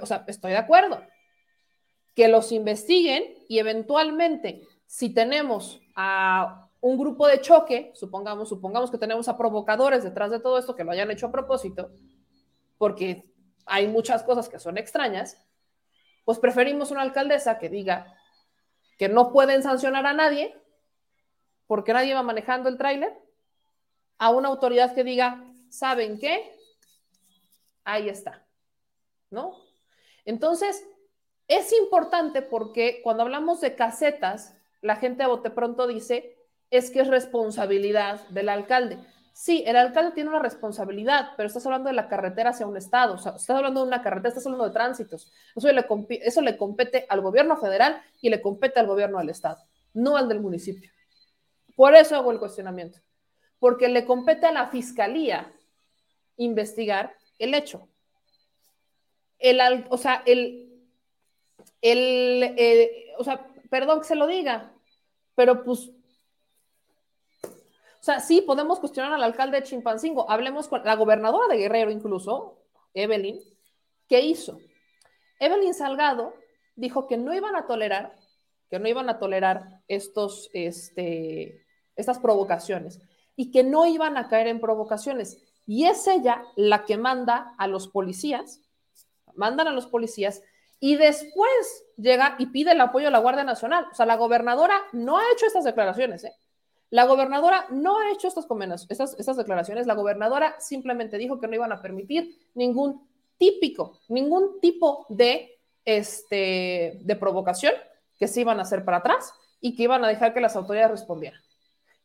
o 0.00 0.06
sea, 0.06 0.24
estoy 0.26 0.52
de 0.52 0.58
acuerdo. 0.58 1.02
Que 2.14 2.28
los 2.28 2.50
investiguen 2.52 3.24
y 3.48 3.58
eventualmente, 3.58 4.62
si 4.86 5.12
tenemos 5.12 5.80
a 5.94 6.68
un 6.80 6.98
grupo 6.98 7.26
de 7.26 7.40
choque, 7.40 7.92
supongamos, 7.94 8.48
supongamos 8.48 8.90
que 8.90 8.98
tenemos 8.98 9.28
a 9.28 9.36
provocadores 9.36 10.02
detrás 10.02 10.30
de 10.30 10.40
todo 10.40 10.58
esto 10.58 10.74
que 10.74 10.84
lo 10.84 10.92
hayan 10.92 11.10
hecho 11.10 11.26
a 11.26 11.32
propósito, 11.32 11.90
porque 12.78 13.30
hay 13.66 13.86
muchas 13.86 14.22
cosas 14.22 14.48
que 14.48 14.58
son 14.58 14.78
extrañas, 14.78 15.36
pues 16.24 16.38
preferimos 16.38 16.90
una 16.90 17.02
alcaldesa 17.02 17.58
que 17.58 17.68
diga, 17.68 18.16
que 19.00 19.08
no 19.08 19.32
pueden 19.32 19.62
sancionar 19.62 20.04
a 20.04 20.12
nadie 20.12 20.54
porque 21.66 21.94
nadie 21.94 22.12
va 22.12 22.22
manejando 22.22 22.68
el 22.68 22.76
tráiler, 22.76 23.18
a 24.18 24.28
una 24.28 24.48
autoridad 24.48 24.94
que 24.94 25.04
diga, 25.04 25.42
¿saben 25.70 26.18
qué? 26.18 26.54
Ahí 27.82 28.10
está, 28.10 28.46
¿no? 29.30 29.56
Entonces, 30.26 30.86
es 31.48 31.72
importante 31.72 32.42
porque 32.42 33.00
cuando 33.02 33.22
hablamos 33.22 33.62
de 33.62 33.74
casetas, 33.74 34.54
la 34.82 34.96
gente 34.96 35.22
a 35.22 35.28
bote 35.28 35.48
pronto 35.48 35.86
dice, 35.86 36.36
es 36.68 36.90
que 36.90 37.00
es 37.00 37.08
responsabilidad 37.08 38.28
del 38.28 38.50
alcalde. 38.50 38.98
Sí, 39.32 39.64
el 39.66 39.76
alcalde 39.76 40.12
tiene 40.12 40.30
una 40.30 40.40
responsabilidad, 40.40 41.30
pero 41.36 41.46
estás 41.46 41.64
hablando 41.64 41.88
de 41.88 41.94
la 41.94 42.08
carretera 42.08 42.50
hacia 42.50 42.66
un 42.66 42.76
estado, 42.76 43.14
o 43.14 43.18
sea, 43.18 43.32
estás 43.32 43.56
hablando 43.56 43.80
de 43.80 43.86
una 43.86 44.02
carretera, 44.02 44.28
estás 44.28 44.46
hablando 44.46 44.66
de 44.66 44.72
tránsitos. 44.72 45.32
Eso 45.54 45.72
le, 45.72 45.86
eso 46.22 46.40
le 46.42 46.56
compete 46.56 47.06
al 47.08 47.20
gobierno 47.20 47.56
federal 47.56 48.02
y 48.20 48.28
le 48.28 48.42
compete 48.42 48.80
al 48.80 48.86
gobierno 48.86 49.18
del 49.18 49.30
estado, 49.30 49.62
no 49.94 50.16
al 50.16 50.28
del 50.28 50.40
municipio. 50.40 50.90
Por 51.76 51.94
eso 51.94 52.16
hago 52.16 52.32
el 52.32 52.38
cuestionamiento, 52.38 52.98
porque 53.58 53.88
le 53.88 54.04
compete 54.04 54.46
a 54.46 54.52
la 54.52 54.66
fiscalía 54.66 55.50
investigar 56.36 57.14
el 57.38 57.54
hecho. 57.54 57.88
El, 59.38 59.86
o 59.88 59.96
sea, 59.96 60.22
el, 60.26 60.70
el, 61.80 62.54
eh, 62.58 63.14
o 63.16 63.24
sea, 63.24 63.46
perdón 63.70 64.00
que 64.00 64.06
se 64.06 64.16
lo 64.16 64.26
diga, 64.26 64.72
pero 65.34 65.64
pues 65.64 65.90
o 68.00 68.02
sea, 68.02 68.20
sí, 68.20 68.40
podemos 68.40 68.80
cuestionar 68.80 69.12
al 69.12 69.22
alcalde 69.22 69.58
de 69.60 69.66
Chimpancingo. 69.66 70.30
Hablemos 70.30 70.68
con 70.68 70.82
la 70.84 70.96
gobernadora 70.96 71.48
de 71.48 71.58
Guerrero, 71.58 71.90
incluso, 71.90 72.56
Evelyn, 72.94 73.38
¿qué 74.08 74.22
hizo? 74.22 74.58
Evelyn 75.38 75.74
Salgado 75.74 76.32
dijo 76.76 77.06
que 77.06 77.18
no 77.18 77.34
iban 77.34 77.56
a 77.56 77.66
tolerar, 77.66 78.16
que 78.70 78.78
no 78.78 78.88
iban 78.88 79.10
a 79.10 79.18
tolerar 79.18 79.82
estos, 79.86 80.48
este, 80.54 81.66
estas 81.94 82.18
provocaciones 82.18 83.00
y 83.36 83.50
que 83.50 83.64
no 83.64 83.84
iban 83.84 84.16
a 84.16 84.28
caer 84.28 84.46
en 84.46 84.60
provocaciones. 84.60 85.36
Y 85.66 85.84
es 85.84 86.06
ella 86.06 86.42
la 86.56 86.86
que 86.86 86.96
manda 86.96 87.54
a 87.58 87.66
los 87.66 87.86
policías, 87.86 88.62
mandan 89.34 89.68
a 89.68 89.72
los 89.72 89.86
policías 89.86 90.42
y 90.78 90.96
después 90.96 91.84
llega 91.98 92.36
y 92.38 92.46
pide 92.46 92.72
el 92.72 92.80
apoyo 92.80 93.06
de 93.06 93.12
la 93.12 93.18
Guardia 93.18 93.44
Nacional. 93.44 93.88
O 93.92 93.94
sea, 93.94 94.06
la 94.06 94.16
gobernadora 94.16 94.80
no 94.92 95.18
ha 95.18 95.32
hecho 95.34 95.44
estas 95.44 95.64
declaraciones, 95.64 96.24
¿eh? 96.24 96.32
La 96.90 97.06
gobernadora 97.06 97.66
no 97.70 97.98
ha 97.98 98.10
hecho 98.10 98.26
estas, 98.26 98.46
estas, 98.88 99.14
estas 99.18 99.36
declaraciones. 99.36 99.86
La 99.86 99.94
gobernadora 99.94 100.56
simplemente 100.58 101.18
dijo 101.18 101.38
que 101.40 101.46
no 101.46 101.54
iban 101.54 101.72
a 101.72 101.80
permitir 101.80 102.36
ningún 102.54 103.08
típico, 103.38 104.00
ningún 104.08 104.60
tipo 104.60 105.06
de, 105.08 105.60
este, 105.84 106.98
de 107.00 107.16
provocación 107.16 107.72
que 108.18 108.28
se 108.28 108.40
iban 108.40 108.58
a 108.58 108.62
hacer 108.62 108.84
para 108.84 108.98
atrás 108.98 109.32
y 109.60 109.76
que 109.76 109.84
iban 109.84 110.04
a 110.04 110.08
dejar 110.08 110.34
que 110.34 110.40
las 110.40 110.56
autoridades 110.56 110.90
respondieran. 110.90 111.40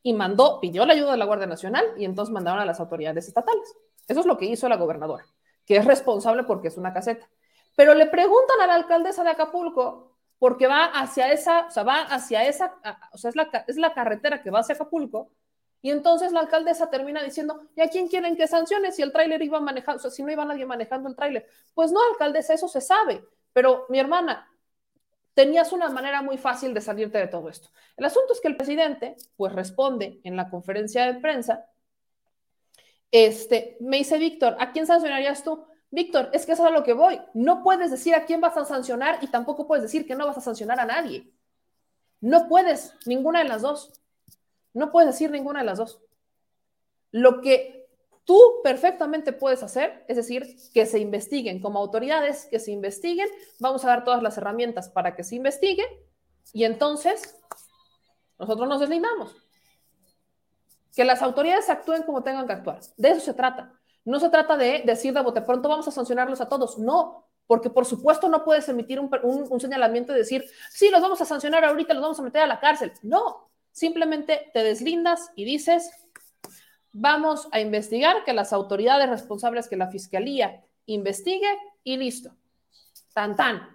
Y 0.03 0.14
mandó, 0.14 0.60
pidió 0.62 0.86
la 0.86 0.94
ayuda 0.94 1.12
de 1.12 1.18
la 1.18 1.26
Guardia 1.26 1.48
Nacional 1.48 1.84
y 1.98 2.06
entonces 2.06 2.32
mandaron 2.32 2.62
a 2.62 2.66
las 2.66 2.80
autoridades 2.80 3.28
estatales. 3.28 3.76
Eso 4.07 4.20
es 4.20 4.26
lo 4.26 4.38
que 4.38 4.45
hizo 4.45 4.70
la 4.70 4.78
gobernadora, 4.78 5.26
que 5.66 5.78
es 5.78 5.86
responsable 5.86 6.44
porque 6.44 6.68
es 6.68 6.78
una 6.78 6.94
caseta. 6.94 7.28
Pero 7.76 7.95
le 7.95 8.06
preguntan 8.06 8.62
a 8.62 8.68
la 8.68 8.76
alcaldesa 8.76 9.24
de 9.24 9.32
Acapulco, 9.32 10.05
porque 10.40 10.68
va 10.68 10.86
hacia 10.86 11.32
esa, 11.32 11.68
o 11.68 11.72
sea, 11.72 11.84
va 11.84 12.02
hacia 12.02 12.45
esa, 12.45 12.76
o 13.12 13.18
sea, 13.18 13.30
es 13.30 13.36
la, 13.36 13.49
es 13.68 13.78
la 13.78 13.94
carretera 13.94 14.41
que 14.41 14.52
va 14.52 14.60
hacia 14.60 14.76
Acapulco, 14.76 15.32
y 15.82 15.91
entonces 15.91 16.32
la 16.32 16.40
alcaldesa 16.40 16.90
termina 16.90 17.22
diciendo, 17.22 17.70
¿y 17.76 17.82
a 17.82 17.90
quién 17.90 18.07
quieren 18.07 18.36
que 18.36 18.48
sancione 18.48 18.91
si 18.91 19.02
el 19.02 19.12
tráiler 19.12 19.41
iba 19.44 19.60
manejando, 19.60 19.99
o 19.99 20.02
sea, 20.02 20.12
si 20.12 20.24
no 20.24 20.32
iba 20.32 20.44
nadie 20.44 20.66
manejando 20.66 21.10
el 21.10 21.16
tráiler? 21.16 21.48
Pues 21.74 21.91
no, 21.91 21.99
alcaldesa, 22.12 22.53
eso 22.53 22.68
se 22.68 22.82
sabe, 22.82 23.24
pero 23.53 23.86
mi 23.90 23.99
hermana, 23.99 24.49
tenías 25.36 25.74
una 25.74 25.90
manera 25.90 26.22
muy 26.22 26.38
fácil 26.38 26.74
de 26.74 26.82
salirte 26.82 27.20
de 27.20 27.28
todo 27.28 27.49
esto. 27.49 27.70
El 27.98 28.06
asunto 28.06 28.34
es 28.34 28.41
que 28.41 28.48
el 28.48 28.57
presidente, 28.57 29.16
pues 29.36 29.53
responde 29.53 30.20
en 30.24 30.36
la 30.36 30.49
conferencia 30.49 31.06
de 31.06 31.20
prensa, 31.20 31.68
este, 33.12 33.78
me 33.80 33.98
dice 33.98 34.18
Víctor, 34.18 34.56
¿a 34.60 34.72
quién 34.72 34.88
sancionarías 34.88 35.44
tú? 35.44 35.66
Víctor, 35.96 36.30
es 36.34 36.46
que 36.46 36.52
eso 36.52 36.64
es 36.64 36.70
a 36.70 36.74
lo 36.74 36.84
que 36.84 36.92
voy. 36.92 37.22
No 37.34 37.64
puedes 37.64 37.90
decir 37.90 38.14
a 38.16 38.26
quién 38.26 38.42
vas 38.42 38.58
a 38.58 38.66
sancionar 38.66 39.20
y 39.22 39.28
tampoco 39.28 39.66
puedes 39.66 39.82
decir 39.82 40.06
que 40.06 40.14
no 40.14 40.28
vas 40.28 40.38
a 40.38 40.42
sancionar 40.42 40.78
a 40.78 40.86
nadie. 40.86 41.32
No 42.20 42.50
puedes, 42.50 42.94
ninguna 43.06 43.40
de 43.40 43.48
las 43.48 43.62
dos. 43.62 43.94
No 44.74 44.92
puedes 44.92 45.12
decir 45.12 45.32
ninguna 45.32 45.60
de 45.62 45.66
las 45.68 45.78
dos. 45.78 46.02
Lo 47.12 47.40
que 47.40 47.88
tú 48.26 48.38
perfectamente 48.62 49.32
puedes 49.32 49.64
hacer 49.64 50.04
es 50.10 50.18
decir, 50.18 50.58
que 50.74 50.86
se 50.86 51.00
investiguen 51.00 51.62
como 51.62 51.80
autoridades, 51.80 52.48
que 52.52 52.60
se 52.60 52.72
investiguen. 52.72 53.30
Vamos 53.62 53.86
a 53.86 53.88
dar 53.88 54.04
todas 54.04 54.22
las 54.22 54.38
herramientas 54.38 54.90
para 54.90 55.16
que 55.16 55.24
se 55.24 55.36
investigue 55.36 55.86
y 56.52 56.66
entonces 56.66 57.38
nosotros 58.38 58.68
nos 58.68 58.82
deslindamos. 58.82 59.34
Que 60.94 61.06
las 61.06 61.22
autoridades 61.22 61.70
actúen 61.70 62.04
como 62.04 62.22
tengan 62.22 62.48
que 62.48 62.54
actuar. 62.54 62.82
De 62.98 63.12
eso 63.12 63.22
se 63.22 63.34
trata. 63.34 63.80
No 64.06 64.19
se 64.19 64.30
trata 64.30 64.56
de 64.56 64.84
decir 64.86 65.14
de 65.14 65.22
bote 65.22 65.41
pronto 65.41 65.68
vamos 65.68 65.88
a 65.88 65.91
sancionarlos 65.91 66.40
a 66.40 66.48
todos, 66.48 66.77
no, 66.77 67.26
porque 67.48 67.69
por 67.69 67.86
supuesto 67.86 68.30
no 68.30 68.44
puedes 68.44 68.69
emitir 68.69 68.99
un, 68.99 69.60
señalamiento 69.60 70.14
y 70.14 70.18
decir, 70.18 70.45
sí, 70.72 70.90
los 70.90 71.02
vamos 71.02 71.19
a 71.22 71.26
sancionar 71.26 71.65
ahorita, 71.65 71.94
los 71.94 72.03
vamos 72.03 72.19
a 72.19 72.23
meter 72.23 72.44
a 72.44 72.48
la 72.48 72.60
cárcel. 72.60 72.94
No, 73.02 73.49
simplemente 73.72 74.52
te 74.53 74.64
deslindas 74.64 75.32
y 75.36 75.45
dices, 75.45 75.91
vamos 76.91 77.48
a 77.52 77.60
investigar 77.60 78.23
que 78.23 78.34
las 78.34 78.53
autoridades 78.53 79.10
responsables, 79.10 79.68
que 79.68 79.76
la 79.76 79.90
fiscalía 79.90 80.64
investigue 80.86 81.57
y 81.84 81.98
listo. 81.98 82.32
Tan, 83.14 83.36
tan. 83.36 83.68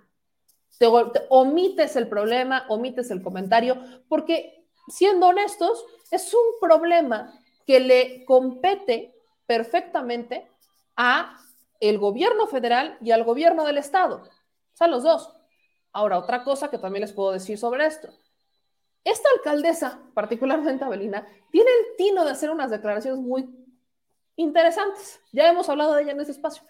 te 0.79 0.87
omites 1.29 1.97
el 1.97 2.09
problema, 2.09 2.67
omites 2.69 3.11
el 3.11 3.23
comentario, 3.23 3.79
porque 4.09 4.65
siendo 4.89 5.29
honestos, 5.29 5.85
es 6.11 6.33
un 6.35 6.61
problema 6.61 7.33
que 7.67 7.81
le 7.81 8.25
compete 8.25 9.15
perfectamente 9.51 10.49
a 10.95 11.37
el 11.81 11.99
gobierno 11.99 12.47
federal 12.47 12.97
y 13.01 13.11
al 13.11 13.25
gobierno 13.25 13.65
del 13.65 13.79
estado. 13.79 14.19
O 14.19 14.77
sea, 14.77 14.87
los 14.87 15.03
dos. 15.03 15.35
Ahora, 15.93 16.19
otra 16.19 16.45
cosa 16.45 16.71
que 16.71 16.79
también 16.79 17.01
les 17.01 17.13
puedo 17.13 17.33
decir 17.33 17.59
sobre 17.59 17.85
esto. 17.85 18.11
Esta 19.03 19.29
alcaldesa, 19.35 19.99
particularmente 20.15 20.85
Abelina, 20.85 21.27
tiene 21.51 21.69
el 21.69 21.97
tino 21.97 22.25
de 22.25 22.31
hacer 22.31 22.51
unas 22.51 22.71
declaraciones 22.71 23.21
muy 23.21 23.51
interesantes. 24.37 25.21
Ya 25.33 25.49
hemos 25.49 25.69
hablado 25.69 25.95
de 25.95 26.03
ella 26.03 26.13
en 26.13 26.21
ese 26.21 26.31
espacio. 26.31 26.63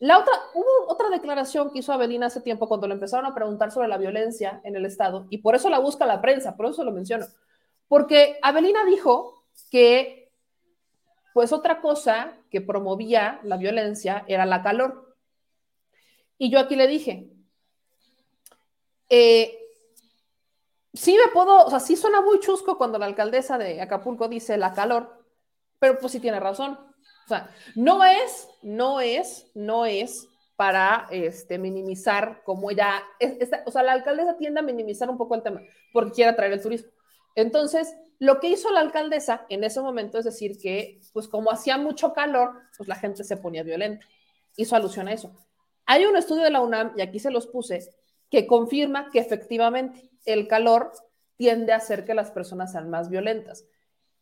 La 0.00 0.18
otra, 0.18 0.32
hubo 0.54 0.88
otra 0.92 1.08
declaración 1.10 1.70
que 1.70 1.78
hizo 1.78 1.92
Abelina 1.92 2.26
hace 2.26 2.40
tiempo 2.40 2.66
cuando 2.66 2.88
le 2.88 2.94
empezaron 2.94 3.26
a 3.26 3.36
preguntar 3.36 3.70
sobre 3.70 3.86
la 3.86 3.98
violencia 3.98 4.60
en 4.64 4.74
el 4.74 4.84
Estado, 4.84 5.28
y 5.30 5.38
por 5.38 5.54
eso 5.54 5.70
la 5.70 5.78
busca 5.78 6.06
la 6.06 6.20
prensa, 6.20 6.56
por 6.56 6.66
eso 6.66 6.82
lo 6.82 6.90
menciono. 6.90 7.26
Porque 7.86 8.40
Abelina 8.42 8.84
dijo 8.84 9.44
que 9.70 10.25
pues 11.36 11.52
otra 11.52 11.82
cosa 11.82 12.32
que 12.50 12.62
promovía 12.62 13.40
la 13.42 13.58
violencia 13.58 14.24
era 14.26 14.46
la 14.46 14.62
calor. 14.62 15.18
Y 16.38 16.48
yo 16.50 16.58
aquí 16.58 16.76
le 16.76 16.86
dije, 16.86 17.30
eh, 19.10 19.54
sí 20.94 21.14
me 21.14 21.30
puedo, 21.34 21.66
o 21.66 21.68
sea, 21.68 21.78
sí 21.78 21.94
suena 21.94 22.22
muy 22.22 22.40
chusco 22.40 22.78
cuando 22.78 22.98
la 22.98 23.04
alcaldesa 23.04 23.58
de 23.58 23.82
Acapulco 23.82 24.28
dice 24.28 24.56
la 24.56 24.72
calor, 24.72 25.26
pero 25.78 25.98
pues 25.98 26.12
sí 26.12 26.20
tiene 26.20 26.40
razón. 26.40 26.72
O 26.72 27.28
sea, 27.28 27.54
no 27.74 28.02
es, 28.02 28.48
no 28.62 29.02
es, 29.02 29.50
no 29.54 29.84
es 29.84 30.26
para 30.56 31.06
este, 31.10 31.58
minimizar 31.58 32.44
como 32.44 32.70
ella, 32.70 33.02
o 33.66 33.70
sea, 33.70 33.82
la 33.82 33.92
alcaldesa 33.92 34.38
tiende 34.38 34.60
a 34.60 34.62
minimizar 34.62 35.10
un 35.10 35.18
poco 35.18 35.34
el 35.34 35.42
tema 35.42 35.60
porque 35.92 36.12
quiere 36.12 36.30
atraer 36.30 36.54
el 36.54 36.62
turismo. 36.62 36.90
Entonces, 37.36 37.94
lo 38.18 38.40
que 38.40 38.48
hizo 38.48 38.72
la 38.72 38.80
alcaldesa 38.80 39.46
en 39.48 39.62
ese 39.62 39.80
momento 39.80 40.18
es 40.18 40.24
decir 40.24 40.58
que, 40.58 41.00
pues 41.12 41.28
como 41.28 41.52
hacía 41.52 41.76
mucho 41.78 42.12
calor, 42.12 42.54
pues 42.76 42.88
la 42.88 42.96
gente 42.96 43.22
se 43.22 43.36
ponía 43.36 43.62
violenta. 43.62 44.04
Hizo 44.56 44.74
alusión 44.74 45.06
a 45.06 45.12
eso. 45.12 45.36
Hay 45.84 46.04
un 46.06 46.16
estudio 46.16 46.42
de 46.42 46.50
la 46.50 46.60
UNAM, 46.60 46.94
y 46.96 47.02
aquí 47.02 47.20
se 47.20 47.30
los 47.30 47.46
puse, 47.46 47.94
que 48.30 48.46
confirma 48.46 49.10
que 49.10 49.20
efectivamente 49.20 50.10
el 50.24 50.48
calor 50.48 50.92
tiende 51.36 51.72
a 51.72 51.76
hacer 51.76 52.04
que 52.04 52.14
las 52.14 52.30
personas 52.30 52.72
sean 52.72 52.90
más 52.90 53.10
violentas. 53.10 53.66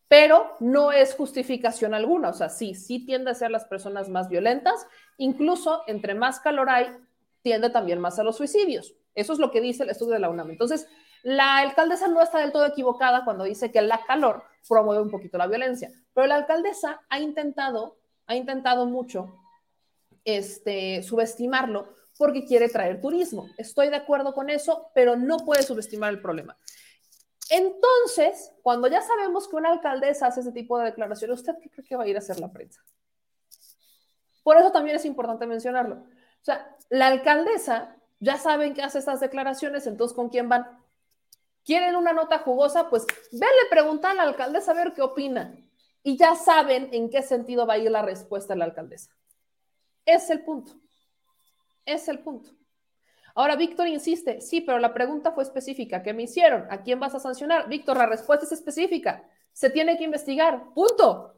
Pero 0.08 0.56
no 0.60 0.92
es 0.92 1.14
justificación 1.14 1.94
alguna, 1.94 2.30
o 2.30 2.34
sea, 2.34 2.48
sí, 2.48 2.74
sí 2.74 3.06
tiende 3.06 3.30
a 3.30 3.34
ser 3.34 3.50
las 3.50 3.64
personas 3.64 4.08
más 4.08 4.28
violentas, 4.28 4.86
incluso 5.16 5.82
entre 5.86 6.14
más 6.14 6.40
calor 6.40 6.68
hay, 6.68 6.88
tiende 7.42 7.70
también 7.70 8.00
más 8.00 8.18
a 8.18 8.24
los 8.24 8.36
suicidios. 8.36 8.94
Eso 9.14 9.32
es 9.32 9.38
lo 9.38 9.50
que 9.50 9.60
dice 9.60 9.84
el 9.84 9.90
estudio 9.90 10.14
de 10.14 10.18
la 10.18 10.28
UNAM. 10.28 10.50
Entonces, 10.50 10.88
la 11.24 11.56
alcaldesa 11.56 12.06
no 12.06 12.20
está 12.20 12.38
del 12.38 12.52
todo 12.52 12.66
equivocada 12.66 13.24
cuando 13.24 13.44
dice 13.44 13.72
que 13.72 13.80
la 13.80 14.04
calor 14.04 14.44
promueve 14.68 15.02
un 15.02 15.10
poquito 15.10 15.38
la 15.38 15.46
violencia, 15.46 15.90
pero 16.12 16.26
la 16.26 16.36
alcaldesa 16.36 17.00
ha 17.08 17.18
intentado, 17.18 17.96
ha 18.26 18.36
intentado 18.36 18.84
mucho 18.84 19.34
este, 20.24 21.02
subestimarlo 21.02 21.88
porque 22.18 22.44
quiere 22.44 22.68
traer 22.68 23.00
turismo. 23.00 23.48
Estoy 23.56 23.88
de 23.88 23.96
acuerdo 23.96 24.34
con 24.34 24.50
eso, 24.50 24.90
pero 24.94 25.16
no 25.16 25.38
puede 25.38 25.62
subestimar 25.62 26.12
el 26.12 26.20
problema. 26.20 26.58
Entonces, 27.48 28.52
cuando 28.62 28.86
ya 28.88 29.00
sabemos 29.00 29.48
que 29.48 29.56
una 29.56 29.70
alcaldesa 29.70 30.26
hace 30.26 30.40
ese 30.40 30.52
tipo 30.52 30.78
de 30.78 30.84
declaraciones, 30.84 31.40
¿usted 31.40 31.54
qué 31.58 31.70
cree 31.70 31.86
que 31.86 31.96
va 31.96 32.04
a 32.04 32.06
ir 32.06 32.16
a 32.16 32.18
hacer 32.18 32.38
la 32.38 32.52
prensa? 32.52 32.82
Por 34.42 34.58
eso 34.58 34.70
también 34.72 34.96
es 34.96 35.06
importante 35.06 35.46
mencionarlo. 35.46 35.96
O 35.96 36.44
sea, 36.44 36.76
la 36.90 37.06
alcaldesa 37.06 37.96
ya 38.20 38.36
saben 38.36 38.74
que 38.74 38.82
hace 38.82 38.98
estas 38.98 39.20
declaraciones, 39.20 39.86
entonces 39.86 40.14
¿con 40.14 40.28
quién 40.28 40.50
van? 40.50 40.83
¿Quieren 41.64 41.96
una 41.96 42.12
nota 42.12 42.40
jugosa? 42.40 42.90
Pues 42.90 43.06
véanle 43.32 43.62
preguntar 43.70 44.12
a 44.12 44.14
la 44.14 44.22
alcaldesa 44.22 44.72
a 44.72 44.74
ver 44.74 44.92
qué 44.92 45.02
opina. 45.02 45.56
Y 46.02 46.18
ya 46.18 46.34
saben 46.34 46.90
en 46.92 47.08
qué 47.08 47.22
sentido 47.22 47.66
va 47.66 47.74
a 47.74 47.78
ir 47.78 47.90
la 47.90 48.02
respuesta 48.02 48.52
de 48.52 48.58
la 48.58 48.66
alcaldesa. 48.66 49.10
Es 50.04 50.28
el 50.28 50.44
punto. 50.44 50.72
Es 51.86 52.08
el 52.08 52.18
punto. 52.18 52.50
Ahora, 53.34 53.56
Víctor 53.56 53.88
insiste, 53.88 54.40
sí, 54.40 54.60
pero 54.60 54.78
la 54.78 54.94
pregunta 54.94 55.32
fue 55.32 55.42
específica. 55.42 56.02
¿Qué 56.02 56.12
me 56.12 56.22
hicieron? 56.22 56.66
¿A 56.70 56.82
quién 56.82 57.00
vas 57.00 57.14
a 57.14 57.20
sancionar? 57.20 57.68
Víctor, 57.68 57.96
la 57.96 58.06
respuesta 58.06 58.44
es 58.44 58.52
específica. 58.52 59.28
Se 59.52 59.70
tiene 59.70 59.96
que 59.96 60.04
investigar. 60.04 60.72
Punto. 60.74 61.34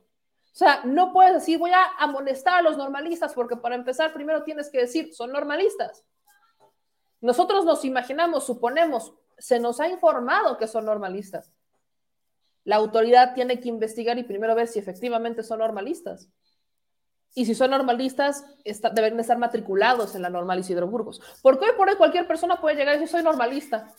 O 0.57 0.59
sea, 0.59 0.83
no 0.85 1.13
puedes 1.13 1.35
decir, 1.35 1.59
voy 1.59 1.71
a 1.71 1.85
amonestar 1.99 2.55
a 2.55 2.63
los 2.63 2.77
normalistas, 2.77 3.33
porque 3.35 3.57
para 3.57 3.77
empezar, 3.77 4.13
primero 4.13 4.43
tienes 4.43 4.71
que 4.71 4.79
decir, 4.79 5.15
son 5.15 5.33
normalistas. 5.33 6.05
Nosotros 7.21 7.65
nos 7.65 7.85
imaginamos, 7.85 8.45
suponemos, 8.45 9.15
se 9.39 9.61
nos 9.61 9.81
ha 9.81 9.89
informado 9.89 10.57
que 10.59 10.67
son 10.67 10.85
normalistas. 10.85 11.53
La 12.65 12.77
autoridad 12.77 13.35
tiene 13.35 13.61
que 13.61 13.69
investigar 13.69 14.19
y 14.19 14.25
primero 14.25 14.55
ver 14.55 14.67
si 14.67 14.79
efectivamente 14.79 15.43
son 15.43 15.61
normalistas. 15.61 16.29
Y 17.35 17.45
si 17.45 17.55
son 17.55 17.71
normalistas, 17.71 18.45
deben 18.95 19.21
estar 19.21 19.39
matriculados 19.39 20.15
en 20.15 20.23
la 20.23 20.31
normal 20.31 20.61
Isidro 20.61 20.87
Burgos. 20.87 21.21
Porque 21.43 21.67
hoy 21.67 21.77
por 21.77 21.89
hoy 21.89 21.97
cualquier 21.97 22.27
persona 22.27 22.61
puede 22.61 22.77
llegar 22.77 22.97
y 22.97 22.99
decir, 22.99 23.13
soy 23.13 23.23
normalista. 23.23 23.93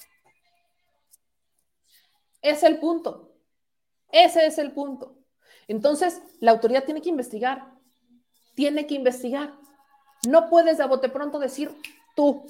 Es 2.42 2.64
el 2.64 2.80
punto. 2.80 3.32
Ese 4.12 4.46
es 4.46 4.58
el 4.58 4.72
punto. 4.72 5.18
Entonces, 5.68 6.22
la 6.40 6.52
autoridad 6.52 6.84
tiene 6.84 7.02
que 7.02 7.10
investigar. 7.10 7.74
Tiene 8.56 8.88
que 8.88 8.96
investigar. 8.96 9.54
No 10.28 10.50
puedes 10.50 10.78
de 10.80 10.86
bote 10.88 11.10
pronto 11.10 11.40
decir 11.40 11.72
tú, 12.16 12.48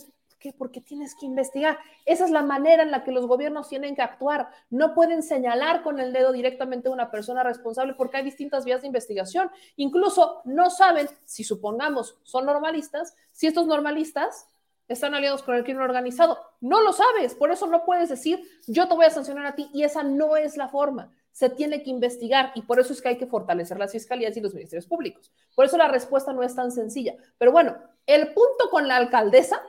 qué? 0.48 0.58
Porque 0.58 0.82
tienes 0.82 1.16
que 1.16 1.26
investigar. 1.26 1.78
Esa 2.06 2.26
es 2.26 2.32
la 2.32 2.42
manera 2.42 2.84
en 2.84 2.92
la 2.92 3.04
que 3.04 3.12
los 3.12 3.28
gobiernos 3.28 3.70
tienen 3.70 3.96
que 3.96 4.02
actuar. 4.02 4.50
No 4.70 4.94
pueden 4.94 5.24
señalar 5.24 5.84
con 5.84 6.00
el 6.00 6.14
dedo 6.14 6.32
directamente 6.32 6.88
a 6.88 6.92
una 6.92 7.12
persona 7.12 7.44
responsable 7.44 7.94
porque 7.94 8.18
hay 8.18 8.24
distintas 8.24 8.66
vías 8.66 8.82
de 8.82 8.88
investigación. 8.88 9.52
Incluso 9.76 10.42
no 10.46 10.70
saben 10.70 11.10
si 11.26 11.44
supongamos 11.44 12.18
son 12.24 12.46
normalistas, 12.46 13.16
si 13.32 13.48
estos 13.48 13.68
normalistas 13.68 14.48
están 14.88 15.14
aliados 15.16 15.44
con 15.44 15.56
el 15.56 15.64
crimen 15.64 15.84
organizado. 15.84 16.38
No 16.62 16.82
lo 16.82 16.94
sabes, 16.94 17.36
por 17.36 17.52
eso 17.52 17.68
no 17.68 17.84
puedes 17.86 18.10
decir 18.10 18.42
yo 18.68 18.88
te 18.88 18.96
voy 18.96 19.06
a 19.06 19.10
sancionar 19.10 19.46
a 19.46 19.56
ti 19.56 19.70
y 19.74 19.84
esa 19.84 20.04
no 20.04 20.38
es 20.38 20.58
la 20.58 20.70
forma. 20.70 21.12
Se 21.32 21.50
tiene 21.50 21.84
que 21.84 21.92
investigar 21.92 22.52
y 22.56 22.64
por 22.64 22.80
eso 22.80 22.94
es 22.94 23.02
que 23.02 23.10
hay 23.10 23.18
que 23.18 23.28
fortalecer 23.28 23.78
las 23.78 23.92
fiscalías 23.92 24.36
y 24.38 24.42
los 24.42 24.56
ministerios 24.56 24.88
públicos. 24.88 25.32
Por 25.56 25.66
eso 25.66 25.78
la 25.78 25.88
respuesta 25.88 26.34
no 26.34 26.42
es 26.42 26.56
tan 26.56 26.72
sencilla. 26.72 27.16
Pero 27.38 27.52
bueno, 27.52 27.78
el 28.08 28.34
punto 28.34 28.70
con 28.72 28.88
la 28.88 28.96
alcaldesa 28.96 29.62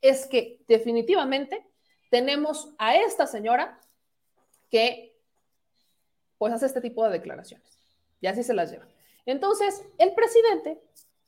es 0.00 0.26
que 0.26 0.60
definitivamente 0.68 1.66
tenemos 2.10 2.74
a 2.78 2.96
esta 2.96 3.26
señora 3.26 3.80
que 4.70 5.16
pues 6.38 6.52
hace 6.52 6.66
este 6.66 6.80
tipo 6.80 7.04
de 7.04 7.10
declaraciones 7.10 7.78
y 8.20 8.26
así 8.26 8.42
se 8.42 8.54
las 8.54 8.70
lleva. 8.70 8.86
Entonces, 9.26 9.84
el 9.98 10.14
presidente 10.14 10.80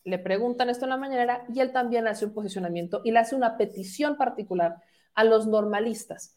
le 0.05 0.19
preguntan 0.19 0.71
esto 0.71 0.85
en 0.85 0.91
la 0.91 0.97
mañanera 0.97 1.45
y 1.53 1.61
él 1.61 1.73
también 1.73 2.07
hace 2.07 2.25
un 2.25 2.33
posicionamiento 2.33 3.03
y 3.05 3.11
le 3.11 3.19
hace 3.19 3.35
una 3.35 3.57
petición 3.57 4.17
particular 4.17 4.77
a 5.15 5.25
los 5.25 5.47
normalistas. 5.47 6.37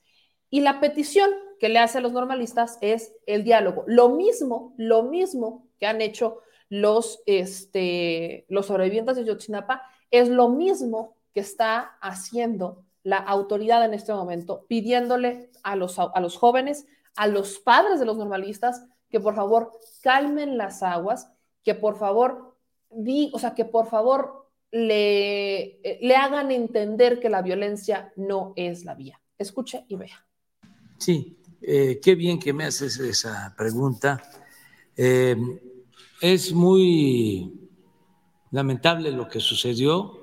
Y 0.49 0.61
la 0.61 0.79
petición 0.79 1.31
que 1.59 1.69
le 1.69 1.79
hace 1.79 1.99
a 1.99 2.01
los 2.01 2.11
normalistas 2.11 2.77
es 2.81 3.13
el 3.25 3.43
diálogo. 3.43 3.85
Lo 3.87 4.09
mismo, 4.09 4.73
lo 4.77 5.03
mismo 5.03 5.67
que 5.79 5.85
han 5.85 6.01
hecho 6.01 6.41
los, 6.69 7.21
este, 7.25 8.45
los 8.49 8.65
sobrevivientes 8.65 9.15
de 9.15 9.25
Yotzinapa, 9.25 9.83
es 10.11 10.29
lo 10.29 10.49
mismo 10.49 11.15
que 11.33 11.39
está 11.39 11.97
haciendo 12.01 12.85
la 13.03 13.17
autoridad 13.17 13.83
en 13.85 13.93
este 13.93 14.13
momento, 14.13 14.65
pidiéndole 14.67 15.49
a 15.63 15.75
los, 15.75 15.97
a 15.99 16.19
los 16.19 16.37
jóvenes, 16.37 16.85
a 17.15 17.27
los 17.27 17.59
padres 17.59 17.99
de 17.99 18.05
los 18.05 18.17
normalistas, 18.17 18.85
que 19.09 19.19
por 19.19 19.35
favor 19.35 19.71
calmen 20.01 20.57
las 20.57 20.81
aguas, 20.83 21.29
que 21.63 21.75
por 21.75 21.97
favor, 21.97 22.57
di, 22.89 23.31
o 23.33 23.39
sea, 23.39 23.53
que 23.53 23.65
por 23.65 23.87
favor 23.87 24.49
le, 24.71 25.79
le 26.01 26.15
hagan 26.15 26.51
entender 26.51 27.19
que 27.19 27.29
la 27.29 27.41
violencia 27.41 28.11
no 28.15 28.53
es 28.55 28.85
la 28.85 28.95
vía. 28.95 29.21
Escuche 29.37 29.85
y 29.87 29.95
vea. 29.95 30.25
Sí, 30.97 31.37
eh, 31.61 31.99
qué 32.01 32.15
bien 32.15 32.39
que 32.39 32.53
me 32.53 32.65
haces 32.65 32.97
esa 32.99 33.53
pregunta. 33.57 34.23
Eh, 34.95 35.35
es 36.21 36.53
muy 36.53 37.69
lamentable 38.51 39.11
lo 39.11 39.27
que 39.27 39.39
sucedió 39.39 40.22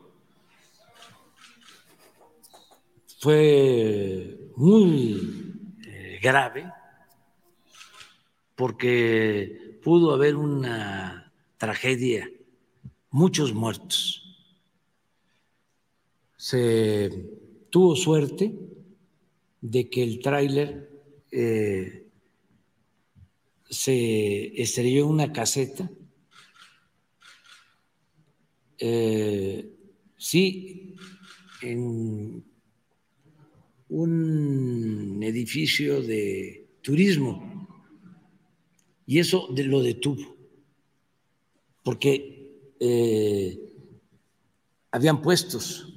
fue 3.21 4.51
muy 4.57 5.77
eh, 5.85 6.19
grave 6.23 6.73
porque 8.57 9.79
pudo 9.83 10.15
haber 10.15 10.37
una 10.37 11.31
tragedia, 11.59 12.31
muchos 13.11 13.53
muertos. 13.53 14.57
Se 16.39 17.11
tuvo 17.69 17.95
suerte 17.95 18.59
de 19.61 19.91
que 19.91 20.03
el 20.03 20.21
tráiler 20.21 20.91
eh, 21.31 22.07
se 23.69 24.63
estrelló 24.63 25.05
en 25.05 25.11
una 25.11 25.31
caseta. 25.31 25.91
Eh, 28.79 29.77
sí, 30.17 30.97
en 31.61 32.50
un 33.91 35.21
edificio 35.23 36.01
de 36.01 36.69
turismo 36.81 37.69
y 39.05 39.19
eso 39.19 39.49
lo 39.57 39.83
detuvo, 39.83 40.37
porque 41.83 42.73
eh, 42.79 43.73
habían 44.93 45.21
puestos 45.21 45.93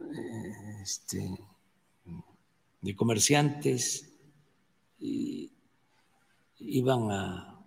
eh, 0.00 0.82
este, 0.82 1.38
de 2.80 2.96
comerciantes 2.96 4.10
y 4.98 5.52
iban 6.60 7.10
a, 7.10 7.60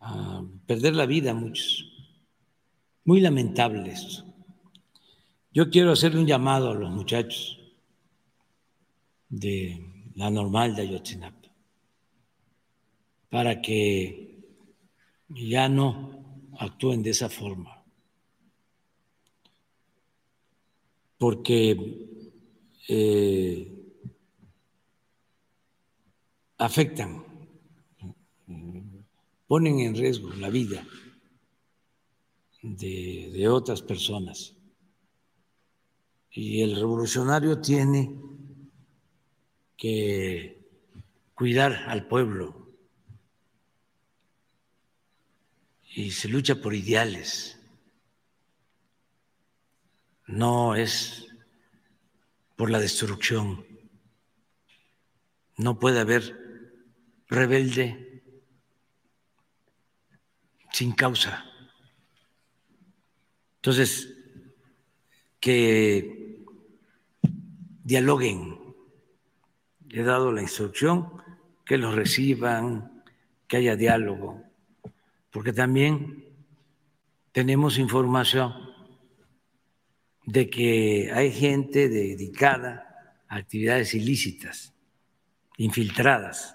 a 0.00 0.44
perder 0.66 0.96
la 0.96 1.06
vida 1.06 1.32
muchos. 1.32 1.84
Muy 3.04 3.20
lamentable 3.20 3.92
esto. 3.92 4.27
Yo 5.58 5.70
quiero 5.70 5.90
hacerle 5.90 6.20
un 6.20 6.26
llamado 6.28 6.70
a 6.70 6.74
los 6.74 6.88
muchachos 6.88 7.58
de 9.28 10.12
la 10.14 10.30
normal 10.30 10.76
de 10.76 10.82
Ayotzinapa 10.82 11.50
para 13.28 13.60
que 13.60 14.38
ya 15.30 15.68
no 15.68 16.46
actúen 16.60 17.02
de 17.02 17.10
esa 17.10 17.28
forma, 17.28 17.84
porque 21.18 21.76
eh, 22.86 23.92
afectan, 26.58 27.24
ponen 29.48 29.80
en 29.80 29.96
riesgo 29.96 30.32
la 30.34 30.50
vida 30.50 30.86
de, 32.62 33.32
de 33.32 33.48
otras 33.48 33.82
personas 33.82 34.54
y 36.40 36.62
el 36.62 36.76
revolucionario 36.76 37.60
tiene 37.60 38.14
que 39.76 40.70
cuidar 41.34 41.72
al 41.88 42.06
pueblo. 42.06 42.76
Y 45.96 46.12
se 46.12 46.28
lucha 46.28 46.54
por 46.54 46.76
ideales, 46.76 47.58
no 50.28 50.76
es 50.76 51.26
por 52.54 52.70
la 52.70 52.78
destrucción, 52.78 53.66
no 55.56 55.80
puede 55.80 55.98
haber 55.98 56.70
rebelde 57.26 58.22
sin 60.72 60.92
causa. 60.92 61.44
Entonces, 63.56 64.14
que 65.40 66.17
dialoguen. 67.88 68.58
He 69.88 70.02
dado 70.02 70.30
la 70.30 70.42
instrucción 70.42 71.10
que 71.64 71.78
los 71.78 71.94
reciban, 71.94 73.02
que 73.46 73.56
haya 73.56 73.76
diálogo, 73.76 74.44
porque 75.30 75.54
también 75.54 76.26
tenemos 77.32 77.78
información 77.78 78.52
de 80.26 80.50
que 80.50 81.10
hay 81.14 81.32
gente 81.32 81.88
dedicada 81.88 83.16
a 83.26 83.36
actividades 83.36 83.94
ilícitas, 83.94 84.74
infiltradas 85.56 86.54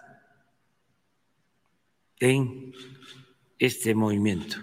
en 2.20 2.76
este 3.58 3.96
movimiento. 3.96 4.58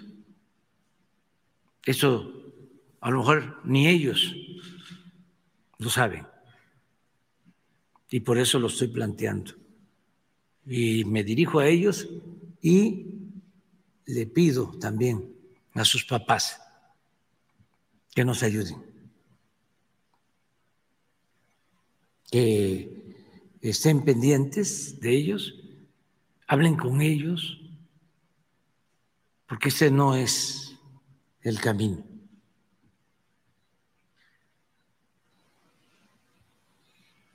Eso 1.83 2.31
a 3.01 3.11
lo 3.11 3.17
mejor 3.17 3.59
ni 3.65 3.87
ellos 3.87 4.33
lo 5.77 5.89
saben 5.89 6.30
y 8.11 8.19
por 8.19 8.37
eso 8.37 8.59
lo 8.59 8.67
estoy 8.67 8.89
planteando. 8.89 9.53
Y 10.67 11.05
me 11.05 11.23
dirijo 11.23 11.59
a 11.59 11.67
ellos 11.67 12.07
y 12.61 13.07
le 14.05 14.27
pido 14.27 14.77
también 14.79 15.33
a 15.73 15.85
sus 15.85 16.03
papás 16.03 16.61
que 18.13 18.25
nos 18.25 18.43
ayuden, 18.43 18.83
que 22.29 23.15
estén 23.61 24.03
pendientes 24.03 24.99
de 24.99 25.15
ellos, 25.15 25.55
hablen 26.47 26.75
con 26.75 27.01
ellos, 27.01 27.61
porque 29.47 29.69
ese 29.69 29.89
no 29.89 30.15
es 30.15 30.75
el 31.41 31.61
camino. 31.61 32.10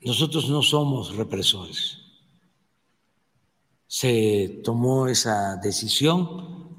Nosotros 0.01 0.49
no 0.49 0.61
somos 0.61 1.15
represores. 1.15 1.97
Se 3.87 4.61
tomó 4.63 5.07
esa 5.07 5.55
decisión 5.57 6.75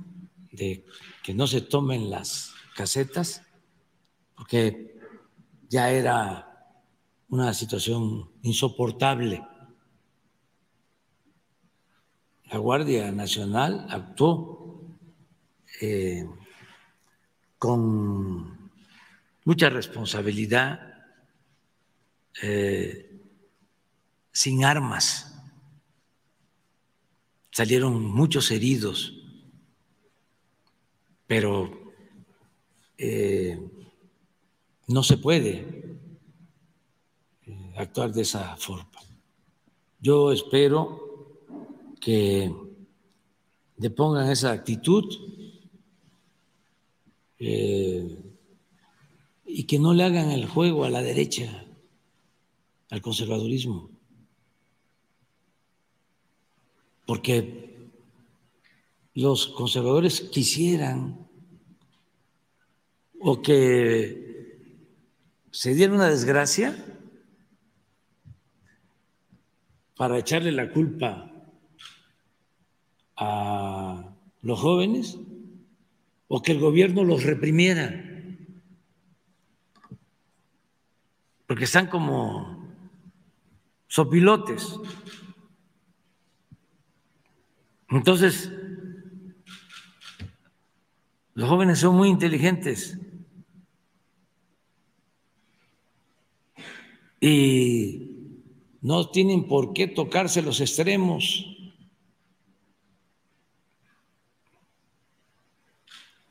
de 0.53 0.85
que 1.23 1.35
no 1.35 1.47
se 1.47 1.61
tomen 1.61 2.11
las 2.11 2.53
casetas 2.77 3.43
porque 4.36 4.97
ya 5.69 5.90
era 5.90 6.49
una 7.28 7.53
situación 7.53 8.31
insoportable. 8.43 9.45
La 12.51 12.59
Guardia 12.59 13.12
Nacional 13.12 13.86
actuó 13.90 14.81
eh, 15.81 16.27
con 17.59 18.70
mucha 19.45 19.69
responsabilidad, 19.69 20.81
eh, 22.43 23.08
sin 24.39 24.65
armas. 24.65 25.35
Salieron 27.51 28.05
muchos 28.05 28.52
heridos, 28.52 29.12
pero 31.27 31.93
eh, 32.97 33.59
no 34.86 35.02
se 35.02 35.16
puede 35.16 35.98
eh, 37.47 37.74
actuar 37.78 38.12
de 38.12 38.23
esa 38.23 38.56
forma. 38.59 39.01
Yo 39.98 40.31
espero 40.31 41.43
que 42.01 42.55
depongan 43.77 44.31
esa 44.31 44.52
actitud 44.52 45.05
eh, 47.40 48.16
y 49.47 49.65
que 49.65 49.81
no 49.81 49.94
le 49.94 50.05
hagan 50.05 50.31
el 50.31 50.47
juego 50.47 50.85
a 50.85 50.90
la 50.90 51.02
derecha, 51.02 51.65
al 52.90 53.02
conservadurismo, 53.02 53.98
porque 57.09 57.89
los 59.15 59.47
conservadores 59.47 60.21
quisieran 60.21 61.27
o 63.19 63.41
que 63.41 64.61
se 65.51 65.73
diera 65.73 65.95
una 65.95 66.11
desgracia 66.11 66.77
para 69.97 70.19
echarle 70.19 70.53
la 70.53 70.71
culpa 70.71 71.33
a 73.17 74.15
los 74.43 74.61
jóvenes 74.61 75.17
o 76.29 76.43
que 76.43 76.53
el 76.53 76.61
gobierno 76.61 77.05
los 77.05 77.23
reprimiera, 77.23 78.05
porque 81.47 81.65
están 81.65 81.87
como 81.87 82.69
sopilotes. 83.87 84.79
Entonces, 87.90 88.52
los 91.35 91.48
jóvenes 91.48 91.78
son 91.78 91.97
muy 91.97 92.09
inteligentes 92.09 92.98
y 97.20 98.10
no 98.81 99.09
tienen 99.10 99.48
por 99.48 99.73
qué 99.73 99.86
tocarse 99.86 100.43
los 100.43 100.60
extremos. 100.60 101.59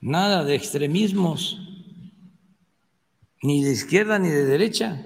nada 0.01 0.43
de 0.43 0.55
extremismos, 0.55 1.59
ni 3.41 3.63
de 3.63 3.71
izquierda 3.71 4.19
ni 4.19 4.29
de 4.29 4.45
derecha. 4.45 5.05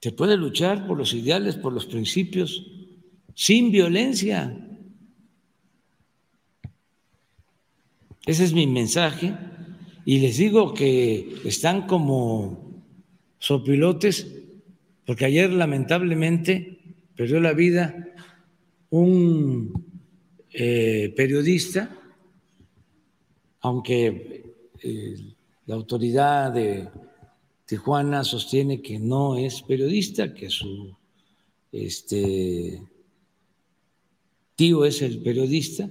Se 0.00 0.12
puede 0.12 0.36
luchar 0.36 0.86
por 0.86 0.96
los 0.96 1.12
ideales, 1.12 1.56
por 1.56 1.72
los 1.72 1.86
principios, 1.86 2.66
sin 3.34 3.70
violencia. 3.70 4.56
Ese 8.24 8.44
es 8.44 8.52
mi 8.54 8.66
mensaje. 8.66 9.34
Y 10.06 10.20
les 10.20 10.38
digo 10.38 10.72
que 10.72 11.40
están 11.44 11.86
como 11.86 12.82
sopilotes, 13.38 14.26
porque 15.04 15.26
ayer 15.26 15.52
lamentablemente 15.52 16.78
perdió 17.14 17.38
la 17.40 17.52
vida 17.52 18.08
un 18.88 19.72
eh, 20.52 21.12
periodista, 21.14 21.96
aunque 23.60 24.54
eh, 24.82 25.16
la 25.66 25.74
autoridad 25.74 26.52
de 26.52 26.88
Tijuana 27.70 28.24
sostiene 28.24 28.82
que 28.82 28.98
no 28.98 29.36
es 29.36 29.62
periodista, 29.62 30.34
que 30.34 30.50
su 30.50 30.92
este, 31.70 32.82
tío 34.56 34.84
es 34.84 35.00
el 35.02 35.22
periodista, 35.22 35.88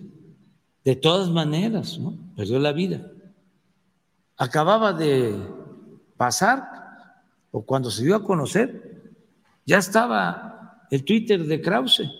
de 0.84 0.96
todas 0.98 1.30
maneras, 1.30 1.98
¿no? 1.98 2.18
perdió 2.36 2.60
la 2.60 2.74
vida. 2.74 3.10
Acababa 4.36 4.92
de 4.92 5.34
pasar, 6.18 6.66
o 7.50 7.62
cuando 7.62 7.90
se 7.90 8.04
dio 8.04 8.18
a 8.18 8.26
conocer, 8.26 9.14
ya 9.66 9.78
estaba 9.78 10.86
el 10.92 11.06
Twitter 11.06 11.46
de 11.46 11.62
Krause 11.62 12.12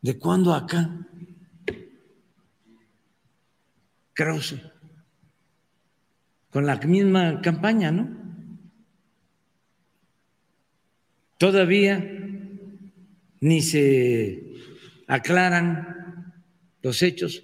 ¿De 0.00 0.18
cuándo 0.18 0.54
acá? 0.54 1.06
Krause. 4.14 4.71
Con 6.52 6.66
la 6.66 6.76
misma 6.76 7.40
campaña, 7.40 7.90
¿no? 7.90 8.08
Todavía 11.38 11.98
ni 13.40 13.62
se 13.62 14.44
aclaran 15.08 16.34
los 16.82 17.02
hechos. 17.02 17.42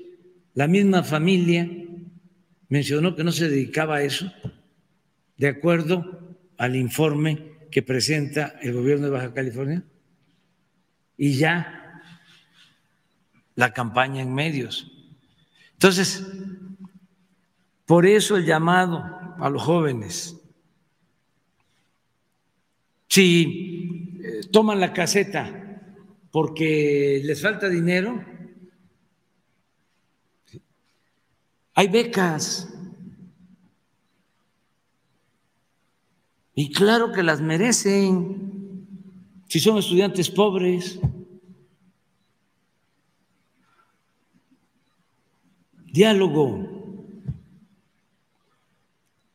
La 0.55 0.69
misma 0.69 1.03
familia 1.03 1.69
mencionó 2.69 3.17
que 3.17 3.25
no 3.25 3.33
se 3.33 3.49
dedicaba 3.49 3.97
a 3.97 4.03
eso, 4.03 4.31
de 5.37 5.49
acuerdo 5.49 6.37
al 6.59 6.77
informe 6.77 7.53
que 7.71 7.83
presenta 7.83 8.59
el 8.61 8.75
gobierno 8.75 9.07
de 9.07 9.13
Baja 9.13 9.33
California. 9.33 9.83
Y 11.17 11.33
ya 11.33 12.03
la 13.55 13.73
campaña 13.73 14.23
en 14.23 14.33
medios. 14.33 14.93
Entonces, 15.73 16.25
por 17.89 18.05
eso 18.05 18.37
el 18.37 18.45
llamado 18.45 19.03
a 19.39 19.49
los 19.49 19.63
jóvenes. 19.63 20.39
Si 23.09 24.21
eh, 24.23 24.47
toman 24.53 24.79
la 24.79 24.93
caseta 24.93 25.81
porque 26.31 27.23
les 27.25 27.41
falta 27.41 27.67
dinero, 27.67 28.23
hay 31.73 31.89
becas. 31.89 32.69
Y 36.55 36.71
claro 36.71 37.11
que 37.11 37.23
las 37.23 37.41
merecen 37.41 38.87
si 39.49 39.61
son 39.61 39.79
estudiantes 39.79 40.29
pobres. 40.29 41.01
diálogo 45.91 46.78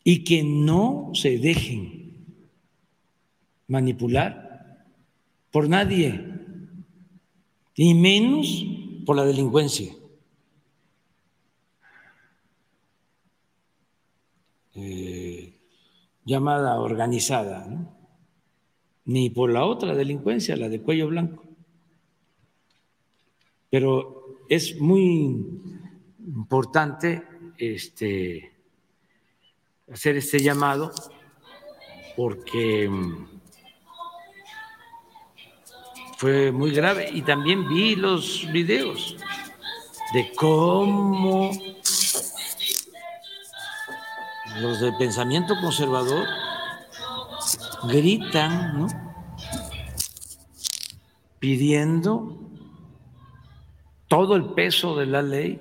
y 0.04 0.24
que 0.24 0.44
no 0.44 1.12
se 1.14 1.38
dejen 1.38 2.04
manipular 3.68 4.86
por 5.52 5.70
nadie, 5.70 6.34
y 7.76 7.94
menos 7.94 8.66
por 9.06 9.16
la 9.16 9.26
delincuencia. 9.26 9.94
Eh, 14.76 15.54
llamada 16.26 16.80
organizada, 16.80 17.68
ni 19.06 19.30
por 19.30 19.52
la 19.52 19.66
otra 19.66 19.94
delincuencia, 19.94 20.56
la 20.56 20.70
de 20.70 20.82
cuello 20.82 21.08
blanco. 21.08 21.44
Pero 23.70 24.40
es 24.50 24.80
muy 24.80 25.62
importante 26.26 27.24
este, 27.58 28.53
hacer 29.92 30.18
este 30.18 30.40
llamado 30.40 30.92
porque 32.16 32.88
mm, 32.90 33.28
fue 36.18 36.52
muy 36.52 36.72
grave 36.72 37.10
y 37.12 37.22
también 37.22 37.68
vi 37.68 37.96
los 37.96 38.48
videos 38.52 39.18
de 40.14 40.32
cómo 40.36 41.52
los 44.60 44.80
del 44.80 44.96
pensamiento 44.98 45.56
conservador 45.60 46.28
gritan, 47.84 48.80
¿no? 48.80 48.88
pidiendo 51.40 52.38
todo 54.08 54.36
el 54.36 54.54
peso 54.54 54.96
de 54.96 55.08
la 55.08 55.22
ley 55.22 55.60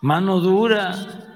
mano 0.00 0.40
dura. 0.40 1.35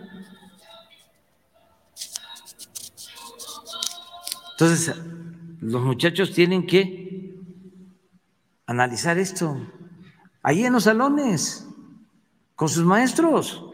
Entonces, 4.60 4.94
los 5.62 5.82
muchachos 5.82 6.34
tienen 6.34 6.66
que 6.66 7.34
analizar 8.66 9.16
esto. 9.16 9.56
Ahí 10.42 10.66
en 10.66 10.74
los 10.74 10.84
salones, 10.84 11.66
con 12.54 12.68
sus 12.68 12.84
maestros. 12.84 13.64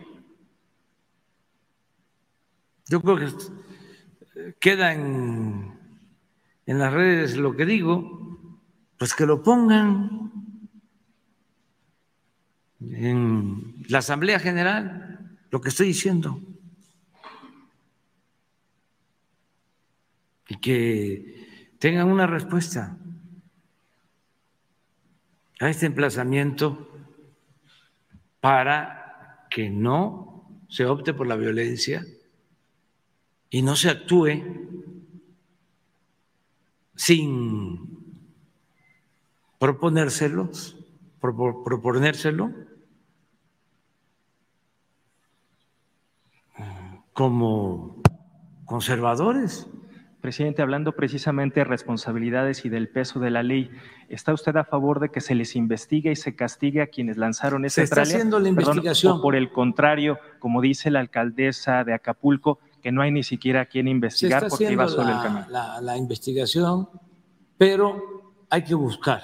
Yo 2.86 3.02
creo 3.02 3.16
que 3.16 4.54
queda 4.60 4.92
en, 4.92 5.76
en 6.66 6.78
las 6.78 6.92
redes 6.92 7.36
lo 7.36 7.56
que 7.56 7.66
digo, 7.66 8.48
pues 8.96 9.12
que 9.12 9.26
lo 9.26 9.42
pongan 9.42 10.30
en 12.78 13.82
la 13.88 13.98
Asamblea 13.98 14.38
General 14.38 15.36
lo 15.50 15.60
que 15.60 15.70
estoy 15.70 15.88
diciendo. 15.88 16.40
Y 20.48 20.56
que 20.58 21.74
tengan 21.78 22.08
una 22.08 22.26
respuesta 22.26 22.98
a 25.60 25.68
este 25.68 25.86
emplazamiento 25.86 26.90
para 28.40 29.46
que 29.50 29.70
no 29.70 30.64
se 30.68 30.86
opte 30.86 31.14
por 31.14 31.26
la 31.26 31.36
violencia 31.36 32.04
y 33.50 33.62
no 33.62 33.76
se 33.76 33.90
actúe 33.90 34.42
sin 36.94 37.96
proponérselos, 39.58 40.76
proponérselo 41.20 42.52
como 47.12 48.02
conservadores. 48.64 49.66
Presidente, 50.26 50.60
hablando 50.60 50.90
precisamente 50.90 51.60
de 51.60 51.64
responsabilidades 51.64 52.64
y 52.64 52.68
del 52.68 52.88
peso 52.88 53.20
de 53.20 53.30
la 53.30 53.44
ley, 53.44 53.70
¿está 54.08 54.32
usted 54.32 54.56
a 54.56 54.64
favor 54.64 54.98
de 54.98 55.10
que 55.10 55.20
se 55.20 55.36
les 55.36 55.54
investigue 55.54 56.10
y 56.10 56.16
se 56.16 56.34
castigue 56.34 56.82
a 56.82 56.88
quienes 56.88 57.16
lanzaron 57.16 57.64
esa 57.64 57.76
Se 57.76 57.82
está 57.84 58.02
haciendo 58.02 58.40
la 58.40 58.48
investigación. 58.48 59.18
o 59.18 59.22
por 59.22 59.36
el 59.36 59.52
contrario, 59.52 60.18
como 60.40 60.60
dice 60.60 60.90
la 60.90 60.98
alcaldesa 60.98 61.84
de 61.84 61.94
Acapulco, 61.94 62.58
que 62.82 62.90
no 62.90 63.02
hay 63.02 63.12
ni 63.12 63.22
siquiera 63.22 63.66
quien 63.66 63.86
investigar 63.86 64.40
Se 64.40 64.46
está 64.46 64.56
porque 64.58 64.72
iba 64.72 64.88
solo 64.88 65.02
el 65.46 65.52
la- 65.52 65.80
la 65.80 65.96
investigación, 65.96 66.88
pero 67.56 68.34
hay 68.50 68.64
que 68.64 68.74
buscar 68.74 69.22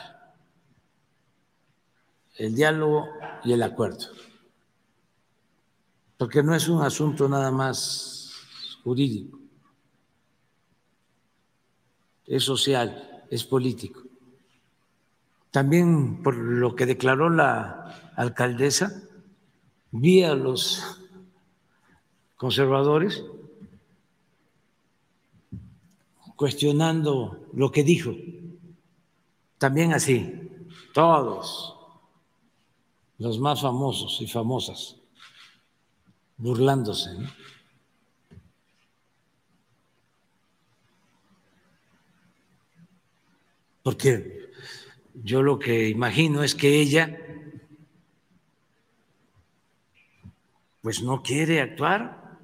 el 2.36 2.54
diálogo 2.54 3.08
y 3.42 3.52
el 3.52 3.62
acuerdo, 3.64 4.06
porque 6.16 6.44
no 6.44 6.54
es 6.54 6.68
un 6.68 6.80
asunto 6.82 7.28
nada 7.28 7.50
más 7.50 8.30
jurídico, 8.84 9.40
es 12.26 12.44
social, 12.44 13.24
es 13.30 13.44
político. 13.44 14.02
También 15.50 16.22
por 16.22 16.36
lo 16.36 16.74
que 16.74 16.86
declaró 16.86 17.28
la 17.28 18.12
alcaldesa, 18.16 19.02
vi 19.90 20.22
a 20.22 20.34
los 20.34 21.00
conservadores 22.36 23.22
cuestionando 26.36 27.46
lo 27.52 27.70
que 27.70 27.84
dijo. 27.84 28.12
También 29.58 29.92
así, 29.92 30.50
todos 30.92 31.76
los 33.18 33.38
más 33.38 33.60
famosos 33.60 34.20
y 34.20 34.26
famosas, 34.26 34.96
burlándose. 36.36 37.12
¿no? 37.14 37.28
Porque 43.82 44.50
yo 45.14 45.42
lo 45.42 45.58
que 45.58 45.88
imagino 45.88 46.42
es 46.42 46.54
que 46.54 46.80
ella 46.80 47.18
pues 50.82 51.02
no 51.02 51.22
quiere 51.22 51.60
actuar 51.60 52.38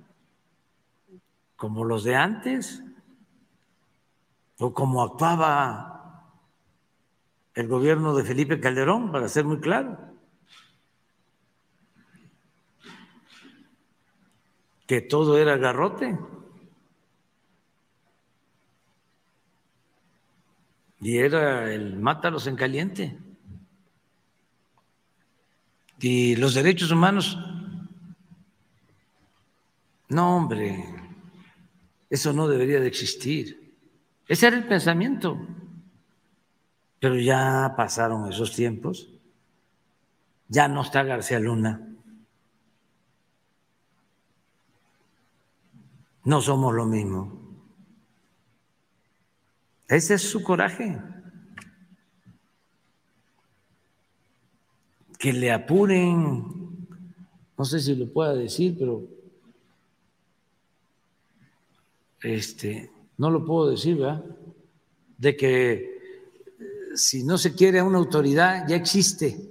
como 1.57 1.85
los 1.85 2.05
de 2.05 2.15
antes 2.15 2.83
o 4.59 4.73
como 4.73 5.03
actuaba 5.03 5.89
el 7.55 7.67
gobierno 7.67 8.15
de 8.15 8.23
Felipe 8.23 8.61
Calderón, 8.61 9.11
para 9.11 9.29
ser 9.29 9.45
muy 9.45 9.59
claro, 9.59 9.99
que 14.87 15.01
todo 15.01 15.37
era 15.39 15.57
garrote. 15.57 16.17
Y 21.01 21.19
era 21.19 21.73
el 21.73 21.97
mátalos 21.97 22.47
en 22.47 22.57
caliente. 22.57 23.19
Y 26.01 26.37
los 26.37 26.55
derechos 26.55 26.91
humanos, 26.91 27.39
no 30.09 30.37
hombre, 30.37 30.85
eso 32.09 32.33
no 32.33 32.49
debería 32.49 32.81
de 32.81 32.89
existir. 32.89 33.77
Ese 34.27 34.47
era 34.47 34.57
el 34.57 34.67
pensamiento. 34.67 35.39
Pero 37.01 37.17
ya 37.17 37.75
pasaron 37.77 38.31
esos 38.31 38.55
tiempos. 38.55 39.09
Ya 40.49 40.69
no 40.69 40.83
está 40.83 41.03
García 41.03 41.39
Luna. 41.39 41.89
No 46.25 46.41
somos 46.41 46.75
lo 46.75 46.87
mismo. 46.87 47.48
Ese 49.89 50.15
es 50.15 50.23
su 50.23 50.43
coraje. 50.43 51.01
Que 55.19 55.33
le 55.33 55.51
apuren, 55.51 56.87
no 57.57 57.65
sé 57.65 57.81
si 57.81 57.97
lo 57.97 58.13
pueda 58.13 58.35
decir, 58.35 58.77
pero 58.79 59.03
este, 62.21 62.93
no 63.17 63.31
lo 63.31 63.45
puedo 63.45 63.71
decir, 63.71 63.97
¿verdad? 63.97 64.25
De 65.17 65.37
que 65.37 65.73
eh, 65.73 65.91
si 66.95 67.25
no 67.25 67.39
se 67.39 67.55
quiere 67.55 67.79
a 67.79 67.85
una 67.85 67.99
autoridad, 67.99 68.69
ya 68.69 68.77
existe 68.77 69.51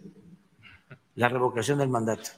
la 1.15 1.27
revocación 1.27 1.80
del 1.80 1.89
mandato. 1.89 2.30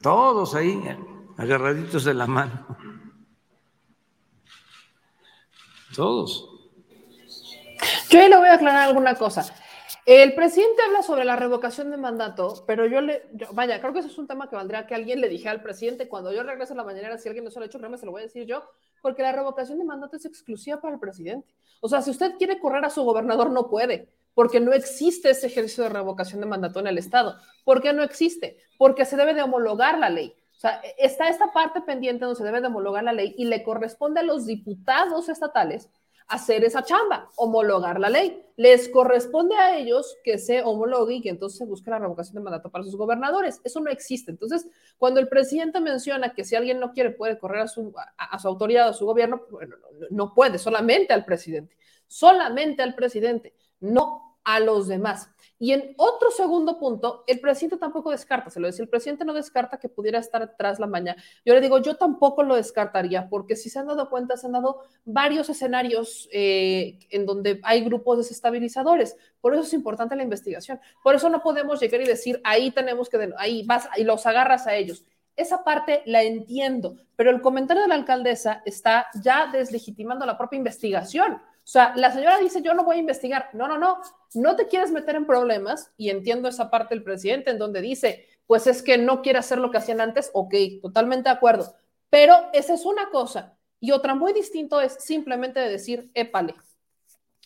Todos 0.00 0.54
ahí 0.54 0.80
agarraditos 1.36 2.04
de 2.04 2.14
la 2.14 2.26
mano. 2.26 2.66
Todos. 5.94 6.50
Yo 8.10 8.20
ahí 8.20 8.28
le 8.28 8.36
voy 8.36 8.48
a 8.48 8.54
aclarar 8.54 8.88
alguna 8.88 9.14
cosa. 9.14 9.44
El 10.04 10.34
presidente 10.34 10.82
habla 10.82 11.02
sobre 11.02 11.24
la 11.24 11.34
revocación 11.34 11.90
de 11.90 11.96
mandato, 11.96 12.62
pero 12.66 12.86
yo 12.86 13.00
le, 13.00 13.28
yo- 13.32 13.48
vaya, 13.52 13.80
creo 13.80 13.92
que 13.92 13.98
eso 14.00 14.08
es 14.08 14.18
un 14.18 14.28
tema 14.28 14.48
que 14.48 14.54
valdría 14.54 14.86
que 14.86 14.94
alguien 14.94 15.20
le 15.20 15.28
dijera 15.28 15.50
al 15.50 15.62
presidente 15.62 16.08
cuando 16.08 16.32
yo 16.32 16.44
regrese 16.44 16.74
a 16.74 16.76
la 16.76 16.84
mañana, 16.84 17.18
si 17.18 17.28
alguien 17.28 17.44
no 17.44 17.50
se 17.50 17.58
lo 17.58 17.64
ha 17.64 17.66
hecho, 17.66 17.78
se 17.80 18.06
lo 18.06 18.12
voy 18.12 18.20
a 18.20 18.24
decir 18.24 18.46
yo, 18.46 18.62
porque 19.02 19.22
la 19.22 19.32
revocación 19.32 19.78
de 19.78 19.84
mandato 19.84 20.16
es 20.16 20.24
exclusiva 20.24 20.80
para 20.80 20.94
el 20.94 21.00
presidente. 21.00 21.52
O 21.80 21.88
sea, 21.88 22.02
si 22.02 22.10
usted 22.10 22.36
quiere 22.38 22.60
correr 22.60 22.84
a 22.84 22.90
su 22.90 23.02
gobernador, 23.02 23.50
no 23.50 23.68
puede, 23.68 24.08
porque 24.34 24.60
no 24.60 24.72
existe 24.72 25.30
ese 25.30 25.48
ejercicio 25.48 25.82
de 25.82 25.90
revocación 25.90 26.40
de 26.40 26.46
mandato 26.46 26.78
en 26.78 26.86
el 26.86 26.98
Estado. 26.98 27.36
¿Por 27.64 27.82
qué 27.82 27.92
no 27.92 28.04
existe? 28.04 28.58
Porque 28.78 29.04
se 29.06 29.16
debe 29.16 29.34
de 29.34 29.42
homologar 29.42 29.98
la 29.98 30.08
ley. 30.10 30.35
O 30.56 30.58
sea, 30.58 30.80
está 30.96 31.28
esta 31.28 31.52
parte 31.52 31.82
pendiente 31.82 32.24
donde 32.24 32.38
se 32.38 32.44
debe 32.44 32.60
de 32.60 32.68
homologar 32.68 33.04
la 33.04 33.12
ley 33.12 33.34
y 33.36 33.44
le 33.44 33.62
corresponde 33.62 34.20
a 34.20 34.22
los 34.22 34.46
diputados 34.46 35.28
estatales 35.28 35.90
hacer 36.28 36.64
esa 36.64 36.82
chamba, 36.82 37.30
homologar 37.36 38.00
la 38.00 38.08
ley. 38.08 38.42
Les 38.56 38.88
corresponde 38.88 39.54
a 39.54 39.76
ellos 39.76 40.16
que 40.24 40.38
se 40.38 40.62
homologue 40.62 41.16
y 41.16 41.20
que 41.20 41.28
entonces 41.28 41.58
se 41.58 41.66
busque 41.66 41.90
la 41.90 41.98
revocación 41.98 42.36
de 42.36 42.40
mandato 42.40 42.70
para 42.70 42.84
sus 42.84 42.96
gobernadores. 42.96 43.60
Eso 43.64 43.80
no 43.80 43.90
existe. 43.90 44.30
Entonces, 44.30 44.66
cuando 44.98 45.20
el 45.20 45.28
presidente 45.28 45.80
menciona 45.80 46.34
que 46.34 46.44
si 46.44 46.56
alguien 46.56 46.80
no 46.80 46.92
quiere 46.92 47.10
puede 47.10 47.38
correr 47.38 47.62
a 47.62 47.68
su, 47.68 47.94
a, 48.16 48.38
su 48.38 48.48
autoridad, 48.48 48.88
a 48.88 48.92
su 48.92 49.06
gobierno, 49.06 49.42
bueno, 49.50 49.76
no, 49.76 50.06
no 50.10 50.34
puede, 50.34 50.58
solamente 50.58 51.12
al 51.12 51.24
presidente. 51.24 51.76
Solamente 52.08 52.82
al 52.82 52.94
presidente, 52.94 53.54
no 53.80 54.38
a 54.44 54.60
los 54.60 54.88
demás. 54.88 55.28
Y 55.58 55.72
en 55.72 55.94
otro 55.96 56.30
segundo 56.30 56.78
punto, 56.78 57.24
el 57.26 57.40
presidente 57.40 57.78
tampoco 57.78 58.10
descarta, 58.10 58.50
se 58.50 58.60
lo 58.60 58.66
decía, 58.66 58.82
el 58.82 58.90
presidente 58.90 59.24
no 59.24 59.32
descarta 59.32 59.78
que 59.78 59.88
pudiera 59.88 60.18
estar 60.18 60.42
atrás 60.42 60.78
la 60.78 60.86
mañana. 60.86 61.22
Yo 61.46 61.54
le 61.54 61.62
digo, 61.62 61.78
yo 61.78 61.96
tampoco 61.96 62.42
lo 62.42 62.56
descartaría, 62.56 63.28
porque 63.30 63.56
si 63.56 63.70
se 63.70 63.78
han 63.78 63.86
dado 63.86 64.10
cuenta, 64.10 64.36
se 64.36 64.46
han 64.46 64.52
dado 64.52 64.82
varios 65.04 65.48
escenarios 65.48 66.28
eh, 66.30 66.98
en 67.10 67.24
donde 67.24 67.60
hay 67.62 67.82
grupos 67.84 68.18
desestabilizadores. 68.18 69.16
Por 69.40 69.54
eso 69.54 69.62
es 69.62 69.72
importante 69.72 70.14
la 70.14 70.24
investigación. 70.24 70.78
Por 71.02 71.14
eso 71.14 71.30
no 71.30 71.42
podemos 71.42 71.80
llegar 71.80 72.02
y 72.02 72.06
decir, 72.06 72.40
ahí 72.44 72.70
tenemos 72.70 73.08
que, 73.08 73.32
ahí 73.38 73.64
vas 73.64 73.88
y 73.96 74.04
los 74.04 74.26
agarras 74.26 74.66
a 74.66 74.74
ellos. 74.74 75.04
Esa 75.36 75.64
parte 75.64 76.02
la 76.06 76.22
entiendo, 76.22 76.96
pero 77.14 77.30
el 77.30 77.40
comentario 77.40 77.82
de 77.82 77.88
la 77.88 77.94
alcaldesa 77.94 78.62
está 78.64 79.06
ya 79.22 79.50
deslegitimando 79.50 80.26
la 80.26 80.36
propia 80.36 80.58
investigación. 80.58 81.40
O 81.66 81.68
sea, 81.68 81.94
la 81.96 82.12
señora 82.12 82.38
dice, 82.38 82.62
yo 82.62 82.74
no 82.74 82.84
voy 82.84 82.94
a 82.94 83.00
investigar. 83.00 83.50
No, 83.52 83.66
no, 83.66 83.76
no, 83.76 84.00
no 84.34 84.54
te 84.54 84.68
quieres 84.68 84.92
meter 84.92 85.16
en 85.16 85.26
problemas 85.26 85.90
y 85.96 86.10
entiendo 86.10 86.48
esa 86.48 86.70
parte 86.70 86.94
del 86.94 87.02
presidente 87.02 87.50
en 87.50 87.58
donde 87.58 87.80
dice, 87.80 88.24
pues 88.46 88.68
es 88.68 88.84
que 88.84 88.98
no 88.98 89.20
quiere 89.20 89.40
hacer 89.40 89.58
lo 89.58 89.72
que 89.72 89.78
hacían 89.78 90.00
antes. 90.00 90.30
Ok, 90.32 90.54
totalmente 90.80 91.28
de 91.28 91.34
acuerdo. 91.34 91.74
Pero 92.08 92.36
esa 92.52 92.72
es 92.72 92.86
una 92.86 93.10
cosa. 93.10 93.58
Y 93.80 93.90
otra 93.90 94.14
muy 94.14 94.32
distinto 94.32 94.80
es 94.80 94.92
simplemente 95.00 95.58
de 95.58 95.68
decir, 95.68 96.08
épale, 96.14 96.54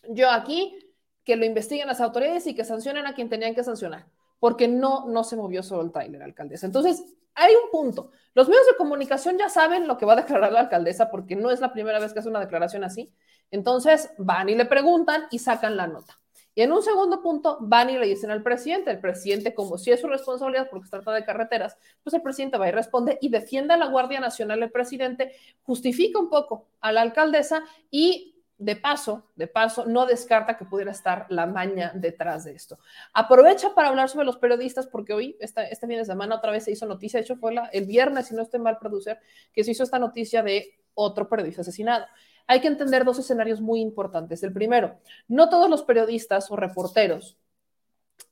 yo 0.07 0.31
aquí, 0.31 0.79
que 1.25 1.37
lo 1.37 1.47
investiguen 1.47 1.87
las 1.87 2.03
autoridades 2.03 2.47
y 2.47 2.55
que 2.55 2.67
sancionen 2.67 3.07
a 3.07 3.15
quien 3.15 3.31
tenían 3.31 3.55
que 3.55 3.65
sancionar. 3.65 4.05
Porque 4.41 4.67
no, 4.67 5.07
no 5.07 5.23
se 5.23 5.37
movió 5.37 5.63
solo 5.63 5.83
el 5.83 5.93
Tyler, 5.93 6.23
alcaldesa. 6.23 6.67
Entonces, 6.67 7.05
hay 7.35 7.55
un 7.55 7.71
punto. 7.71 8.11
Los 8.35 8.49
medios 8.49 8.67
de 8.67 8.77
comunicación 8.77 9.39
ya 9.39 9.49
saben 9.49 9.87
lo 9.87 9.97
que 9.97 10.07
va 10.07 10.15
a 10.15 10.17
declarar 10.17 10.51
la 10.51 10.61
alcaldesa 10.61 11.11
porque 11.11 11.37
no 11.37 11.51
es 11.51 11.61
la 11.61 11.73
primera 11.73 12.01
vez 12.01 12.13
que 12.13 12.19
hace 12.19 12.29
una 12.29 12.41
declaración 12.41 12.83
así. 12.83 13.13
Entonces, 13.51 14.11
van 14.19 14.49
y 14.49 14.57
le 14.57 14.65
preguntan 14.65 15.25
y 15.31 15.39
sacan 15.39 15.77
la 15.77 15.87
nota. 15.87 16.19
Y 16.55 16.63
en 16.63 16.73
un 16.73 16.83
segundo 16.83 17.23
punto, 17.23 17.59
van 17.61 17.91
y 17.91 17.99
le 17.99 18.07
dicen 18.07 18.31
al 18.31 18.43
presidente, 18.43 18.91
el 18.91 19.01
presidente, 19.01 19.55
como 19.55 19.79
si 19.79 19.93
es 19.93 20.01
su 20.01 20.09
responsabilidad 20.09 20.69
porque 20.69 20.87
se 20.87 20.91
trata 20.91 21.13
de 21.13 21.25
carreteras, 21.25 21.77
pues 22.03 22.13
el 22.15 22.23
presidente 22.23 22.59
va 22.59 22.69
y 22.69 22.73
responde 22.73 23.19
y 23.21 23.29
defiende 23.29 23.75
a 23.75 23.77
la 23.77 23.87
Guardia 23.87 24.19
Nacional, 24.21 24.63
el 24.63 24.71
presidente 24.71 25.33
justifica 25.63 26.19
un 26.19 26.29
poco 26.29 26.67
a 26.81 26.91
la 26.91 27.03
alcaldesa 27.03 27.63
y 27.91 28.40
de 28.61 28.77
paso, 28.77 29.25
de 29.37 29.47
paso, 29.47 29.87
no 29.87 30.05
descarta 30.05 30.59
que 30.59 30.67
pudiera 30.67 30.93
estar 30.93 31.25
la 31.31 31.47
maña 31.47 31.93
detrás 31.95 32.45
de 32.45 32.53
esto. 32.53 32.79
Aprovecha 33.15 33.75
para 33.75 33.89
hablar 33.89 34.11
sobre 34.11 34.27
los 34.27 34.37
periodistas, 34.37 34.87
porque 34.87 35.15
hoy, 35.15 35.37
esta, 35.41 35.65
este 35.65 35.87
fin 35.87 35.97
de 35.97 36.05
semana, 36.05 36.37
otra 36.37 36.53
vez 36.53 36.65
se 36.65 36.71
hizo 36.71 36.85
noticia, 36.85 37.19
de 37.19 37.25
hecho 37.25 37.37
fue 37.37 37.55
el 37.73 37.87
viernes, 37.87 38.27
si 38.27 38.35
no 38.35 38.43
estoy 38.43 38.61
mal, 38.61 38.79
producer, 38.79 39.19
que 39.55 39.65
se 39.65 39.71
hizo 39.71 39.83
esta 39.83 39.99
noticia 39.99 40.43
de 40.43 40.79
otro 40.93 41.27
periodista 41.27 41.63
asesinado. 41.63 42.05
Hay 42.47 42.61
que 42.61 42.69
entender 42.69 43.03
dos 43.03 43.19
escenarios 43.19 43.63
muy 43.63 43.81
importantes. 43.81 44.43
El 44.43 44.53
primero, 44.53 45.01
no 45.27 45.49
todos 45.49 45.71
los 45.71 45.83
periodistas 45.83 46.51
o 46.51 46.57
reporteros 46.57 47.39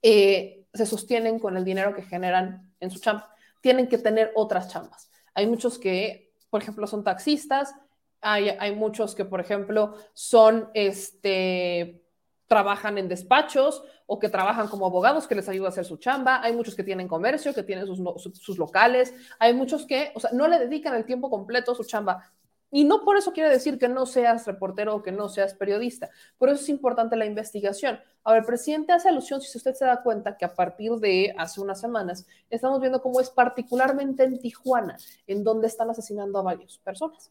eh, 0.03 0.67
se 0.75 0.85
sostienen 0.85 1.39
con 1.39 1.57
el 1.57 1.65
dinero 1.65 1.95
que 1.95 2.03
generan 2.03 2.71
en 2.81 2.91
su 2.91 3.01
chamba. 3.01 3.33
Tienen 3.63 3.89
que 3.89 3.97
tener 3.97 4.31
otras 4.35 4.69
chambas. 4.69 5.11
Hay 5.33 5.47
muchos 5.47 5.79
que, 5.79 6.35
por 6.51 6.61
ejemplo, 6.61 6.87
son 6.87 7.03
taxistas, 7.03 7.75
hay, 8.21 8.75
muchos 8.75 9.15
que, 9.15 9.25
por 9.25 9.41
ejemplo, 9.41 9.95
son, 10.13 10.71
este, 10.75 12.03
trabajan 12.47 12.99
en 12.99 13.09
despachos 13.09 13.83
o 14.07 14.19
que 14.19 14.29
trabajan 14.29 14.69
como 14.69 14.87
abogados 14.87 15.27
que 15.27 15.35
les 15.35 15.49
ayuda 15.49 15.67
a 15.67 15.71
hacer 15.71 15.85
su 15.85 15.99
chamba. 15.99 16.43
Hay 16.43 16.55
muchos 16.55 16.75
que 16.75 16.83
tienen 16.83 17.09
comercio, 17.09 17.55
que 17.55 17.63
tienen 17.63 17.87
sus, 17.87 18.01
sus, 18.39 18.59
locales. 18.59 19.15
Hay 19.39 19.55
muchos 19.55 19.87
que, 19.87 20.13
o 20.15 20.21
sea, 20.21 20.31
no 20.33 20.49
le 20.49 20.59
dedican 20.59 20.95
el 20.95 21.05
tiempo 21.05 21.31
completo 21.31 21.73
a 21.73 21.75
su 21.75 21.85
chamba. 21.85 22.33
Y 22.71 22.85
no 22.85 23.03
por 23.03 23.17
eso 23.17 23.33
quiere 23.33 23.49
decir 23.49 23.79
que 23.79 23.89
no 23.89 24.05
seas 24.05 24.47
reportero 24.47 24.97
o 24.97 25.03
que 25.03 25.13
no 25.13 25.29
seas 25.29 25.55
periodista. 25.55 26.11
Por 26.37 26.51
eso 26.51 26.61
es 26.61 26.69
importante 26.69 27.17
la 27.17 27.25
investigación. 27.25 27.99
Ahora, 28.25 28.41
el 28.41 28.45
presidente 28.45 28.93
hace 28.93 29.09
alusión, 29.09 29.41
si 29.41 29.57
usted 29.57 29.73
se 29.75 29.87
da 29.87 30.03
cuenta, 30.03 30.37
que 30.37 30.45
a 30.45 30.55
partir 30.55 30.93
de 30.97 31.35
hace 31.39 31.63
unas 31.63 31.81
semanas 31.81 32.27
estamos 32.51 32.81
viendo 32.81 33.01
cómo 33.01 33.21
es 33.21 33.31
particularmente 33.31 34.25
en 34.25 34.39
Tijuana, 34.39 34.99
en 35.27 35.45
donde 35.45 35.67
están 35.67 35.89
asesinando 35.89 36.39
a 36.39 36.43
varias 36.43 36.77
personas 36.79 37.31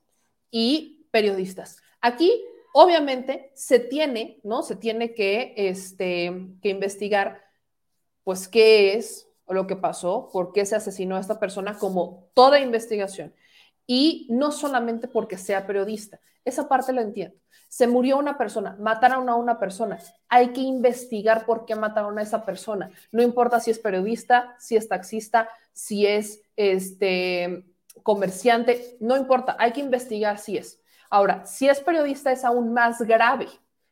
y 0.52 1.07
periodistas. 1.11 1.82
Aquí, 2.02 2.44
obviamente, 2.74 3.52
se 3.56 3.80
tiene, 3.80 4.40
¿no? 4.44 4.64
Se 4.64 4.76
tiene 4.76 5.14
que, 5.14 5.53
este, 5.57 6.32
que 6.61 6.69
investigar, 6.69 7.41
pues, 8.24 8.48
qué 8.48 8.94
es 8.94 9.28
lo 9.48 9.68
que 9.68 9.76
pasó, 9.76 10.30
por 10.32 10.52
qué 10.52 10.65
se 10.65 10.76
asesinó 10.76 11.15
a 11.15 11.19
esta 11.19 11.40
persona, 11.40 11.78
como 11.78 12.30
toda 12.34 12.60
investigación. 12.60 13.34
Y 13.86 14.28
no 14.30 14.52
solamente 14.52 15.07
porque 15.07 15.38
sea 15.38 15.65
periodista, 15.65 16.19
esa 16.44 16.68
parte 16.68 16.94
la 16.94 17.02
entiendo. 17.02 17.38
Se 17.69 17.88
murió 17.88 18.18
una 18.18 18.38
persona, 18.38 18.78
mataron 18.80 19.30
a 19.30 19.36
una 19.36 19.60
persona. 19.60 19.99
Hay 20.30 20.53
que 20.53 20.61
investigar 20.61 21.45
por 21.45 21.65
qué 21.65 21.76
mataron 21.76 22.18
a 22.18 22.22
esa 22.22 22.45
persona. 22.45 22.90
No 23.11 23.22
importa 23.22 23.60
si 23.60 23.72
es 23.72 23.80
periodista, 23.80 24.56
si 24.60 24.78
es 24.78 24.88
taxista, 24.88 25.49
si 25.74 26.06
es 26.06 26.41
este 26.56 27.65
comerciante, 28.03 28.98
no 28.99 29.15
importa, 29.18 29.56
hay 29.60 29.72
que 29.72 29.82
investigar 29.82 30.38
si 30.40 30.57
es. 30.57 30.82
Ahora, 31.10 31.45
si 31.45 31.69
es 31.69 31.80
periodista 31.80 32.32
es 32.32 32.44
aún 32.44 32.74
más 32.74 33.02
grave, 33.02 33.48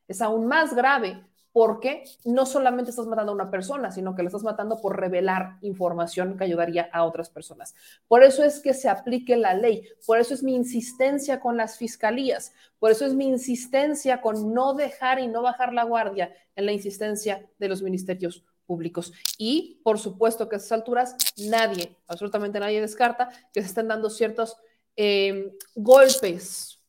es 0.07 0.21
aún 0.21 0.47
más 0.47 0.75
grave 0.75 1.23
porque 1.55 2.03
no 2.25 2.45
solamente 2.45 2.89
estás 2.89 3.07
matando 3.07 3.31
a 3.31 3.35
una 3.35 3.49
persona, 3.49 3.89
sino 3.89 4.13
que 4.13 4.23
le 4.23 4.27
estás 4.27 4.43
matando 4.43 4.81
por 4.81 4.99
revelar 4.99 5.57
información 5.61 6.37
que 6.37 6.43
ayudaría 6.43 6.89
a 6.91 7.05
otras 7.05 7.29
personas. 7.29 7.75
Por 8.09 8.23
eso 8.23 8.43
es 8.43 8.59
que 8.59 8.73
se 8.73 8.89
aplique 8.89 9.37
la 9.37 9.53
ley, 9.53 9.87
por 10.05 10.19
eso 10.19 10.33
es 10.33 10.43
mi 10.43 10.53
insistencia 10.53 11.39
con 11.39 11.55
las 11.55 11.77
fiscalías, 11.77 12.51
por 12.77 12.91
eso 12.91 13.05
es 13.05 13.13
mi 13.13 13.25
insistencia 13.27 14.19
con 14.19 14.53
no 14.53 14.73
dejar 14.73 15.19
y 15.19 15.27
no 15.27 15.41
bajar 15.41 15.71
la 15.71 15.85
guardia 15.85 16.33
en 16.57 16.65
la 16.65 16.73
insistencia 16.73 17.47
de 17.57 17.69
los 17.69 17.81
ministerios 17.81 18.43
públicos. 18.65 19.13
Y 19.37 19.79
por 19.83 19.99
supuesto 19.99 20.49
que 20.49 20.55
a 20.55 20.57
esas 20.57 20.71
alturas 20.71 21.15
nadie, 21.37 21.95
absolutamente 22.07 22.59
nadie 22.59 22.81
descarta 22.81 23.29
que 23.53 23.61
se 23.61 23.67
estén 23.67 23.87
dando 23.87 24.09
ciertos 24.09 24.57
eh, 24.95 25.51
golpes, 25.75 26.79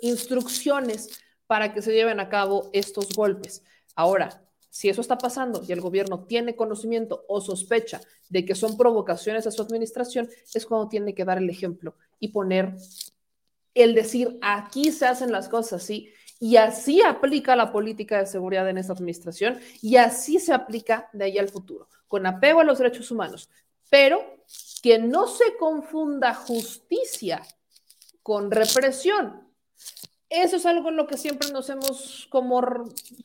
instrucciones 0.00 1.20
para 1.46 1.72
que 1.72 1.82
se 1.82 1.92
lleven 1.92 2.20
a 2.20 2.28
cabo 2.28 2.70
estos 2.72 3.12
golpes. 3.14 3.62
Ahora, 3.94 4.42
si 4.70 4.88
eso 4.88 5.00
está 5.00 5.18
pasando 5.18 5.62
y 5.66 5.72
el 5.72 5.80
gobierno 5.80 6.24
tiene 6.24 6.54
conocimiento 6.54 7.24
o 7.28 7.40
sospecha 7.40 8.00
de 8.28 8.44
que 8.44 8.54
son 8.54 8.76
provocaciones 8.76 9.46
a 9.46 9.50
su 9.50 9.62
administración, 9.62 10.28
es 10.54 10.64
cuando 10.64 10.88
tiene 10.88 11.14
que 11.14 11.24
dar 11.24 11.38
el 11.38 11.50
ejemplo 11.50 11.96
y 12.20 12.28
poner 12.28 12.76
el 13.74 13.94
decir, 13.94 14.38
aquí 14.42 14.92
se 14.92 15.06
hacen 15.06 15.32
las 15.32 15.48
cosas 15.48 15.82
así 15.82 16.08
y 16.40 16.56
así 16.56 17.02
aplica 17.02 17.54
la 17.54 17.70
política 17.70 18.18
de 18.18 18.26
seguridad 18.26 18.68
en 18.68 18.78
esta 18.78 18.94
administración 18.94 19.60
y 19.82 19.96
así 19.96 20.40
se 20.40 20.54
aplica 20.54 21.10
de 21.12 21.26
ahí 21.26 21.38
al 21.38 21.50
futuro, 21.50 21.86
con 22.08 22.26
apego 22.26 22.60
a 22.60 22.64
los 22.64 22.78
derechos 22.78 23.10
humanos, 23.10 23.50
pero 23.90 24.38
que 24.82 24.98
no 24.98 25.28
se 25.28 25.56
confunda 25.58 26.34
justicia 26.34 27.42
con 28.22 28.50
represión. 28.50 29.46
Eso 30.30 30.56
es 30.56 30.64
algo 30.64 30.88
en 30.88 30.96
lo 30.96 31.06
que 31.06 31.18
siempre 31.18 31.50
nos 31.50 31.68
hemos 31.68 32.26
como, 32.30 32.62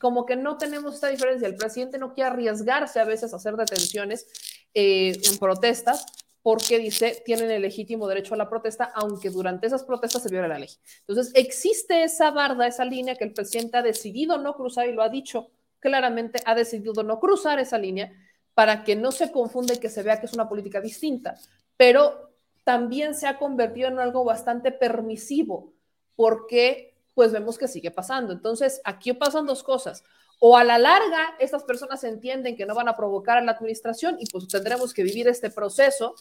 como 0.00 0.26
que 0.26 0.36
no 0.36 0.58
tenemos 0.58 0.94
esta 0.94 1.08
diferencia. 1.08 1.46
El 1.46 1.56
presidente 1.56 1.98
no 1.98 2.12
quiere 2.12 2.30
arriesgarse 2.30 3.00
a 3.00 3.04
veces 3.04 3.32
a 3.32 3.36
hacer 3.36 3.56
detenciones 3.56 4.26
eh, 4.74 5.16
en 5.24 5.38
protestas 5.38 6.04
porque 6.46 6.78
dice, 6.78 7.20
tienen 7.24 7.50
el 7.50 7.62
legítimo 7.62 8.06
derecho 8.06 8.34
a 8.34 8.36
la 8.36 8.48
protesta, 8.48 8.92
aunque 8.94 9.30
durante 9.30 9.66
esas 9.66 9.82
protestas 9.82 10.22
se 10.22 10.28
viola 10.28 10.46
la 10.46 10.60
ley. 10.60 10.68
Entonces, 11.00 11.32
existe 11.34 12.04
esa 12.04 12.30
barda, 12.30 12.68
esa 12.68 12.84
línea 12.84 13.16
que 13.16 13.24
el 13.24 13.32
presidente 13.32 13.78
ha 13.78 13.82
decidido 13.82 14.38
no 14.38 14.54
cruzar 14.54 14.86
y 14.86 14.92
lo 14.92 15.02
ha 15.02 15.08
dicho 15.08 15.50
claramente, 15.80 16.40
ha 16.46 16.54
decidido 16.54 17.02
no 17.02 17.18
cruzar 17.18 17.58
esa 17.58 17.78
línea 17.78 18.12
para 18.54 18.84
que 18.84 18.94
no 18.94 19.10
se 19.10 19.32
confunda 19.32 19.74
y 19.74 19.78
que 19.78 19.88
se 19.88 20.04
vea 20.04 20.20
que 20.20 20.26
es 20.26 20.34
una 20.34 20.48
política 20.48 20.80
distinta, 20.80 21.34
pero 21.76 22.30
también 22.62 23.16
se 23.16 23.26
ha 23.26 23.38
convertido 23.38 23.88
en 23.88 23.98
algo 23.98 24.22
bastante 24.22 24.70
permisivo, 24.70 25.72
porque 26.14 26.94
pues 27.12 27.32
vemos 27.32 27.58
que 27.58 27.66
sigue 27.66 27.90
pasando. 27.90 28.32
Entonces, 28.32 28.80
aquí 28.84 29.12
pasan 29.14 29.46
dos 29.46 29.64
cosas. 29.64 30.04
O 30.38 30.56
a 30.56 30.64
la 30.64 30.78
larga, 30.78 31.34
estas 31.38 31.64
personas 31.64 32.04
entienden 32.04 32.56
que 32.56 32.66
no 32.66 32.74
van 32.74 32.88
a 32.88 32.96
provocar 32.96 33.38
a 33.38 33.40
la 33.40 33.52
administración 33.52 34.16
y 34.20 34.26
pues 34.26 34.46
tendremos 34.48 34.92
que 34.92 35.02
vivir 35.02 35.26
este 35.28 35.50
proceso 35.50 36.14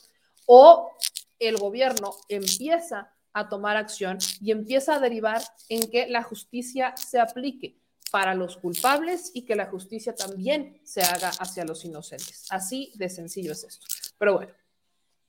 o 0.45 0.91
el 1.39 1.57
gobierno 1.57 2.15
empieza 2.29 3.11
a 3.33 3.49
tomar 3.49 3.75
acción 3.77 4.17
y 4.41 4.51
empieza 4.51 4.95
a 4.95 4.99
derivar 4.99 5.41
en 5.69 5.89
que 5.89 6.07
la 6.07 6.23
justicia 6.23 6.95
se 6.95 7.19
aplique 7.19 7.77
para 8.11 8.33
los 8.33 8.55
culpables 8.55 9.31
y 9.33 9.41
que 9.41 9.55
la 9.55 9.65
justicia 9.65 10.15
también 10.15 10.79
se 10.85 11.01
haga 11.01 11.29
hacia 11.39 11.65
los 11.65 11.83
inocentes. 11.83 12.45
Así 12.49 12.93
de 12.95 13.09
sencillo 13.09 13.51
es 13.51 13.65
esto. 13.65 13.85
Pero 14.17 14.35
bueno, 14.35 14.53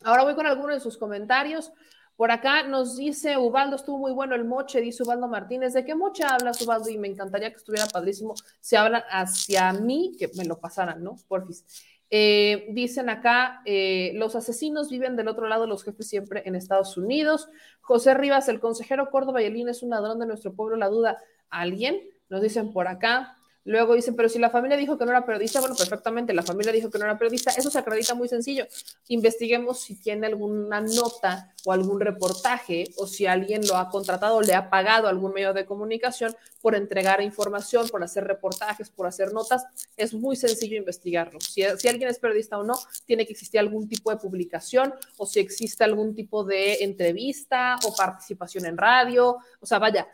ahora 0.05 0.22
voy 0.22 0.36
con 0.36 0.47
algunos 0.47 0.76
de 0.76 0.80
sus 0.80 0.97
comentarios. 0.97 1.72
Por 2.16 2.30
acá 2.30 2.62
nos 2.62 2.97
dice 2.97 3.36
Ubaldo, 3.36 3.76
estuvo 3.76 3.98
muy 3.98 4.12
bueno 4.12 4.36
el 4.36 4.44
moche, 4.44 4.80
dice 4.80 5.02
Ubaldo 5.02 5.26
Martínez. 5.26 5.72
¿De 5.74 5.84
qué 5.84 5.94
moche 5.94 6.22
hablas, 6.22 6.62
Ubaldo? 6.62 6.88
Y 6.88 6.97
me 6.97 7.09
encantaría 7.09 7.51
que 7.51 7.56
estuviera 7.56 7.86
padrísimo. 7.86 8.34
Se 8.60 8.76
hablan 8.76 9.02
hacia 9.10 9.72
mí, 9.72 10.14
que 10.18 10.30
me 10.36 10.44
lo 10.44 10.60
pasaran, 10.60 11.02
¿no? 11.02 11.16
Porfis. 11.28 11.64
Eh, 12.10 12.66
dicen 12.70 13.08
acá, 13.08 13.62
eh, 13.64 14.12
los 14.14 14.36
asesinos 14.36 14.90
viven 14.90 15.16
del 15.16 15.28
otro 15.28 15.48
lado, 15.48 15.66
los 15.66 15.82
jefes 15.82 16.08
siempre 16.08 16.42
en 16.46 16.54
Estados 16.54 16.96
Unidos. 16.96 17.48
José 17.80 18.14
Rivas, 18.14 18.48
el 18.48 18.60
consejero 18.60 19.10
Córdoba 19.10 19.40
Yelín 19.40 19.68
es 19.68 19.82
un 19.82 19.90
ladrón 19.90 20.18
de 20.18 20.26
nuestro 20.26 20.54
pueblo, 20.54 20.76
la 20.76 20.88
duda. 20.88 21.18
¿Alguien? 21.50 22.00
Nos 22.28 22.42
dicen 22.42 22.72
por 22.72 22.88
acá. 22.88 23.36
Luego 23.66 23.94
dicen, 23.94 24.14
pero 24.14 24.28
si 24.28 24.38
la 24.38 24.48
familia 24.48 24.76
dijo 24.76 24.97
que 24.97 25.05
no 25.05 25.10
era 25.10 25.26
periodista, 25.26 25.59
bueno, 25.59 25.74
perfectamente, 25.74 26.32
la 26.32 26.44
familia 26.44 26.70
dijo 26.70 26.88
que 26.88 26.98
no 26.98 27.05
era 27.05 27.18
periodista, 27.18 27.51
eso 27.51 27.68
se 27.68 27.80
acredita 27.80 28.14
muy 28.14 28.28
sencillo. 28.28 28.64
Investiguemos 29.09 29.80
si 29.80 29.97
tiene 29.97 30.28
alguna 30.28 30.80
nota 30.80 31.52
o 31.64 31.72
algún 31.72 32.01
reportaje 32.01 32.84
o 32.97 33.09
si 33.09 33.26
alguien 33.26 33.66
lo 33.66 33.76
ha 33.76 33.88
contratado 33.88 34.36
o 34.36 34.40
le 34.40 34.55
ha 34.55 34.70
pagado 34.70 35.09
algún 35.09 35.32
medio 35.32 35.52
de 35.52 35.66
comunicación 35.66 36.36
por 36.62 36.76
entregar 36.76 37.20
información, 37.20 37.88
por 37.88 38.05
hacer 38.05 38.22
reportajes, 38.22 38.88
por 38.88 39.09
hacer 39.09 39.32
notas. 39.32 39.64
Es 39.97 40.14
muy 40.14 40.36
sencillo 40.36 40.76
investigarlo. 40.76 41.40
Si, 41.40 41.64
si 41.76 41.88
alguien 41.88 42.09
es 42.09 42.20
periodista 42.20 42.59
o 42.59 42.62
no, 42.62 42.78
tiene 43.05 43.26
que 43.26 43.32
existir 43.32 43.59
algún 43.59 43.88
tipo 43.88 44.10
de 44.10 44.16
publicación 44.18 44.94
o 45.16 45.26
si 45.26 45.40
existe 45.40 45.82
algún 45.82 46.14
tipo 46.14 46.44
de 46.44 46.84
entrevista 46.84 47.74
o 47.84 47.97
participación 47.97 48.64
en 48.66 48.76
radio. 48.76 49.38
O 49.59 49.66
sea, 49.66 49.80
vaya, 49.80 50.06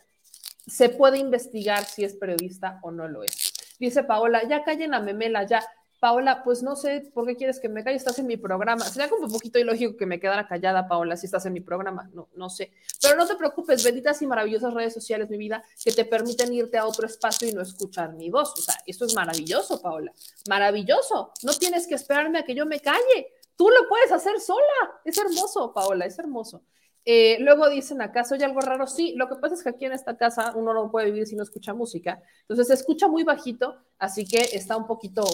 se 0.67 0.89
puede 0.89 1.19
investigar 1.19 1.85
si 1.85 2.05
es 2.05 2.15
periodista 2.15 2.79
o 2.83 2.91
no 2.91 3.09
lo 3.09 3.23
es. 3.23 3.53
Dice 3.79 4.05
Paola, 4.05 4.47
ya 4.49 4.65
callen 4.65 4.95
a 4.95 5.01
Memela, 5.01 5.45
ya. 5.45 5.63
Paola, 5.99 6.43
pues 6.43 6.65
no 6.65 6.75
sé 6.75 7.13
por 7.15 7.29
qué 7.29 7.37
quieres 7.37 7.61
que 7.61 7.69
me 7.69 7.85
calle, 7.85 7.97
estás 7.97 8.19
en 8.19 8.27
mi 8.27 8.37
programa. 8.37 8.85
Sería 8.85 9.09
como 9.09 9.27
un 9.27 9.33
poquito 9.33 9.61
ilógico 9.61 9.97
que 9.97 10.05
me 10.05 10.19
quedara 10.19 10.49
callada, 10.49 10.89
Paola, 10.89 11.17
si 11.17 11.27
estás 11.27 11.47
en 11.47 11.53
mi 11.53 11.61
programa. 11.61 12.11
No, 12.13 12.29
no 12.35 12.51
sé. 12.51 12.73
Pero 13.01 13.15
no 13.15 13.25
te 13.25 13.37
preocupes, 13.37 13.85
benditas 13.85 14.21
y 14.21 14.27
maravillosas 14.27 14.75
redes 14.75 14.93
sociales, 14.95 15.31
mi 15.31 15.37
vida, 15.39 15.63
que 15.85 15.93
te 15.93 16.05
permiten 16.05 16.53
irte 16.53 16.77
a 16.77 16.87
otro 16.87 17.07
espacio 17.07 17.49
y 17.49 17.53
no 17.53 17.63
escuchar 17.63 18.15
mi 18.15 18.31
voz. 18.31 18.53
O 18.59 18.63
sea, 18.63 18.75
esto 18.85 19.05
es 19.05 19.15
maravilloso, 19.15 19.81
Paola. 19.81 20.13
Maravilloso. 20.49 21.33
No 21.45 21.53
tienes 21.55 21.87
que 21.87 21.95
esperarme 21.95 22.41
a 22.41 22.45
que 22.45 22.57
yo 22.57 22.67
me 22.67 22.81
calle. 22.81 23.33
Tú 23.55 23.69
lo 23.69 23.89
puedes 23.89 24.11
hacer 24.11 24.41
sola. 24.41 25.01
Es 25.05 25.17
hermoso, 25.19 25.73
Paola, 25.73 26.05
es 26.05 26.19
hermoso. 26.19 26.65
Eh, 27.05 27.39
luego 27.41 27.69
dicen 27.69 28.01
acá, 28.01 28.25
¿soy 28.25 28.43
algo 28.43 28.61
raro? 28.61 28.87
Sí, 28.87 29.15
lo 29.17 29.29
que 29.29 29.37
pasa 29.37 29.55
es 29.55 29.63
que 29.63 29.71
aquí 29.71 29.87
en 29.87 29.93
esta 29.93 30.17
casa 30.17 30.53
uno 30.55 30.73
no 30.73 30.91
puede 30.91 31.07
vivir 31.07 31.27
si 31.27 31.35
no 31.35 31.43
escucha 31.43 31.75
música. 31.75 32.23
Entonces 32.43 32.69
se 32.69 32.75
escucha 32.75 33.09
muy 33.09 33.25
bajito, 33.25 33.77
así 33.99 34.27
que 34.27 34.41
está 34.53 34.77
un 34.77 34.87
poquito 34.87 35.25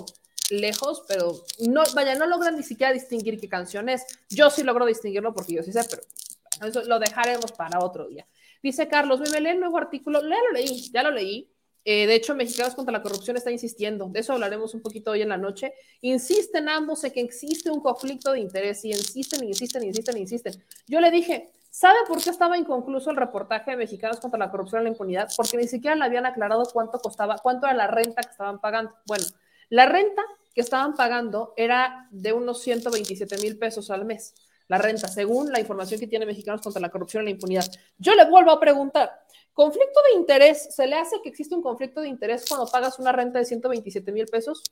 lejos, 0.51 1.05
pero 1.07 1.33
no, 1.69 1.83
vaya, 1.95 2.15
no 2.15 2.27
logran 2.27 2.57
ni 2.57 2.63
siquiera 2.63 2.93
distinguir 2.93 3.39
qué 3.39 3.49
canción 3.49 3.89
es. 3.89 4.05
Yo 4.31 4.51
sí 4.51 4.63
logro 4.63 4.87
distinguirlo 4.87 5.35
porque 5.35 5.55
yo 5.55 5.63
sí 5.63 5.73
sé, 5.73 5.81
pero 5.89 6.03
eso 6.69 6.83
lo 6.85 6.99
dejaremos 6.99 7.53
para 7.53 7.81
otro 7.85 8.09
día. 8.09 8.27
Dice 8.63 8.89
Carlos, 8.89 9.21
me 9.31 9.41
lee 9.41 9.51
el 9.51 9.61
nuevo 9.61 9.79
artículo, 9.79 10.21
ya 10.23 10.29
lo 10.29 10.53
leí, 10.53 10.91
ya 10.91 11.03
lo 11.03 11.11
leí. 11.11 11.51
Eh, 11.85 12.07
de 12.07 12.15
hecho, 12.17 12.35
Mexicanos 12.35 12.75
contra 12.75 12.93
la 12.93 13.03
Corrupción 13.03 13.37
está 13.37 13.51
insistiendo, 13.51 14.09
de 14.11 14.21
eso 14.21 14.35
hablaremos 14.35 14.75
un 14.75 14.83
poquito 14.83 15.13
hoy 15.13 15.23
en 15.23 15.31
la 15.31 15.39
noche. 15.39 15.73
Insisten 16.03 16.69
ambos 16.69 17.03
en 17.05 17.13
que 17.13 17.21
existe 17.21 17.71
un 17.71 17.81
conflicto 17.81 18.33
de 18.33 18.41
interés 18.41 18.85
y 18.85 18.91
insisten, 18.91 19.45
insisten, 19.45 19.85
insisten, 19.85 20.19
insisten. 20.19 20.65
Yo 20.87 21.01
le 21.01 21.11
dije, 21.11 21.51
¿sabe 21.79 21.99
por 22.09 22.21
qué 22.21 22.31
estaba 22.31 22.59
inconcluso 22.59 23.11
el 23.11 23.17
reportaje 23.17 23.71
de 23.71 23.77
Mexicanos 23.77 24.19
contra 24.19 24.37
la 24.37 24.51
Corrupción 24.51 24.81
y 24.81 24.85
la 24.85 24.91
Impunidad? 24.91 25.29
Porque 25.37 25.57
ni 25.57 25.69
siquiera 25.69 25.95
le 25.95 26.05
habían 26.05 26.27
aclarado 26.27 26.65
cuánto 26.73 26.99
costaba, 26.99 27.39
cuánto 27.39 27.69
era 27.69 27.77
la 27.77 27.87
renta 27.87 28.21
que 28.21 28.31
estaban 28.31 28.61
pagando. 28.61 28.97
Bueno, 29.07 29.25
la 29.69 29.87
renta 29.87 30.23
que 30.53 30.61
estaban 30.61 30.95
pagando 30.97 31.55
era 31.57 32.09
de 32.11 32.33
unos 32.33 32.63
127 32.63 33.39
mil 33.39 33.59
pesos 33.59 33.93
al 33.93 34.05
mes, 34.05 34.35
la 34.67 34.79
renta, 34.79 35.07
según 35.07 35.53
la 35.53 35.61
información 35.61 36.01
que 36.01 36.09
tiene 36.09 36.27
Mexicanos 36.27 36.63
contra 36.63 36.83
la 36.83 36.89
corrupción 36.89 37.23
y 37.23 37.27
la 37.27 37.31
impunidad. 37.31 37.67
Yo 37.97 38.17
le 38.17 38.29
vuelvo 38.29 38.51
a 38.51 38.59
preguntar, 38.59 39.13
¿conflicto 39.53 40.01
de 40.11 40.19
interés? 40.19 40.75
¿Se 40.75 40.85
le 40.89 40.97
hace 40.97 41.23
que 41.23 41.29
existe 41.29 41.55
un 41.55 41.63
conflicto 41.63 42.01
de 42.01 42.09
interés 42.09 42.45
cuando 42.49 42.67
pagas 42.67 42.99
una 42.99 43.13
renta 43.13 43.39
de 43.39 43.45
127 43.45 44.11
mil 44.11 44.27
pesos? 44.27 44.65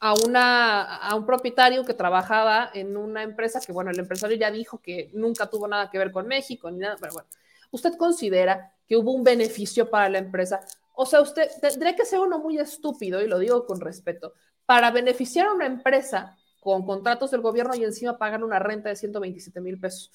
A, 0.00 0.14
una, 0.14 0.96
a 0.96 1.14
un 1.14 1.26
propietario 1.26 1.84
que 1.84 1.92
trabajaba 1.94 2.70
en 2.72 2.96
una 2.96 3.22
empresa 3.22 3.60
que, 3.60 3.70
bueno, 3.70 3.90
el 3.90 3.98
empresario 3.98 4.36
ya 4.36 4.50
dijo 4.50 4.80
que 4.80 5.10
nunca 5.12 5.48
tuvo 5.50 5.68
nada 5.68 5.90
que 5.90 5.98
ver 5.98 6.10
con 6.10 6.26
México 6.26 6.70
ni 6.70 6.78
nada, 6.78 6.96
pero 6.98 7.12
bueno, 7.12 7.28
¿usted 7.70 7.96
considera 7.96 8.72
que 8.88 8.96
hubo 8.96 9.12
un 9.12 9.22
beneficio 9.22 9.90
para 9.90 10.08
la 10.08 10.18
empresa? 10.18 10.60
O 10.94 11.04
sea, 11.04 11.20
usted 11.20 11.50
tendría 11.60 11.94
que 11.94 12.06
ser 12.06 12.18
uno 12.20 12.38
muy 12.38 12.58
estúpido, 12.58 13.22
y 13.22 13.28
lo 13.28 13.38
digo 13.38 13.66
con 13.66 13.80
respeto, 13.80 14.32
para 14.64 14.90
beneficiar 14.90 15.48
a 15.48 15.52
una 15.52 15.66
empresa 15.66 16.36
con 16.60 16.84
contratos 16.84 17.30
del 17.30 17.40
gobierno 17.40 17.74
y 17.74 17.84
encima 17.84 18.18
pagar 18.18 18.44
una 18.44 18.58
renta 18.58 18.88
de 18.90 18.96
127 18.96 19.60
mil 19.60 19.80
pesos. 19.80 20.12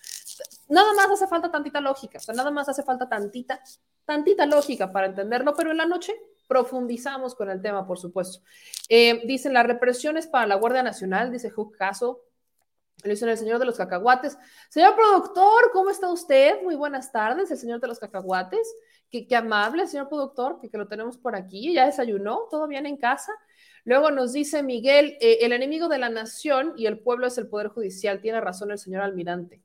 Nada 0.70 0.94
más 0.94 1.10
hace 1.10 1.28
falta 1.28 1.52
tantita 1.52 1.82
lógica, 1.82 2.20
o 2.20 2.22
sea, 2.22 2.36
nada 2.36 2.52
más 2.52 2.70
hace 2.70 2.84
falta 2.84 3.10
tantita, 3.10 3.62
tantita 4.06 4.46
lógica 4.46 4.92
para 4.92 5.08
entenderlo, 5.08 5.54
pero 5.56 5.72
en 5.72 5.78
la 5.78 5.86
noche 5.86 6.16
profundizamos 6.48 7.36
con 7.36 7.50
el 7.50 7.62
tema, 7.62 7.86
por 7.86 7.98
supuesto. 7.98 8.44
Eh, 8.90 9.22
dicen, 9.26 9.54
la 9.54 9.64
represión 9.64 10.18
es 10.18 10.28
para 10.28 10.48
la 10.48 10.56
Guardia 10.56 10.84
Nacional, 10.84 11.32
dice 11.32 11.50
Hook 11.50 11.76
Caso. 11.78 12.22
Le 13.04 13.12
dicen 13.12 13.30
el 13.30 13.38
señor 13.38 13.60
de 13.60 13.66
los 13.66 13.78
cacahuates. 13.78 14.38
Señor 14.70 14.96
productor, 14.96 15.72
¿cómo 15.74 15.90
está 15.90 16.10
usted? 16.10 16.64
Muy 16.64 16.76
buenas 16.76 17.12
tardes, 17.12 17.52
el 17.52 17.58
señor 17.58 17.80
de 17.82 17.88
los 17.88 18.00
cacahuates. 18.00 18.74
Qué, 19.12 19.28
qué 19.28 19.36
amable, 19.36 19.86
señor 19.86 20.08
productor, 20.08 20.60
que, 20.60 20.70
que 20.70 20.78
lo 20.78 20.88
tenemos 20.88 21.18
por 21.18 21.36
aquí. 21.36 21.74
¿Ya 21.74 21.86
desayunó? 21.86 22.48
¿Todo 22.50 22.68
bien 22.68 22.86
en 22.86 22.98
casa? 22.98 23.32
Luego 23.84 24.10
nos 24.12 24.34
dice 24.34 24.64
Miguel, 24.64 25.18
eh, 25.20 25.40
el 25.42 25.52
enemigo 25.52 25.88
de 25.88 26.00
la 26.00 26.10
nación 26.10 26.74
y 26.78 26.88
el 26.88 27.00
pueblo 27.00 27.28
es 27.28 27.38
el 27.38 27.48
Poder 27.48 27.68
Judicial. 27.68 28.22
Tiene 28.22 28.42
razón 28.42 28.72
el 28.72 28.80
señor 28.80 29.02
almirante. 29.04 29.62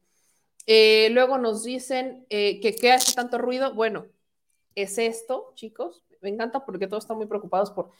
Eh, 0.66 1.08
luego 1.12 1.38
nos 1.38 1.64
dicen 1.64 2.26
que 2.28 2.76
qué 2.78 2.92
hace 2.92 3.14
tanto 3.14 3.38
ruido. 3.38 3.74
Bueno, 3.74 4.06
es 4.74 4.98
esto, 4.98 5.52
chicos. 5.54 6.04
Me 6.20 6.28
encanta 6.30 6.64
porque 6.64 6.86
todos 6.86 7.04
están 7.04 7.16
muy 7.16 7.26
preocupados 7.26 7.70
por... 7.70 7.90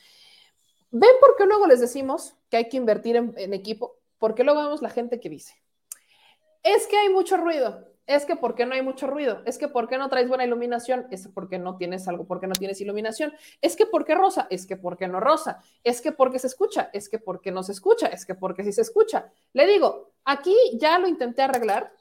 ¿Ven 0.90 1.10
por 1.20 1.36
qué 1.36 1.46
luego 1.46 1.66
les 1.66 1.80
decimos 1.80 2.34
que 2.48 2.56
hay 2.56 2.68
que 2.68 2.76
invertir 2.76 3.16
en, 3.16 3.54
equipo? 3.54 3.96
Porque 4.18 4.44
luego 4.44 4.62
vemos 4.62 4.82
la 4.82 4.90
gente 4.90 5.20
que 5.20 5.28
dice, 5.28 5.54
es 6.62 6.86
que 6.86 6.96
hay 6.96 7.08
mucho 7.08 7.36
ruido 7.36 7.90
es 8.16 8.24
que 8.24 8.34
¿por 8.34 8.56
qué 8.56 8.66
no 8.66 8.74
hay 8.74 8.82
mucho 8.82 9.06
ruido? 9.06 9.40
Es 9.46 9.56
que 9.56 9.68
¿por 9.68 9.88
qué 9.88 9.96
no 9.96 10.08
traes 10.08 10.28
buena 10.28 10.44
iluminación? 10.44 11.06
Es 11.12 11.28
porque 11.28 11.60
no 11.60 11.76
tienes 11.76 12.08
algo, 12.08 12.26
porque 12.26 12.48
no 12.48 12.54
tienes 12.54 12.80
iluminación. 12.80 13.32
Es 13.60 13.76
que 13.76 13.86
¿por 13.86 14.04
qué 14.04 14.16
rosa? 14.16 14.48
Es 14.50 14.66
que 14.66 14.76
¿por 14.76 14.96
qué 14.96 15.06
no 15.06 15.20
rosa? 15.20 15.62
Es 15.84 16.00
que 16.00 16.10
porque 16.10 16.40
se 16.40 16.48
escucha, 16.48 16.90
es 16.92 17.08
que 17.08 17.20
porque 17.20 17.52
no 17.52 17.62
se 17.62 17.70
escucha, 17.70 18.08
es 18.08 18.26
que 18.26 18.34
porque 18.34 18.64
sí 18.64 18.72
se 18.72 18.82
escucha. 18.82 19.30
Le 19.52 19.64
digo, 19.64 20.10
aquí 20.24 20.56
ya 20.74 20.98
lo 20.98 21.06
intenté 21.06 21.42
arreglar, 21.42 21.92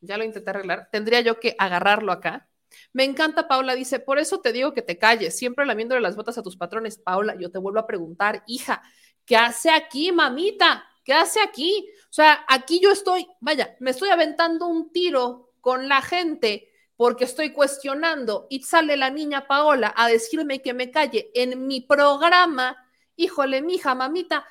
ya 0.00 0.16
lo 0.16 0.24
intenté 0.24 0.48
arreglar, 0.48 0.88
tendría 0.90 1.20
yo 1.20 1.38
que 1.38 1.54
agarrarlo 1.58 2.12
acá. 2.12 2.48
Me 2.92 3.04
encanta, 3.04 3.48
Paula 3.48 3.74
dice, 3.74 4.00
por 4.00 4.18
eso 4.18 4.40
te 4.40 4.52
digo 4.52 4.72
que 4.72 4.82
te 4.82 4.98
calles, 4.98 5.36
siempre 5.36 5.66
lamiéndole 5.66 6.00
las 6.00 6.16
botas 6.16 6.38
a 6.38 6.42
tus 6.42 6.56
patrones. 6.56 6.98
Paula, 6.98 7.36
yo 7.38 7.50
te 7.50 7.58
vuelvo 7.58 7.80
a 7.80 7.86
preguntar, 7.86 8.42
hija, 8.46 8.82
¿qué 9.24 9.36
hace 9.36 9.70
aquí, 9.70 10.12
mamita? 10.12 10.84
¿Qué 11.04 11.12
hace 11.12 11.40
aquí? 11.40 11.90
O 12.04 12.12
sea, 12.12 12.44
aquí 12.48 12.80
yo 12.80 12.92
estoy, 12.92 13.26
vaya, 13.40 13.76
me 13.80 13.90
estoy 13.90 14.10
aventando 14.10 14.66
un 14.66 14.92
tiro 14.92 15.52
con 15.60 15.88
la 15.88 16.02
gente 16.02 16.68
porque 16.96 17.24
estoy 17.24 17.52
cuestionando 17.52 18.46
y 18.50 18.62
sale 18.62 18.96
la 18.96 19.08
niña 19.08 19.46
Paola 19.46 19.94
a 19.96 20.08
decirme 20.08 20.60
que 20.60 20.74
me 20.74 20.90
calle 20.90 21.30
en 21.32 21.66
mi 21.66 21.80
programa, 21.80 22.76
híjole, 23.14 23.62
mija, 23.62 23.94
mamita, 23.94 24.44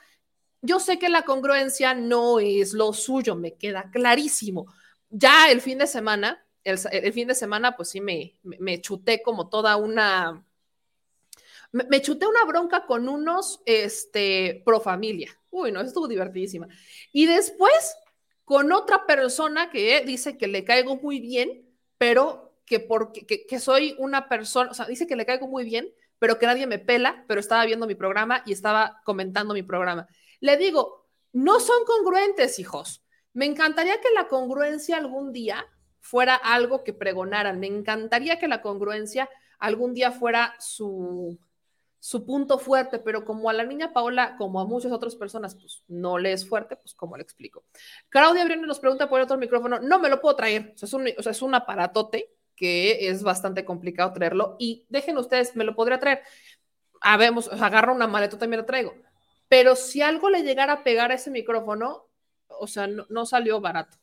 yo 0.62 0.80
sé 0.80 0.98
que 0.98 1.10
la 1.10 1.24
congruencia 1.24 1.94
no 1.94 2.40
es 2.40 2.74
lo 2.74 2.94
suyo, 2.94 3.36
me 3.36 3.56
queda 3.56 3.92
clarísimo. 3.92 4.66
Ya 5.10 5.52
el 5.52 5.62
fin 5.62 5.78
de 5.78 5.88
semana, 5.88 6.46
el, 6.68 7.14
fin 7.14 7.28
de 7.28 7.36
semana, 7.36 7.76
pues 7.76 7.90
sí 7.90 8.02
me, 8.02 8.34
me, 8.44 8.82
chuté 8.82 9.22
como 9.22 9.48
toda 9.50 9.78
una, 9.78 10.46
me, 11.72 12.02
chuté 12.02 12.28
una 12.28 12.44
bronca 12.44 12.86
con 12.86 13.08
unos, 13.08 13.62
este, 13.66 14.62
pro 14.66 14.82
familia. 14.82 15.32
Uy, 15.50 15.72
no, 15.72 15.82
estuvo 15.82 16.08
divertidísima. 16.08 16.68
Y 17.14 17.26
después 17.26 17.96
con 18.44 18.72
otra 18.74 19.06
persona 19.06 19.70
que 19.70 20.04
dice 20.06 20.38
que 20.38 20.48
le 20.48 20.66
caigo 20.66 20.98
muy 20.98 21.20
bien, 21.20 21.66
pero 21.98 22.54
que 22.66 22.82
porque 22.82 23.26
que, 23.26 23.60
soy 23.60 23.96
una 23.98 24.28
persona, 24.28 24.72
o 24.72 24.74
sea, 24.74 24.86
dice 24.86 25.08
que 25.08 25.16
le 25.16 25.26
caigo 25.26 25.48
muy 25.48 25.64
bien, 25.64 25.94
pero 26.20 26.38
que 26.38 26.48
nadie 26.48 26.68
me 26.68 26.80
pela, 26.80 27.24
pero 27.28 27.40
estaba 27.40 27.66
viendo 27.66 27.88
mi 27.88 27.96
programa 27.96 28.44
y 28.46 28.52
estaba 28.52 29.02
comentando 29.06 29.54
mi 29.54 29.64
programa. 29.64 30.08
Le 30.42 30.58
digo, 30.58 31.08
no 31.32 31.60
son 31.62 31.86
congruentes, 31.86 32.60
hijos. 32.60 33.06
Me 33.32 33.46
encantaría 33.46 34.02
que 34.02 34.12
la 34.14 34.28
congruencia 34.28 34.98
algún 34.98 35.32
día 35.32 35.66
fuera 36.08 36.36
algo 36.36 36.84
que 36.84 36.94
pregonaran. 36.94 37.60
Me 37.60 37.68
encantaría 37.68 38.40
que 38.40 38.48
la 38.48 38.62
congruencia 38.62 39.30
algún 39.60 39.94
día 39.94 40.12
fuera 40.12 40.56
su, 40.58 41.38
su 42.00 42.26
punto 42.26 42.60
fuerte, 42.60 43.00
pero 43.00 43.26
como 43.26 43.50
a 43.50 43.54
la 43.54 43.66
niña 43.66 43.92
Paola, 43.92 44.38
como 44.38 44.62
a 44.62 44.66
muchas 44.66 44.94
otras 44.94 45.16
personas, 45.16 45.56
pues 45.56 45.84
no 45.90 46.18
le 46.18 46.32
es 46.32 46.48
fuerte, 46.48 46.78
pues 46.78 46.94
como 46.94 47.18
le 47.18 47.24
explico. 47.24 47.66
Claudia 48.08 48.46
Brienne 48.46 48.66
nos 48.66 48.80
pregunta 48.80 49.10
por 49.10 49.20
otro 49.20 49.38
micrófono, 49.38 49.80
no 49.80 50.00
me 50.00 50.08
lo 50.08 50.22
puedo 50.22 50.36
traer, 50.38 50.74
es 50.82 50.94
un, 50.94 51.08
es 51.08 51.42
un 51.42 51.56
aparatote 51.56 52.32
que 52.56 53.10
es 53.10 53.22
bastante 53.22 53.66
complicado 53.66 54.14
traerlo 54.14 54.56
y 54.60 54.86
dejen 54.90 55.18
ustedes, 55.18 55.56
me 55.58 55.66
lo 55.66 55.76
podría 55.76 56.00
traer. 56.00 56.22
Habemos, 57.02 57.48
o 57.48 57.58
sea, 57.58 57.68
agarro 57.68 57.94
una 57.94 58.08
maletota 58.08 58.46
y 58.46 58.48
me 58.48 58.58
lo 58.58 58.66
traigo. 58.66 58.96
Pero 59.50 59.76
si 59.76 60.02
algo 60.02 60.30
le 60.30 60.44
llegara 60.44 60.74
a 60.74 60.84
pegar 60.84 61.12
a 61.12 61.16
ese 61.16 61.32
micrófono, 61.32 62.08
o 62.48 62.68
sea, 62.68 62.88
no 62.88 63.26
salió 63.26 63.60
barato. 63.60 63.98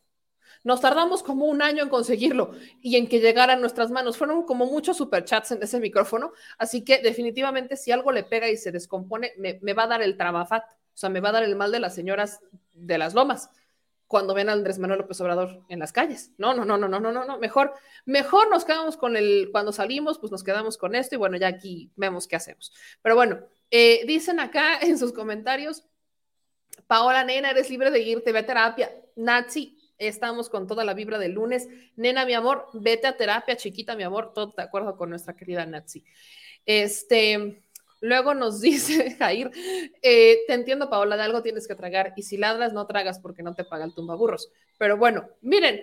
Nos 0.64 0.80
tardamos 0.80 1.22
como 1.22 1.44
un 1.44 1.60
año 1.60 1.82
en 1.82 1.90
conseguirlo 1.90 2.52
y 2.80 2.96
en 2.96 3.06
que 3.06 3.20
llegara 3.20 3.52
a 3.52 3.56
nuestras 3.56 3.90
manos. 3.90 4.16
Fueron 4.16 4.44
como 4.44 4.64
muchos 4.64 4.96
superchats 4.96 5.52
en 5.52 5.62
ese 5.62 5.78
micrófono, 5.78 6.32
así 6.58 6.82
que 6.82 6.98
definitivamente 6.98 7.76
si 7.76 7.92
algo 7.92 8.10
le 8.10 8.24
pega 8.24 8.48
y 8.48 8.56
se 8.56 8.72
descompone, 8.72 9.32
me, 9.38 9.72
va 9.74 9.84
a 9.84 9.88
dar 9.88 10.02
el 10.02 10.16
tramafat, 10.16 10.64
o 10.64 10.96
sea, 10.96 11.10
me 11.10 11.20
va 11.20 11.28
a 11.28 11.32
dar 11.32 11.42
el 11.44 11.54
mal 11.54 11.70
de 11.70 11.80
las 11.80 11.94
señoras 11.94 12.40
de 12.72 12.96
las 12.98 13.12
lomas 13.14 13.50
cuando 14.06 14.32
ven 14.32 14.48
a 14.48 14.52
Andrés 14.52 14.78
Manuel 14.78 15.00
López 15.00 15.20
Obrador 15.20 15.64
en 15.68 15.80
las 15.80 15.92
calles. 15.92 16.32
No, 16.38 16.54
no, 16.54 16.64
no, 16.64 16.78
no, 16.78 16.88
no, 16.88 17.00
no, 17.00 17.12
no, 17.12 17.24
no. 17.24 17.38
Mejor, 17.38 17.74
mejor 18.06 18.48
nos 18.48 18.64
quedamos 18.64 18.96
con 18.96 19.16
el, 19.16 19.50
cuando 19.50 19.72
salimos, 19.72 20.18
pues 20.18 20.30
nos 20.30 20.44
quedamos 20.44 20.78
con 20.78 20.94
esto 20.94 21.14
y 21.14 21.18
bueno, 21.18 21.36
ya 21.36 21.48
aquí 21.48 21.90
vemos 21.96 22.26
qué 22.26 22.36
hacemos. 22.36 22.72
Pero 23.02 23.16
bueno, 23.16 23.40
eh, 23.70 24.04
dicen 24.06 24.40
acá 24.40 24.78
en 24.80 24.98
sus 24.98 25.12
comentarios, 25.12 25.84
Paola 26.86 27.24
Nena, 27.24 27.50
eres 27.50 27.70
libre 27.70 27.90
de 27.90 28.00
irte, 28.00 28.32
ve 28.32 28.40
a 28.40 28.46
terapia. 28.46 28.92
Nazi, 29.16 29.76
Estamos 29.98 30.48
con 30.48 30.66
toda 30.66 30.84
la 30.84 30.94
vibra 30.94 31.18
del 31.18 31.32
lunes. 31.32 31.68
Nena, 31.96 32.26
mi 32.26 32.34
amor, 32.34 32.68
vete 32.72 33.06
a 33.06 33.16
terapia, 33.16 33.56
chiquita, 33.56 33.96
mi 33.96 34.02
amor, 34.02 34.32
todo 34.32 34.52
de 34.56 34.62
acuerdo 34.62 34.96
con 34.96 35.10
nuestra 35.10 35.36
querida 35.36 35.64
Nazi. 35.66 36.04
Este, 36.66 37.62
luego 38.00 38.34
nos 38.34 38.60
dice 38.62 39.16
Jair, 39.18 39.50
eh, 40.02 40.38
te 40.46 40.54
entiendo, 40.54 40.90
Paola, 40.90 41.16
de 41.16 41.22
algo 41.22 41.42
tienes 41.42 41.68
que 41.68 41.74
tragar 41.74 42.12
y 42.16 42.22
si 42.22 42.36
ladras, 42.36 42.72
no 42.72 42.86
tragas 42.86 43.18
porque 43.18 43.42
no 43.42 43.54
te 43.54 43.64
paga 43.64 43.84
el 43.84 43.94
tumbaburros. 43.94 44.50
Pero 44.78 44.96
bueno, 44.96 45.28
miren, 45.40 45.82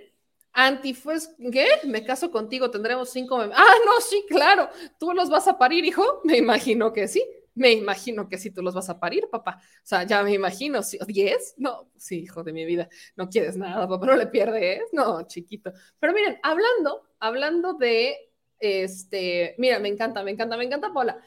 Antifues, 0.53 1.29
¿qué? 1.51 1.67
Me 1.85 2.03
caso 2.03 2.29
contigo, 2.29 2.69
tendremos 2.69 3.09
cinco. 3.09 3.39
Ah, 3.39 3.73
no, 3.85 4.01
sí, 4.01 4.25
claro. 4.27 4.69
¿Tú 4.99 5.13
los 5.13 5.29
vas 5.29 5.47
a 5.47 5.57
parir, 5.57 5.85
hijo? 5.85 6.21
Me 6.25 6.37
imagino 6.37 6.91
que 6.91 7.07
sí. 7.07 7.23
Me 7.53 7.71
imagino 7.71 8.29
que 8.29 8.37
si 8.37 8.51
tú 8.51 8.61
los 8.61 8.73
vas 8.73 8.89
a 8.89 8.99
parir, 8.99 9.27
papá. 9.29 9.61
O 9.61 9.85
sea, 9.85 10.03
ya 10.03 10.23
me 10.23 10.33
imagino, 10.33 10.79
¿10? 10.79 11.55
No, 11.57 11.91
sí, 11.97 12.21
hijo 12.21 12.43
de 12.43 12.53
mi 12.53 12.65
vida, 12.65 12.87
no 13.15 13.29
quieres 13.29 13.57
nada, 13.57 13.87
papá, 13.87 14.05
no 14.05 14.15
le 14.15 14.27
pierdes. 14.27 14.83
No, 14.93 15.23
chiquito. 15.27 15.71
Pero 15.99 16.13
miren, 16.13 16.39
hablando, 16.43 17.09
hablando 17.19 17.73
de, 17.73 18.31
este, 18.59 19.55
mira, 19.57 19.79
me 19.79 19.89
encanta, 19.89 20.23
me 20.23 20.31
encanta, 20.31 20.55
me 20.57 20.65
encanta, 20.65 20.93
Paola. 20.93 21.21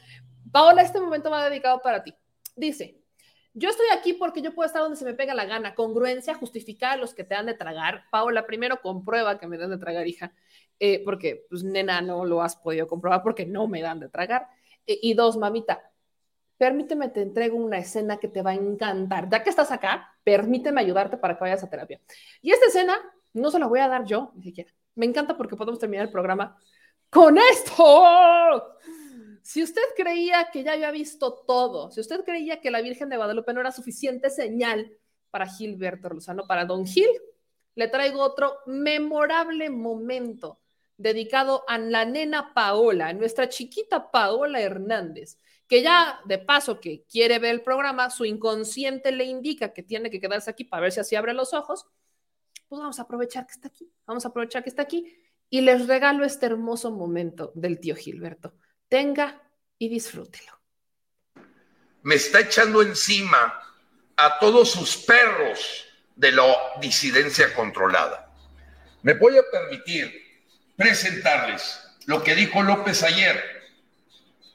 Paola, 0.50 0.82
este 0.82 1.00
momento 1.00 1.30
va 1.30 1.48
dedicado 1.48 1.80
para 1.82 2.02
ti. 2.02 2.14
Dice, 2.56 3.04
yo 3.52 3.68
estoy 3.68 3.86
aquí 3.92 4.14
porque 4.14 4.42
yo 4.42 4.54
puedo 4.54 4.66
estar 4.66 4.82
donde 4.82 4.96
se 4.96 5.04
me 5.04 5.14
pega 5.14 5.34
la 5.34 5.44
gana. 5.44 5.74
Congruencia, 5.74 6.34
justificar 6.34 6.92
a 6.92 6.96
los 6.96 7.14
que 7.14 7.24
te 7.24 7.34
dan 7.34 7.46
de 7.46 7.54
tragar. 7.54 8.04
Paola, 8.10 8.46
primero 8.46 8.80
comprueba 8.80 9.38
que 9.38 9.46
me 9.46 9.58
dan 9.58 9.70
de 9.70 9.78
tragar, 9.78 10.06
hija, 10.08 10.32
eh, 10.80 11.02
porque, 11.04 11.46
pues, 11.48 11.62
nena, 11.62 12.00
no 12.00 12.24
lo 12.24 12.42
has 12.42 12.56
podido 12.56 12.86
comprobar 12.86 13.22
porque 13.22 13.46
no 13.46 13.68
me 13.68 13.82
dan 13.82 14.00
de 14.00 14.08
tragar. 14.08 14.48
Eh, 14.86 14.98
y 15.02 15.14
dos, 15.14 15.36
mamita, 15.36 15.82
permíteme, 16.56 17.08
te 17.08 17.22
entrego 17.22 17.56
una 17.56 17.78
escena 17.78 18.18
que 18.18 18.28
te 18.28 18.42
va 18.42 18.50
a 18.50 18.54
encantar. 18.54 19.28
Ya 19.30 19.42
que 19.42 19.50
estás 19.50 19.70
acá, 19.70 20.14
permíteme 20.22 20.80
ayudarte 20.80 21.16
para 21.16 21.34
que 21.34 21.40
vayas 21.40 21.62
a 21.62 21.70
terapia. 21.70 22.00
Y 22.42 22.52
esta 22.52 22.66
escena 22.66 22.96
no 23.32 23.50
se 23.50 23.58
la 23.58 23.66
voy 23.66 23.80
a 23.80 23.88
dar 23.88 24.04
yo, 24.04 24.32
ni 24.34 24.42
siquiera. 24.42 24.72
Me 24.94 25.06
encanta 25.06 25.36
porque 25.36 25.56
podemos 25.56 25.80
terminar 25.80 26.06
el 26.06 26.12
programa 26.12 26.56
con 27.10 27.36
esto. 27.38 28.78
Si 29.42 29.62
usted 29.62 29.82
creía 29.96 30.48
que 30.50 30.64
ya 30.64 30.72
había 30.72 30.90
visto 30.90 31.44
todo, 31.46 31.90
si 31.90 32.00
usted 32.00 32.24
creía 32.24 32.60
que 32.60 32.70
la 32.70 32.80
Virgen 32.80 33.08
de 33.08 33.16
Guadalupe 33.16 33.52
no 33.52 33.60
era 33.60 33.72
suficiente 33.72 34.30
señal 34.30 34.90
para 35.30 35.46
Gilberto 35.46 36.08
Lozano, 36.08 36.46
para 36.46 36.64
Don 36.64 36.86
Gil, 36.86 37.10
le 37.74 37.88
traigo 37.88 38.20
otro 38.22 38.58
memorable 38.66 39.68
momento 39.68 40.60
dedicado 40.96 41.64
a 41.68 41.76
la 41.76 42.04
nena 42.04 42.54
Paola, 42.54 43.12
nuestra 43.12 43.48
chiquita 43.48 44.10
Paola 44.10 44.60
Hernández, 44.60 45.38
que 45.74 45.82
ya 45.82 46.20
de 46.24 46.38
paso 46.38 46.80
que 46.80 47.02
quiere 47.10 47.40
ver 47.40 47.50
el 47.50 47.62
programa, 47.62 48.08
su 48.08 48.24
inconsciente 48.24 49.10
le 49.10 49.24
indica 49.24 49.72
que 49.72 49.82
tiene 49.82 50.08
que 50.08 50.20
quedarse 50.20 50.48
aquí 50.48 50.62
para 50.62 50.82
ver 50.82 50.92
si 50.92 51.00
así 51.00 51.16
abre 51.16 51.34
los 51.34 51.52
ojos, 51.52 51.84
pues 52.68 52.78
vamos 52.78 53.00
a 53.00 53.02
aprovechar 53.02 53.44
que 53.44 53.54
está 53.54 53.66
aquí, 53.66 53.90
vamos 54.06 54.24
a 54.24 54.28
aprovechar 54.28 54.62
que 54.62 54.68
está 54.68 54.82
aquí 54.82 55.18
y 55.50 55.62
les 55.62 55.88
regalo 55.88 56.24
este 56.24 56.46
hermoso 56.46 56.92
momento 56.92 57.50
del 57.56 57.80
tío 57.80 57.96
Gilberto. 57.96 58.54
Tenga 58.88 59.42
y 59.76 59.88
disfrútelo. 59.88 60.52
Me 62.02 62.14
está 62.14 62.38
echando 62.38 62.80
encima 62.80 63.60
a 64.14 64.38
todos 64.38 64.70
sus 64.70 64.96
perros 64.98 65.86
de 66.14 66.30
la 66.30 66.54
disidencia 66.80 67.52
controlada. 67.52 68.32
Me 69.02 69.14
voy 69.14 69.38
a 69.38 69.42
permitir 69.50 70.22
presentarles 70.76 71.80
lo 72.06 72.22
que 72.22 72.36
dijo 72.36 72.62
López 72.62 73.02
ayer, 73.02 73.53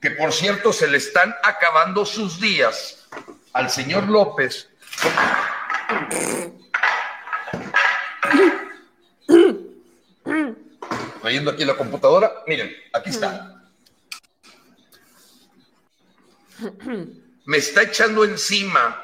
que 0.01 0.11
por 0.11 0.31
cierto 0.33 0.71
se 0.71 0.87
le 0.87 0.97
están 0.97 1.35
acabando 1.43 2.05
sus 2.05 2.39
días 2.39 3.07
al 3.53 3.69
señor 3.69 4.07
López. 4.07 4.69
Estoy 11.15 11.33
yendo 11.33 11.51
aquí 11.51 11.65
la 11.65 11.75
computadora. 11.75 12.31
Miren, 12.47 12.75
aquí 12.93 13.09
está. 13.09 13.55
me 17.45 17.57
está 17.57 17.83
echando 17.83 18.23
encima 18.23 19.03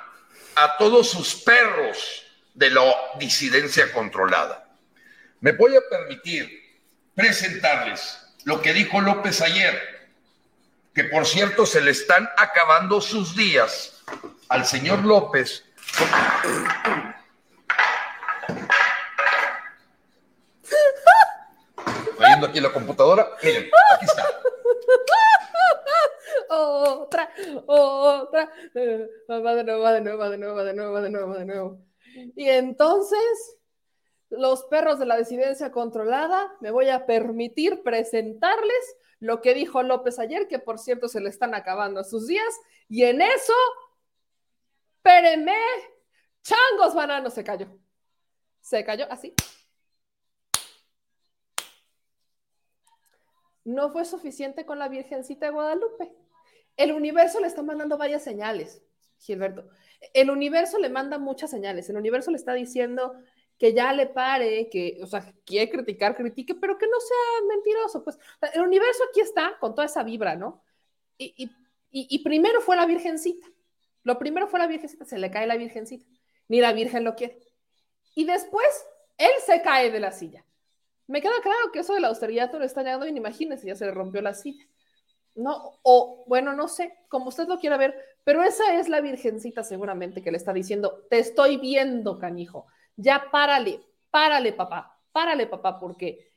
a 0.55 0.77
todos 0.77 1.09
sus 1.09 1.35
perros 1.35 2.23
de 2.53 2.69
la 2.69 2.83
disidencia 3.19 3.91
controlada. 3.91 4.69
Me 5.41 5.51
voy 5.51 5.75
a 5.75 5.81
permitir 5.89 6.49
presentarles 7.13 8.19
lo 8.43 8.61
que 8.61 8.73
dijo 8.73 9.01
López 9.01 9.41
ayer, 9.41 9.94
que 10.95 11.03
por 11.03 11.25
cierto 11.25 11.65
se 11.65 11.81
le 11.81 11.91
están 11.91 12.27
acabando 12.37 13.01
sus 13.01 13.35
días 13.35 14.01
al 14.47 14.65
señor 14.65 15.03
López. 15.03 15.65
Viendo 22.17 22.47
aquí 22.47 22.61
la 22.61 22.71
computadora. 22.71 23.27
Miren, 23.43 23.69
está 24.01 24.25
otra, 26.47 27.29
otra. 27.65 28.49
Va 29.29 29.55
de 29.55 29.63
nuevo, 29.65 29.81
va 29.83 29.91
de 29.91 30.01
nuevo, 30.01 30.17
va 30.17 30.29
de 30.29 30.37
nuevo, 30.37 30.55
va 30.55 30.63
de 30.63 30.73
nuevo, 30.73 30.93
va 30.93 31.01
de 31.01 31.09
nuevo, 31.09 31.33
de 31.33 31.45
nuevo. 31.45 31.79
Y 32.37 32.47
entonces, 32.47 33.57
los 34.29 34.63
perros 34.65 34.97
de 34.99 35.05
la 35.05 35.17
disidencia 35.17 35.73
controlada, 35.73 36.55
me 36.61 36.71
voy 36.71 36.87
a 36.87 37.05
permitir 37.05 37.83
presentarles 37.83 38.95
lo 39.25 39.41
que 39.41 39.55
dijo 39.55 39.81
López 39.81 40.19
ayer, 40.19 40.47
que 40.47 40.59
por 40.59 40.77
cierto 40.77 41.07
se 41.07 41.19
le 41.19 41.29
están 41.29 41.55
acabando 41.55 42.03
sus 42.03 42.27
días, 42.27 42.53
y 42.87 43.03
en 43.03 43.21
eso, 43.21 43.53
espérenme, 44.97 45.57
changos 46.43 46.93
bananos, 46.93 47.33
se 47.33 47.43
cayó. 47.43 47.67
Se 48.61 48.85
cayó 48.85 49.11
así. 49.11 49.33
No 53.63 53.91
fue 53.91 54.05
suficiente 54.05 54.63
con 54.63 54.77
la 54.77 54.89
Virgencita 54.89 55.47
de 55.47 55.53
Guadalupe. 55.53 56.15
El 56.77 56.91
universo 56.91 57.39
le 57.39 57.47
está 57.47 57.63
mandando 57.63 57.97
varias 57.97 58.23
señales, 58.23 58.83
Gilberto. 59.17 59.67
El 60.13 60.29
universo 60.29 60.77
le 60.77 60.89
manda 60.89 61.17
muchas 61.17 61.49
señales. 61.49 61.89
El 61.89 61.97
universo 61.97 62.29
le 62.29 62.37
está 62.37 62.53
diciendo 62.53 63.15
que 63.57 63.73
ya 63.73 63.93
le 63.93 64.07
pare, 64.07 64.69
que, 64.69 64.99
o 65.01 65.07
sea, 65.07 65.33
quiere 65.45 65.69
criticar, 65.69 66.15
critique, 66.15 66.55
pero 66.55 66.77
que 66.77 66.87
no 66.87 66.99
sea 66.99 67.47
mentiroso. 67.47 68.03
Pues 68.03 68.19
el 68.53 68.61
universo 68.61 69.03
aquí 69.09 69.21
está 69.21 69.57
con 69.59 69.73
toda 69.73 69.85
esa 69.85 70.03
vibra, 70.03 70.35
¿no? 70.35 70.63
Y, 71.17 71.49
y 71.91 72.19
primero 72.19 72.59
fue 72.61 72.75
la 72.75 72.85
Virgencita. 72.85 73.47
Lo 74.03 74.19
primero 74.19 74.47
fue 74.47 74.59
la 74.59 74.67
Virgencita, 74.67 75.05
se 75.05 75.17
le 75.17 75.31
cae 75.31 75.47
la 75.47 75.55
Virgencita. 75.55 76.05
Ni 76.47 76.59
la 76.59 76.73
Virgen 76.73 77.03
lo 77.03 77.15
quiere. 77.15 77.39
Y 78.13 78.25
después 78.25 78.85
él 79.17 79.31
se 79.45 79.61
cae 79.61 79.91
de 79.91 79.99
la 79.99 80.11
silla. 80.11 80.45
Me 81.07 81.21
queda 81.21 81.39
claro 81.41 81.71
que 81.71 81.79
eso 81.79 81.93
de 81.93 82.01
la 82.01 82.09
austeridad 82.09 82.51
no 82.51 82.59
lo 82.59 82.65
está 82.65 82.81
llegando 82.81 83.05
bien. 83.05 83.17
Imagínense, 83.17 83.67
ya 83.67 83.75
se 83.75 83.85
le 83.85 83.91
rompió 83.91 84.21
la 84.21 84.33
silla. 84.33 84.65
¿no? 85.35 85.79
O 85.83 86.23
bueno, 86.27 86.53
no 86.53 86.67
sé, 86.67 86.97
como 87.09 87.27
usted 87.27 87.47
lo 87.47 87.59
quiera 87.59 87.77
ver, 87.77 87.95
pero 88.23 88.41
esa 88.41 88.79
es 88.79 88.89
la 88.89 89.01
virgencita 89.01 89.63
seguramente 89.63 90.21
que 90.21 90.31
le 90.31 90.37
está 90.37 90.53
diciendo, 90.53 91.05
te 91.09 91.19
estoy 91.19 91.57
viendo, 91.57 92.17
canijo, 92.17 92.67
ya 92.95 93.29
párale, 93.31 93.81
párale, 94.11 94.53
papá, 94.53 94.99
párale, 95.11 95.47
papá, 95.47 95.79
porque 95.79 96.31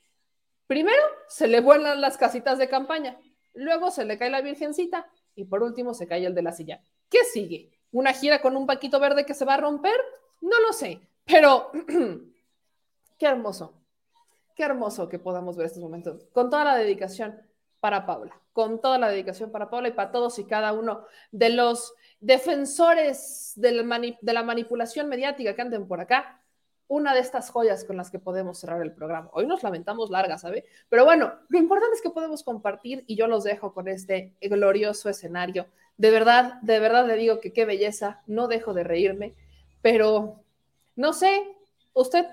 primero 0.66 1.02
se 1.28 1.48
le 1.48 1.60
vuelan 1.60 2.01
las 2.01 2.16
casitas 2.16 2.59
de 2.59 2.68
campaña, 2.68 3.18
luego 3.55 3.90
se 3.90 4.05
le 4.05 4.18
cae 4.18 4.30
la 4.30 4.40
virgencita 4.40 5.10
y 5.35 5.44
por 5.44 5.62
último 5.62 5.94
se 5.94 6.06
cae 6.06 6.26
el 6.26 6.35
de 6.35 6.43
la 6.43 6.52
silla. 6.52 6.82
¿Qué 7.09 7.24
sigue? 7.24 7.70
¿Una 7.93 8.12
gira 8.12 8.40
con 8.40 8.56
un 8.56 8.66
paquito 8.66 9.01
verde 9.01 9.24
que 9.24 9.35
se 9.35 9.44
va 9.44 9.55
a 9.55 9.59
romper? 9.59 9.98
No 10.40 10.60
lo 10.60 10.72
sé, 10.72 11.01
pero 11.24 11.70
qué 13.18 13.26
hermoso, 13.26 13.74
qué 14.55 14.64
hermoso 14.64 15.09
que 15.09 15.18
podamos 15.18 15.56
ver 15.56 15.66
estos 15.66 15.82
momentos 15.82 16.26
con 16.32 16.51
toda 16.51 16.64
la 16.64 16.76
dedicación 16.76 17.40
para 17.80 18.06
Paula, 18.06 18.40
con 18.52 18.80
toda 18.80 18.98
la 18.98 19.09
dedicación 19.09 19.51
para 19.51 19.70
Paula 19.70 19.89
y 19.89 19.93
para 19.93 20.10
todos 20.10 20.39
y 20.39 20.44
cada 20.44 20.72
uno 20.72 21.05
de 21.30 21.51
los 21.51 21.94
defensores 22.20 23.52
de 23.56 23.72
la, 23.72 24.43
manipulación 24.43 25.09
mediática 25.09 25.55
que 25.55 25.62
anden 25.62 25.86
por 25.86 26.01
acá. 26.01 26.43
Una 26.89 27.15
de 27.15 27.20
estas 27.20 27.51
joyas 27.51 27.85
con 27.85 27.97
las 27.97 28.10
que 28.10 28.19
podemos 28.19 28.59
cerrar 28.59 28.82
el 28.82 28.93
programa. 28.93 29.31
Hoy 29.32 29.47
nos 29.47 29.62
lamentamos 29.62 30.10
larga, 30.10 30.39
¿sabe? 30.39 30.65
Pero 30.89 31.05
bueno, 31.05 31.32
lo 31.48 31.59
importante 31.59 31.94
es 31.94 32.02
que 32.02 32.10
podemos 32.10 32.43
compartir 32.43 33.05
y 33.06 33.15
yo 33.15 33.27
los 33.27 33.44
dejo 33.44 33.73
con 33.73 33.89
este 33.89 34.35
glorioso 34.40 35.09
escenario. 35.09 35.66
De 35.97 36.10
verdad, 36.10 36.55
de 36.62 36.81
verdad 36.81 37.06
le 37.06 37.16
digo 37.16 37.40
que 37.40 37.52
qué 37.52 37.65
belleza, 37.65 38.23
no 38.27 38.48
dejo 38.48 38.74
de 38.74 38.85
reírme, 38.85 39.35
pero 39.82 40.43
no 40.97 41.12
sé, 41.12 41.47
usted 41.93 42.27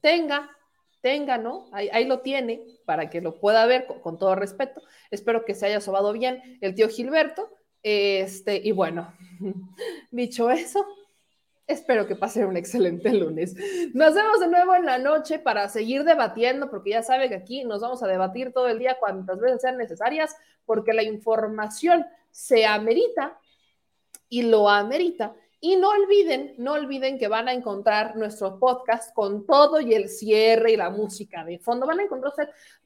tenga 0.00 0.50
tenga, 1.06 1.38
¿no? 1.38 1.68
Ahí, 1.70 2.04
lo 2.04 2.18
tiene 2.18 2.64
para 2.84 3.08
que 3.08 3.20
lo 3.20 3.38
pueda 3.38 3.64
ver 3.66 3.86
con, 4.02 4.18
todo 4.18 4.34
respeto. 4.34 4.82
Espero 5.12 5.44
que 5.44 5.54
se 5.54 5.66
haya 5.66 5.80
sobado 5.80 6.12
bien 6.12 6.58
el 6.60 6.74
tío 6.74 6.88
Gilberto. 6.88 7.48
Este, 7.84 8.56
y 8.56 8.72
bueno, 8.72 9.14
dicho 10.10 10.50
eso, 10.50 10.84
espero 11.66 12.06
que 12.06 12.16
pase 12.16 12.44
un 12.46 12.56
excelente 12.56 13.12
lunes. 13.12 13.54
Nos 13.94 14.14
vemos 14.14 14.40
de 14.40 14.48
nuevo 14.48 14.74
en 14.74 14.86
la 14.86 14.98
noche 14.98 15.38
para 15.38 15.68
seguir 15.68 16.04
debatiendo, 16.04 16.70
porque 16.70 16.90
ya 16.90 17.02
sabe 17.02 17.28
que 17.28 17.34
aquí 17.34 17.64
nos 17.64 17.80
vamos 17.80 18.02
a 18.02 18.06
debatir 18.06 18.52
todo 18.52 18.68
el 18.68 18.78
día 18.78 18.98
cuantas 18.98 19.38
veces 19.40 19.60
sean 19.60 19.76
necesarias, 19.76 20.36
porque 20.64 20.92
la 20.92 21.02
información 21.02 22.06
se 22.30 22.66
amerita 22.66 23.38
y 24.28 24.42
lo 24.42 24.68
amerita 24.68 25.34
y 25.58 25.76
no 25.76 25.88
olviden, 25.88 26.54
no 26.58 26.74
olviden 26.74 27.18
que 27.18 27.28
van 27.28 27.48
a 27.48 27.52
encontrar 27.52 28.14
nuestro 28.14 28.58
podcast 28.58 29.14
con 29.14 29.46
todo 29.46 29.80
y 29.80 29.94
el 29.94 30.08
cierre 30.08 30.72
y 30.72 30.76
la 30.76 30.90
música 30.90 31.44
de 31.44 31.58
fondo. 31.58 31.86
Van 31.86 31.98
a 31.98 32.02
encontrar 32.04 32.32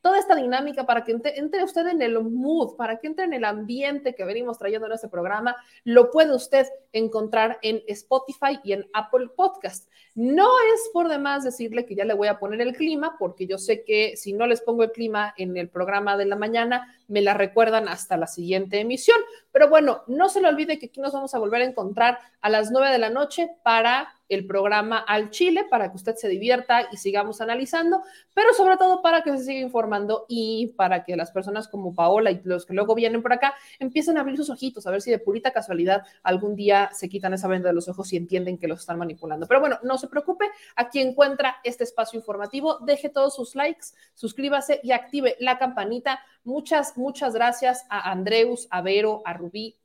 toda 0.01 0.19
esta 0.19 0.37
dinámica 0.37 0.87
para 0.87 1.05
que 1.05 1.13
entre, 1.13 1.65
usted 1.65 1.89
en 1.89 2.01
el 2.01 2.23
mood, 2.23 2.77
para 2.77 2.99
que 2.99 3.09
entre 3.09 3.25
en 3.25 3.33
el 3.33 3.45
ambiente 3.45 4.15
que 4.15 4.25
venimos 4.25 4.57
trayendo 4.59 4.87
en 4.87 4.93
este 4.93 5.09
programa. 5.09 5.57
Lo 5.83 6.11
puede 6.11 6.35
usted 6.35 6.67
encontrar 6.93 7.59
en 7.63 7.83
Spotify 7.87 8.59
y 8.65 8.73
en 8.73 8.87
Apple 8.93 9.29
Podcast. 9.37 9.89
No 10.15 10.49
es 10.75 10.91
por 10.93 11.09
demás 11.09 11.45
decirle 11.45 11.87
que 11.87 11.95
ya 11.95 12.05
le 12.05 12.15
voy 12.15 12.29
a 12.29 12.39
poner 12.39 12.61
el 12.61 12.75
clima, 12.75 13.17
porque 13.19 13.47
yo 13.47 13.59
sé 13.59 13.85
que 13.85 14.17
si 14.17 14.33
no 14.33 14.47
les 14.47 14.61
pongo 14.61 14.83
el 14.83 14.93
clima 14.93 15.35
en 15.37 15.57
el 15.57 15.69
programa 15.69 16.17
de 16.17 16.27
la 16.27 16.37
mañana, 16.37 16.95
me 17.09 17.23
la 17.23 17.35
recuerdan 17.35 17.89
hasta 17.89 18.17
la 18.17 18.27
siguiente 18.27 18.81
emisión. 18.81 19.19
Pero 19.53 19.69
bueno, 19.69 20.03
no 20.07 20.29
se 20.29 20.41
le 20.41 20.49
olvide 20.49 20.79
que 20.79 20.87
aquí 20.87 21.01
nos 21.01 21.13
vamos 21.13 21.35
a 21.35 21.39
volver 21.39 21.63
a 21.63 21.67
encontrar 21.67 22.19
a 22.41 22.51
las 22.51 22.71
nueve 22.71 22.91
de 22.91 22.99
la 22.99 23.11
noche 23.11 23.51
para 23.63 24.20
el 24.31 24.47
programa 24.47 24.99
al 24.99 25.31
Chile 25.31 25.67
para 25.69 25.91
que 25.91 25.97
usted 25.97 26.15
se 26.15 26.29
divierta 26.29 26.89
y 26.91 26.97
sigamos 26.97 27.41
analizando, 27.41 28.03
pero 28.33 28.55
sobre 28.55 28.77
todo 28.77 29.03
para 29.03 29.23
que 29.23 29.37
se 29.37 29.45
siga 29.45 29.61
informando 29.61 30.25
y 30.29 30.69
para 30.77 31.05
que 31.05 31.17
las 31.17 31.31
personas 31.31 31.69
como 31.69 31.95
Paola 31.95 32.31
y 32.31 32.41
los 32.45 32.65
que 32.65 32.73
luego 32.73 32.95
vienen 32.95 33.23
por 33.23 33.33
acá 33.33 33.55
empiecen 33.79 34.17
a 34.17 34.21
abrir 34.21 34.37
sus 34.37 34.49
ojitos, 34.49 34.87
a 34.87 34.91
ver 34.91 35.03
si 35.03 35.11
de 35.11 35.19
purita 35.19 35.53
casualidad 35.53 36.05
algún 36.23 36.57
día 36.57 36.91
se 36.93 37.09
quitan 37.09 37.35
esa 37.35 37.49
venda 37.49 37.69
de 37.69 37.75
los 37.75 37.89
ojos 37.89 38.13
y 38.13 38.17
entienden 38.17 38.57
que 38.57 38.69
los 38.69 38.81
están 38.81 38.99
manipulando. 38.99 39.47
Pero 39.47 39.61
bueno, 39.61 39.79
no 39.83 39.99
se 39.99 40.09
preocupe, 40.09 40.47
aquí 40.77 41.01
encuentra 41.01 41.57
este 41.65 41.85
espacio 41.85 42.19
informativo, 42.19 42.79
deje 42.81 43.09
todos 43.09 43.35
sus 43.35 43.55
likes, 43.57 43.89
suscríbase 44.15 44.81
y 44.83 44.93
active 44.93 45.37
la 45.41 45.59
campanita. 45.59 46.21
Muchas, 46.45 46.97
muchas 46.97 47.35
gracias 47.35 47.85
a 47.91 48.11
Andreus, 48.11 48.69
a 48.71 48.81
Vero, 48.81 49.23
a 49.25 49.35
Rubí, 49.35 49.77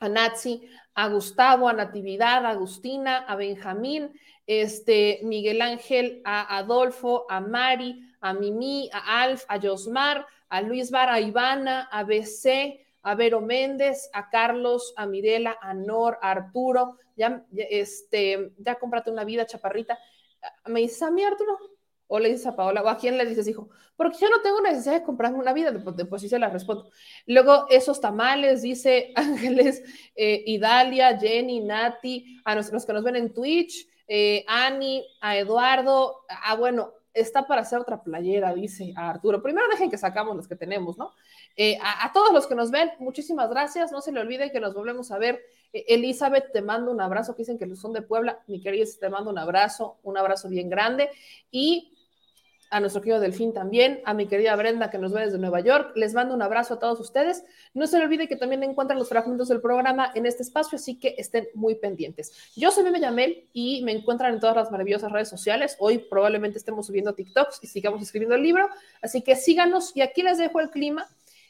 a 0.00 0.08
Natsi, 0.08 0.68
a 0.94 1.08
Gustavo, 1.08 1.68
a 1.68 1.72
Natividad, 1.72 2.44
a 2.44 2.50
Agustina, 2.50 3.18
a 3.18 3.36
Benjamín, 3.36 4.12
este, 4.46 5.20
Miguel 5.22 5.60
Ángel, 5.62 6.22
a 6.24 6.58
Adolfo, 6.58 7.26
a 7.28 7.40
Mari, 7.40 8.00
a 8.20 8.32
Mimi, 8.32 8.90
a 8.92 9.22
Alf, 9.22 9.44
a 9.48 9.60
Josmar, 9.60 10.26
a 10.48 10.62
Luis 10.62 10.90
Vara, 10.90 11.14
a 11.14 11.20
Ivana, 11.20 11.88
a 11.90 12.04
BC, 12.04 12.80
a 13.02 13.14
Vero 13.14 13.40
Méndez, 13.40 14.08
a 14.12 14.28
Carlos, 14.30 14.92
a 14.96 15.06
Mirela, 15.06 15.56
a 15.60 15.74
Nor, 15.74 16.18
a 16.22 16.30
Arturo, 16.30 16.98
ya, 17.16 17.44
este, 17.52 18.52
ya 18.58 18.76
cómprate 18.76 19.10
una 19.10 19.24
vida, 19.24 19.46
chaparrita. 19.46 19.98
¿Me 20.66 20.80
dices 20.80 21.02
a 21.02 21.10
mí, 21.10 21.22
Arturo? 21.24 21.58
O 22.08 22.18
le 22.18 22.30
dices 22.30 22.46
a 22.46 22.56
Paola, 22.56 22.82
o 22.82 22.88
a 22.88 22.96
quién 22.96 23.16
le 23.16 23.26
dices, 23.26 23.46
hijo, 23.46 23.68
porque 23.98 24.18
yo 24.20 24.30
no 24.30 24.40
tengo 24.40 24.60
necesidad 24.60 24.94
de 24.94 25.02
comprarme 25.02 25.38
una 25.38 25.52
vida, 25.52 25.72
después, 25.72 26.22
sí 26.22 26.28
se 26.28 26.38
la 26.38 26.48
respondo. 26.48 26.88
Luego, 27.26 27.66
esos 27.68 28.00
tamales, 28.00 28.62
dice 28.62 29.12
Ángeles, 29.16 29.82
eh, 30.14 30.44
Idalia, 30.46 31.18
Jenny, 31.18 31.60
Nati, 31.60 32.40
a 32.44 32.54
los, 32.54 32.70
que 32.70 32.92
nos 32.92 33.02
ven 33.02 33.16
en 33.16 33.34
Twitch, 33.34 33.88
eh, 34.06 34.44
Ani, 34.46 35.04
a 35.20 35.36
Eduardo, 35.36 36.20
ah, 36.28 36.54
bueno, 36.54 36.92
está 37.12 37.48
para 37.48 37.62
hacer 37.62 37.80
otra 37.80 38.00
playera, 38.00 38.54
dice 38.54 38.92
a 38.96 39.10
Arturo. 39.10 39.42
Primero 39.42 39.66
dejen 39.68 39.90
que 39.90 39.98
sacamos 39.98 40.36
los 40.36 40.46
que 40.46 40.54
tenemos, 40.54 40.96
¿no? 40.96 41.12
Eh, 41.56 41.76
a, 41.82 42.12
todos 42.12 42.32
los 42.32 42.46
que 42.46 42.54
nos 42.54 42.70
ven, 42.70 42.92
muchísimas 43.00 43.50
gracias. 43.50 43.90
No 43.90 44.00
se 44.00 44.12
le 44.12 44.20
olvide 44.20 44.52
que 44.52 44.60
nos 44.60 44.74
volvemos 44.74 45.10
a 45.10 45.18
ver. 45.18 45.42
Elizabeth, 45.72 46.52
te 46.52 46.62
mando 46.62 46.92
un 46.92 47.00
abrazo, 47.00 47.34
que 47.34 47.42
dicen 47.42 47.58
que 47.58 47.74
son 47.74 47.92
de 47.92 48.02
Puebla. 48.02 48.40
Mi 48.46 48.60
querida, 48.60 48.86
te 49.00 49.08
mando 49.10 49.30
un 49.30 49.38
abrazo, 49.38 49.98
un 50.04 50.16
abrazo 50.16 50.48
bien 50.48 50.70
grande. 50.70 51.10
Y 51.50 51.97
a 52.70 52.80
nuestro 52.80 53.00
querido 53.00 53.20
Delfín 53.20 53.52
también, 53.52 54.00
a 54.04 54.14
mi 54.14 54.26
querida 54.26 54.54
Brenda 54.56 54.90
que 54.90 54.98
nos 54.98 55.12
ve 55.12 55.22
desde 55.22 55.38
Nueva 55.38 55.60
York. 55.60 55.92
Les 55.94 56.14
mando 56.14 56.34
un 56.34 56.42
abrazo 56.42 56.74
a 56.74 56.78
todos 56.78 57.00
ustedes. 57.00 57.44
No 57.74 57.86
se 57.86 57.96
olvide 57.96 58.28
que 58.28 58.36
también 58.36 58.62
encuentran 58.62 58.98
los 58.98 59.08
fragmentos 59.08 59.48
del 59.48 59.60
programa 59.60 60.10
en 60.14 60.26
este 60.26 60.42
espacio, 60.42 60.76
así 60.76 60.98
que 60.98 61.14
estén 61.18 61.48
muy 61.54 61.76
pendientes. 61.76 62.32
Yo 62.56 62.70
soy 62.70 62.84
Meme 62.84 63.00
Yamel 63.00 63.48
y 63.52 63.82
me 63.84 63.92
encuentran 63.92 64.34
en 64.34 64.40
todas 64.40 64.56
las 64.56 64.70
maravillosas 64.70 65.10
redes 65.10 65.28
sociales. 65.28 65.76
Hoy 65.78 65.98
probablemente 65.98 66.58
estemos 66.58 66.86
subiendo 66.86 67.14
TikToks 67.14 67.60
y 67.62 67.66
sigamos 67.66 68.02
escribiendo 68.02 68.34
el 68.34 68.42
libro, 68.42 68.68
así 69.02 69.22
que 69.22 69.36
síganos 69.36 69.96
y 69.96 70.02
aquí 70.02 70.22
les 70.22 70.38
dejo 70.38 70.60
el 70.60 70.70
clima. 70.70 71.08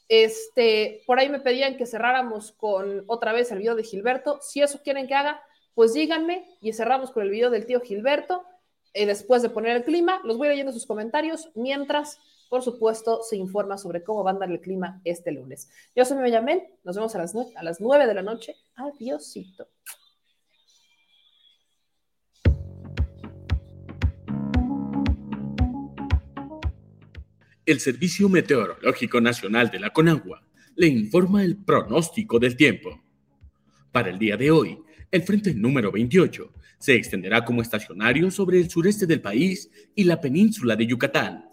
Este, 0.09 1.03
por 1.07 1.19
ahí 1.19 1.28
me 1.28 1.40
pedían 1.40 1.77
que 1.77 1.85
cerráramos 1.85 2.53
con 2.53 3.05
otra 3.09 3.32
vez 3.32 3.51
el 3.53 3.59
video 3.59 3.74
de 3.74 3.82
Gilberto. 3.82 4.39
Si 4.40 4.62
eso 4.62 4.81
quieren 4.82 5.07
que 5.07 5.15
haga, 5.15 5.43
pues 5.74 5.93
díganme 5.93 6.45
y 6.61 6.73
cerramos 6.73 7.11
con 7.11 7.23
el 7.23 7.31
video 7.31 7.51
del 7.51 7.66
tío 7.66 7.81
Gilberto 7.81 8.45
eh, 8.99 9.07
después 9.07 9.43
de 9.43 9.49
poner 9.49 9.77
el 9.77 9.85
clima. 9.85 10.20
Los 10.25 10.39
voy 10.39 10.49
leyendo 10.49 10.73
sus 10.73 10.85
comentarios 10.85 11.51
mientras, 11.55 12.19
por 12.51 12.62
supuesto, 12.65 13.23
se 13.23 13.37
informa 13.37 13.79
sobre 13.79 14.03
cómo 14.03 14.25
va 14.25 14.33
a 14.33 14.35
andar 14.35 14.51
el 14.51 14.61
clima 14.61 15.01
este 15.05 15.31
lunes. 15.31 15.70
Yo 15.95 16.05
soy 16.05 16.19
Meme 16.19 16.73
nos 16.83 16.97
vemos 16.97 17.15
a 17.15 17.19
las, 17.19 17.33
a 17.37 17.62
las 17.62 17.81
9 17.81 18.09
de 18.09 18.15
la 18.15 18.23
noche. 18.23 18.57
Adiósito. 18.75 19.69
El 27.65 27.79
Servicio 27.79 28.29
Meteorológico 28.29 29.20
Nacional 29.20 29.70
de 29.70 29.79
la 29.79 29.91
Conagua 29.91 30.43
le 30.75 30.89
informa 30.89 31.45
el 31.45 31.57
pronóstico 31.57 32.41
del 32.41 32.57
tiempo. 32.57 33.01
Para 33.93 34.11
el 34.11 34.19
día 34.19 34.37
de 34.37 34.51
hoy, 34.51 34.83
el 35.12 35.23
frente 35.23 35.55
número 35.55 35.93
28 35.93 36.53
se 36.79 36.95
extenderá 36.95 37.45
como 37.45 37.63
estacionario 37.63 38.31
sobre 38.31 38.59
el 38.59 38.71
sureste 38.71 39.07
del 39.07 39.21
país 39.21 39.71
y 39.95 40.05
la 40.05 40.21
península 40.21 40.77
de 40.77 40.87
Yucatán, 40.87 41.45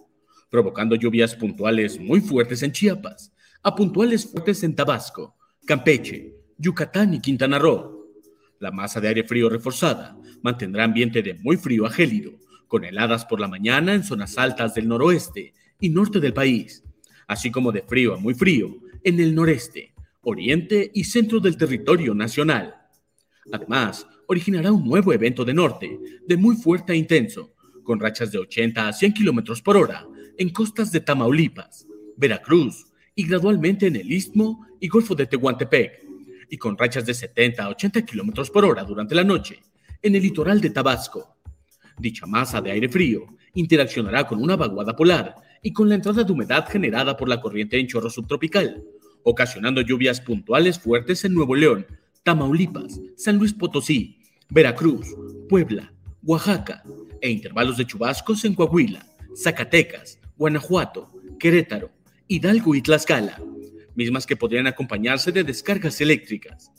provocando 0.49 0.95
lluvias 0.95 1.35
puntuales 1.35 1.99
muy 1.99 2.21
fuertes 2.21 2.63
en 2.63 2.71
Chiapas, 2.71 3.33
a 3.63 3.75
puntuales 3.75 4.25
fuertes 4.27 4.63
en 4.63 4.75
Tabasco, 4.75 5.35
Campeche, 5.65 6.35
Yucatán 6.57 7.13
y 7.15 7.19
Quintana 7.19 7.59
Roo. 7.59 8.11
La 8.59 8.71
masa 8.71 9.01
de 9.01 9.07
aire 9.07 9.23
frío 9.23 9.49
reforzada 9.49 10.17
mantendrá 10.41 10.83
ambiente 10.83 11.21
de 11.21 11.33
muy 11.33 11.57
frío 11.57 11.85
a 11.85 11.89
gélido, 11.89 12.33
con 12.67 12.85
heladas 12.85 13.25
por 13.25 13.39
la 13.39 13.47
mañana 13.47 13.93
en 13.93 14.03
zonas 14.03 14.37
altas 14.37 14.75
del 14.75 14.87
noroeste 14.87 15.53
y 15.79 15.89
norte 15.89 16.19
del 16.19 16.33
país, 16.33 16.83
así 17.27 17.51
como 17.51 17.71
de 17.71 17.81
frío 17.81 18.13
a 18.13 18.17
muy 18.17 18.33
frío 18.33 18.77
en 19.03 19.19
el 19.19 19.35
noreste, 19.35 19.93
oriente 20.21 20.91
y 20.93 21.03
centro 21.03 21.39
del 21.39 21.57
territorio 21.57 22.13
nacional. 22.13 22.75
Además, 23.51 24.07
originará 24.27 24.71
un 24.71 24.83
nuevo 24.83 25.13
evento 25.13 25.45
de 25.45 25.53
norte, 25.53 25.99
de 26.27 26.37
muy 26.37 26.55
fuerte 26.55 26.93
e 26.93 26.97
intenso, 26.97 27.53
con 27.83 27.99
rachas 27.99 28.31
de 28.31 28.39
80 28.39 28.87
a 28.87 28.93
100 28.93 29.13
kilómetros 29.13 29.61
por 29.61 29.77
hora 29.77 30.07
en 30.37 30.49
costas 30.49 30.91
de 30.91 30.99
Tamaulipas, 30.99 31.87
Veracruz 32.17 32.87
y 33.15 33.25
gradualmente 33.27 33.87
en 33.87 33.95
el 33.95 34.11
Istmo 34.11 34.65
y 34.79 34.87
Golfo 34.87 35.15
de 35.15 35.27
Tehuantepec, 35.27 36.03
y 36.49 36.57
con 36.57 36.77
rachas 36.77 37.05
de 37.05 37.13
70 37.13 37.63
a 37.63 37.69
80 37.69 38.05
kilómetros 38.05 38.51
por 38.51 38.65
hora 38.65 38.83
durante 38.83 39.15
la 39.15 39.23
noche 39.23 39.59
en 40.01 40.15
el 40.15 40.21
litoral 40.21 40.61
de 40.61 40.69
Tabasco. 40.69 41.37
Dicha 41.97 42.25
masa 42.25 42.61
de 42.61 42.71
aire 42.71 42.89
frío 42.89 43.25
interaccionará 43.53 44.27
con 44.27 44.41
una 44.41 44.55
vaguada 44.55 44.95
polar 44.95 45.35
y 45.63 45.71
con 45.71 45.89
la 45.89 45.95
entrada 45.95 46.23
de 46.23 46.31
humedad 46.31 46.67
generada 46.69 47.17
por 47.17 47.29
la 47.29 47.41
corriente 47.41 47.79
en 47.79 47.87
chorro 47.87 48.09
subtropical, 48.09 48.83
ocasionando 49.23 49.81
lluvias 49.81 50.21
puntuales 50.21 50.77
fuertes 50.77 51.25
en 51.25 51.33
Nuevo 51.33 51.55
León, 51.55 51.87
Tamaulipas, 52.23 52.99
San 53.15 53.37
Luis 53.37 53.53
Potosí, 53.53 54.14
Veracruz, 54.49 55.07
Puebla, 55.49 55.91
Oaxaca 56.23 56.83
e 57.21 57.29
intervalos 57.29 57.77
de 57.77 57.85
chubascos 57.85 58.45
en 58.45 58.53
Coahuila, 58.53 59.05
Zacatecas, 59.35 60.19
Guanajuato, 60.37 61.11
Querétaro, 61.39 61.91
Hidalgo 62.27 62.75
y 62.75 62.81
Tlaxcala, 62.81 63.41
mismas 63.95 64.25
que 64.25 64.35
podrían 64.35 64.67
acompañarse 64.67 65.31
de 65.31 65.43
descargas 65.43 65.99
eléctricas. 66.01 66.71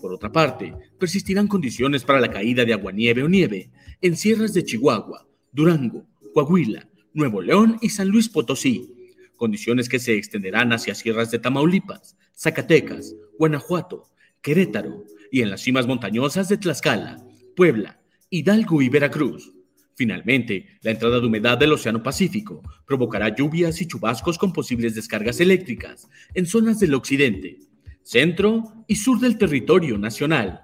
Por 0.00 0.12
otra 0.12 0.32
parte, 0.32 0.74
persistirán 0.98 1.46
condiciones 1.46 2.04
para 2.04 2.20
la 2.20 2.30
caída 2.30 2.64
de 2.64 2.72
aguanieve 2.72 3.22
o 3.22 3.28
nieve 3.28 3.70
en 4.00 4.16
sierras 4.16 4.52
de 4.54 4.64
Chihuahua, 4.64 5.26
Durango, 5.52 6.06
Coahuila, 6.34 6.88
Nuevo 7.12 7.42
León 7.42 7.78
y 7.80 7.90
San 7.90 8.08
Luis 8.08 8.28
Potosí, 8.28 8.90
condiciones 9.36 9.88
que 9.88 9.98
se 9.98 10.16
extenderán 10.16 10.72
hacia 10.72 10.94
sierras 10.94 11.30
de 11.30 11.38
Tamaulipas, 11.38 12.16
Zacatecas, 12.34 13.14
Guanajuato, 13.38 14.08
Querétaro 14.40 15.04
y 15.32 15.40
en 15.40 15.50
las 15.50 15.62
cimas 15.62 15.86
montañosas 15.86 16.50
de 16.50 16.58
Tlaxcala, 16.58 17.16
Puebla, 17.56 17.98
Hidalgo 18.28 18.82
y 18.82 18.90
Veracruz. 18.90 19.50
Finalmente, 19.94 20.66
la 20.82 20.90
entrada 20.90 21.20
de 21.20 21.26
humedad 21.26 21.56
del 21.56 21.72
Océano 21.72 22.02
Pacífico 22.02 22.62
provocará 22.86 23.34
lluvias 23.34 23.80
y 23.80 23.86
chubascos 23.86 24.36
con 24.36 24.52
posibles 24.52 24.94
descargas 24.94 25.40
eléctricas 25.40 26.06
en 26.34 26.44
zonas 26.44 26.78
del 26.80 26.92
occidente, 26.92 27.60
centro 28.02 28.84
y 28.86 28.96
sur 28.96 29.20
del 29.20 29.38
territorio 29.38 29.96
nacional. 29.96 30.60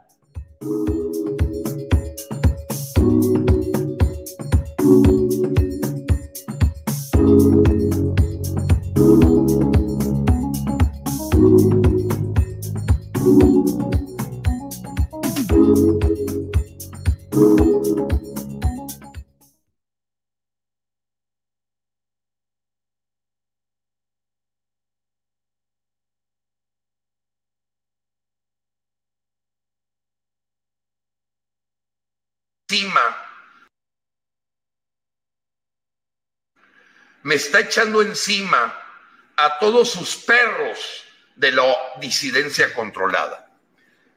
Me 37.23 37.35
está 37.35 37.61
echando 37.61 38.03
encima 38.03 38.75
a 39.37 39.59
todos 39.59 39.91
sus 39.91 40.17
perros 40.17 41.05
de 41.37 41.53
la 41.53 41.65
disidencia 42.01 42.73
controlada. 42.75 43.51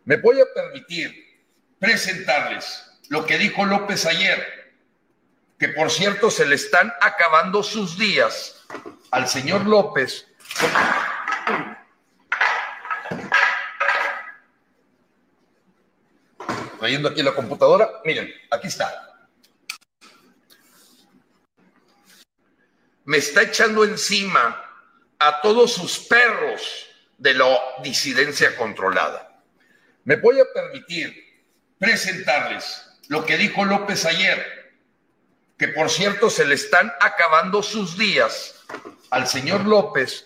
Me 0.06 0.18
voy 0.18 0.42
a 0.42 0.46
permitir 0.54 1.40
presentarles 1.80 2.84
lo 3.10 3.26
que 3.26 3.38
dijo 3.38 3.66
López 3.66 4.06
ayer, 4.06 4.74
que 5.60 5.70
por 5.70 5.92
cierto 5.92 6.32
se 6.32 6.46
le 6.46 6.56
están 6.56 6.92
acabando 7.02 7.64
sus 7.64 7.98
días 7.98 8.66
al 9.12 9.28
señor 9.28 9.66
López. 9.66 10.28
Trayendo 16.82 17.10
aquí 17.10 17.22
la 17.22 17.36
computadora, 17.36 18.02
miren, 18.04 18.34
aquí 18.50 18.68
está. 18.68 19.30
Me 23.06 23.18
está 23.18 23.44
echando 23.44 23.84
encima 23.84 24.60
a 25.20 25.42
todos 25.42 25.74
sus 25.74 26.00
perros 26.00 26.88
de 27.20 27.36
la 27.36 27.56
disidencia 27.84 28.58
controlada. 28.58 29.44
Me 30.06 30.16
voy 30.16 30.40
a 30.40 30.46
permitir 30.52 31.24
presentarles 31.78 32.84
lo 33.10 33.28
que 33.28 33.38
dijo 33.38 33.64
López 33.64 34.04
ayer, 34.06 34.74
que 35.60 35.68
por 35.68 35.88
cierto 35.88 36.32
se 36.32 36.46
le 36.46 36.56
están 36.56 36.92
acabando 37.00 37.62
sus 37.62 37.96
días 37.96 38.56
al 39.12 39.28
señor 39.28 39.68
López. 39.68 40.26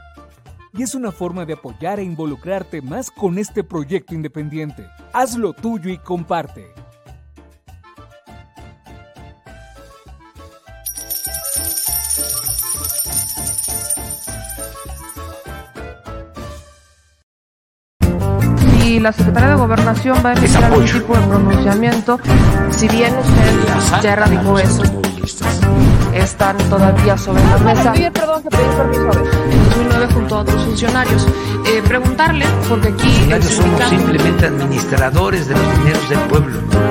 y 0.73 0.83
es 0.83 0.95
una 0.95 1.11
forma 1.11 1.45
de 1.45 1.53
apoyar 1.53 1.99
e 1.99 2.03
involucrarte 2.03 2.81
más 2.81 3.11
con 3.11 3.37
este 3.37 3.63
proyecto 3.63 4.13
independiente. 4.13 4.87
Hazlo 5.13 5.53
tuyo 5.53 5.89
y 5.89 5.97
comparte. 5.97 6.73
Y 18.85 18.99
la 18.99 19.13
Secretaría 19.13 19.49
de 19.49 19.55
Gobernación 19.55 20.17
va 20.25 20.31
a 20.31 20.33
emitir 20.33 20.57
algún 20.57 20.85
tipo 20.85 21.15
de 21.15 21.27
pronunciamiento, 21.27 22.19
si 22.71 22.87
bien 22.89 23.13
usted 23.17 24.01
ya 24.01 24.13
erradicó 24.13 24.59
eso 24.59 24.83
están 26.13 26.57
todavía 26.69 27.17
sobre 27.17 27.43
la 27.43 27.57
mesa. 27.59 27.93
Pide 27.93 28.11
perdón 28.11 28.43
que 28.43 28.49
permiso. 28.49 29.11
En 29.51 29.63
2009 29.65 30.07
junto 30.13 30.35
a 30.35 30.39
otros 30.39 30.65
funcionarios. 30.65 31.27
Eh, 31.65 31.81
preguntarle, 31.87 32.45
porque 32.67 32.89
aquí... 32.89 33.03
Los 33.03 33.13
funcionarios 33.13 33.53
somos 33.53 33.83
simplemente 33.89 34.45
administradores 34.45 35.47
de 35.47 35.55
los 35.55 35.77
dineros 35.77 36.09
del 36.09 36.19
pueblo. 36.19 36.90